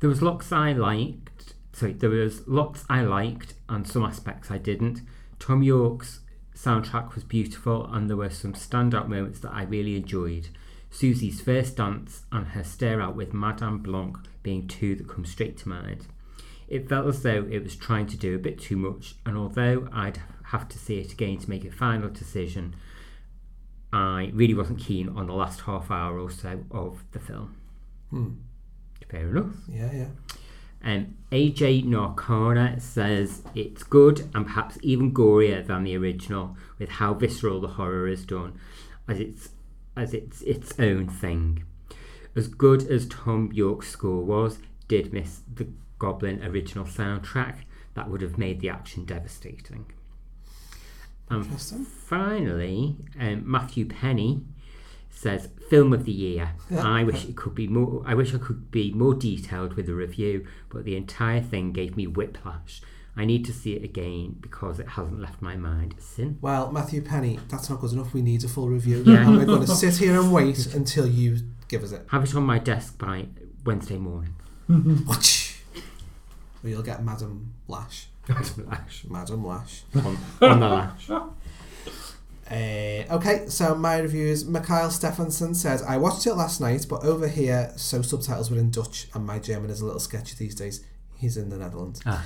There 0.00 0.08
was 0.08 0.22
lots 0.22 0.52
I 0.52 0.72
liked. 0.72 1.54
Sorry, 1.72 1.92
there 1.92 2.10
was 2.10 2.46
lots 2.46 2.84
I 2.88 3.02
liked 3.02 3.54
and 3.68 3.86
some 3.86 4.04
aspects 4.04 4.50
I 4.50 4.58
didn't. 4.58 5.00
Thom 5.40 5.62
Yorke's 5.62 6.20
soundtrack 6.54 7.14
was 7.14 7.24
beautiful 7.24 7.86
and 7.92 8.08
there 8.08 8.16
were 8.16 8.30
some 8.30 8.52
standout 8.52 9.08
moments 9.08 9.40
that 9.40 9.52
I 9.52 9.64
really 9.64 9.96
enjoyed. 9.96 10.48
Susie's 10.88 11.40
first 11.40 11.76
dance 11.76 12.22
and 12.30 12.48
her 12.48 12.62
stare 12.62 13.00
out 13.00 13.16
with 13.16 13.34
Madame 13.34 13.78
Blanc 13.78 14.16
being 14.44 14.68
two 14.68 14.94
that 14.94 15.08
come 15.08 15.24
straight 15.24 15.56
to 15.58 15.68
mind. 15.68 16.06
It 16.68 16.88
felt 16.88 17.08
as 17.08 17.22
though 17.22 17.46
it 17.50 17.64
was 17.64 17.74
trying 17.74 18.06
to 18.06 18.16
do 18.16 18.36
a 18.36 18.38
bit 18.38 18.60
too 18.60 18.76
much, 18.76 19.16
and 19.26 19.36
although 19.36 19.88
I'd 19.92 20.20
have 20.54 20.68
to 20.68 20.78
see 20.78 20.98
it 20.98 21.12
again 21.12 21.38
to 21.38 21.50
make 21.50 21.64
a 21.64 21.70
final 21.72 22.08
decision, 22.08 22.76
I 23.92 24.30
really 24.32 24.54
wasn't 24.54 24.78
keen 24.78 25.08
on 25.08 25.26
the 25.26 25.32
last 25.32 25.62
half 25.62 25.90
hour 25.90 26.18
or 26.18 26.30
so 26.30 26.64
of 26.70 27.02
the 27.10 27.18
film. 27.18 27.56
Hmm. 28.10 28.30
Fair 29.10 29.28
enough. 29.30 29.54
Yeah, 29.68 29.92
yeah. 29.92 30.06
Um, 30.84 31.16
AJ 31.32 31.84
Narcana 31.84 32.80
says 32.80 33.42
it's 33.54 33.82
good 33.82 34.28
and 34.34 34.46
perhaps 34.46 34.78
even 34.82 35.12
gorier 35.12 35.66
than 35.66 35.82
the 35.82 35.96
original, 35.96 36.56
with 36.78 36.88
how 36.88 37.14
visceral 37.14 37.60
the 37.60 37.68
horror 37.68 38.06
is 38.06 38.24
done, 38.24 38.58
as 39.08 39.18
it's 39.18 39.48
as 39.96 40.12
it's 40.14 40.42
its 40.42 40.78
own 40.78 41.08
thing. 41.08 41.64
As 42.36 42.48
good 42.48 42.90
as 42.90 43.06
Thom 43.06 43.50
Yorke's 43.52 43.88
score 43.88 44.24
was, 44.24 44.58
did 44.88 45.12
miss 45.12 45.40
the 45.52 45.68
Goblin 45.98 46.44
original 46.44 46.84
soundtrack. 46.84 47.58
That 47.94 48.10
would 48.10 48.22
have 48.22 48.38
made 48.38 48.60
the 48.60 48.70
action 48.70 49.04
devastating. 49.04 49.86
And 51.30 51.44
Interesting. 51.44 51.84
finally, 51.84 52.96
um, 53.18 53.50
Matthew 53.50 53.86
Penny 53.86 54.42
says 55.10 55.48
film 55.70 55.92
of 55.92 56.04
the 56.04 56.12
year. 56.12 56.52
I 56.76 57.04
wish 57.04 57.24
it 57.24 57.36
could 57.36 57.54
be 57.54 57.66
more. 57.66 58.02
I 58.06 58.14
wish 58.14 58.34
I 58.34 58.38
could 58.38 58.70
be 58.70 58.92
more 58.92 59.14
detailed 59.14 59.74
with 59.74 59.86
the 59.86 59.94
review, 59.94 60.46
but 60.68 60.84
the 60.84 60.96
entire 60.96 61.40
thing 61.40 61.72
gave 61.72 61.96
me 61.96 62.06
whiplash. 62.06 62.82
I 63.16 63.24
need 63.24 63.44
to 63.44 63.52
see 63.52 63.74
it 63.74 63.84
again 63.84 64.36
because 64.40 64.80
it 64.80 64.88
hasn't 64.88 65.20
left 65.20 65.40
my 65.40 65.56
mind 65.56 65.94
since. 65.98 66.36
Well, 66.42 66.72
Matthew 66.72 67.00
Penny, 67.00 67.38
that's 67.48 67.70
not 67.70 67.80
good 67.80 67.92
enough. 67.92 68.12
We 68.12 68.22
need 68.22 68.42
a 68.42 68.48
full 68.48 68.68
review. 68.68 69.04
Yeah. 69.06 69.26
And 69.26 69.36
we're 69.36 69.44
going 69.44 69.60
to 69.60 69.68
sit 69.68 69.96
here 69.98 70.20
and 70.20 70.32
wait 70.32 70.74
until 70.74 71.06
you 71.06 71.38
give 71.68 71.84
us 71.84 71.92
it. 71.92 72.06
Have 72.10 72.24
it 72.24 72.34
on 72.34 72.42
my 72.42 72.58
desk 72.58 72.98
by 72.98 73.26
Wednesday 73.64 73.98
morning. 73.98 74.34
Watch. 75.06 75.60
Or 76.64 76.68
you'll 76.68 76.82
get 76.82 77.04
Madam 77.04 77.54
Lash. 77.68 78.08
Madam 78.28 78.66
Lash. 78.68 79.04
Madam 79.08 79.46
Lash. 79.46 79.82
On, 79.94 80.18
on 80.40 80.60
the 80.60 80.68
lash. 80.68 81.10
Uh, 82.50 83.04
okay, 83.10 83.46
so 83.48 83.74
my 83.74 83.98
reviews. 83.98 84.44
Mikhail 84.44 84.90
Stefansson 84.90 85.54
says, 85.54 85.82
I 85.82 85.96
watched 85.96 86.26
it 86.26 86.34
last 86.34 86.60
night, 86.60 86.86
but 86.88 87.02
over 87.02 87.26
here, 87.26 87.72
so 87.76 88.02
subtitles 88.02 88.50
were 88.50 88.58
in 88.58 88.70
Dutch, 88.70 89.08
and 89.14 89.26
my 89.26 89.38
German 89.38 89.70
is 89.70 89.80
a 89.80 89.86
little 89.86 90.00
sketchy 90.00 90.36
these 90.38 90.54
days. 90.54 90.84
He's 91.16 91.36
in 91.36 91.48
the 91.48 91.56
Netherlands. 91.56 92.02
Ah. 92.04 92.24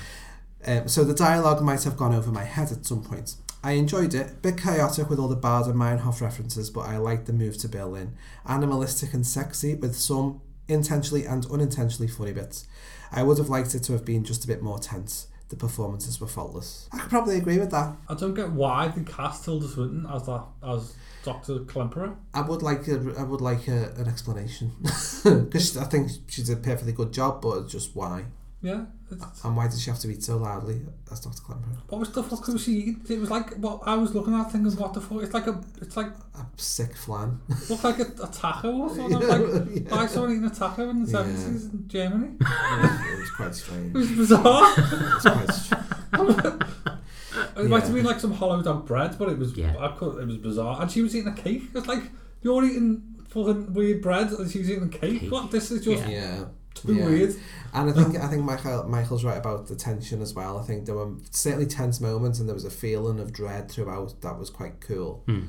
Um, 0.66 0.88
so 0.88 1.04
the 1.04 1.14
dialogue 1.14 1.62
might 1.62 1.84
have 1.84 1.96
gone 1.96 2.14
over 2.14 2.32
my 2.32 2.44
head 2.44 2.72
at 2.72 2.84
some 2.84 3.02
point. 3.02 3.36
I 3.62 3.72
enjoyed 3.72 4.12
it, 4.12 4.42
bit 4.42 4.56
chaotic 4.56 5.08
with 5.08 5.20
all 5.20 5.28
the 5.28 5.36
Baader 5.36 5.70
and 5.70 5.76
Meinhof 5.76 6.20
references, 6.20 6.68
but 6.68 6.80
I 6.80 6.96
liked 6.96 7.26
the 7.26 7.32
move 7.32 7.56
to 7.58 7.68
Berlin. 7.68 8.14
Animalistic 8.44 9.14
and 9.14 9.26
sexy, 9.26 9.76
with 9.76 9.94
some 9.94 10.40
intentionally 10.66 11.26
and 11.26 11.46
unintentionally 11.46 12.08
funny 12.08 12.32
bits. 12.32 12.66
I 13.12 13.22
would 13.22 13.38
have 13.38 13.48
liked 13.48 13.74
it 13.74 13.84
to 13.84 13.92
have 13.92 14.04
been 14.04 14.24
just 14.24 14.44
a 14.44 14.48
bit 14.48 14.62
more 14.62 14.78
tense. 14.78 15.27
The 15.48 15.56
performances 15.56 16.20
were 16.20 16.26
faultless. 16.26 16.88
I 16.92 16.98
could 16.98 17.10
probably 17.10 17.38
agree 17.38 17.58
with 17.58 17.70
that. 17.70 17.96
I 18.08 18.14
don't 18.14 18.34
get 18.34 18.52
why 18.52 18.88
they 18.88 19.02
cast 19.02 19.44
Tilda 19.44 19.66
Swinton 19.66 20.06
as 20.12 20.26
that 20.26 20.44
as 20.62 20.94
Doctor 21.24 21.60
Klemperer. 21.60 22.16
I 22.34 22.42
would 22.42 22.62
like 22.62 22.86
a, 22.88 23.14
I 23.18 23.22
would 23.22 23.40
like 23.40 23.66
a, 23.66 23.92
an 23.96 24.08
explanation 24.08 24.72
because 24.82 25.76
I 25.76 25.84
think 25.84 26.10
she 26.28 26.42
did 26.42 26.58
a 26.58 26.60
perfectly 26.60 26.92
good 26.92 27.12
job, 27.12 27.40
but 27.40 27.68
just 27.68 27.96
why? 27.96 28.26
Yeah. 28.60 28.86
And 29.44 29.56
why 29.56 29.68
did 29.68 29.78
she 29.78 29.88
have 29.88 30.00
to 30.00 30.10
eat 30.10 30.22
so 30.22 30.36
loudly 30.36 30.80
That's 31.08 31.20
Dr. 31.20 31.40
Klemperer? 31.42 31.78
what 31.88 31.98
was 32.00 32.10
the 32.10 32.22
fuck 32.24 32.46
was 32.48 32.62
she 32.62 32.72
eating? 32.72 33.04
It 33.08 33.20
was 33.20 33.30
like 33.30 33.54
what 33.54 33.80
I 33.86 33.94
was 33.94 34.14
looking 34.14 34.34
at 34.34 34.50
thinking 34.50 34.72
what 34.76 34.92
the 34.94 35.00
fuck 35.00 35.22
it's 35.22 35.32
like 35.32 35.46
a 35.46 35.60
it's 35.80 35.96
like 35.96 36.08
A 36.34 36.44
sick 36.56 36.96
flan. 36.96 37.40
looked 37.70 37.84
like 37.84 38.00
a, 38.00 38.02
a 38.22 38.26
taco 38.26 38.72
or 38.76 38.88
something. 38.88 39.20
Yeah, 39.20 39.26
like 39.28 39.66
yeah. 39.74 39.94
why 39.96 40.06
someone 40.06 40.32
eating 40.32 40.44
a 40.44 40.50
taco 40.50 40.90
in 40.90 41.04
the 41.04 41.10
Yeah. 41.10 41.18
seventies 41.18 41.64
in 41.66 41.88
Germany? 41.88 42.34
it 42.40 43.18
was 43.20 43.30
quite 43.30 43.54
strange. 43.54 43.94
It 43.94 43.98
was 43.98 44.10
bizarre. 44.10 44.74
It 44.76 44.90
was 44.92 45.22
quite 45.22 45.52
strange. 45.52 46.62
It 47.56 47.68
might 47.68 47.82
have 47.84 47.94
been 47.94 48.04
like 48.04 48.20
some 48.20 48.32
hollowed 48.32 48.66
out 48.66 48.86
bread, 48.86 49.16
but 49.18 49.28
it 49.28 49.38
was 49.38 49.56
yeah. 49.56 49.74
I 49.78 49.88
could, 49.96 50.18
it 50.20 50.26
was 50.26 50.36
bizarre. 50.38 50.80
And 50.82 50.90
she 50.90 51.02
was 51.02 51.14
eating 51.14 51.28
a 51.32 51.34
cake. 51.36 51.62
It's 51.74 51.86
like 51.86 52.02
you're 52.42 52.64
eating 52.64 53.02
fucking 53.28 53.72
weird 53.72 54.02
bread 54.02 54.30
and 54.32 54.50
she's 54.50 54.70
eating 54.70 54.84
a 54.84 54.88
cake. 54.88 55.30
What 55.30 55.50
this 55.50 55.70
is 55.70 55.84
just 55.84 56.06
yeah. 56.08 56.44
Too 56.82 56.94
Yeah. 56.94 57.06
weird. 57.06 57.34
And 57.74 57.90
I 57.90 57.92
think 57.92 58.16
I 58.24 58.28
think 58.28 58.44
Michael 58.44 58.84
Michael's 58.88 59.24
right 59.24 59.36
about 59.38 59.66
the 59.68 59.76
tension 59.76 60.22
as 60.22 60.34
well. 60.34 60.58
I 60.58 60.62
think 60.62 60.86
there 60.86 60.94
were 60.94 61.10
certainly 61.30 61.66
tense 61.66 62.00
moments, 62.00 62.38
and 62.40 62.48
there 62.48 62.54
was 62.54 62.64
a 62.64 62.70
feeling 62.70 63.20
of 63.20 63.32
dread 63.32 63.70
throughout 63.70 64.20
that 64.22 64.38
was 64.38 64.50
quite 64.50 64.80
cool. 64.80 65.22
Hmm. 65.26 65.40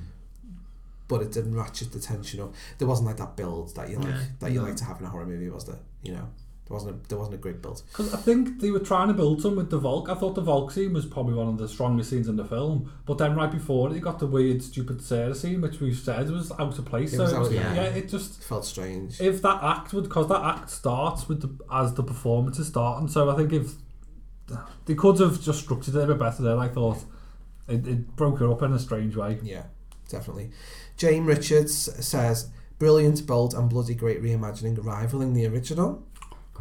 But 1.08 1.24
it 1.24 1.32
didn't 1.32 1.56
ratchet 1.56 1.92
the 1.92 2.00
tension 2.00 2.40
up. 2.40 2.54
There 2.78 2.88
wasn't 2.88 3.08
like 3.08 3.18
that 3.18 3.36
build 3.36 3.76
that 3.76 3.90
you 3.90 3.98
like 3.98 4.10
No. 4.14 4.22
that 4.42 4.52
you 4.52 4.60
No. 4.62 4.68
like 4.68 4.76
to 4.76 4.84
have 4.86 5.00
in 5.00 5.06
a 5.06 5.10
horror 5.10 5.26
movie, 5.26 5.50
was 5.50 5.66
there? 5.66 5.80
You 6.04 6.14
know, 6.14 6.28
there 6.70 6.76
wasn't 6.76 6.96
a, 6.96 7.10
there 7.10 7.18
wasn't 7.18 7.34
a 7.34 7.40
great 7.40 7.64
build. 7.64 7.82
Because 7.88 8.14
I 8.14 8.18
think 8.18 8.60
they 8.62 8.70
were 8.70 8.80
trying 8.80 9.08
to 9.08 9.14
build 9.16 9.42
some 9.42 9.56
with 9.56 9.72
the 9.72 9.80
Volk. 9.80 10.08
I 10.08 10.14
thought 10.14 10.36
the 10.36 10.42
Volk 10.42 10.72
scene 10.72 10.94
was 10.94 11.04
probably 11.04 11.34
one 11.34 11.48
of 11.48 11.58
the 11.58 11.68
strongest 11.68 12.12
scenes 12.12 12.28
in 12.28 12.36
the 12.36 12.46
film. 12.46 12.92
But 13.08 13.18
then 13.18 13.36
right 13.36 13.50
before 13.50 13.90
it, 13.90 13.96
you 13.96 14.02
got 14.02 14.20
the 14.20 14.28
weird, 14.28 14.62
stupid 14.62 15.02
Sarah 15.02 15.34
scene, 15.34 15.62
which 15.62 15.80
we've 15.80 15.98
said 15.98 16.30
was 16.30 16.52
out 16.52 16.78
of 16.78 16.86
place. 16.86 17.14
It 17.14 17.18
so 17.18 17.24
was 17.24 17.34
it 17.34 17.40
was, 17.40 17.54
yeah. 17.54 17.74
yeah. 17.74 17.84
it 17.86 18.08
just 18.08 18.44
felt 18.44 18.66
strange. 18.66 19.20
If 19.20 19.42
that 19.42 19.64
act 19.64 19.94
would, 19.94 20.04
because 20.04 20.28
that 20.28 20.44
act 20.44 20.70
starts 20.70 21.28
with 21.28 21.42
the 21.42 21.66
as 21.74 21.96
the 21.96 22.04
performance 22.04 22.60
is 22.60 22.68
starting. 22.68 23.08
So 23.08 23.32
I 23.32 23.36
think 23.36 23.52
if 23.52 23.74
they 24.86 24.94
could 24.94 25.20
have 25.20 25.42
just 25.42 25.62
structured 25.62 25.96
it 25.96 26.04
a 26.04 26.08
bit 26.08 26.20
better 26.20 26.44
there, 26.44 26.60
I 26.60 26.68
thought 26.68 27.04
it, 27.68 27.88
it 27.88 28.16
broke 28.16 28.40
her 28.40 28.52
up 28.52 28.62
in 28.62 28.74
a 28.74 28.80
strange 28.80 29.16
way. 29.16 29.40
Yeah, 29.42 29.64
definitely. 30.08 30.52
Jane 30.98 31.26
Richards 31.26 32.06
says, 32.06 32.50
brilliant, 32.78 33.26
bold, 33.26 33.54
and 33.54 33.70
bloody 33.70 33.96
great 33.96 34.22
reimagining, 34.22 34.84
rivaling 34.84 35.34
the 35.34 35.48
original. 35.48 36.06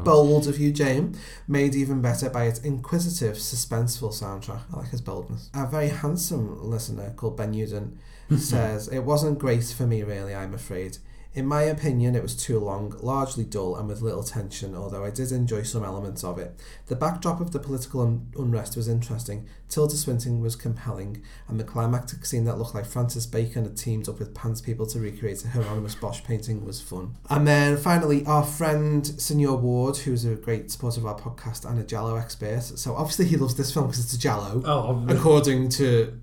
Bold 0.05 0.47
of 0.47 0.59
you, 0.59 0.73
Jane. 0.73 1.17
Made 1.47 1.75
even 1.75 2.01
better 2.01 2.31
by 2.31 2.45
its 2.45 2.61
inquisitive, 2.61 3.37
suspenseful 3.37 4.13
soundtrack. 4.13 4.63
I 4.73 4.79
like 4.79 4.91
his 4.91 5.01
boldness. 5.01 5.51
A 5.55 5.67
very 5.67 5.89
handsome 5.89 6.63
listener 6.63 7.13
called 7.17 7.37
Ben 7.37 7.55
Uden 7.55 7.99
says, 8.39 8.89
It 8.89 9.01
wasn't 9.01 9.39
great 9.39 9.65
for 9.65 9.87
me, 9.87 10.03
really, 10.03 10.35
I'm 10.35 10.55
afraid. 10.55 10.99
In 11.39 11.47
my 11.47 11.63
opinion, 11.63 12.17
it 12.17 12.23
was 12.23 12.35
too 12.35 12.59
long, 12.59 12.97
largely 13.01 13.45
dull, 13.45 13.77
and 13.77 13.87
with 13.89 14.03
little 14.03 14.25
tension, 14.25 14.75
although 14.75 15.05
I 15.05 15.11
did 15.11 15.31
enjoy 15.31 15.63
some 15.63 15.85
elements 15.85 16.25
of 16.25 16.37
it. 16.37 16.59
The 16.89 16.97
backdrop 16.97 17.41
of 17.41 17.53
the 17.53 17.61
political 17.61 18.01
un- 18.01 18.33
unrest 18.37 18.77
was 18.77 18.89
interesting, 18.89 19.47
Tilda 19.69 19.95
Swinton 19.95 20.41
was 20.41 20.57
compelling, 20.57 21.23
and 21.47 21.61
the 21.61 21.63
climactic 21.65 22.27
scene 22.27 22.45
that 22.47 22.59
looked 22.59 22.75
like 22.75 22.87
Francis 22.87 23.25
Bacon 23.25 23.63
had 23.63 23.77
teamed 23.77 24.09
up 24.09 24.19
with 24.19 24.35
Pan's 24.35 24.61
People 24.61 24.85
to 24.87 24.99
recreate 24.99 25.45
a 25.45 25.49
Hieronymus 25.51 25.95
Bosch 25.95 26.25
painting 26.25 26.65
was 26.65 26.81
fun. 26.81 27.15
And 27.31 27.47
then 27.47 27.77
finally, 27.77 28.27
our 28.27 28.43
friend 28.43 29.07
Senor 29.07 29.59
Ward, 29.59 29.99
who's 29.99 30.25
a 30.25 30.35
great 30.35 30.73
supporter 30.73 30.99
of 30.99 31.07
our 31.07 31.17
podcast 31.17 31.65
and 31.65 31.79
a 31.79 31.85
Giallo 31.85 32.17
expert. 32.17 32.63
So 32.63 32.97
obviously 32.97 33.27
he 33.27 33.37
loves 33.37 33.55
this 33.55 33.73
film 33.73 33.87
because 33.87 34.03
it's 34.03 34.15
a 34.15 34.19
Giallo, 34.19 34.61
Oh, 34.65 35.05
according 35.09 35.69
to 35.69 36.21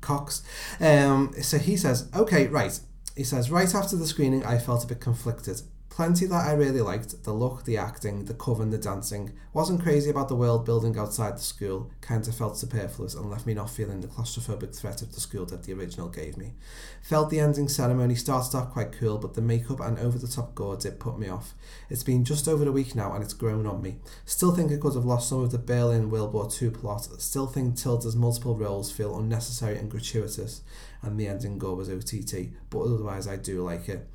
Cox. 0.00 0.42
Um, 0.80 1.32
so 1.40 1.58
he 1.58 1.76
says, 1.76 2.08
okay, 2.12 2.48
right. 2.48 2.80
He 3.16 3.24
says, 3.24 3.50
right 3.50 3.74
after 3.74 3.96
the 3.96 4.06
screening, 4.06 4.44
I 4.44 4.58
felt 4.58 4.84
a 4.84 4.86
bit 4.86 5.00
conflicted. 5.00 5.62
Plenty 5.88 6.26
that 6.26 6.46
I 6.46 6.52
really 6.52 6.82
liked 6.82 7.24
the 7.24 7.32
look, 7.32 7.64
the 7.64 7.78
acting, 7.78 8.26
the 8.26 8.34
cover, 8.34 8.62
and 8.62 8.70
the 8.70 8.76
dancing. 8.76 9.32
Wasn't 9.54 9.82
crazy 9.82 10.10
about 10.10 10.28
the 10.28 10.36
world 10.36 10.66
building 10.66 10.98
outside 10.98 11.38
the 11.38 11.42
school, 11.42 11.90
kind 12.02 12.28
of 12.28 12.34
felt 12.34 12.58
superfluous 12.58 13.14
and 13.14 13.30
left 13.30 13.46
me 13.46 13.54
not 13.54 13.70
feeling 13.70 14.02
the 14.02 14.06
claustrophobic 14.06 14.76
threat 14.76 15.00
of 15.00 15.14
the 15.14 15.20
school 15.22 15.46
that 15.46 15.62
the 15.62 15.72
original 15.72 16.10
gave 16.10 16.36
me. 16.36 16.52
Felt 17.00 17.30
the 17.30 17.40
ending 17.40 17.68
ceremony 17.68 18.14
started 18.14 18.54
off 18.54 18.74
quite 18.74 18.92
cool, 18.92 19.16
but 19.16 19.32
the 19.32 19.40
makeup 19.40 19.80
and 19.80 19.98
over 19.98 20.18
the 20.18 20.28
top 20.28 20.54
gore 20.54 20.76
did 20.76 21.00
put 21.00 21.18
me 21.18 21.30
off. 21.30 21.54
It's 21.88 22.02
been 22.02 22.24
just 22.24 22.46
over 22.46 22.68
a 22.68 22.72
week 22.72 22.94
now 22.94 23.14
and 23.14 23.24
it's 23.24 23.32
grown 23.32 23.66
on 23.66 23.80
me. 23.80 23.96
Still 24.26 24.54
think 24.54 24.70
it 24.70 24.80
could 24.82 24.96
have 24.96 25.06
lost 25.06 25.30
some 25.30 25.42
of 25.42 25.50
the 25.50 25.56
Berlin 25.56 26.10
World 26.10 26.34
War 26.34 26.46
II 26.60 26.68
plot, 26.68 27.08
still 27.22 27.46
think 27.46 27.74
Tilda's 27.74 28.14
multiple 28.14 28.54
roles 28.54 28.92
feel 28.92 29.18
unnecessary 29.18 29.78
and 29.78 29.90
gratuitous, 29.90 30.60
and 31.06 31.18
the 31.18 31.28
ending 31.28 31.58
goal 31.58 31.76
was 31.76 31.88
OTT, 31.88 32.48
but 32.70 32.80
otherwise 32.80 33.26
I 33.28 33.36
do 33.36 33.62
like 33.62 33.88
it. 33.88 34.06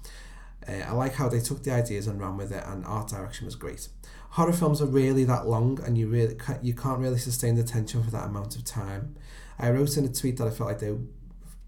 Uh, 0.68 0.74
I 0.74 0.92
like 0.92 1.16
how 1.16 1.28
they 1.30 1.40
took 1.40 1.64
the 1.64 1.72
ideas 1.72 2.06
and 2.08 2.20
ran 2.20 2.38
with 2.38 2.52
it, 2.52 2.64
and 2.68 2.86
art 2.86 3.08
direction 3.10 3.46
was 3.46 3.56
great. 3.56 3.88
Horror 4.32 4.54
films 4.54 4.82
are 4.82 4.86
really 4.86 5.24
that 5.26 5.48
long, 5.48 5.80
and 5.84 5.98
you 5.98 6.08
really 6.08 6.36
ca- 6.36 6.60
you 6.62 6.74
can't 6.74 7.00
really 7.00 7.18
sustain 7.18 7.56
the 7.56 7.64
tension 7.64 8.04
for 8.04 8.12
that 8.12 8.26
amount 8.28 8.56
of 8.56 8.64
time. 8.64 9.16
I 9.58 9.70
wrote 9.72 9.98
in 9.98 10.06
a 10.06 10.10
tweet 10.10 10.38
that 10.38 10.48
I 10.48 10.52
felt 10.52 10.70
like 10.70 10.80
they 10.80 10.96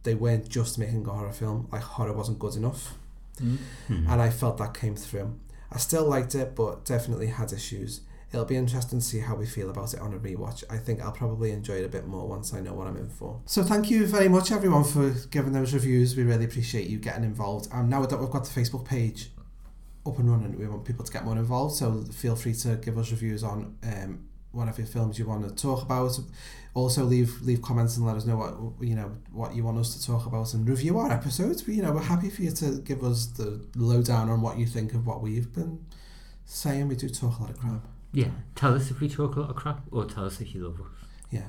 they 0.03 0.15
weren't 0.15 0.47
just 0.49 0.77
making 0.77 1.05
a 1.07 1.11
horror 1.11 1.31
film; 1.33 1.67
like 1.71 1.81
horror 1.81 2.13
wasn't 2.13 2.39
good 2.39 2.55
enough, 2.55 2.93
Mm. 3.41 3.57
and 3.89 4.21
I 4.21 4.29
felt 4.29 4.57
that 4.59 4.73
came 4.75 4.95
through. 4.95 5.33
I 5.71 5.77
still 5.79 6.05
liked 6.07 6.35
it, 6.35 6.55
but 6.55 6.85
definitely 6.85 7.27
had 7.27 7.51
issues. 7.51 8.01
It'll 8.33 8.45
be 8.45 8.55
interesting 8.55 8.99
to 8.99 9.05
see 9.05 9.19
how 9.19 9.35
we 9.35 9.45
feel 9.45 9.69
about 9.69 9.93
it 9.93 9.99
on 9.99 10.11
a 10.13 10.17
rewatch. 10.17 10.63
I 10.67 10.77
think 10.77 11.01
I'll 11.01 11.11
probably 11.11 11.51
enjoy 11.51 11.75
it 11.75 11.85
a 11.85 11.89
bit 11.89 12.07
more 12.07 12.27
once 12.27 12.51
I 12.51 12.61
know 12.61 12.73
what 12.73 12.87
I'm 12.87 12.97
in 12.97 13.09
for. 13.09 13.39
So 13.45 13.61
thank 13.61 13.91
you 13.91 14.07
very 14.07 14.27
much 14.27 14.51
everyone 14.51 14.83
for 14.83 15.11
giving 15.29 15.53
those 15.53 15.71
reviews. 15.71 16.17
We 16.17 16.23
really 16.23 16.45
appreciate 16.45 16.87
you 16.87 16.97
getting 16.97 17.23
involved. 17.23 17.67
And 17.71 17.91
now 17.91 18.03
that 18.03 18.19
we've 18.19 18.31
got 18.31 18.45
the 18.45 18.59
Facebook 18.59 18.85
page 18.85 19.29
up 20.03 20.17
and 20.17 20.31
running, 20.31 20.57
we 20.57 20.67
want 20.67 20.83
people 20.83 21.05
to 21.05 21.13
get 21.13 21.25
more 21.25 21.37
involved. 21.37 21.75
So 21.75 22.03
feel 22.11 22.35
free 22.35 22.55
to 22.55 22.75
give 22.77 22.97
us 22.97 23.11
reviews 23.11 23.43
on 23.43 23.77
um, 23.83 24.27
whatever 24.51 24.81
films 24.83 25.19
you 25.19 25.25
want 25.25 25.47
to 25.47 25.53
talk 25.53 25.83
about. 25.83 26.19
Also 26.73 27.03
leave 27.03 27.39
leave 27.43 27.61
comments 27.61 27.97
and 27.97 28.05
let 28.07 28.15
us 28.15 28.25
know 28.25 28.37
what 28.37 28.87
you 28.87 28.95
know 28.95 29.11
what 29.31 29.55
you 29.55 29.63
want 29.63 29.77
us 29.77 29.95
to 29.95 30.03
talk 30.03 30.25
about 30.25 30.55
and 30.55 30.67
review 30.67 30.97
our 30.97 31.11
episodes. 31.11 31.67
You 31.67 31.83
know 31.83 31.91
we're 31.91 32.01
happy 32.01 32.31
for 32.31 32.41
you 32.41 32.51
to 32.51 32.81
give 32.81 33.03
us 33.03 33.27
the 33.27 33.63
lowdown 33.75 34.27
on 34.29 34.41
what 34.41 34.57
you 34.57 34.65
think 34.65 34.95
of 34.95 35.05
what 35.05 35.21
we've 35.21 35.53
been 35.53 35.85
saying. 36.45 36.87
We 36.87 36.95
do 36.95 37.09
talk 37.09 37.37
a 37.37 37.41
lot 37.43 37.51
of 37.51 37.59
crap. 37.59 37.92
Yeah, 38.13 38.29
tell 38.55 38.75
us 38.75 38.91
if 38.91 39.01
we 39.01 39.09
talk 39.09 39.35
a 39.35 39.41
lot 39.41 39.49
of 39.49 39.55
crap, 39.55 39.81
or 39.91 40.05
tell 40.05 40.25
us 40.25 40.39
if 40.39 40.53
you 40.53 40.67
love 40.67 40.79
us. 40.79 40.87
Yeah. 41.31 41.47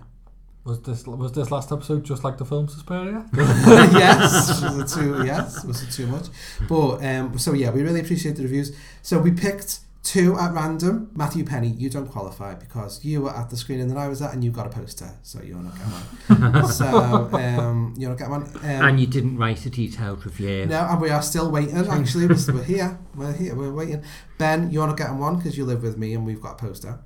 Was 0.65 0.81
this 0.81 1.07
was 1.07 1.33
this 1.33 1.51
last 1.51 1.71
episode 1.71 2.05
just 2.05 2.25
like 2.25 2.39
the 2.39 2.47
film 2.47 2.69
Suspiria? 2.69 3.27
yes, 3.35 4.63
was 4.63 4.95
it 4.95 4.99
too 4.99 5.23
yes, 5.27 5.63
was 5.63 5.83
it 5.83 5.91
too 5.91 6.07
much? 6.07 6.29
But 6.67 7.05
um, 7.05 7.39
so 7.39 7.53
yeah, 7.53 7.71
we 7.71 7.83
really 7.83 8.01
appreciate 8.01 8.37
the 8.37 8.45
reviews. 8.45 8.75
So 9.03 9.19
we 9.19 9.31
picked 9.31 9.81
two 10.05 10.39
at 10.39 10.53
random. 10.53 11.11
Matthew 11.17 11.45
Penny, 11.45 11.69
you 11.69 11.91
don't 11.91 12.07
qualify 12.07 12.55
because 12.55 13.05
you 13.05 13.23
were 13.23 13.35
at 13.35 13.51
the 13.51 13.57
screening 13.57 13.89
that 13.89 13.97
I 13.97 14.07
was 14.07 14.23
at, 14.23 14.33
and 14.35 14.45
you 14.45 14.51
got 14.51 14.67
a 14.67 14.71
poster, 14.71 15.11
so 15.23 15.43
you're 15.43 15.57
not 15.57 15.75
getting 15.77 16.53
one. 16.53 16.69
so 16.73 17.31
um, 17.33 17.95
you're 17.97 18.11
not 18.11 18.19
getting 18.19 18.33
one. 18.33 18.43
Um, 18.43 18.63
and 18.63 19.01
you 19.01 19.07
didn't 19.07 19.39
write 19.39 19.67
a 19.67 19.71
detailed 19.71 20.25
review. 20.25 20.67
no, 20.67 20.87
and 20.89 21.01
we 21.01 21.11
are 21.11 21.23
still 21.23 21.51
waiting. 21.51 21.77
Actually, 21.77 22.27
we're, 22.27 22.37
we're 22.53 22.63
here. 22.75 22.99
We're 23.17 23.33
here. 23.33 23.55
We're 23.57 23.73
waiting. 23.73 24.05
Ben, 24.39 24.71
you're 24.71 24.87
not 24.87 24.99
getting 24.99 25.19
one 25.19 25.37
because 25.37 25.57
you 25.57 25.65
live 25.65 25.83
with 25.83 25.97
me, 25.97 26.15
and 26.15 26.25
we've 26.25 26.41
got 26.41 26.53
a 26.53 26.67
poster. 26.67 27.01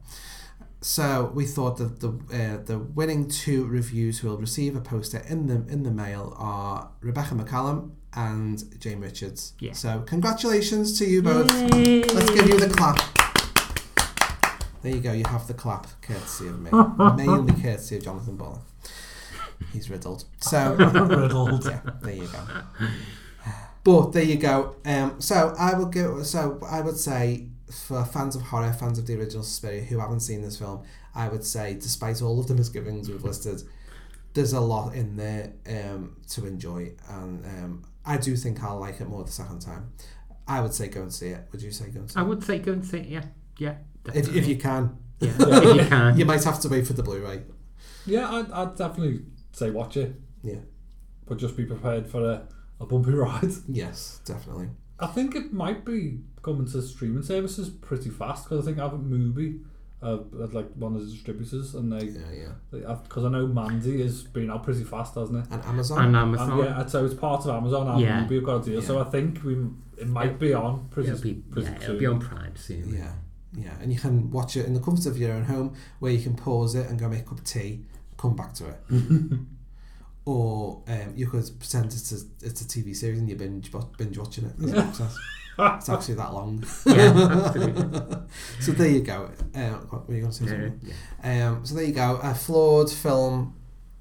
So 0.80 1.32
we 1.34 1.44
thought 1.44 1.78
that 1.78 2.00
the 2.00 2.08
uh, 2.08 2.64
the 2.64 2.78
winning 2.78 3.28
two 3.28 3.64
reviews 3.66 4.18
who 4.18 4.28
will 4.28 4.38
receive 4.38 4.76
a 4.76 4.80
poster 4.80 5.24
in 5.28 5.46
the 5.46 5.72
in 5.72 5.84
the 5.84 5.90
mail 5.90 6.34
are 6.36 6.90
Rebecca 7.00 7.34
McCallum 7.34 7.92
and 8.14 8.80
Jane 8.80 9.00
Richards. 9.00 9.54
Yeah. 9.60 9.72
So 9.72 10.02
congratulations 10.06 10.98
to 10.98 11.06
you 11.06 11.22
both. 11.22 11.50
Yay. 11.74 12.02
Let's 12.02 12.30
give 12.30 12.48
you 12.48 12.58
the 12.58 12.68
clap. 12.68 12.98
There 14.82 14.94
you 14.94 15.00
go. 15.00 15.12
You 15.12 15.24
have 15.26 15.46
the 15.46 15.54
clap, 15.54 15.86
courtesy 16.02 16.48
of 16.48 16.60
me, 16.60 16.70
mainly 17.16 17.60
courtesy 17.60 17.96
of 17.96 18.04
Jonathan 18.04 18.36
Buller. 18.36 18.60
He's 19.72 19.90
riddled. 19.90 20.24
So 20.40 20.74
Riddled. 20.78 21.64
Yeah, 21.66 21.80
there 22.00 22.14
you 22.14 22.28
go. 22.28 22.40
But 23.84 24.12
there 24.12 24.22
you 24.22 24.36
go. 24.36 24.76
Um, 24.84 25.20
so 25.20 25.54
I 25.58 25.76
would 25.76 25.92
go. 25.92 26.22
So 26.22 26.60
I 26.64 26.80
would 26.80 26.96
say 26.96 27.48
for 27.70 28.04
fans 28.04 28.36
of 28.36 28.42
horror, 28.42 28.72
fans 28.72 28.98
of 28.98 29.06
the 29.06 29.18
original 29.18 29.42
Suspiria 29.42 29.82
who 29.82 29.98
haven't 29.98 30.20
seen 30.20 30.42
this 30.42 30.58
film, 30.58 30.82
I 31.14 31.28
would 31.28 31.44
say, 31.44 31.74
despite 31.74 32.22
all 32.22 32.38
of 32.38 32.46
the 32.46 32.54
misgivings 32.54 33.08
we've 33.08 33.24
listed, 33.24 33.62
there's 34.34 34.52
a 34.52 34.60
lot 34.60 34.94
in 34.94 35.16
there 35.16 35.52
um, 35.66 36.16
to 36.28 36.46
enjoy, 36.46 36.92
and 37.08 37.44
um, 37.44 37.84
I 38.08 38.16
do 38.16 38.34
think 38.36 38.62
I'll 38.64 38.78
like 38.78 39.00
it 39.00 39.08
more 39.08 39.22
the 39.22 39.30
second 39.30 39.60
time. 39.60 39.92
I 40.46 40.62
would 40.62 40.72
say 40.72 40.88
go 40.88 41.02
and 41.02 41.12
see 41.12 41.28
it. 41.28 41.46
Would 41.52 41.60
you 41.60 41.70
say 41.70 41.88
go 41.90 42.00
and 42.00 42.10
see 42.10 42.18
it? 42.18 42.22
I 42.22 42.24
it? 42.24 42.28
would 42.28 42.42
say 42.42 42.58
go 42.58 42.72
and 42.72 42.84
see 42.84 42.98
it, 42.98 43.06
yeah. 43.06 43.24
Yeah. 43.58 43.74
If, 44.14 44.34
if 44.34 44.46
you 44.48 44.56
can. 44.56 44.96
Yeah, 45.20 45.32
if 45.38 45.76
you 45.82 45.86
can. 45.86 46.18
you 46.18 46.24
might 46.24 46.42
have 46.44 46.58
to 46.60 46.68
wait 46.68 46.86
for 46.86 46.94
the 46.94 47.02
Blu-ray. 47.02 47.42
Yeah, 48.06 48.30
I'd, 48.30 48.50
I'd 48.50 48.76
definitely 48.76 49.20
say 49.52 49.70
watch 49.70 49.98
it. 49.98 50.14
Yeah. 50.42 50.60
But 51.26 51.36
just 51.36 51.54
be 51.54 51.66
prepared 51.66 52.06
for 52.06 52.24
a, 52.24 52.48
a 52.80 52.86
bumpy 52.86 53.10
ride. 53.24 53.52
Yes, 53.68 54.20
definitely. 54.24 54.70
I 54.98 55.08
think 55.08 55.36
it 55.36 55.52
might 55.52 55.84
be 55.84 56.20
coming 56.42 56.66
to 56.68 56.80
streaming 56.80 57.22
services 57.22 57.68
pretty 57.68 58.08
fast 58.08 58.44
because 58.48 58.64
I 58.64 58.66
think 58.66 58.78
Avid 58.78 59.00
MUBI 59.00 59.60
uh, 60.02 60.18
are 60.40 60.46
like 60.52 60.70
one 60.74 60.94
of 60.94 61.00
the 61.04 61.10
distributors 61.12 61.74
and 61.74 61.92
they 61.92 62.06
yeah 62.06 62.52
yeah 62.72 62.94
because 63.02 63.24
I 63.24 63.28
know 63.30 63.46
Mandy 63.48 64.00
has 64.02 64.22
been 64.22 64.48
out 64.50 64.62
pretty 64.62 64.84
fast 64.84 65.14
hasn't 65.16 65.44
it 65.46 65.52
and 65.52 65.62
Amazon 65.64 66.04
And 66.06 66.16
Amazon. 66.16 66.58
yeah 66.58 66.86
so 66.86 67.04
it's 67.04 67.14
part 67.14 67.44
of 67.44 67.50
Amazon 67.50 67.88
and 67.88 68.00
Yeah. 68.00 68.24
MUBI 68.24 68.34
have 68.36 68.44
got 68.44 68.56
a 68.62 68.70
deal 68.70 68.82
so 68.82 69.00
I 69.00 69.04
think 69.04 69.42
we 69.42 69.56
it 69.98 70.06
might 70.08 70.38
be 70.38 70.54
on 70.54 70.86
pretty, 70.90 71.08
It'll 71.10 71.20
be, 71.22 71.34
pretty 71.34 71.68
yeah, 71.68 71.74
it'll 71.76 71.86
soon 71.88 71.98
be 71.98 72.06
on 72.06 72.20
Prime 72.20 72.54
soon. 72.56 72.94
Yeah, 72.94 73.12
yeah, 73.56 73.74
and 73.82 73.92
you 73.92 73.98
can 73.98 74.30
watch 74.30 74.56
it 74.56 74.64
in 74.66 74.74
the 74.74 74.80
comfort 74.80 75.06
of 75.06 75.18
your 75.18 75.32
own 75.32 75.42
home, 75.44 75.74
where 75.98 76.12
you 76.12 76.22
can 76.22 76.36
pause 76.36 76.76
it 76.76 76.88
and 76.88 76.96
go 77.00 77.08
make 77.08 77.22
a 77.22 77.24
cup 77.24 77.38
of 77.38 77.44
tea, 77.44 77.84
come 78.16 78.36
back 78.36 78.54
to 78.54 78.66
it, 78.68 78.76
or 80.24 80.82
um, 80.86 81.12
you 81.16 81.26
could 81.26 81.50
pretend 81.58 81.86
it's 81.86 82.12
a 82.12 82.24
it's 82.46 82.60
a 82.60 82.64
TV 82.64 82.94
series 82.94 83.18
and 83.18 83.28
you 83.28 83.34
binge 83.34 83.72
wa- 83.72 83.86
binge 83.96 84.16
watching 84.18 84.44
it. 84.44 84.52
as 84.62 84.74
access. 84.74 85.18
It's 85.58 85.88
actually 85.94 86.14
that 86.14 86.32
long. 86.32 86.64
Yeah, 86.86 87.52
so 88.60 88.72
there 88.72 88.88
you 88.88 89.00
go. 89.02 89.30
Uh, 89.54 89.70
what 89.90 90.08
were 90.08 90.14
you 90.14 90.20
going 90.22 90.32
to 90.32 90.38
say? 90.38 90.44
Yeah, 90.44 90.50
something? 90.52 91.42
Um, 91.42 91.66
so 91.66 91.74
there 91.74 91.84
you 91.84 91.92
go. 91.92 92.20
A 92.22 92.34
flawed 92.34 92.90
film. 92.90 93.54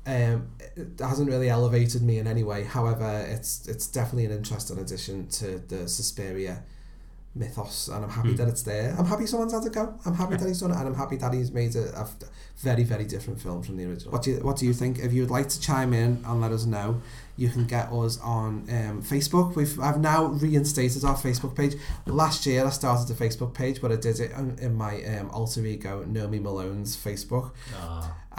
Um, 0.06 0.50
it 0.76 1.00
hasn't 1.00 1.28
really 1.30 1.50
elevated 1.50 2.02
me 2.02 2.20
in 2.20 2.28
any 2.28 2.44
way. 2.44 2.64
However, 2.64 3.26
it's 3.30 3.68
it's 3.68 3.88
definitely 3.88 4.26
an 4.26 4.32
interesting 4.32 4.78
addition 4.80 5.28
to 5.30 5.60
the 5.68 5.88
Suspiria 5.88 6.64
mythos, 7.36 7.88
and 7.90 8.04
I'm 8.06 8.10
happy 8.10 8.30
Mm. 8.34 8.38
that 8.38 8.48
it's 8.48 8.64
there. 8.64 8.96
I'm 8.98 9.06
happy 9.06 9.26
someone's 9.26 9.54
had 9.54 9.66
a 9.66 9.70
go. 9.70 9.94
I'm 10.06 10.14
happy 10.16 10.38
that 10.38 10.48
he's 10.48 10.60
done 10.62 10.72
it, 10.72 10.78
and 10.78 10.88
I'm 10.88 10.96
happy 10.96 11.18
that 11.18 11.34
he's 11.34 11.52
made 11.52 11.76
a, 11.76 12.00
a 12.00 12.08
very 12.58 12.84
very 12.84 13.06
different 13.06 13.42
film 13.42 13.62
from 13.64 13.78
the 13.78 13.86
original. 13.86 14.12
What 14.14 14.24
do 14.24 14.32
you 14.32 14.38
What 14.38 14.58
do 14.58 14.66
you 14.66 14.74
think? 14.74 15.00
If 15.00 15.12
you 15.14 15.22
would 15.24 15.32
like 15.32 15.50
to 15.50 15.60
chime 15.60 15.94
in 15.94 16.24
and 16.26 16.42
let 16.42 16.52
us 16.52 16.66
know, 16.66 17.02
you 17.38 17.50
can 17.50 17.66
get 17.66 17.92
us 17.92 18.20
on 18.20 18.66
um, 18.70 19.02
Facebook. 19.04 19.56
We've 19.56 19.80
I've 19.80 20.00
now 20.00 20.26
reinstated 20.26 21.06
our 21.06 21.16
Facebook 21.16 21.56
page. 21.56 21.76
Last 22.06 22.46
year 22.46 22.66
I 22.66 22.72
started 22.72 23.08
the 23.08 23.14
Facebook 23.14 23.54
page, 23.54 23.80
but 23.80 23.92
I 23.92 23.96
did 23.96 24.20
it 24.20 24.32
in, 24.32 24.58
in 24.60 24.76
my 24.76 25.02
um, 25.04 25.30
alter 25.30 25.66
ego 25.66 26.04
Nomi 26.04 26.42
Malone's 26.42 26.98
Facebook. 26.98 27.52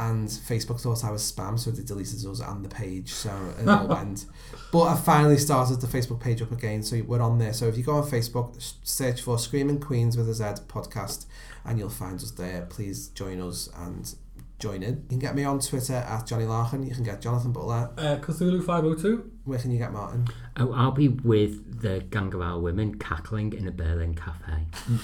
And 0.00 0.28
Facebook 0.28 0.80
thought 0.80 1.04
I 1.04 1.10
was 1.10 1.32
spam, 1.32 1.58
so 1.58 1.72
they 1.72 1.82
deleted 1.82 2.24
us 2.24 2.38
and 2.38 2.64
the 2.64 2.68
page, 2.68 3.12
so 3.12 3.30
it 3.60 3.68
all 3.68 3.86
went. 3.88 4.26
But 4.70 4.82
I 4.82 4.96
finally 4.96 5.38
started 5.38 5.80
the 5.80 5.88
Facebook 5.88 6.20
page 6.20 6.40
up 6.40 6.52
again, 6.52 6.84
so 6.84 7.02
we're 7.04 7.20
on 7.20 7.38
there. 7.38 7.52
So 7.52 7.66
if 7.66 7.76
you 7.76 7.82
go 7.82 7.94
on 7.94 8.08
Facebook, 8.08 8.54
search 8.84 9.22
for 9.22 9.40
Screaming 9.40 9.80
Queens 9.80 10.16
with 10.16 10.28
a 10.28 10.34
Z 10.34 10.44
podcast, 10.68 11.26
and 11.64 11.80
you'll 11.80 11.90
find 11.90 12.14
us 12.20 12.30
there. 12.30 12.66
Please 12.70 13.08
join 13.08 13.40
us 13.40 13.68
and 13.76 14.14
join 14.58 14.82
in. 14.82 14.96
You 15.04 15.08
can 15.10 15.18
get 15.18 15.34
me 15.34 15.44
on 15.44 15.60
Twitter 15.60 15.94
at 15.94 16.26
Johnny 16.26 16.44
Larkin. 16.44 16.82
You 16.84 16.94
can 16.94 17.04
get 17.04 17.20
Jonathan 17.20 17.52
Butler. 17.52 17.90
Uh, 17.96 18.16
Cthulhu502. 18.20 19.30
Where 19.44 19.58
can 19.58 19.70
you 19.70 19.78
get 19.78 19.92
Martin? 19.92 20.26
Oh, 20.56 20.72
I'll 20.72 20.90
be 20.90 21.08
with 21.08 21.80
the 21.82 22.00
Gang 22.10 22.34
of 22.34 22.40
Our 22.40 22.58
Women 22.58 22.98
cackling 22.98 23.52
in 23.52 23.68
a 23.68 23.72
Berlin 23.72 24.14
cafe. 24.14 24.66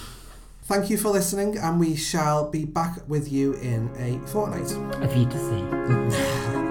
Thank 0.64 0.88
you 0.88 0.96
for 0.96 1.10
listening, 1.10 1.58
and 1.58 1.78
we 1.78 1.94
shall 1.94 2.50
be 2.50 2.64
back 2.64 3.06
with 3.06 3.30
you 3.30 3.52
in 3.54 3.90
a 3.98 4.18
fortnight. 4.26 4.72
A 5.02 5.08
view 5.08 5.26
to 5.26 5.38
see. 5.38 5.62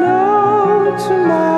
no 0.00 0.96
tomorrow. 1.08 1.55